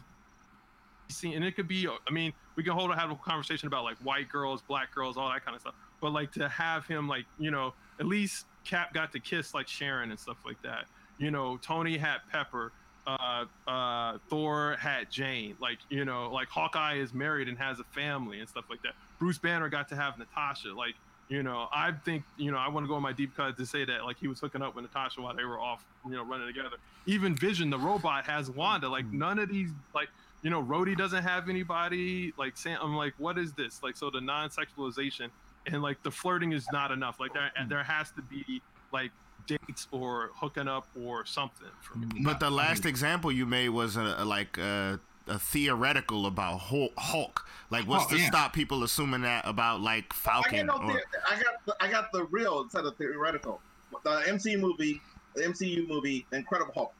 see, 1.09 1.33
and 1.33 1.43
it 1.43 1.55
could 1.55 1.67
be, 1.67 1.87
I 1.87 2.11
mean, 2.11 2.33
we 2.55 2.61
can 2.63 2.73
hold 2.73 2.91
a 2.91 2.95
have 2.95 3.09
a 3.09 3.15
conversation 3.15 3.65
about 3.67 3.83
like 3.83 3.97
white 4.03 4.29
girls, 4.29 4.61
black 4.61 4.93
girls, 4.93 5.17
all 5.17 5.27
that 5.31 5.43
kind 5.43 5.55
of 5.55 5.61
stuff, 5.61 5.73
but 6.01 6.11
like 6.11 6.31
to 6.33 6.47
have 6.49 6.85
him 6.87 7.07
like 7.07 7.25
you 7.39 7.51
know 7.51 7.73
at 7.99 8.05
least 8.05 8.45
Cap 8.67 8.93
got 8.93 9.11
to 9.13 9.19
kiss 9.19 9.53
like 9.53 9.67
Sharon 9.67 10.11
and 10.11 10.19
stuff 10.19 10.37
like 10.45 10.61
that. 10.61 10.85
You 11.17 11.31
know, 11.31 11.57
Tony 11.57 11.97
had 11.97 12.17
Pepper. 12.31 12.71
Uh, 13.07 13.45
uh, 13.67 14.17
Thor 14.29 14.75
had 14.79 15.09
Jane. 15.09 15.55
Like, 15.61 15.77
you 15.89 16.03
know, 16.03 16.29
like 16.29 16.49
Hawkeye 16.49 16.95
is 16.95 17.13
married 17.13 17.47
and 17.47 17.57
has 17.57 17.79
a 17.79 17.85
family 17.85 18.39
and 18.39 18.49
stuff 18.49 18.65
like 18.69 18.81
that. 18.83 18.93
Bruce 19.17 19.37
Banner 19.37 19.69
got 19.69 19.87
to 19.89 19.95
have 19.95 20.17
Natasha. 20.17 20.73
Like, 20.73 20.95
you 21.29 21.41
know, 21.41 21.69
I 21.73 21.91
think, 22.03 22.23
you 22.35 22.51
know, 22.51 22.57
I 22.57 22.67
want 22.67 22.83
to 22.83 22.87
go 22.87 22.95
on 22.95 23.01
my 23.01 23.13
deep 23.13 23.35
cut 23.35 23.57
to 23.57 23.65
say 23.65 23.85
that 23.85 24.03
like 24.03 24.17
he 24.19 24.27
was 24.27 24.39
hooking 24.41 24.61
up 24.61 24.75
with 24.75 24.83
Natasha 24.83 25.21
while 25.21 25.33
they 25.33 25.45
were 25.45 25.59
off, 25.59 25.85
you 26.05 26.11
know, 26.11 26.23
running 26.23 26.47
together. 26.47 26.75
Even 27.05 27.33
Vision, 27.35 27.69
the 27.69 27.79
robot, 27.79 28.25
has 28.25 28.51
Wanda. 28.51 28.89
Like, 28.89 29.05
none 29.13 29.39
of 29.39 29.47
these, 29.47 29.69
like, 29.95 30.09
you 30.41 30.49
know, 30.49 30.61
Rhodey 30.61 30.95
doesn't 30.97 31.23
have 31.23 31.47
anybody. 31.47 32.33
Like, 32.37 32.57
Sam, 32.57 32.77
I'm 32.81 32.95
like, 32.95 33.13
what 33.17 33.37
is 33.37 33.53
this? 33.53 33.81
Like, 33.81 33.95
so 33.95 34.09
the 34.09 34.19
non-sexualization 34.19 35.29
and 35.67 35.81
like 35.81 36.01
the 36.03 36.11
flirting 36.11 36.53
is 36.53 36.65
not 36.71 36.91
enough. 36.91 37.19
Like, 37.19 37.33
there, 37.33 37.51
there 37.67 37.83
has 37.83 38.11
to 38.11 38.21
be 38.21 38.61
like 38.91 39.11
dates 39.45 39.87
or 39.91 40.31
hooking 40.35 40.67
up 40.67 40.87
or 40.99 41.25
something 41.25 41.67
for 41.81 41.97
me. 41.97 42.07
But 42.23 42.39
the 42.39 42.49
last 42.49 42.85
example 42.85 43.31
you 43.31 43.45
made 43.45 43.69
was 43.69 43.95
a, 43.97 44.15
a 44.19 44.25
like 44.25 44.57
a, 44.57 44.99
a 45.27 45.39
theoretical 45.39 46.25
about 46.25 46.59
Hulk. 46.59 47.45
Like, 47.69 47.85
what's 47.87 48.05
Oh, 48.05 48.15
to 48.15 48.17
yeah. 48.17 48.27
stop 48.27 48.53
people 48.53 48.83
assuming 48.83 49.21
that 49.21 49.45
about 49.47 49.81
like 49.81 50.05
I 50.05 50.07
got, 50.07 50.13
Falcon? 50.43 50.65
no 50.67 50.73
Or, 50.73 50.93
the- 50.93 51.01
I 51.29 51.35
got 51.41 51.65
the, 51.65 51.75
I 51.81 51.89
got 51.91 52.11
the 52.11 52.23
real 52.25 52.61
instead 52.61 52.85
of 52.85 52.95
theoretical. 52.97 53.61
The 54.03 54.21
MCU 54.27 54.59
movie, 54.59 55.01
the 55.35 55.43
MCU 55.43 55.87
movie, 55.87 56.25
Incredible 56.33 56.73
Hulk. 56.73 56.93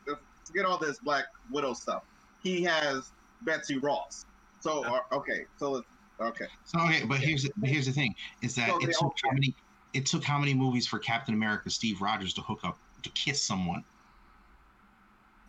Forget 0.46 0.66
all 0.66 0.78
this 0.78 1.00
Black 1.00 1.26
Widow 1.52 1.74
stuff. 1.74 2.04
He 2.42 2.64
has 2.64 3.12
Betsy 3.42 3.78
Ross. 3.78 4.26
So 4.62 4.84
uh, 4.86 5.02
okay, 5.12 5.46
so 5.58 5.72
let's 5.72 5.86
okay. 6.20 6.46
So 6.66 6.80
okay, 6.82 7.04
but 7.06 7.20
here's 7.20 7.44
the, 7.44 7.52
but 7.58 7.70
here's 7.70 7.86
the 7.86 7.92
thing: 7.92 8.16
is 8.42 8.56
that 8.56 8.70
So 8.70 8.78
it 8.80 8.92
took 8.94 9.02
all 9.04 9.14
how 9.24 9.32
many 9.32 9.56
it 9.94 10.06
took 10.06 10.24
how 10.24 10.38
many 10.38 10.54
movies 10.54 10.86
for 10.88 11.00
Captain 11.00 11.34
America, 11.34 11.70
Steve 11.70 12.02
Rogers, 12.02 12.34
to 12.36 12.42
hook 12.42 12.60
up 12.64 12.78
to 13.04 13.10
kiss 13.12 13.44
someone? 13.44 13.84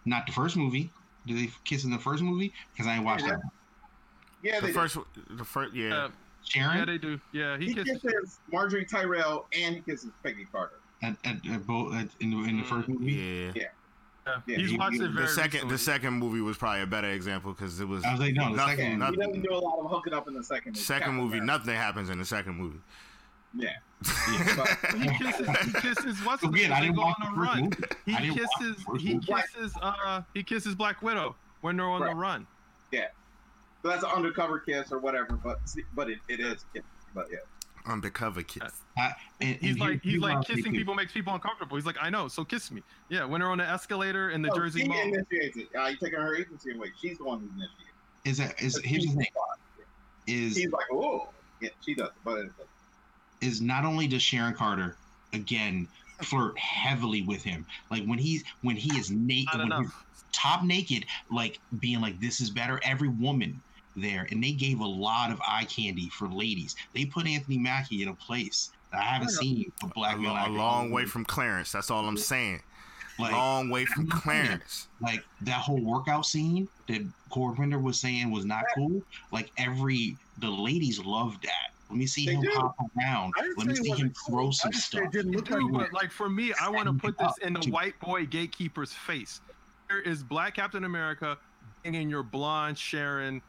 Not 0.04 0.26
the 0.26 0.32
first 0.32 0.56
movie. 0.56 0.90
Did 1.26 1.36
they 1.38 1.50
kiss 1.64 1.84
in 1.84 1.90
the 1.90 1.98
first 1.98 2.22
movie? 2.22 2.52
Because 2.72 2.86
I 2.86 2.94
ain't 2.96 3.04
watched 3.04 3.24
Yeah. 3.24 3.30
that. 3.32 3.38
One. 3.38 3.50
Yeah, 4.42 4.60
the 4.60 4.66
they 4.68 4.72
first, 4.72 4.96
the 5.30 5.44
first, 5.44 5.74
yeah. 5.74 6.04
Uh, 6.04 6.08
Sharon 6.44 6.78
yeah, 6.78 6.84
they 6.84 6.96
do. 6.98 7.20
Yeah, 7.32 7.58
he 7.58 7.66
he 7.66 7.74
kissed. 7.74 8.02
kisses 8.02 8.38
Margaery 8.52 8.88
Tyrell 8.88 9.46
and 9.52 9.74
he 9.74 9.80
kisses 9.82 10.10
Peggy 10.22 10.46
Carter. 10.50 10.78
at, 11.02 11.16
at, 11.24 11.44
at 11.50 11.66
both 11.66 11.92
at, 11.94 12.08
in, 12.20 12.30
the, 12.30 12.48
in 12.48 12.56
the 12.58 12.64
first 12.64 12.88
movie. 12.88 13.12
yeah. 13.12 13.52
Yeah. 13.54 13.64
Yeah, 14.46 14.56
He's 14.58 14.70
he- 14.70 14.76
watched 14.78 14.96
it 14.96 14.98
the 15.00 15.08
very 15.08 15.26
The 15.26 15.32
second, 15.32 15.52
recently. 15.54 15.74
the 15.74 15.78
second 15.78 16.12
movie 16.14 16.40
was 16.40 16.56
probably 16.56 16.82
a 16.82 16.86
better 16.86 17.08
example 17.10 17.52
because 17.52 17.80
it 17.80 17.86
was 17.88 18.04
I 18.04 18.12
was 18.12 18.20
like, 18.20 18.34
no, 18.34 18.50
the 18.50 18.56
nothing, 18.56 18.76
second 18.76 18.98
one. 19.00 19.10
He 19.12 19.16
doesn't 19.16 19.30
nothing. 19.32 19.42
do 19.42 19.54
a 19.54 19.58
lot 19.58 19.84
of 19.84 19.90
hooking 19.90 20.12
up 20.12 20.28
in 20.28 20.34
the 20.34 20.42
second 20.44 20.72
movie. 20.72 20.80
Second 20.80 21.00
Captain 21.02 21.16
movie, 21.16 21.38
America. 21.38 21.46
nothing 21.64 21.74
happens 21.74 22.10
in 22.10 22.18
the 22.18 22.24
second 22.24 22.54
movie. 22.56 22.78
Yeah. 23.54 23.68
he 24.04 25.08
kisses. 25.18 25.48
He 25.48 25.72
kisses. 25.80 26.18
What's 26.24 26.42
his 26.42 26.50
Again. 26.50 26.72
I 26.72 26.80
didn't 26.82 26.96
watch 26.96 27.16
on 27.22 27.32
the 27.34 27.36
first 27.40 27.54
run. 27.54 27.64
movie. 27.64 27.76
He 28.06 28.14
I 28.14 28.20
didn't 28.20 28.36
watch 28.38 28.48
the 28.60 28.64
kisses. 28.66 28.84
He 29.02 29.14
movie. 29.14 29.26
kisses. 29.26 29.74
Uh, 29.82 30.22
he 30.34 30.42
kisses 30.42 30.74
Black 30.74 31.02
Widow 31.02 31.34
when 31.62 31.76
they're 31.76 31.86
on 31.88 32.02
the 32.02 32.14
run. 32.14 32.46
Yeah. 32.92 33.06
So 33.82 33.88
that's 33.88 34.02
an 34.04 34.10
undercover 34.10 34.58
kiss 34.58 34.92
or 34.92 34.98
whatever, 34.98 35.34
but 35.42 35.58
but 35.94 36.10
it, 36.10 36.18
it 36.28 36.40
is. 36.40 36.64
kiss. 36.74 36.82
But 37.14 37.26
yeah. 37.30 37.38
Undercover 37.88 38.42
kiss. 38.42 38.62
I- 38.96 39.14
and- 39.40 39.50
and 39.54 39.56
He's 39.60 39.76
here- 39.76 39.84
like 39.88 40.02
he's 40.02 40.20
like 40.20 40.46
kissing 40.46 40.72
people 40.72 40.94
makes 40.94 41.12
people 41.12 41.34
uncomfortable. 41.34 41.76
He's 41.76 41.86
like, 41.86 41.96
I 42.00 42.10
know, 42.10 42.28
so 42.28 42.44
kiss 42.44 42.70
me. 42.70 42.82
Yeah, 43.08 43.24
when 43.24 43.40
they're 43.40 43.50
on 43.50 43.58
the 43.58 43.68
escalator 43.68 44.30
in 44.30 44.42
the 44.42 44.48
No, 44.48 44.54
Jersey 44.56 44.82
she 44.82 44.88
Mall. 44.88 45.00
initiates 45.00 45.56
it. 45.56 45.68
Uh, 45.76 45.86
you 45.86 45.96
taking 45.96 46.18
her 46.18 46.36
agency 46.36 46.72
away. 46.74 46.92
She's 47.00 47.18
the 47.18 47.24
one 47.24 47.40
who 47.40 47.46
initiates. 47.46 47.74
Is 48.24 48.36
that 48.38 48.60
is 48.60 48.78
here's 48.84 49.04
the 49.06 49.12
thing 49.14 49.26
is 50.26 50.56
He's 50.56 50.70
like, 50.70 50.84
oh, 50.92 51.28
yeah, 51.60 51.70
she 51.84 51.94
does, 51.94 52.10
but 52.24 52.46
is 53.40 53.60
not 53.60 53.84
only 53.84 54.06
does 54.06 54.22
Sharon 54.22 54.52
Carter 54.54 54.96
again 55.32 55.88
flirt 56.22 56.58
heavily 56.58 57.22
with 57.22 57.42
him, 57.42 57.64
like 57.90 58.04
when 58.04 58.18
he's 58.18 58.44
when 58.62 58.76
he 58.76 58.94
is 58.98 59.10
naked, 59.10 59.58
when 59.58 59.70
he's 59.72 59.90
top 60.32 60.62
naked, 60.64 61.06
like 61.30 61.58
being 61.78 62.00
like 62.00 62.20
this 62.20 62.40
is 62.40 62.50
better. 62.50 62.78
Every 62.82 63.08
woman 63.08 63.62
there, 64.00 64.26
and 64.30 64.42
they 64.42 64.52
gave 64.52 64.80
a 64.80 64.86
lot 64.86 65.30
of 65.30 65.40
eye 65.46 65.64
candy 65.64 66.08
for 66.08 66.28
ladies. 66.28 66.76
They 66.94 67.04
put 67.06 67.26
Anthony 67.26 67.58
Mackie 67.58 68.02
in 68.02 68.08
a 68.08 68.14
place 68.14 68.70
that 68.92 69.00
I 69.00 69.04
haven't 69.04 69.30
seen 69.30 69.70
a 69.82 69.86
A, 69.86 69.88
black 69.90 70.18
male 70.18 70.32
lo- 70.34 70.46
a 70.46 70.48
long 70.50 70.90
way 70.90 71.04
from 71.04 71.24
Clarence. 71.24 71.72
That's 71.72 71.90
all 71.90 72.06
I'm 72.06 72.16
saying. 72.16 72.62
like 73.18 73.32
long 73.32 73.68
way 73.68 73.84
from 73.84 74.02
I'm 74.04 74.08
not 74.08 74.22
saying 74.24 74.38
it. 74.44 74.46
Clarence. 74.48 74.88
like 75.02 75.24
that 75.42 75.60
whole 75.60 75.80
workout 75.80 76.24
scene 76.26 76.68
that 76.86 77.04
Cordwinder 77.30 77.82
was 77.82 77.98
saying 78.00 78.30
was 78.30 78.44
not 78.44 78.64
cool. 78.74 79.02
Like 79.32 79.50
every 79.58 80.16
the 80.38 80.48
ladies 80.48 80.98
loved 81.00 81.42
that. 81.42 81.72
Let 81.90 81.98
me 81.98 82.06
see 82.06 82.26
They 82.26 82.34
him 82.34 82.42
do. 82.42 82.50
hop 82.52 82.76
around. 82.98 83.32
Let 83.56 83.66
me 83.66 83.74
see 83.74 83.84
him 83.84 83.90
wasn't 83.90 84.16
cool. 84.26 84.34
throw 84.36 84.50
some 84.50 84.72
stuff. 84.72 85.02
it 85.04 85.10
didn't 85.12 85.32
look 85.32 85.48
like 85.50 85.58
Dude, 85.60 85.72
but 85.72 85.92
like 85.92 86.10
for 86.12 86.28
me, 86.28 86.52
I 86.60 86.68
want 86.68 86.86
to 86.86 86.92
put 86.92 87.16
this 87.18 87.32
in 87.42 87.54
the 87.54 87.60
to- 87.60 87.70
white 87.70 87.98
boy 88.00 88.26
gatekeeper's 88.26 88.92
face. 88.92 89.40
There 89.88 90.00
is 90.02 90.22
Black 90.22 90.54
Captain 90.54 90.84
America 90.84 91.38
banging 91.82 92.10
your 92.10 92.22
blonde 92.22 92.76
Sharon. 92.78 93.40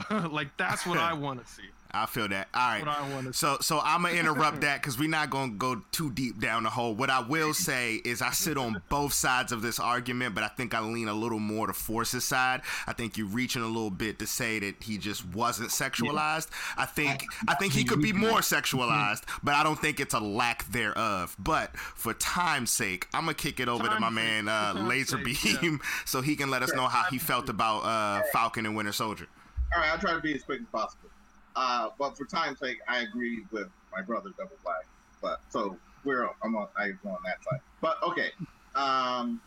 like 0.30 0.56
that's 0.56 0.86
what 0.86 0.98
I 0.98 1.12
want 1.12 1.44
to 1.44 1.52
see. 1.52 1.62
I 1.94 2.06
feel 2.06 2.26
that. 2.28 2.48
All 2.52 2.60
right. 2.60 2.80
What 2.80 2.88
I 2.88 3.14
want 3.14 3.26
to. 3.28 3.32
So 3.32 3.58
so 3.60 3.80
I'm 3.82 4.02
gonna 4.02 4.14
interrupt 4.18 4.62
that 4.62 4.82
because 4.82 4.98
we're 4.98 5.08
not 5.08 5.30
gonna 5.30 5.52
go 5.52 5.82
too 5.92 6.10
deep 6.10 6.40
down 6.40 6.64
the 6.64 6.70
hole. 6.70 6.94
What 6.94 7.08
I 7.08 7.20
will 7.20 7.54
say 7.54 7.94
is 8.04 8.20
I 8.20 8.32
sit 8.32 8.58
on 8.58 8.82
both 8.88 9.12
sides 9.12 9.52
of 9.52 9.62
this 9.62 9.78
argument, 9.78 10.34
but 10.34 10.42
I 10.42 10.48
think 10.48 10.74
I 10.74 10.80
lean 10.80 11.06
a 11.08 11.14
little 11.14 11.38
more 11.38 11.68
to 11.68 11.72
Force's 11.72 12.24
side. 12.24 12.62
I 12.86 12.92
think 12.92 13.16
you're 13.16 13.28
reaching 13.28 13.62
a 13.62 13.66
little 13.66 13.90
bit 13.90 14.18
to 14.18 14.26
say 14.26 14.58
that 14.58 14.82
he 14.82 14.98
just 14.98 15.24
wasn't 15.26 15.70
sexualized. 15.70 16.48
I 16.76 16.84
think 16.84 17.24
I 17.46 17.54
think 17.54 17.72
he 17.72 17.84
could 17.84 18.02
be 18.02 18.12
more 18.12 18.40
sexualized, 18.40 19.22
but 19.44 19.54
I 19.54 19.62
don't 19.62 19.78
think 19.78 20.00
it's 20.00 20.14
a 20.14 20.20
lack 20.20 20.66
thereof. 20.66 21.36
But 21.38 21.76
for 21.76 22.12
time's 22.14 22.72
sake, 22.72 23.06
I'm 23.14 23.22
gonna 23.22 23.34
kick 23.34 23.60
it 23.60 23.68
over 23.68 23.84
to 23.84 24.00
my 24.00 24.10
man 24.10 24.48
uh, 24.48 24.72
for 24.72 24.78
time's 24.78 24.88
Laser 24.88 25.24
sake, 25.24 25.60
Beam 25.60 25.80
so 26.04 26.22
he 26.22 26.34
can 26.34 26.50
let 26.50 26.62
us 26.62 26.74
know 26.74 26.86
how 26.86 27.04
he 27.04 27.18
felt 27.18 27.48
about 27.48 27.80
uh, 27.80 28.22
Falcon 28.32 28.66
and 28.66 28.74
Winter 28.74 28.92
Soldier. 28.92 29.28
All 29.74 29.82
right, 29.82 29.90
I'll 29.90 29.98
try 29.98 30.12
to 30.12 30.20
be 30.20 30.34
as 30.34 30.42
quick 30.42 30.60
as 30.60 30.66
possible. 30.68 31.08
Uh, 31.56 31.90
but 31.98 32.16
for 32.16 32.24
time's 32.24 32.58
sake, 32.58 32.78
I 32.88 33.00
agree 33.00 33.44
with 33.50 33.68
my 33.92 34.02
brother 34.02 34.30
Double 34.36 34.56
Black. 34.62 34.86
But 35.22 35.40
so 35.48 35.76
we're 36.04 36.28
I'm 36.42 36.56
on 36.56 36.68
I'm 36.76 36.98
on 37.04 37.16
that 37.24 37.42
side. 37.44 37.60
But 37.80 37.96
okay, 38.02 38.30
um, 38.74 39.40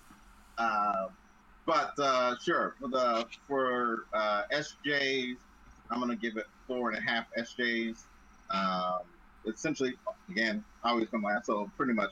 uh, 0.58 1.08
but 1.66 1.94
uh, 2.00 2.36
sure 2.44 2.76
for 2.80 2.88
the 2.88 3.26
for 3.48 4.06
uh, 4.14 4.44
SJs, 4.52 5.36
I'm 5.92 6.00
gonna 6.00 6.16
give 6.16 6.38
it 6.38 6.46
four 6.68 6.90
and 6.90 6.98
a 6.98 7.02
half 7.02 7.26
SJs. 7.38 7.98
Um, 8.50 9.00
essentially, 9.46 9.94
again, 10.30 10.64
I 10.84 10.92
always 10.92 11.10
come 11.10 11.24
last, 11.24 11.46
so 11.46 11.70
pretty 11.78 11.94
much 11.94 12.12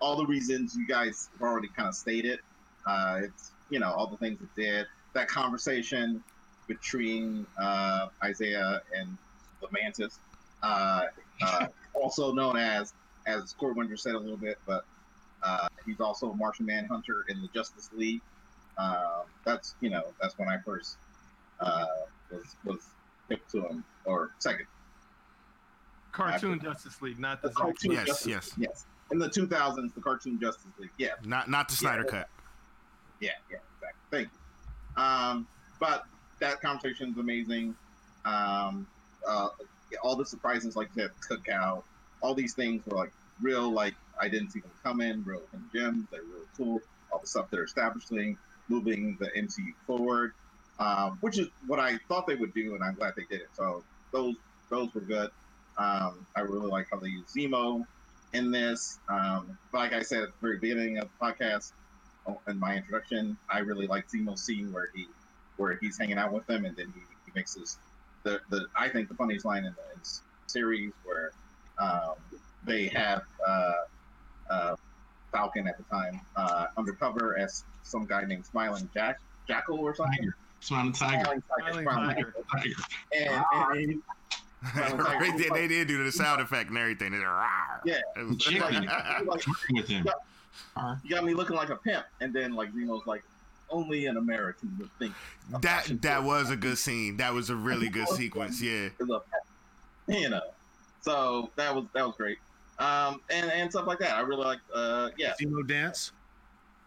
all 0.00 0.16
the 0.16 0.26
reasons 0.26 0.74
you 0.74 0.86
guys 0.86 1.28
have 1.32 1.42
already 1.42 1.68
kind 1.68 1.88
of 1.88 1.94
stated. 1.94 2.40
Uh, 2.86 3.20
it's 3.22 3.52
you 3.70 3.78
know 3.78 3.92
all 3.92 4.06
the 4.06 4.16
things 4.16 4.40
it 4.40 4.60
did. 4.60 4.86
That 5.12 5.28
conversation 5.28 6.24
between 6.66 7.46
uh, 7.58 8.08
Isaiah 8.22 8.82
and 8.96 9.16
the 9.60 9.68
Mantis, 9.72 10.18
uh, 10.62 11.02
uh, 11.42 11.66
also 11.94 12.32
known 12.32 12.56
as 12.56 12.92
as 13.26 13.52
Cord 13.54 13.76
Winter 13.76 13.96
said 13.96 14.14
a 14.14 14.18
little 14.18 14.36
bit, 14.36 14.58
but 14.66 14.84
uh, 15.42 15.68
he's 15.86 16.00
also 16.00 16.30
a 16.30 16.36
Martian 16.36 16.66
Manhunter 16.66 17.24
in 17.28 17.40
the 17.40 17.48
Justice 17.48 17.90
League. 17.94 18.20
Um, 18.76 19.22
that's 19.44 19.74
you 19.80 19.90
know 19.90 20.04
that's 20.20 20.38
when 20.38 20.48
I 20.48 20.58
first 20.58 20.96
uh, 21.60 21.86
was 22.30 22.56
was 22.64 22.80
hip 23.28 23.46
to 23.52 23.62
him 23.66 23.84
or 24.04 24.30
second. 24.38 24.66
Cartoon 26.12 26.60
Justice 26.60 27.02
League, 27.02 27.18
not 27.18 27.42
the 27.42 27.48
The 27.48 27.54
cartoon 27.54 27.92
Yes, 27.92 28.06
Justice 28.06 28.26
yes. 28.28 28.52
yes. 28.56 28.86
In 29.10 29.18
the 29.18 29.28
2000s, 29.28 29.94
the 29.94 30.00
cartoon 30.00 30.38
Justice 30.40 30.66
League. 30.78 30.90
Yeah, 30.96 31.08
Not 31.24 31.50
not 31.50 31.68
the 31.68 31.74
Snyder 31.74 32.04
Yeah. 32.04 32.10
cut. 32.10 32.28
Yeah, 33.20 33.30
yeah, 33.50 33.56
exactly. 33.76 34.00
Thank 34.10 34.28
you. 34.32 35.02
Um, 35.02 35.46
but 35.80 36.04
that 36.40 36.60
conversation 36.60 37.10
is 37.10 37.18
amazing. 37.18 37.74
Um, 38.24 38.86
uh, 39.26 39.48
all 40.02 40.16
the 40.16 40.26
surprises 40.26 40.76
like 40.76 40.92
that 40.94 41.10
cookout, 41.20 41.82
all 42.20 42.34
these 42.34 42.54
things 42.54 42.84
were 42.86 42.96
like 42.96 43.12
real, 43.40 43.70
like 43.70 43.94
I 44.20 44.28
didn't 44.28 44.50
see 44.50 44.60
them 44.60 44.70
coming, 44.82 45.22
real 45.24 45.42
hidden 45.52 45.70
gems. 45.74 46.06
They're 46.10 46.22
really 46.22 46.46
cool. 46.56 46.80
All 47.12 47.18
the 47.20 47.26
stuff 47.26 47.50
they're 47.50 47.64
establishing, 47.64 48.38
moving 48.68 49.16
the 49.20 49.26
MCU 49.26 49.72
forward, 49.86 50.32
um, 50.78 51.18
which 51.20 51.38
is 51.38 51.48
what 51.66 51.78
I 51.78 51.98
thought 52.08 52.26
they 52.26 52.34
would 52.34 52.54
do, 52.54 52.74
and 52.74 52.82
I'm 52.82 52.94
glad 52.94 53.14
they 53.16 53.24
did 53.30 53.42
it. 53.42 53.48
So 53.54 53.84
those 54.12 54.34
those 54.70 54.92
were 54.94 55.00
good. 55.02 55.30
Um, 55.76 56.26
I 56.36 56.40
really 56.40 56.68
like 56.68 56.88
how 56.90 56.98
they 56.98 57.08
use 57.08 57.26
Zemo 57.36 57.84
in 58.32 58.50
this. 58.50 58.98
Um, 59.08 59.58
like 59.72 59.92
I 59.92 60.02
said 60.02 60.22
at 60.22 60.28
the 60.28 60.34
very 60.40 60.58
beginning 60.58 60.98
of 60.98 61.08
the 61.08 61.26
podcast, 61.26 61.72
oh, 62.26 62.40
in 62.48 62.58
my 62.58 62.76
introduction, 62.76 63.36
I 63.50 63.58
really 63.60 63.86
like 63.86 64.08
Zemo's 64.08 64.42
scene 64.42 64.72
where 64.72 64.88
he 64.94 65.06
where 65.56 65.78
he's 65.80 65.98
hanging 65.98 66.18
out 66.18 66.32
with 66.32 66.46
them, 66.46 66.64
and 66.64 66.76
then 66.76 66.92
he, 66.94 67.00
he 67.26 67.32
makes 67.34 67.54
this 67.54 67.78
the, 68.22 68.40
the 68.50 68.66
I 68.76 68.88
think 68.88 69.08
the 69.08 69.14
funniest 69.14 69.44
line 69.44 69.64
in 69.64 69.74
the 69.74 69.94
in 69.94 70.00
series 70.46 70.92
where 71.04 71.32
um, 71.78 72.14
they 72.64 72.88
have 72.88 73.22
uh, 73.46 73.72
uh, 74.50 74.76
Falcon 75.32 75.66
at 75.68 75.76
the 75.76 75.84
time 75.84 76.20
uh, 76.36 76.66
undercover 76.76 77.36
as 77.38 77.64
some 77.82 78.06
guy 78.06 78.24
named 78.24 78.46
Smiling 78.46 78.88
Jack 78.94 79.20
Jackal 79.46 79.78
or 79.78 79.94
something. 79.94 80.18
Tiger. 80.18 80.36
Smiling 80.60 80.92
tiger. 80.92 81.22
Smiling 81.24 81.42
Tiger. 81.42 81.72
Smiling 81.72 81.84
Smiling 81.84 82.14
Tiger. 82.14 82.34
Tiger. 82.50 82.70
Tiger. 83.12 83.44
And, 83.62 83.78
and, 83.78 83.90
he- 83.90 84.00
right 84.96 85.34
there, 85.36 85.50
they 85.50 85.68
did 85.68 85.88
do 85.88 86.02
the 86.02 86.10
sound 86.10 86.40
effect 86.40 86.70
and 86.70 86.78
everything. 86.78 87.12
They 87.12 87.18
did, 87.18 87.26
"Rawr." 87.26 87.80
Yeah. 87.84 87.96
It 88.16 88.26
was- 88.26 88.50
like, 88.50 89.26
like, 89.26 89.46
with 89.70 89.88
him. 89.88 90.06
Uh, 90.76 90.96
you 91.04 91.10
got 91.10 91.24
me 91.24 91.34
looking 91.34 91.56
like 91.56 91.68
a 91.68 91.76
pimp, 91.76 92.06
and 92.20 92.32
then 92.32 92.54
like 92.54 92.72
Zemo's 92.72 93.06
like, 93.06 93.22
only 93.74 94.06
an 94.06 94.16
American 94.16 94.76
would 94.78 94.90
think 94.98 95.14
that 95.60 95.86
that 96.02 96.18
show 96.20 96.22
was 96.22 96.50
a 96.50 96.56
good 96.56 96.78
scene. 96.78 97.16
That 97.18 97.32
was 97.34 97.50
a 97.50 97.56
really 97.56 97.88
good 97.88 98.08
sequence. 98.08 98.60
Yeah. 98.62 98.88
is 98.98 99.00
a 99.00 99.06
pimp, 99.06 100.20
you 100.22 100.28
know. 100.30 100.40
So 101.00 101.50
that 101.56 101.74
was 101.74 101.84
that 101.94 102.06
was 102.06 102.16
great, 102.16 102.38
um, 102.78 103.20
and 103.30 103.50
and 103.50 103.70
stuff 103.70 103.86
like 103.86 103.98
that. 103.98 104.14
I 104.16 104.20
really 104.20 104.44
like, 104.44 104.60
uh, 104.74 105.10
yeah, 105.18 105.34
Zemo 105.40 105.66
dance. 105.66 106.12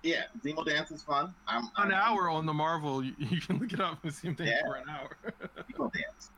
yeah. 0.04 0.24
Zemo 0.44 0.66
dance 0.66 0.90
is 0.92 1.04
fun. 1.04 1.34
I'm 1.48 1.66
An 1.78 1.92
I'm- 1.92 1.94
hour 1.94 2.30
on 2.30 2.46
the 2.46 2.54
Marvel, 2.54 3.04
you, 3.04 3.14
you 3.20 3.40
can 3.42 3.60
look 3.60 3.74
it 3.74 3.80
up 3.80 4.04
and 4.04 4.14
see 4.14 4.30
him 4.30 4.34
dance 4.36 4.50
Yeah. 4.50 4.62
for 4.68 4.76
an 4.76 4.90
hour. 4.90 5.10
Zemo 5.72 5.92
dance. 5.94 6.32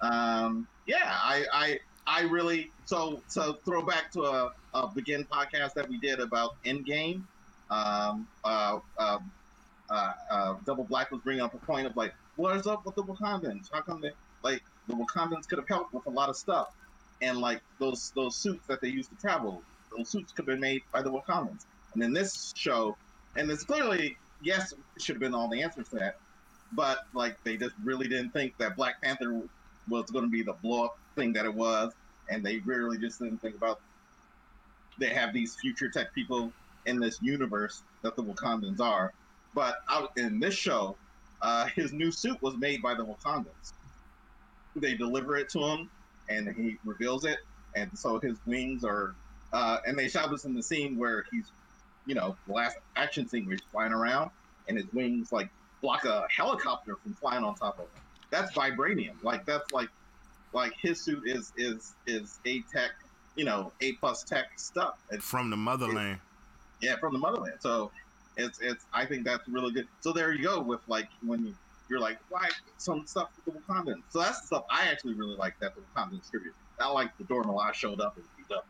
Um, 0.00 0.66
yeah, 0.86 1.12
I 1.22 1.44
I 1.52 1.80
I 2.06 2.22
really 2.22 2.72
so 2.84 3.22
so 3.28 3.52
throw 3.64 3.82
back 3.82 4.10
to 4.12 4.22
a, 4.22 4.52
a 4.74 4.88
begin 4.88 5.24
podcast 5.24 5.74
that 5.74 5.88
we 5.88 5.98
did 5.98 6.18
about 6.18 6.60
Endgame. 6.64 7.22
Um, 7.70 8.26
uh, 8.42 8.80
uh, 8.98 9.18
uh, 9.90 10.12
uh, 10.30 10.54
Double 10.64 10.84
Black 10.84 11.10
was 11.10 11.20
bringing 11.20 11.42
up 11.42 11.54
a 11.54 11.58
point 11.58 11.86
of 11.86 11.96
like, 11.96 12.14
what 12.36 12.56
is 12.56 12.66
up 12.66 12.86
with 12.86 12.94
the 12.94 13.02
Wakandans? 13.02 13.68
How 13.72 13.80
come 13.80 14.00
they 14.00 14.12
like 14.42 14.62
the 14.88 14.94
Wakandans 14.94 15.48
could 15.48 15.58
have 15.58 15.68
helped 15.68 15.92
with 15.92 16.06
a 16.06 16.10
lot 16.10 16.28
of 16.28 16.36
stuff, 16.36 16.74
and 17.20 17.38
like 17.38 17.60
those 17.78 18.12
those 18.14 18.36
suits 18.36 18.66
that 18.66 18.80
they 18.80 18.88
used 18.88 19.10
to 19.10 19.16
travel, 19.16 19.62
those 19.96 20.08
suits 20.08 20.32
could 20.32 20.42
have 20.42 20.46
been 20.46 20.60
made 20.60 20.82
by 20.92 21.02
the 21.02 21.10
Wakandans. 21.10 21.66
And 21.94 22.02
in 22.02 22.12
this 22.12 22.54
show, 22.56 22.96
and 23.36 23.50
it's 23.50 23.64
clearly 23.64 24.16
yes, 24.42 24.72
it 24.72 25.02
should 25.02 25.16
have 25.16 25.20
been 25.20 25.34
all 25.34 25.48
the 25.48 25.62
answers 25.62 25.88
to 25.88 25.96
that, 25.96 26.18
but 26.72 27.00
like 27.14 27.42
they 27.44 27.56
just 27.56 27.74
really 27.84 28.08
didn't 28.08 28.30
think 28.30 28.56
that 28.58 28.76
Black 28.76 29.02
Panther 29.02 29.42
was 29.88 30.10
going 30.10 30.24
to 30.24 30.30
be 30.30 30.42
the 30.42 30.52
blow 30.54 30.86
up 30.86 30.98
thing 31.16 31.32
that 31.32 31.44
it 31.44 31.54
was, 31.54 31.92
and 32.28 32.44
they 32.44 32.58
really 32.58 32.96
just 32.98 33.18
didn't 33.18 33.38
think 33.38 33.56
about 33.56 33.80
they 34.98 35.08
have 35.08 35.32
these 35.32 35.56
future 35.56 35.88
tech 35.88 36.14
people 36.14 36.52
in 36.86 37.00
this 37.00 37.18
universe 37.22 37.82
that 38.02 38.16
the 38.16 38.22
Wakandans 38.22 38.80
are. 38.80 39.12
But 39.54 39.76
out 39.90 40.12
in 40.16 40.38
this 40.40 40.54
show, 40.54 40.96
uh, 41.42 41.66
his 41.74 41.92
new 41.92 42.10
suit 42.10 42.40
was 42.42 42.56
made 42.56 42.82
by 42.82 42.94
the 42.94 43.04
Wakandans. 43.04 43.72
They 44.76 44.94
deliver 44.94 45.36
it 45.36 45.48
to 45.50 45.58
him, 45.60 45.90
and 46.28 46.48
he 46.54 46.78
reveals 46.84 47.24
it, 47.24 47.38
and 47.74 47.90
so 47.98 48.18
his 48.20 48.36
wings 48.46 48.84
are. 48.84 49.14
Uh, 49.52 49.78
and 49.84 49.98
they 49.98 50.08
shot 50.08 50.30
this 50.30 50.44
in 50.44 50.54
the 50.54 50.62
scene 50.62 50.96
where 50.96 51.24
he's, 51.32 51.50
you 52.06 52.14
know, 52.14 52.36
the 52.46 52.52
last 52.52 52.76
action 52.94 53.28
scene 53.28 53.44
where 53.46 53.56
he's 53.56 53.64
flying 53.72 53.92
around, 53.92 54.30
and 54.68 54.76
his 54.76 54.86
wings 54.92 55.32
like 55.32 55.48
block 55.82 56.04
a 56.04 56.24
helicopter 56.34 56.94
from 56.96 57.14
flying 57.14 57.42
on 57.42 57.56
top 57.56 57.80
of 57.80 57.86
him. 57.86 58.02
That's 58.30 58.52
vibranium. 58.52 59.14
Like 59.24 59.44
that's 59.44 59.72
like, 59.72 59.88
like 60.52 60.72
his 60.80 61.00
suit 61.00 61.24
is 61.26 61.52
is 61.56 61.94
is 62.06 62.38
a 62.46 62.60
tech, 62.72 62.92
you 63.34 63.44
know, 63.44 63.72
a 63.80 63.92
plus 63.94 64.22
tech 64.22 64.52
stuff. 64.56 65.02
It's 65.10 65.24
From 65.24 65.50
the 65.50 65.56
motherland. 65.56 66.20
yeah, 66.80 66.94
from 67.00 67.12
the 67.12 67.18
motherland. 67.18 67.54
So 67.58 67.90
it's 68.36 68.58
it's 68.60 68.86
I 68.92 69.06
think 69.06 69.24
that's 69.26 69.44
really 69.48 69.72
good. 69.72 69.86
So 70.00 70.12
there 70.12 70.32
you 70.32 70.42
go 70.42 70.62
with 70.62 70.80
like 70.86 71.08
when 71.22 71.44
you 71.44 71.54
you're 71.88 72.00
like 72.00 72.18
why 72.28 72.48
some 72.78 73.06
stuff 73.06 73.28
with 73.36 73.54
the 73.54 73.60
Wakandans. 73.60 74.04
So 74.08 74.20
that's 74.20 74.40
the 74.42 74.46
stuff 74.46 74.64
I 74.70 74.88
actually 74.88 75.14
really 75.14 75.36
like 75.36 75.54
that 75.60 75.72
the 75.74 75.82
Wakandans 75.82 76.20
distribute. 76.20 76.54
Not 76.78 76.94
like 76.94 77.10
the 77.18 77.24
Dora 77.26 77.44
Milaje 77.44 77.74
showed 77.74 78.00
up 78.00 78.14
and 78.16 78.26
beat 78.36 78.46
up. 78.56 78.64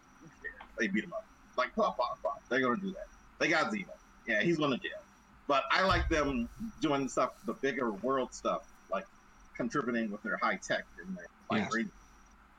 They 0.78 0.88
beat 0.88 1.04
him 1.04 1.12
up. 1.12 1.24
Like 1.56 1.74
pop 1.74 1.96
pop 1.96 2.18
pop. 2.22 2.34
They're 2.50 2.60
gonna 2.60 2.76
do 2.80 2.88
that. 2.92 3.06
They 3.40 3.48
got 3.48 3.72
Zemo. 3.72 3.86
Yeah, 4.26 4.42
he's 4.42 4.58
going 4.58 4.70
to 4.70 4.76
jail. 4.76 4.90
But 5.48 5.64
I 5.72 5.82
like 5.82 6.08
them 6.08 6.48
doing 6.80 7.08
stuff, 7.08 7.30
the 7.44 7.54
bigger 7.62 7.92
world 7.92 8.32
stuff, 8.32 8.60
like 8.90 9.04
contributing 9.56 10.10
with 10.10 10.22
their 10.22 10.38
high 10.42 10.58
tech 10.62 10.84
and 10.98 11.16
their 11.16 11.26
Yes. 11.50 11.68
vibranium. 11.72 11.90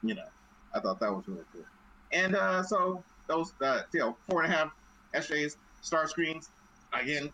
You 0.02 0.16
know, 0.16 0.30
I 0.76 0.82
thought 0.82 1.00
that 1.00 1.12
was 1.12 1.24
really 1.28 1.46
cool. 1.54 1.64
And 2.12 2.36
uh, 2.36 2.64
so 2.64 3.06
those, 3.28 3.54
uh, 3.62 3.84
you 3.94 4.00
know, 4.02 4.18
four 4.30 4.44
and 4.44 4.52
a 4.52 4.56
half 4.58 4.70
SJs, 5.16 5.54
star 5.82 6.08
screams. 6.08 6.52
Again, 6.94 7.32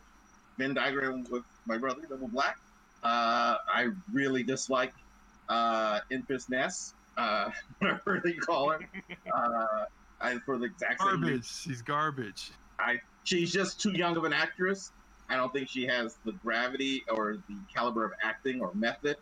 Venn 0.57 0.73
diagram 0.73 1.25
with 1.29 1.43
my 1.65 1.77
brother, 1.77 2.01
Double 2.09 2.27
Black. 2.27 2.57
Uh, 3.03 3.57
I 3.73 3.89
really 4.11 4.43
dislike 4.43 4.93
uh, 5.49 5.99
Enfys 6.11 6.49
Nest, 6.49 6.93
uh, 7.17 7.49
whatever 7.79 8.21
they 8.23 8.33
call 8.33 8.69
her. 8.71 8.79
Uh, 9.33 9.85
I, 10.19 10.37
for 10.45 10.57
the 10.57 10.65
exact 10.65 11.01
same 11.01 11.21
reason. 11.21 11.27
garbage. 11.29 11.47
She's 11.47 11.81
garbage. 11.81 12.51
She's 13.23 13.51
just 13.51 13.81
too 13.81 13.91
young 13.91 14.15
of 14.17 14.23
an 14.23 14.33
actress. 14.33 14.91
I 15.29 15.35
don't 15.35 15.51
think 15.51 15.67
she 15.69 15.85
has 15.85 16.15
the 16.25 16.31
gravity 16.31 17.03
or 17.11 17.37
the 17.49 17.55
caliber 17.73 18.05
of 18.05 18.13
acting 18.23 18.61
or 18.61 18.71
method 18.73 19.17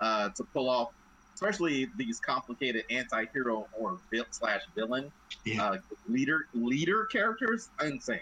uh, 0.00 0.30
to 0.30 0.44
pull 0.44 0.68
off, 0.70 0.88
especially 1.34 1.88
these 1.96 2.18
complicated 2.18 2.84
anti-hero 2.90 3.68
or 3.78 3.98
vil- 4.10 4.24
slash 4.30 4.62
villain 4.74 5.12
Yeah. 5.44 5.62
uh, 5.72 5.78
leader 6.08 6.46
leader 6.54 7.04
characters. 7.06 7.68
Insane. 7.82 8.20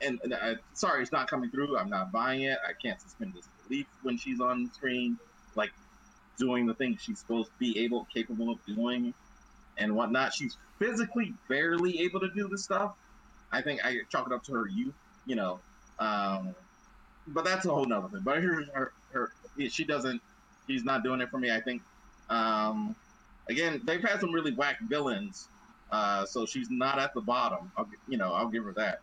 And, 0.00 0.20
and 0.22 0.32
uh, 0.32 0.54
sorry, 0.74 1.02
it's 1.02 1.12
not 1.12 1.28
coming 1.28 1.50
through. 1.50 1.76
I'm 1.76 1.90
not 1.90 2.12
buying 2.12 2.42
it. 2.42 2.58
I 2.66 2.72
can't 2.80 3.00
suspend 3.00 3.34
disbelief 3.34 3.86
when 4.02 4.16
she's 4.16 4.40
on 4.40 4.70
screen, 4.72 5.18
like 5.56 5.72
doing 6.38 6.66
the 6.66 6.74
things 6.74 7.02
she's 7.02 7.18
supposed 7.18 7.48
to 7.48 7.58
be 7.58 7.78
able, 7.80 8.06
capable 8.14 8.50
of 8.50 8.58
doing, 8.64 9.12
and 9.76 9.94
whatnot. 9.96 10.32
She's 10.32 10.56
physically 10.78 11.34
barely 11.48 12.00
able 12.00 12.20
to 12.20 12.28
do 12.30 12.48
this 12.48 12.64
stuff. 12.64 12.92
I 13.50 13.62
think 13.62 13.84
I 13.84 13.96
chalk 14.10 14.26
it 14.26 14.32
up 14.32 14.44
to 14.44 14.52
her 14.52 14.68
youth, 14.68 14.94
you 15.26 15.34
know. 15.34 15.58
Um, 15.98 16.54
but 17.26 17.44
that's 17.44 17.66
a 17.66 17.70
whole 17.70 17.84
nother 17.84 18.08
thing. 18.08 18.20
But 18.22 18.38
here's 18.38 18.68
her, 18.68 18.92
her, 19.12 19.32
she 19.68 19.84
doesn't, 19.84 20.22
she's 20.66 20.84
not 20.84 21.02
doing 21.02 21.20
it 21.20 21.30
for 21.30 21.38
me. 21.38 21.50
I 21.50 21.60
think. 21.60 21.82
Um, 22.30 22.94
again, 23.48 23.80
they've 23.84 24.02
had 24.02 24.20
some 24.20 24.32
really 24.32 24.52
whack 24.52 24.78
villains, 24.82 25.48
uh, 25.90 26.26
so 26.26 26.46
she's 26.46 26.70
not 26.70 26.98
at 26.98 27.14
the 27.14 27.22
bottom. 27.22 27.72
I'll, 27.76 27.88
you 28.06 28.18
know, 28.18 28.32
I'll 28.32 28.48
give 28.48 28.64
her 28.64 28.72
that. 28.74 29.00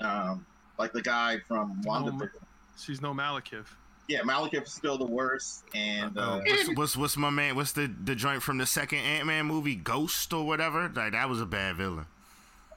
Um, 0.00 0.44
like 0.78 0.92
the 0.92 1.02
guy 1.02 1.38
from 1.46 1.80
Wanda. 1.82 2.10
Um, 2.12 2.30
She's 2.78 3.02
no 3.02 3.12
Malekith. 3.12 3.66
yeah, 4.08 4.20
Malekith 4.20 4.64
is 4.64 4.72
still 4.72 4.96
the 4.96 5.04
worst, 5.06 5.64
and 5.74 6.16
Uh, 6.16 6.20
uh, 6.20 6.40
what's, 6.46 6.76
what's 6.76 6.96
what's 6.96 7.16
my 7.16 7.30
man? 7.30 7.54
What's 7.56 7.72
the 7.72 7.92
the 8.04 8.14
joint 8.14 8.42
from 8.42 8.56
the 8.58 8.66
second 8.66 9.00
Ant 9.00 9.26
Man 9.26 9.46
movie, 9.46 9.76
Ghost 9.76 10.32
or 10.32 10.46
whatever? 10.46 10.88
Like 10.94 11.12
that 11.12 11.28
was 11.28 11.40
a 11.40 11.46
bad 11.46 11.76
villain. 11.76 12.06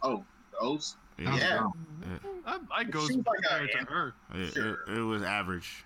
oh, 0.01 0.23
Ghost. 0.59 0.97
Yeah, 1.17 1.35
Yeah. 1.37 1.67
I, 2.45 2.57
I 2.75 2.83
go 2.83 2.99
like 3.01 3.11
a 3.11 3.23
compared 3.23 3.71
to 3.71 3.77
her. 3.85 4.13
It, 4.33 4.53
Sure. 4.53 4.79
it, 4.87 4.97
it 4.97 5.01
was 5.01 5.21
average 5.23 5.85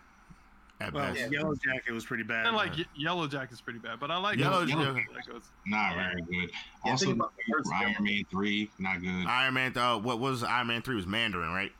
at 0.80 0.94
Well, 0.94 1.14
best. 1.14 1.32
Yellow 1.32 1.56
Jacket 1.56 1.92
was 1.92 2.06
pretty 2.06 2.24
bad. 2.24 2.46
And 2.46 2.56
like 2.56 2.78
Ye- 2.78 2.86
Yellow 2.96 3.28
Jacket's 3.28 3.62
pretty 3.62 3.80
bad, 3.80 4.00
but 4.00 4.12
I 4.12 4.18
like 4.18 4.38
Yellow- 4.38 4.64
it. 4.64 4.70
Yellow- 4.70 4.94
That 4.94 5.42
Not 5.66 5.96
very 5.96 6.22
good. 6.22 6.52
Yeah, 6.86 6.92
also, 6.92 7.06
think 7.06 7.18
about 7.18 7.34
the 7.36 7.44
first 7.52 7.72
Iron 7.74 7.94
film. 7.96 8.06
Man 8.06 8.24
3, 8.30 8.72
not 8.80 9.02
good. 9.02 9.26
Iron 9.28 9.54
Man. 9.56 9.78
Uh, 9.78 9.98
what 9.98 10.20
was 10.20 10.44
Iron 10.44 10.68
Man 10.68 10.82
three? 10.82 10.96
Was 10.96 11.08
Mandarin, 11.08 11.52
right? 11.52 11.72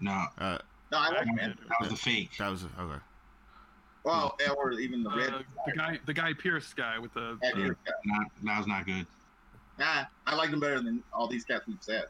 no, 0.00 0.12
Uh, 0.38 0.58
No, 0.92 0.98
I 0.98 1.08
like 1.08 1.24
Black 1.24 1.36
man. 1.36 1.58
that 1.68 1.80
was 1.80 1.90
the 1.90 1.96
fake. 1.96 2.30
that 2.38 2.48
was 2.48 2.64
okay. 2.64 3.00
Well, 4.02 4.34
yeah, 4.40 4.50
or 4.52 4.72
even 4.72 5.02
the 5.02 5.10
red. 5.10 5.34
Uh, 5.34 5.42
the 5.66 5.72
guy, 5.72 6.00
the 6.06 6.14
Guy 6.14 6.32
Pearce 6.32 6.72
guy 6.72 6.98
with 6.98 7.12
the. 7.14 7.36
Yeah, 7.42 7.50
the- 7.54 7.60
yeah. 7.60 7.92
Not, 8.06 8.26
that 8.44 8.58
was 8.58 8.66
not 8.66 8.86
good. 8.86 9.06
Nah, 9.78 10.04
I 10.26 10.34
like 10.36 10.50
them 10.50 10.60
better 10.60 10.80
than 10.80 11.02
all 11.12 11.26
these 11.26 11.44
cats 11.44 11.66
we've 11.66 11.76
said. 11.82 12.04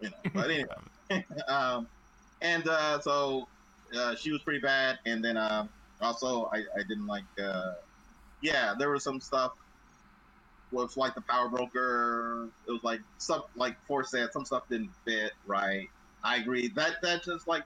You 0.00 0.10
know, 0.10 0.16
but 0.34 0.50
anyway. 0.50 0.68
um, 1.48 1.88
and 2.40 2.66
uh, 2.68 3.00
so 3.00 3.48
uh, 3.96 4.14
she 4.14 4.32
was 4.32 4.42
pretty 4.42 4.60
bad, 4.60 4.98
and 5.06 5.24
then 5.24 5.36
um, 5.36 5.68
also 6.00 6.50
I, 6.52 6.58
I 6.76 6.82
didn't 6.88 7.06
like. 7.06 7.24
Uh, 7.42 7.74
yeah, 8.42 8.74
there 8.78 8.90
was 8.90 9.04
some 9.04 9.20
stuff 9.20 9.52
with 10.72 10.96
like 10.96 11.14
the 11.14 11.20
power 11.22 11.48
broker. 11.48 12.48
It 12.66 12.72
was 12.72 12.84
like 12.84 13.00
some 13.18 13.42
like 13.56 13.80
Force 13.86 14.10
said, 14.10 14.32
some 14.32 14.44
stuff 14.44 14.68
didn't 14.68 14.90
fit 15.04 15.32
right. 15.46 15.88
I 16.22 16.36
agree. 16.36 16.68
That 16.68 17.02
that 17.02 17.24
just 17.24 17.46
like 17.48 17.64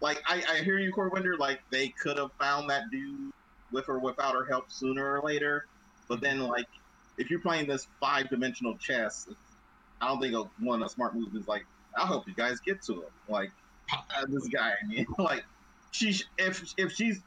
like 0.00 0.22
I, 0.26 0.42
I 0.50 0.56
hear 0.62 0.78
you, 0.78 0.92
Corwinder. 0.92 1.38
Like 1.38 1.60
they 1.70 1.88
could 1.88 2.18
have 2.18 2.32
found 2.40 2.70
that 2.70 2.90
dude 2.90 3.32
with 3.70 3.88
or 3.88 3.98
without 3.98 4.34
her 4.34 4.44
help 4.44 4.70
sooner 4.70 5.18
or 5.18 5.22
later. 5.22 5.66
But 6.08 6.20
then 6.20 6.40
like 6.40 6.66
if 7.18 7.30
you're 7.30 7.40
playing 7.40 7.68
this 7.68 7.86
five 8.00 8.28
dimensional 8.28 8.76
chess, 8.76 9.28
I 10.00 10.08
don't 10.08 10.20
think 10.20 10.34
one 10.58 10.82
a 10.82 10.88
smart 10.88 11.14
move 11.14 11.34
is 11.34 11.48
like 11.48 11.64
I'll 11.96 12.06
help 12.06 12.26
you 12.26 12.34
guys 12.34 12.60
get 12.60 12.82
to 12.82 12.94
him. 12.94 13.10
Like 13.28 13.50
uh, 13.92 14.26
this 14.28 14.48
guy, 14.48 14.72
I 14.82 14.86
mean, 14.86 15.06
like 15.18 15.44
she 15.90 16.14
if 16.38 16.62
if 16.76 16.92
she's 16.92 17.20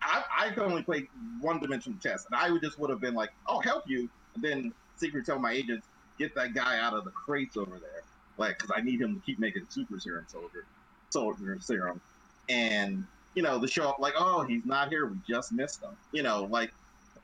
I 0.00 0.24
I 0.38 0.50
can 0.50 0.62
only 0.64 0.82
play 0.82 1.08
one 1.40 1.60
dimensional 1.60 1.98
chess, 1.98 2.26
and 2.26 2.34
I 2.34 2.50
would 2.50 2.62
just 2.62 2.78
would 2.78 2.90
have 2.90 3.00
been 3.00 3.14
like 3.14 3.30
I'll 3.46 3.60
help 3.60 3.84
you, 3.88 4.08
and 4.34 4.42
then 4.42 4.72
secret 4.96 5.26
tell 5.26 5.38
my 5.38 5.52
agents 5.52 5.86
get 6.18 6.34
that 6.34 6.54
guy 6.54 6.78
out 6.78 6.94
of 6.94 7.04
the 7.04 7.10
crates 7.10 7.56
over 7.56 7.78
there, 7.78 8.02
like 8.38 8.58
because 8.58 8.72
I 8.74 8.80
need 8.80 9.00
him 9.00 9.14
to 9.14 9.20
keep 9.20 9.38
making 9.38 9.66
super 9.68 9.98
serum 9.98 10.26
soldier, 10.28 10.64
soldier 11.10 11.58
serum, 11.60 12.00
and 12.48 13.04
you 13.34 13.42
know 13.42 13.58
the 13.58 13.68
show 13.68 13.88
up 13.88 13.98
like, 13.98 14.14
oh, 14.16 14.42
he's 14.42 14.64
not 14.64 14.88
here, 14.88 15.06
we 15.06 15.16
just 15.28 15.52
missed 15.52 15.82
him, 15.82 15.96
you 16.12 16.22
know, 16.22 16.44
like, 16.44 16.72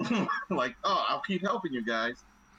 like, 0.50 0.74
oh, 0.84 1.04
I'll 1.08 1.20
keep 1.20 1.42
helping 1.42 1.72
you 1.72 1.84
guys, 1.84 2.16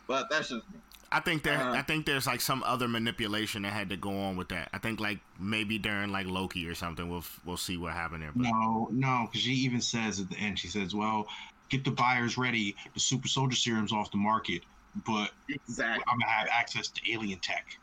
but 0.08 0.28
that's 0.30 0.50
just 0.50 0.70
me. 0.72 0.80
I 1.12 1.20
think 1.20 1.44
there. 1.44 1.58
Uh, 1.60 1.74
I 1.74 1.82
think 1.82 2.06
there's 2.06 2.28
like 2.28 2.42
some 2.42 2.62
other 2.64 2.88
manipulation 2.88 3.64
that 3.64 3.74
had 3.74 3.90
to 3.90 3.98
go 3.98 4.12
on 4.22 4.38
with 4.38 4.50
that. 4.50 4.70
I 4.74 4.78
think 4.78 5.00
like 5.00 5.20
maybe 5.40 5.78
during 5.80 6.12
like 6.12 6.28
Loki 6.28 6.68
or 6.68 6.76
something. 6.76 7.10
We'll 7.10 7.24
we'll 7.46 7.58
see 7.58 7.78
what 7.78 7.94
happened 7.94 8.24
there. 8.24 8.32
But 8.36 8.44
No, 8.44 8.88
no, 8.92 9.28
because 9.28 9.42
she 9.42 9.54
even 9.54 9.82
says 9.82 10.20
at 10.20 10.30
the 10.30 10.38
end, 10.38 10.60
she 10.60 10.68
says, 10.68 10.94
"Well, 10.94 11.28
get 11.70 11.84
the 11.84 11.92
buyers 11.92 12.38
ready. 12.38 12.76
The 12.94 13.00
super 13.00 13.28
soldier 13.28 13.56
serum's 13.56 13.92
off 13.92 14.12
the 14.12 14.18
market, 14.18 14.64
but 15.06 15.32
Exactly. 15.50 16.04
I'm 16.08 16.20
gonna 16.20 16.32
have 16.32 16.48
access 16.52 16.88
to 16.90 17.12
alien 17.12 17.40
tech." 17.40 17.78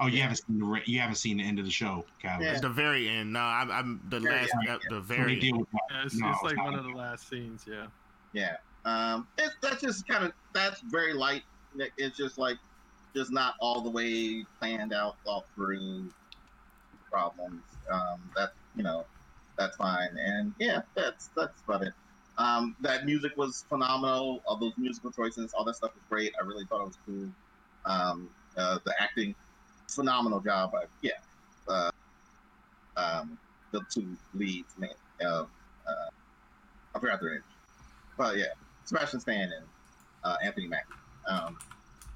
Oh, 0.00 0.06
you 0.06 0.16
Yeah. 0.18 0.22
haven't 0.22 0.36
seen 0.46 0.58
the 0.58 0.64
re- 0.64 0.82
you 0.86 1.00
haven't 1.00 1.16
seen 1.16 1.36
the 1.38 1.44
end 1.44 1.58
of 1.58 1.64
the 1.64 1.70
show, 1.72 2.04
Calvin. 2.22 2.46
Yeah. 2.46 2.54
at 2.54 2.62
the 2.62 2.68
very 2.68 3.08
end, 3.08 3.32
no, 3.32 3.40
I'm, 3.40 3.70
I'm 3.70 4.00
the 4.08 4.20
Very 4.20 4.34
last, 4.42 4.52
end, 4.60 4.68
uh, 4.68 4.78
the 4.88 4.96
So 4.96 5.00
very. 5.00 5.40
deal 5.40 5.58
with 5.58 5.70
that. 5.72 5.80
Yeah, 5.90 6.02
it's, 6.04 6.14
No, 6.16 6.30
it's 6.30 6.42
like 6.42 6.56
one 6.56 6.74
of 6.74 6.84
the 6.84 6.90
last 6.92 7.28
scenes. 7.28 7.64
Yeah. 7.68 7.86
Yeah. 8.32 8.56
Um, 8.84 9.26
it's 9.38 9.54
that's 9.60 9.80
just 9.82 10.06
kind 10.06 10.24
of 10.24 10.32
that's 10.52 10.80
very 10.82 11.12
light. 11.14 11.42
It's 11.96 12.16
just 12.16 12.38
like 12.38 12.58
just 13.14 13.32
not 13.32 13.54
all 13.60 13.80
the 13.80 13.90
way 13.90 14.44
planned 14.58 14.92
out, 14.92 15.16
thought 15.24 15.46
through 15.54 16.10
problems. 17.10 17.62
Um, 17.90 18.20
that's 18.36 18.52
you 18.76 18.82
know 18.82 19.04
that's 19.56 19.76
fine, 19.76 20.16
and 20.16 20.52
yeah, 20.58 20.82
that's 20.94 21.28
that's 21.36 21.62
about 21.66 21.82
it. 21.82 21.92
Um, 22.38 22.76
that 22.80 23.04
music 23.04 23.36
was 23.36 23.64
phenomenal. 23.68 24.42
All 24.46 24.56
those 24.56 24.74
musical 24.78 25.10
choices, 25.10 25.52
all 25.54 25.64
that 25.64 25.74
stuff 25.74 25.92
was 25.94 26.04
great. 26.08 26.32
I 26.40 26.46
really 26.46 26.64
thought 26.66 26.82
it 26.82 26.86
was 26.86 26.98
cool. 27.04 27.28
Um, 27.84 28.28
uh, 28.56 28.78
the 28.84 28.94
acting, 29.00 29.34
phenomenal 29.88 30.40
job. 30.40 30.72
I, 30.74 30.84
yeah. 31.02 31.12
Uh, 31.66 31.90
um, 32.96 33.38
the 33.72 33.82
two 33.92 34.16
leads, 34.34 34.76
man. 34.78 34.90
Uh, 35.20 35.44
uh, 35.86 36.10
I 36.94 36.98
forgot 36.98 37.20
their 37.20 37.30
names, 37.32 37.44
but 38.16 38.36
yeah, 38.36 38.46
Sebastian 38.84 39.20
Stan 39.20 39.52
and 39.52 39.66
uh, 40.24 40.36
Anthony 40.42 40.68
Mackie. 40.68 40.84
Um, 41.28 41.58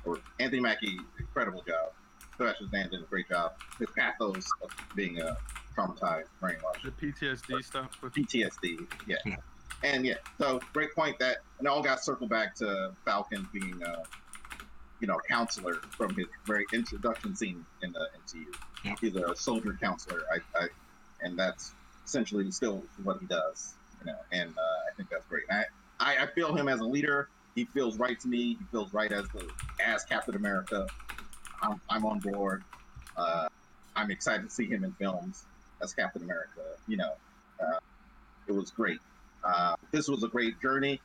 or 0.05 0.19
Anthony 0.41 0.61
Mackie, 0.61 0.99
incredible 1.19 1.63
job. 1.67 1.93
Sebastian 2.37 2.69
Stan 2.69 2.91
did 2.91 3.01
a 3.03 3.05
great 3.05 3.29
job. 3.29 3.53
His 3.79 3.89
pathos 3.97 4.49
of 4.63 4.71
being 4.97 5.21
a 5.21 5.37
traumatized, 5.77 6.27
brainwashed, 6.41 6.83
The 6.85 6.91
PTSD 6.91 7.65
stuff 7.65 8.03
with 8.03 8.13
PTSD. 8.15 8.87
Yeah. 9.07 9.17
Yeah. 9.25 9.37
And 9.85 10.05
yeah, 10.05 10.15
so 10.39 10.61
great 10.73 10.95
point 10.95 11.19
that, 11.19 11.39
and 11.59 11.67
it 11.67 11.71
all 11.71 11.83
got 11.83 12.05
circled 12.05 12.31
back 12.31 12.55
to 12.57 12.93
Falcon 13.05 13.49
being 13.53 13.83
a, 13.83 14.03
you 15.01 15.09
know, 15.09 15.19
counselor 15.29 15.75
from 15.91 16.15
his 16.15 16.27
very 16.45 16.65
introduction 16.73 17.35
scene 17.35 17.65
in 17.83 17.93
the 17.93 18.09
MCU. 18.25 18.45
Yep. 18.85 18.99
He's 19.01 19.17
a 19.17 19.35
soldier 19.35 19.77
counselor, 19.81 20.23
I, 20.33 20.39
I, 20.59 20.69
and 21.21 21.37
that's 21.37 21.73
essentially 22.05 22.49
still 22.53 22.85
what 23.03 23.19
he 23.21 23.27
does, 23.27 23.75
you 24.01 24.13
know, 24.13 24.19
and 24.31 24.51
uh, 24.51 24.91
I 24.91 24.95
think 24.97 25.11
that's 25.11 25.27
great. 25.27 25.45
I, 25.51 25.65
I, 25.99 26.25
I 26.25 26.27
feel 26.27 26.55
him 26.55 26.69
as 26.69 26.81
a 26.81 26.85
leader. 26.85 27.29
He 27.55 27.65
feels 27.67 27.99
right 27.99 28.19
to 28.21 28.29
me. 28.29 28.57
He 28.59 28.65
feels 28.71 28.93
right 28.93 29.13
as 29.13 29.27
the 29.29 29.49
as 29.85 30.05
Captain 30.05 30.35
America. 30.37 30.87
I'm, 31.63 31.81
I'm 31.89 32.05
on 32.05 32.19
board. 32.19 32.65
Uh, 33.17 33.49
I'm 33.95 34.11
excited 34.11 34.45
to 34.45 34.51
see 34.51 34.67
him 34.67 34.85
in 34.85 34.93
films 34.93 35.45
as 35.83 35.93
Captain 35.93 36.23
America. 36.23 36.61
You 36.89 36.97
know, 36.97 37.13
uh, 37.61 37.79
it 38.49 38.53
was 38.53 38.71
great. 38.71 38.99
Uh, 39.45 39.77
this 39.91 40.09
was 40.09 40.23
a 40.23 40.29
great 40.29 40.61
journey. 40.61 41.01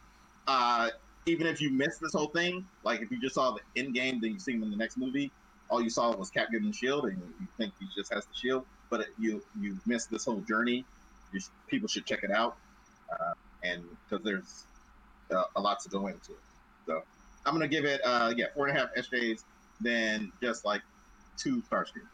Uh, 0.48 0.90
even 1.26 1.46
if 1.46 1.60
you 1.60 1.70
missed 1.70 2.00
this 2.00 2.14
whole 2.14 2.28
thing, 2.28 2.66
like 2.84 3.02
if 3.02 3.12
you 3.12 3.20
just 3.20 3.36
saw 3.36 3.52
the 3.52 3.82
end 3.82 3.94
game, 3.94 4.20
then 4.22 4.32
you 4.32 4.40
see 4.40 4.54
him 4.54 4.64
in 4.64 4.72
the 4.72 4.78
next 4.78 4.98
movie. 4.98 5.32
All 5.70 5.82
you 5.82 5.90
saw 5.90 6.16
was 6.16 6.30
Cap 6.30 6.50
getting 6.50 6.68
the 6.68 6.74
shield, 6.74 7.06
and 7.06 7.18
you 7.18 7.48
think 7.58 7.74
he 7.80 7.88
just 7.96 8.14
has 8.14 8.26
the 8.26 8.34
shield, 8.34 8.66
but 8.90 9.02
it, 9.02 9.08
you 9.20 9.44
you 9.60 9.78
missed 9.86 10.10
this 10.10 10.24
whole 10.24 10.40
journey. 10.42 10.86
Sh- 11.38 11.48
people 11.68 11.90
should 11.90 12.06
check 12.06 12.24
it 12.24 12.32
out, 12.32 12.56
uh, 13.12 13.34
and 13.64 13.84
because 14.08 14.24
there's 14.24 14.64
uh, 15.32 15.44
a 15.56 15.62
lot 15.62 15.80
to 15.82 15.90
go 15.90 16.08
into. 16.08 16.34
So 16.86 17.04
I'm 17.46 17.54
gonna 17.54 17.68
give 17.68 17.86
it 17.86 18.02
uh, 18.04 18.34
yeah 18.36 18.48
four 18.54 18.68
and 18.68 18.78
a 18.78 18.80
half 18.80 18.94
SJs, 18.96 19.44
then 19.82 20.32
just 20.42 20.66
like 20.66 20.82
two 21.38 21.62
star 21.64 21.86
screams. 21.86 22.10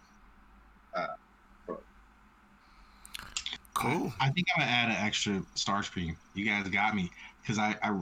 Cool. 3.74 4.14
I 4.20 4.30
think 4.30 4.48
I'm 4.56 4.62
gonna 4.62 4.72
add 4.72 4.90
an 4.90 5.06
extra 5.06 5.44
star 5.56 5.84
screen. 5.84 6.16
You 6.36 6.46
guys 6.46 6.68
got 6.70 6.96
me 6.96 7.10
because 7.42 7.58
I, 7.58 7.76
I, 7.82 8.00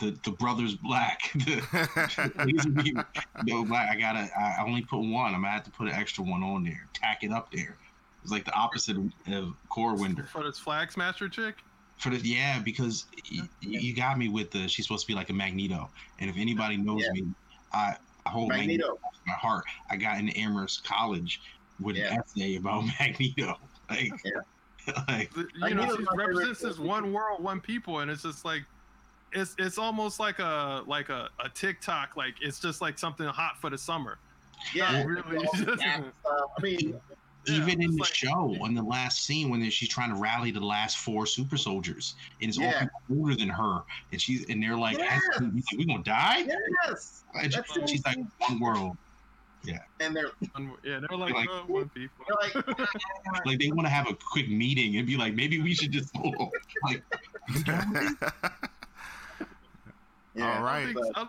the 0.00 0.18
the 0.24 0.30
brothers 0.32 0.74
black, 0.74 1.30
the 1.34 3.04
no 3.44 3.64
black. 3.64 3.90
I 3.90 3.96
gotta. 4.00 4.28
I 4.36 4.64
only 4.66 4.82
put 4.82 4.98
one. 4.98 5.34
I'm 5.34 5.42
gonna 5.42 5.50
have 5.50 5.64
to 5.64 5.70
put 5.70 5.86
an 5.86 5.94
extra 5.94 6.24
one 6.24 6.42
on 6.42 6.64
there. 6.64 6.88
Tack 6.94 7.22
it 7.22 7.30
up 7.30 7.52
there. 7.52 7.76
It's 8.22 8.32
like 8.32 8.44
the 8.44 8.54
opposite 8.54 8.96
of, 8.96 9.12
of 9.32 9.54
Core 9.68 9.94
Winder. 9.94 10.24
for 10.24 10.46
it's 10.46 10.58
Flag 10.58 10.90
Smasher 10.90 11.28
chick. 11.28 11.56
For 12.02 12.10
the 12.10 12.18
yeah, 12.18 12.58
because 12.58 13.06
y- 13.32 13.40
y- 13.42 13.48
you 13.60 13.94
got 13.94 14.18
me 14.18 14.28
with 14.28 14.50
the. 14.50 14.66
She's 14.68 14.86
supposed 14.86 15.06
to 15.06 15.12
be 15.12 15.14
like 15.14 15.30
a 15.30 15.32
Magneto, 15.32 15.88
and 16.18 16.28
if 16.28 16.36
anybody 16.36 16.76
knows 16.76 17.02
Yeah. 17.02 17.12
me, 17.12 17.24
I, 17.72 17.96
I 18.26 18.30
hold 18.30 18.48
Magneto. 18.48 18.68
Magneto. 18.88 18.92
in 18.94 19.20
my 19.28 19.32
heart. 19.34 19.64
I 19.90 19.96
got 19.96 20.18
into 20.18 20.36
Amherst 20.38 20.84
College 20.84 21.40
with 21.80 21.96
Yeah. 21.96 22.14
an 22.14 22.20
essay 22.26 22.56
about 22.56 22.84
Magneto. 23.00 23.56
Like, 23.88 24.12
like 25.08 25.32
The- 25.32 25.46
I 25.62 25.68
You 25.68 25.74
know, 25.76 25.84
knew 25.84 25.88
she 25.90 25.94
it 25.94 25.98
was 25.98 26.06
my 26.06 26.12
favorite 26.12 26.26
represents 26.36 26.60
this 26.60 26.78
one 26.78 27.12
world, 27.12 27.42
one 27.42 27.60
people, 27.60 28.00
and 28.00 28.10
it's 28.10 28.22
just 28.22 28.44
like. 28.44 28.64
It's, 29.34 29.54
it's 29.58 29.78
almost 29.78 30.20
like 30.20 30.40
a 30.40 30.82
like 30.86 31.08
a, 31.08 31.30
a 31.42 31.48
TikTok 31.48 32.18
like 32.18 32.34
it's 32.42 32.60
just 32.60 32.82
like 32.82 32.98
something 32.98 33.26
hot 33.26 33.58
for 33.62 33.70
the 33.70 33.78
summer. 33.78 34.18
Yeah, 34.74 34.92
Not 34.92 35.06
really. 35.06 35.36
all 35.46 35.52
the. 35.56 35.78
I 36.58 36.60
mean, 36.60 37.00
Yeah, 37.46 37.56
even 37.56 37.82
in 37.82 37.92
the 37.92 38.02
like- 38.02 38.14
show 38.14 38.56
on 38.62 38.74
the 38.74 38.82
last 38.82 39.24
scene 39.24 39.48
when 39.50 39.68
she's 39.70 39.88
trying 39.88 40.10
to 40.14 40.16
rally 40.20 40.50
the 40.52 40.60
last 40.60 40.98
four 40.98 41.26
super 41.26 41.56
soldiers 41.56 42.14
and 42.40 42.48
it's 42.48 42.58
all 42.58 42.64
Yeah. 42.64 42.80
people 42.84 43.00
older 43.20 43.34
than 43.34 43.48
her 43.48 43.82
and 44.12 44.20
she's 44.20 44.44
and 44.48 44.62
they're 44.62 44.76
like 44.76 44.98
Yes. 44.98 45.20
we 45.76 45.84
gonna 45.84 46.02
die 46.04 46.44
yes, 46.86 47.24
and 47.34 47.52
she- 47.52 47.58
That's 47.76 47.90
she's 47.90 48.04
like 48.04 48.18
one 48.38 48.60
world 48.60 48.96
Yeah. 49.64 49.78
and 50.00 50.14
they're 50.14 50.30
yeah, 50.84 51.00
they're 51.08 51.18
like, 51.18 51.34
Like- 51.34 51.48
oh, 51.50 51.64
one 51.66 51.88
people. 51.88 52.24
they're 52.28 52.62
like, 52.64 52.78
ah. 52.78 53.40
like 53.44 53.58
they 53.58 53.70
want 53.70 53.86
to 53.86 53.92
have 53.92 54.08
a 54.08 54.14
quick 54.14 54.48
meeting 54.48 54.96
and 54.98 55.06
be 55.06 55.16
like 55.16 55.34
maybe 55.34 55.60
we 55.60 55.74
should 55.74 55.90
just 55.90 56.14
like 56.14 57.02
you 57.54 57.64
done 57.64 57.92
with 57.92 58.22
it? 58.22 58.32
yeah, 60.34 60.56
All 60.58 60.62
right. 60.62 60.82
I 60.88 60.92
think- 60.92 60.98
but- 61.14 61.18
I- 61.26 61.28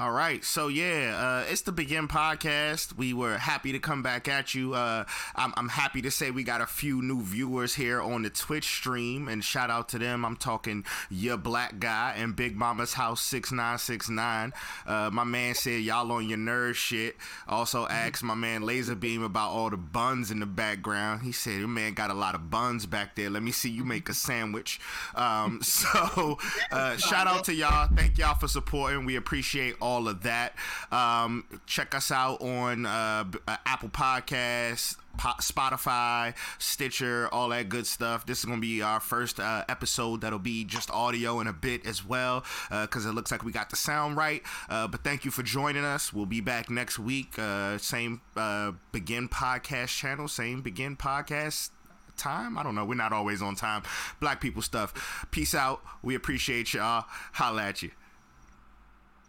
All 0.00 0.12
right, 0.12 0.44
so 0.44 0.68
yeah, 0.68 1.42
uh, 1.44 1.50
it's 1.50 1.62
the 1.62 1.72
Begin 1.72 2.06
podcast. 2.06 2.96
We 2.96 3.12
were 3.12 3.36
happy 3.36 3.72
to 3.72 3.80
come 3.80 4.00
back 4.00 4.28
at 4.28 4.54
you. 4.54 4.74
Uh, 4.74 5.04
I'm, 5.34 5.52
I'm 5.56 5.68
happy 5.68 6.02
to 6.02 6.10
say 6.12 6.30
we 6.30 6.44
got 6.44 6.60
a 6.60 6.66
few 6.66 7.02
new 7.02 7.20
viewers 7.20 7.74
here 7.74 8.00
on 8.00 8.22
the 8.22 8.30
Twitch 8.30 8.66
stream, 8.66 9.26
and 9.26 9.42
shout 9.42 9.70
out 9.70 9.88
to 9.88 9.98
them. 9.98 10.24
I'm 10.24 10.36
talking 10.36 10.84
your 11.10 11.36
black 11.36 11.80
guy 11.80 12.14
and 12.16 12.36
Big 12.36 12.54
Mama's 12.54 12.92
House 12.92 13.20
six 13.20 13.50
nine 13.50 13.78
six 13.78 14.08
nine. 14.08 14.52
Uh, 14.86 15.10
my 15.12 15.24
man 15.24 15.56
said 15.56 15.80
y'all 15.80 16.12
on 16.12 16.28
your 16.28 16.38
nerd 16.38 16.76
shit. 16.76 17.16
Also 17.48 17.88
asked 17.88 18.22
my 18.22 18.36
man 18.36 18.62
Laser 18.62 18.94
Beam 18.94 19.24
about 19.24 19.50
all 19.50 19.68
the 19.68 19.76
buns 19.76 20.30
in 20.30 20.38
the 20.38 20.46
background. 20.46 21.22
He 21.22 21.32
said 21.32 21.58
your 21.58 21.66
man 21.66 21.94
got 21.94 22.10
a 22.10 22.14
lot 22.14 22.36
of 22.36 22.50
buns 22.50 22.86
back 22.86 23.16
there. 23.16 23.30
Let 23.30 23.42
me 23.42 23.50
see 23.50 23.70
you 23.70 23.84
make 23.84 24.08
a 24.08 24.14
sandwich. 24.14 24.78
Um, 25.16 25.58
so 25.64 26.38
uh, 26.70 26.96
shout 26.98 27.26
out 27.26 27.42
to 27.46 27.52
y'all. 27.52 27.88
Thank 27.96 28.16
y'all 28.16 28.36
for 28.36 28.46
supporting. 28.46 29.04
We 29.04 29.16
appreciate 29.16 29.74
all 29.80 29.87
of 29.96 30.24
that. 30.24 30.52
Um, 30.92 31.44
check 31.64 31.94
us 31.94 32.10
out 32.10 32.42
on 32.42 32.84
uh, 32.84 33.24
uh, 33.46 33.56
Apple 33.64 33.88
Podcasts. 33.88 34.96
Spotify, 35.18 36.32
Stitcher, 36.58 37.28
all 37.32 37.48
that 37.48 37.68
good 37.68 37.88
stuff. 37.88 38.24
This 38.24 38.38
is 38.38 38.44
gonna 38.44 38.60
be 38.60 38.82
our 38.82 39.00
first 39.00 39.40
uh, 39.40 39.64
episode 39.68 40.20
that'll 40.20 40.38
be 40.38 40.64
just 40.64 40.92
audio 40.92 41.40
in 41.40 41.48
a 41.48 41.52
bit 41.52 41.84
as 41.84 42.06
well, 42.06 42.44
because 42.70 43.04
it 43.04 43.10
looks 43.10 43.32
like 43.32 43.44
we 43.44 43.50
got 43.50 43.68
the 43.70 43.74
sound 43.74 44.16
right. 44.16 44.42
Uh, 44.68 44.86
but 44.86 45.02
thank 45.02 45.24
you 45.24 45.32
for 45.32 45.42
joining 45.42 45.84
us. 45.84 46.12
We'll 46.12 46.26
be 46.26 46.40
back 46.40 46.70
next 46.70 47.00
week. 47.00 47.36
Uh, 47.36 47.78
same 47.78 48.20
uh, 48.36 48.70
Begin 48.92 49.28
Podcast 49.28 49.88
channel, 49.88 50.28
same 50.28 50.62
Begin 50.62 50.96
Podcast 50.96 51.70
time. 52.16 52.56
I 52.56 52.62
don't 52.62 52.76
know. 52.76 52.84
We're 52.84 52.94
not 52.94 53.12
always 53.12 53.42
on 53.42 53.56
time. 53.56 53.82
Black 54.20 54.40
people 54.40 54.62
stuff. 54.62 55.26
Peace 55.32 55.52
out. 55.52 55.82
We 56.00 56.14
appreciate 56.14 56.74
y'all. 56.74 57.06
Holla 57.32 57.64
at 57.64 57.82
you. 57.82 57.90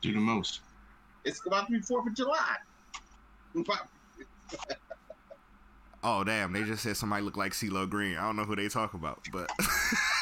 Do 0.02 0.14
the 0.14 0.20
most 0.20 0.62
it's 1.26 1.46
about 1.46 1.68
to 1.68 1.74
be 1.74 1.82
Fourth 1.82 2.08
of 2.08 2.16
July. 2.16 2.56
Oh 6.04 6.24
damn! 6.24 6.54
They 6.54 6.64
just 6.64 6.84
said 6.84 6.98
somebody 6.98 7.24
looked 7.24 7.38
like 7.38 7.52
CeeLo 7.52 7.90
Green. 7.90 8.18
I 8.18 8.22
don't 8.22 8.36
know 8.36 8.46
who 8.46 8.56
they 8.56 8.70
talk 8.70 8.94
about, 8.94 9.28
but 9.32 9.50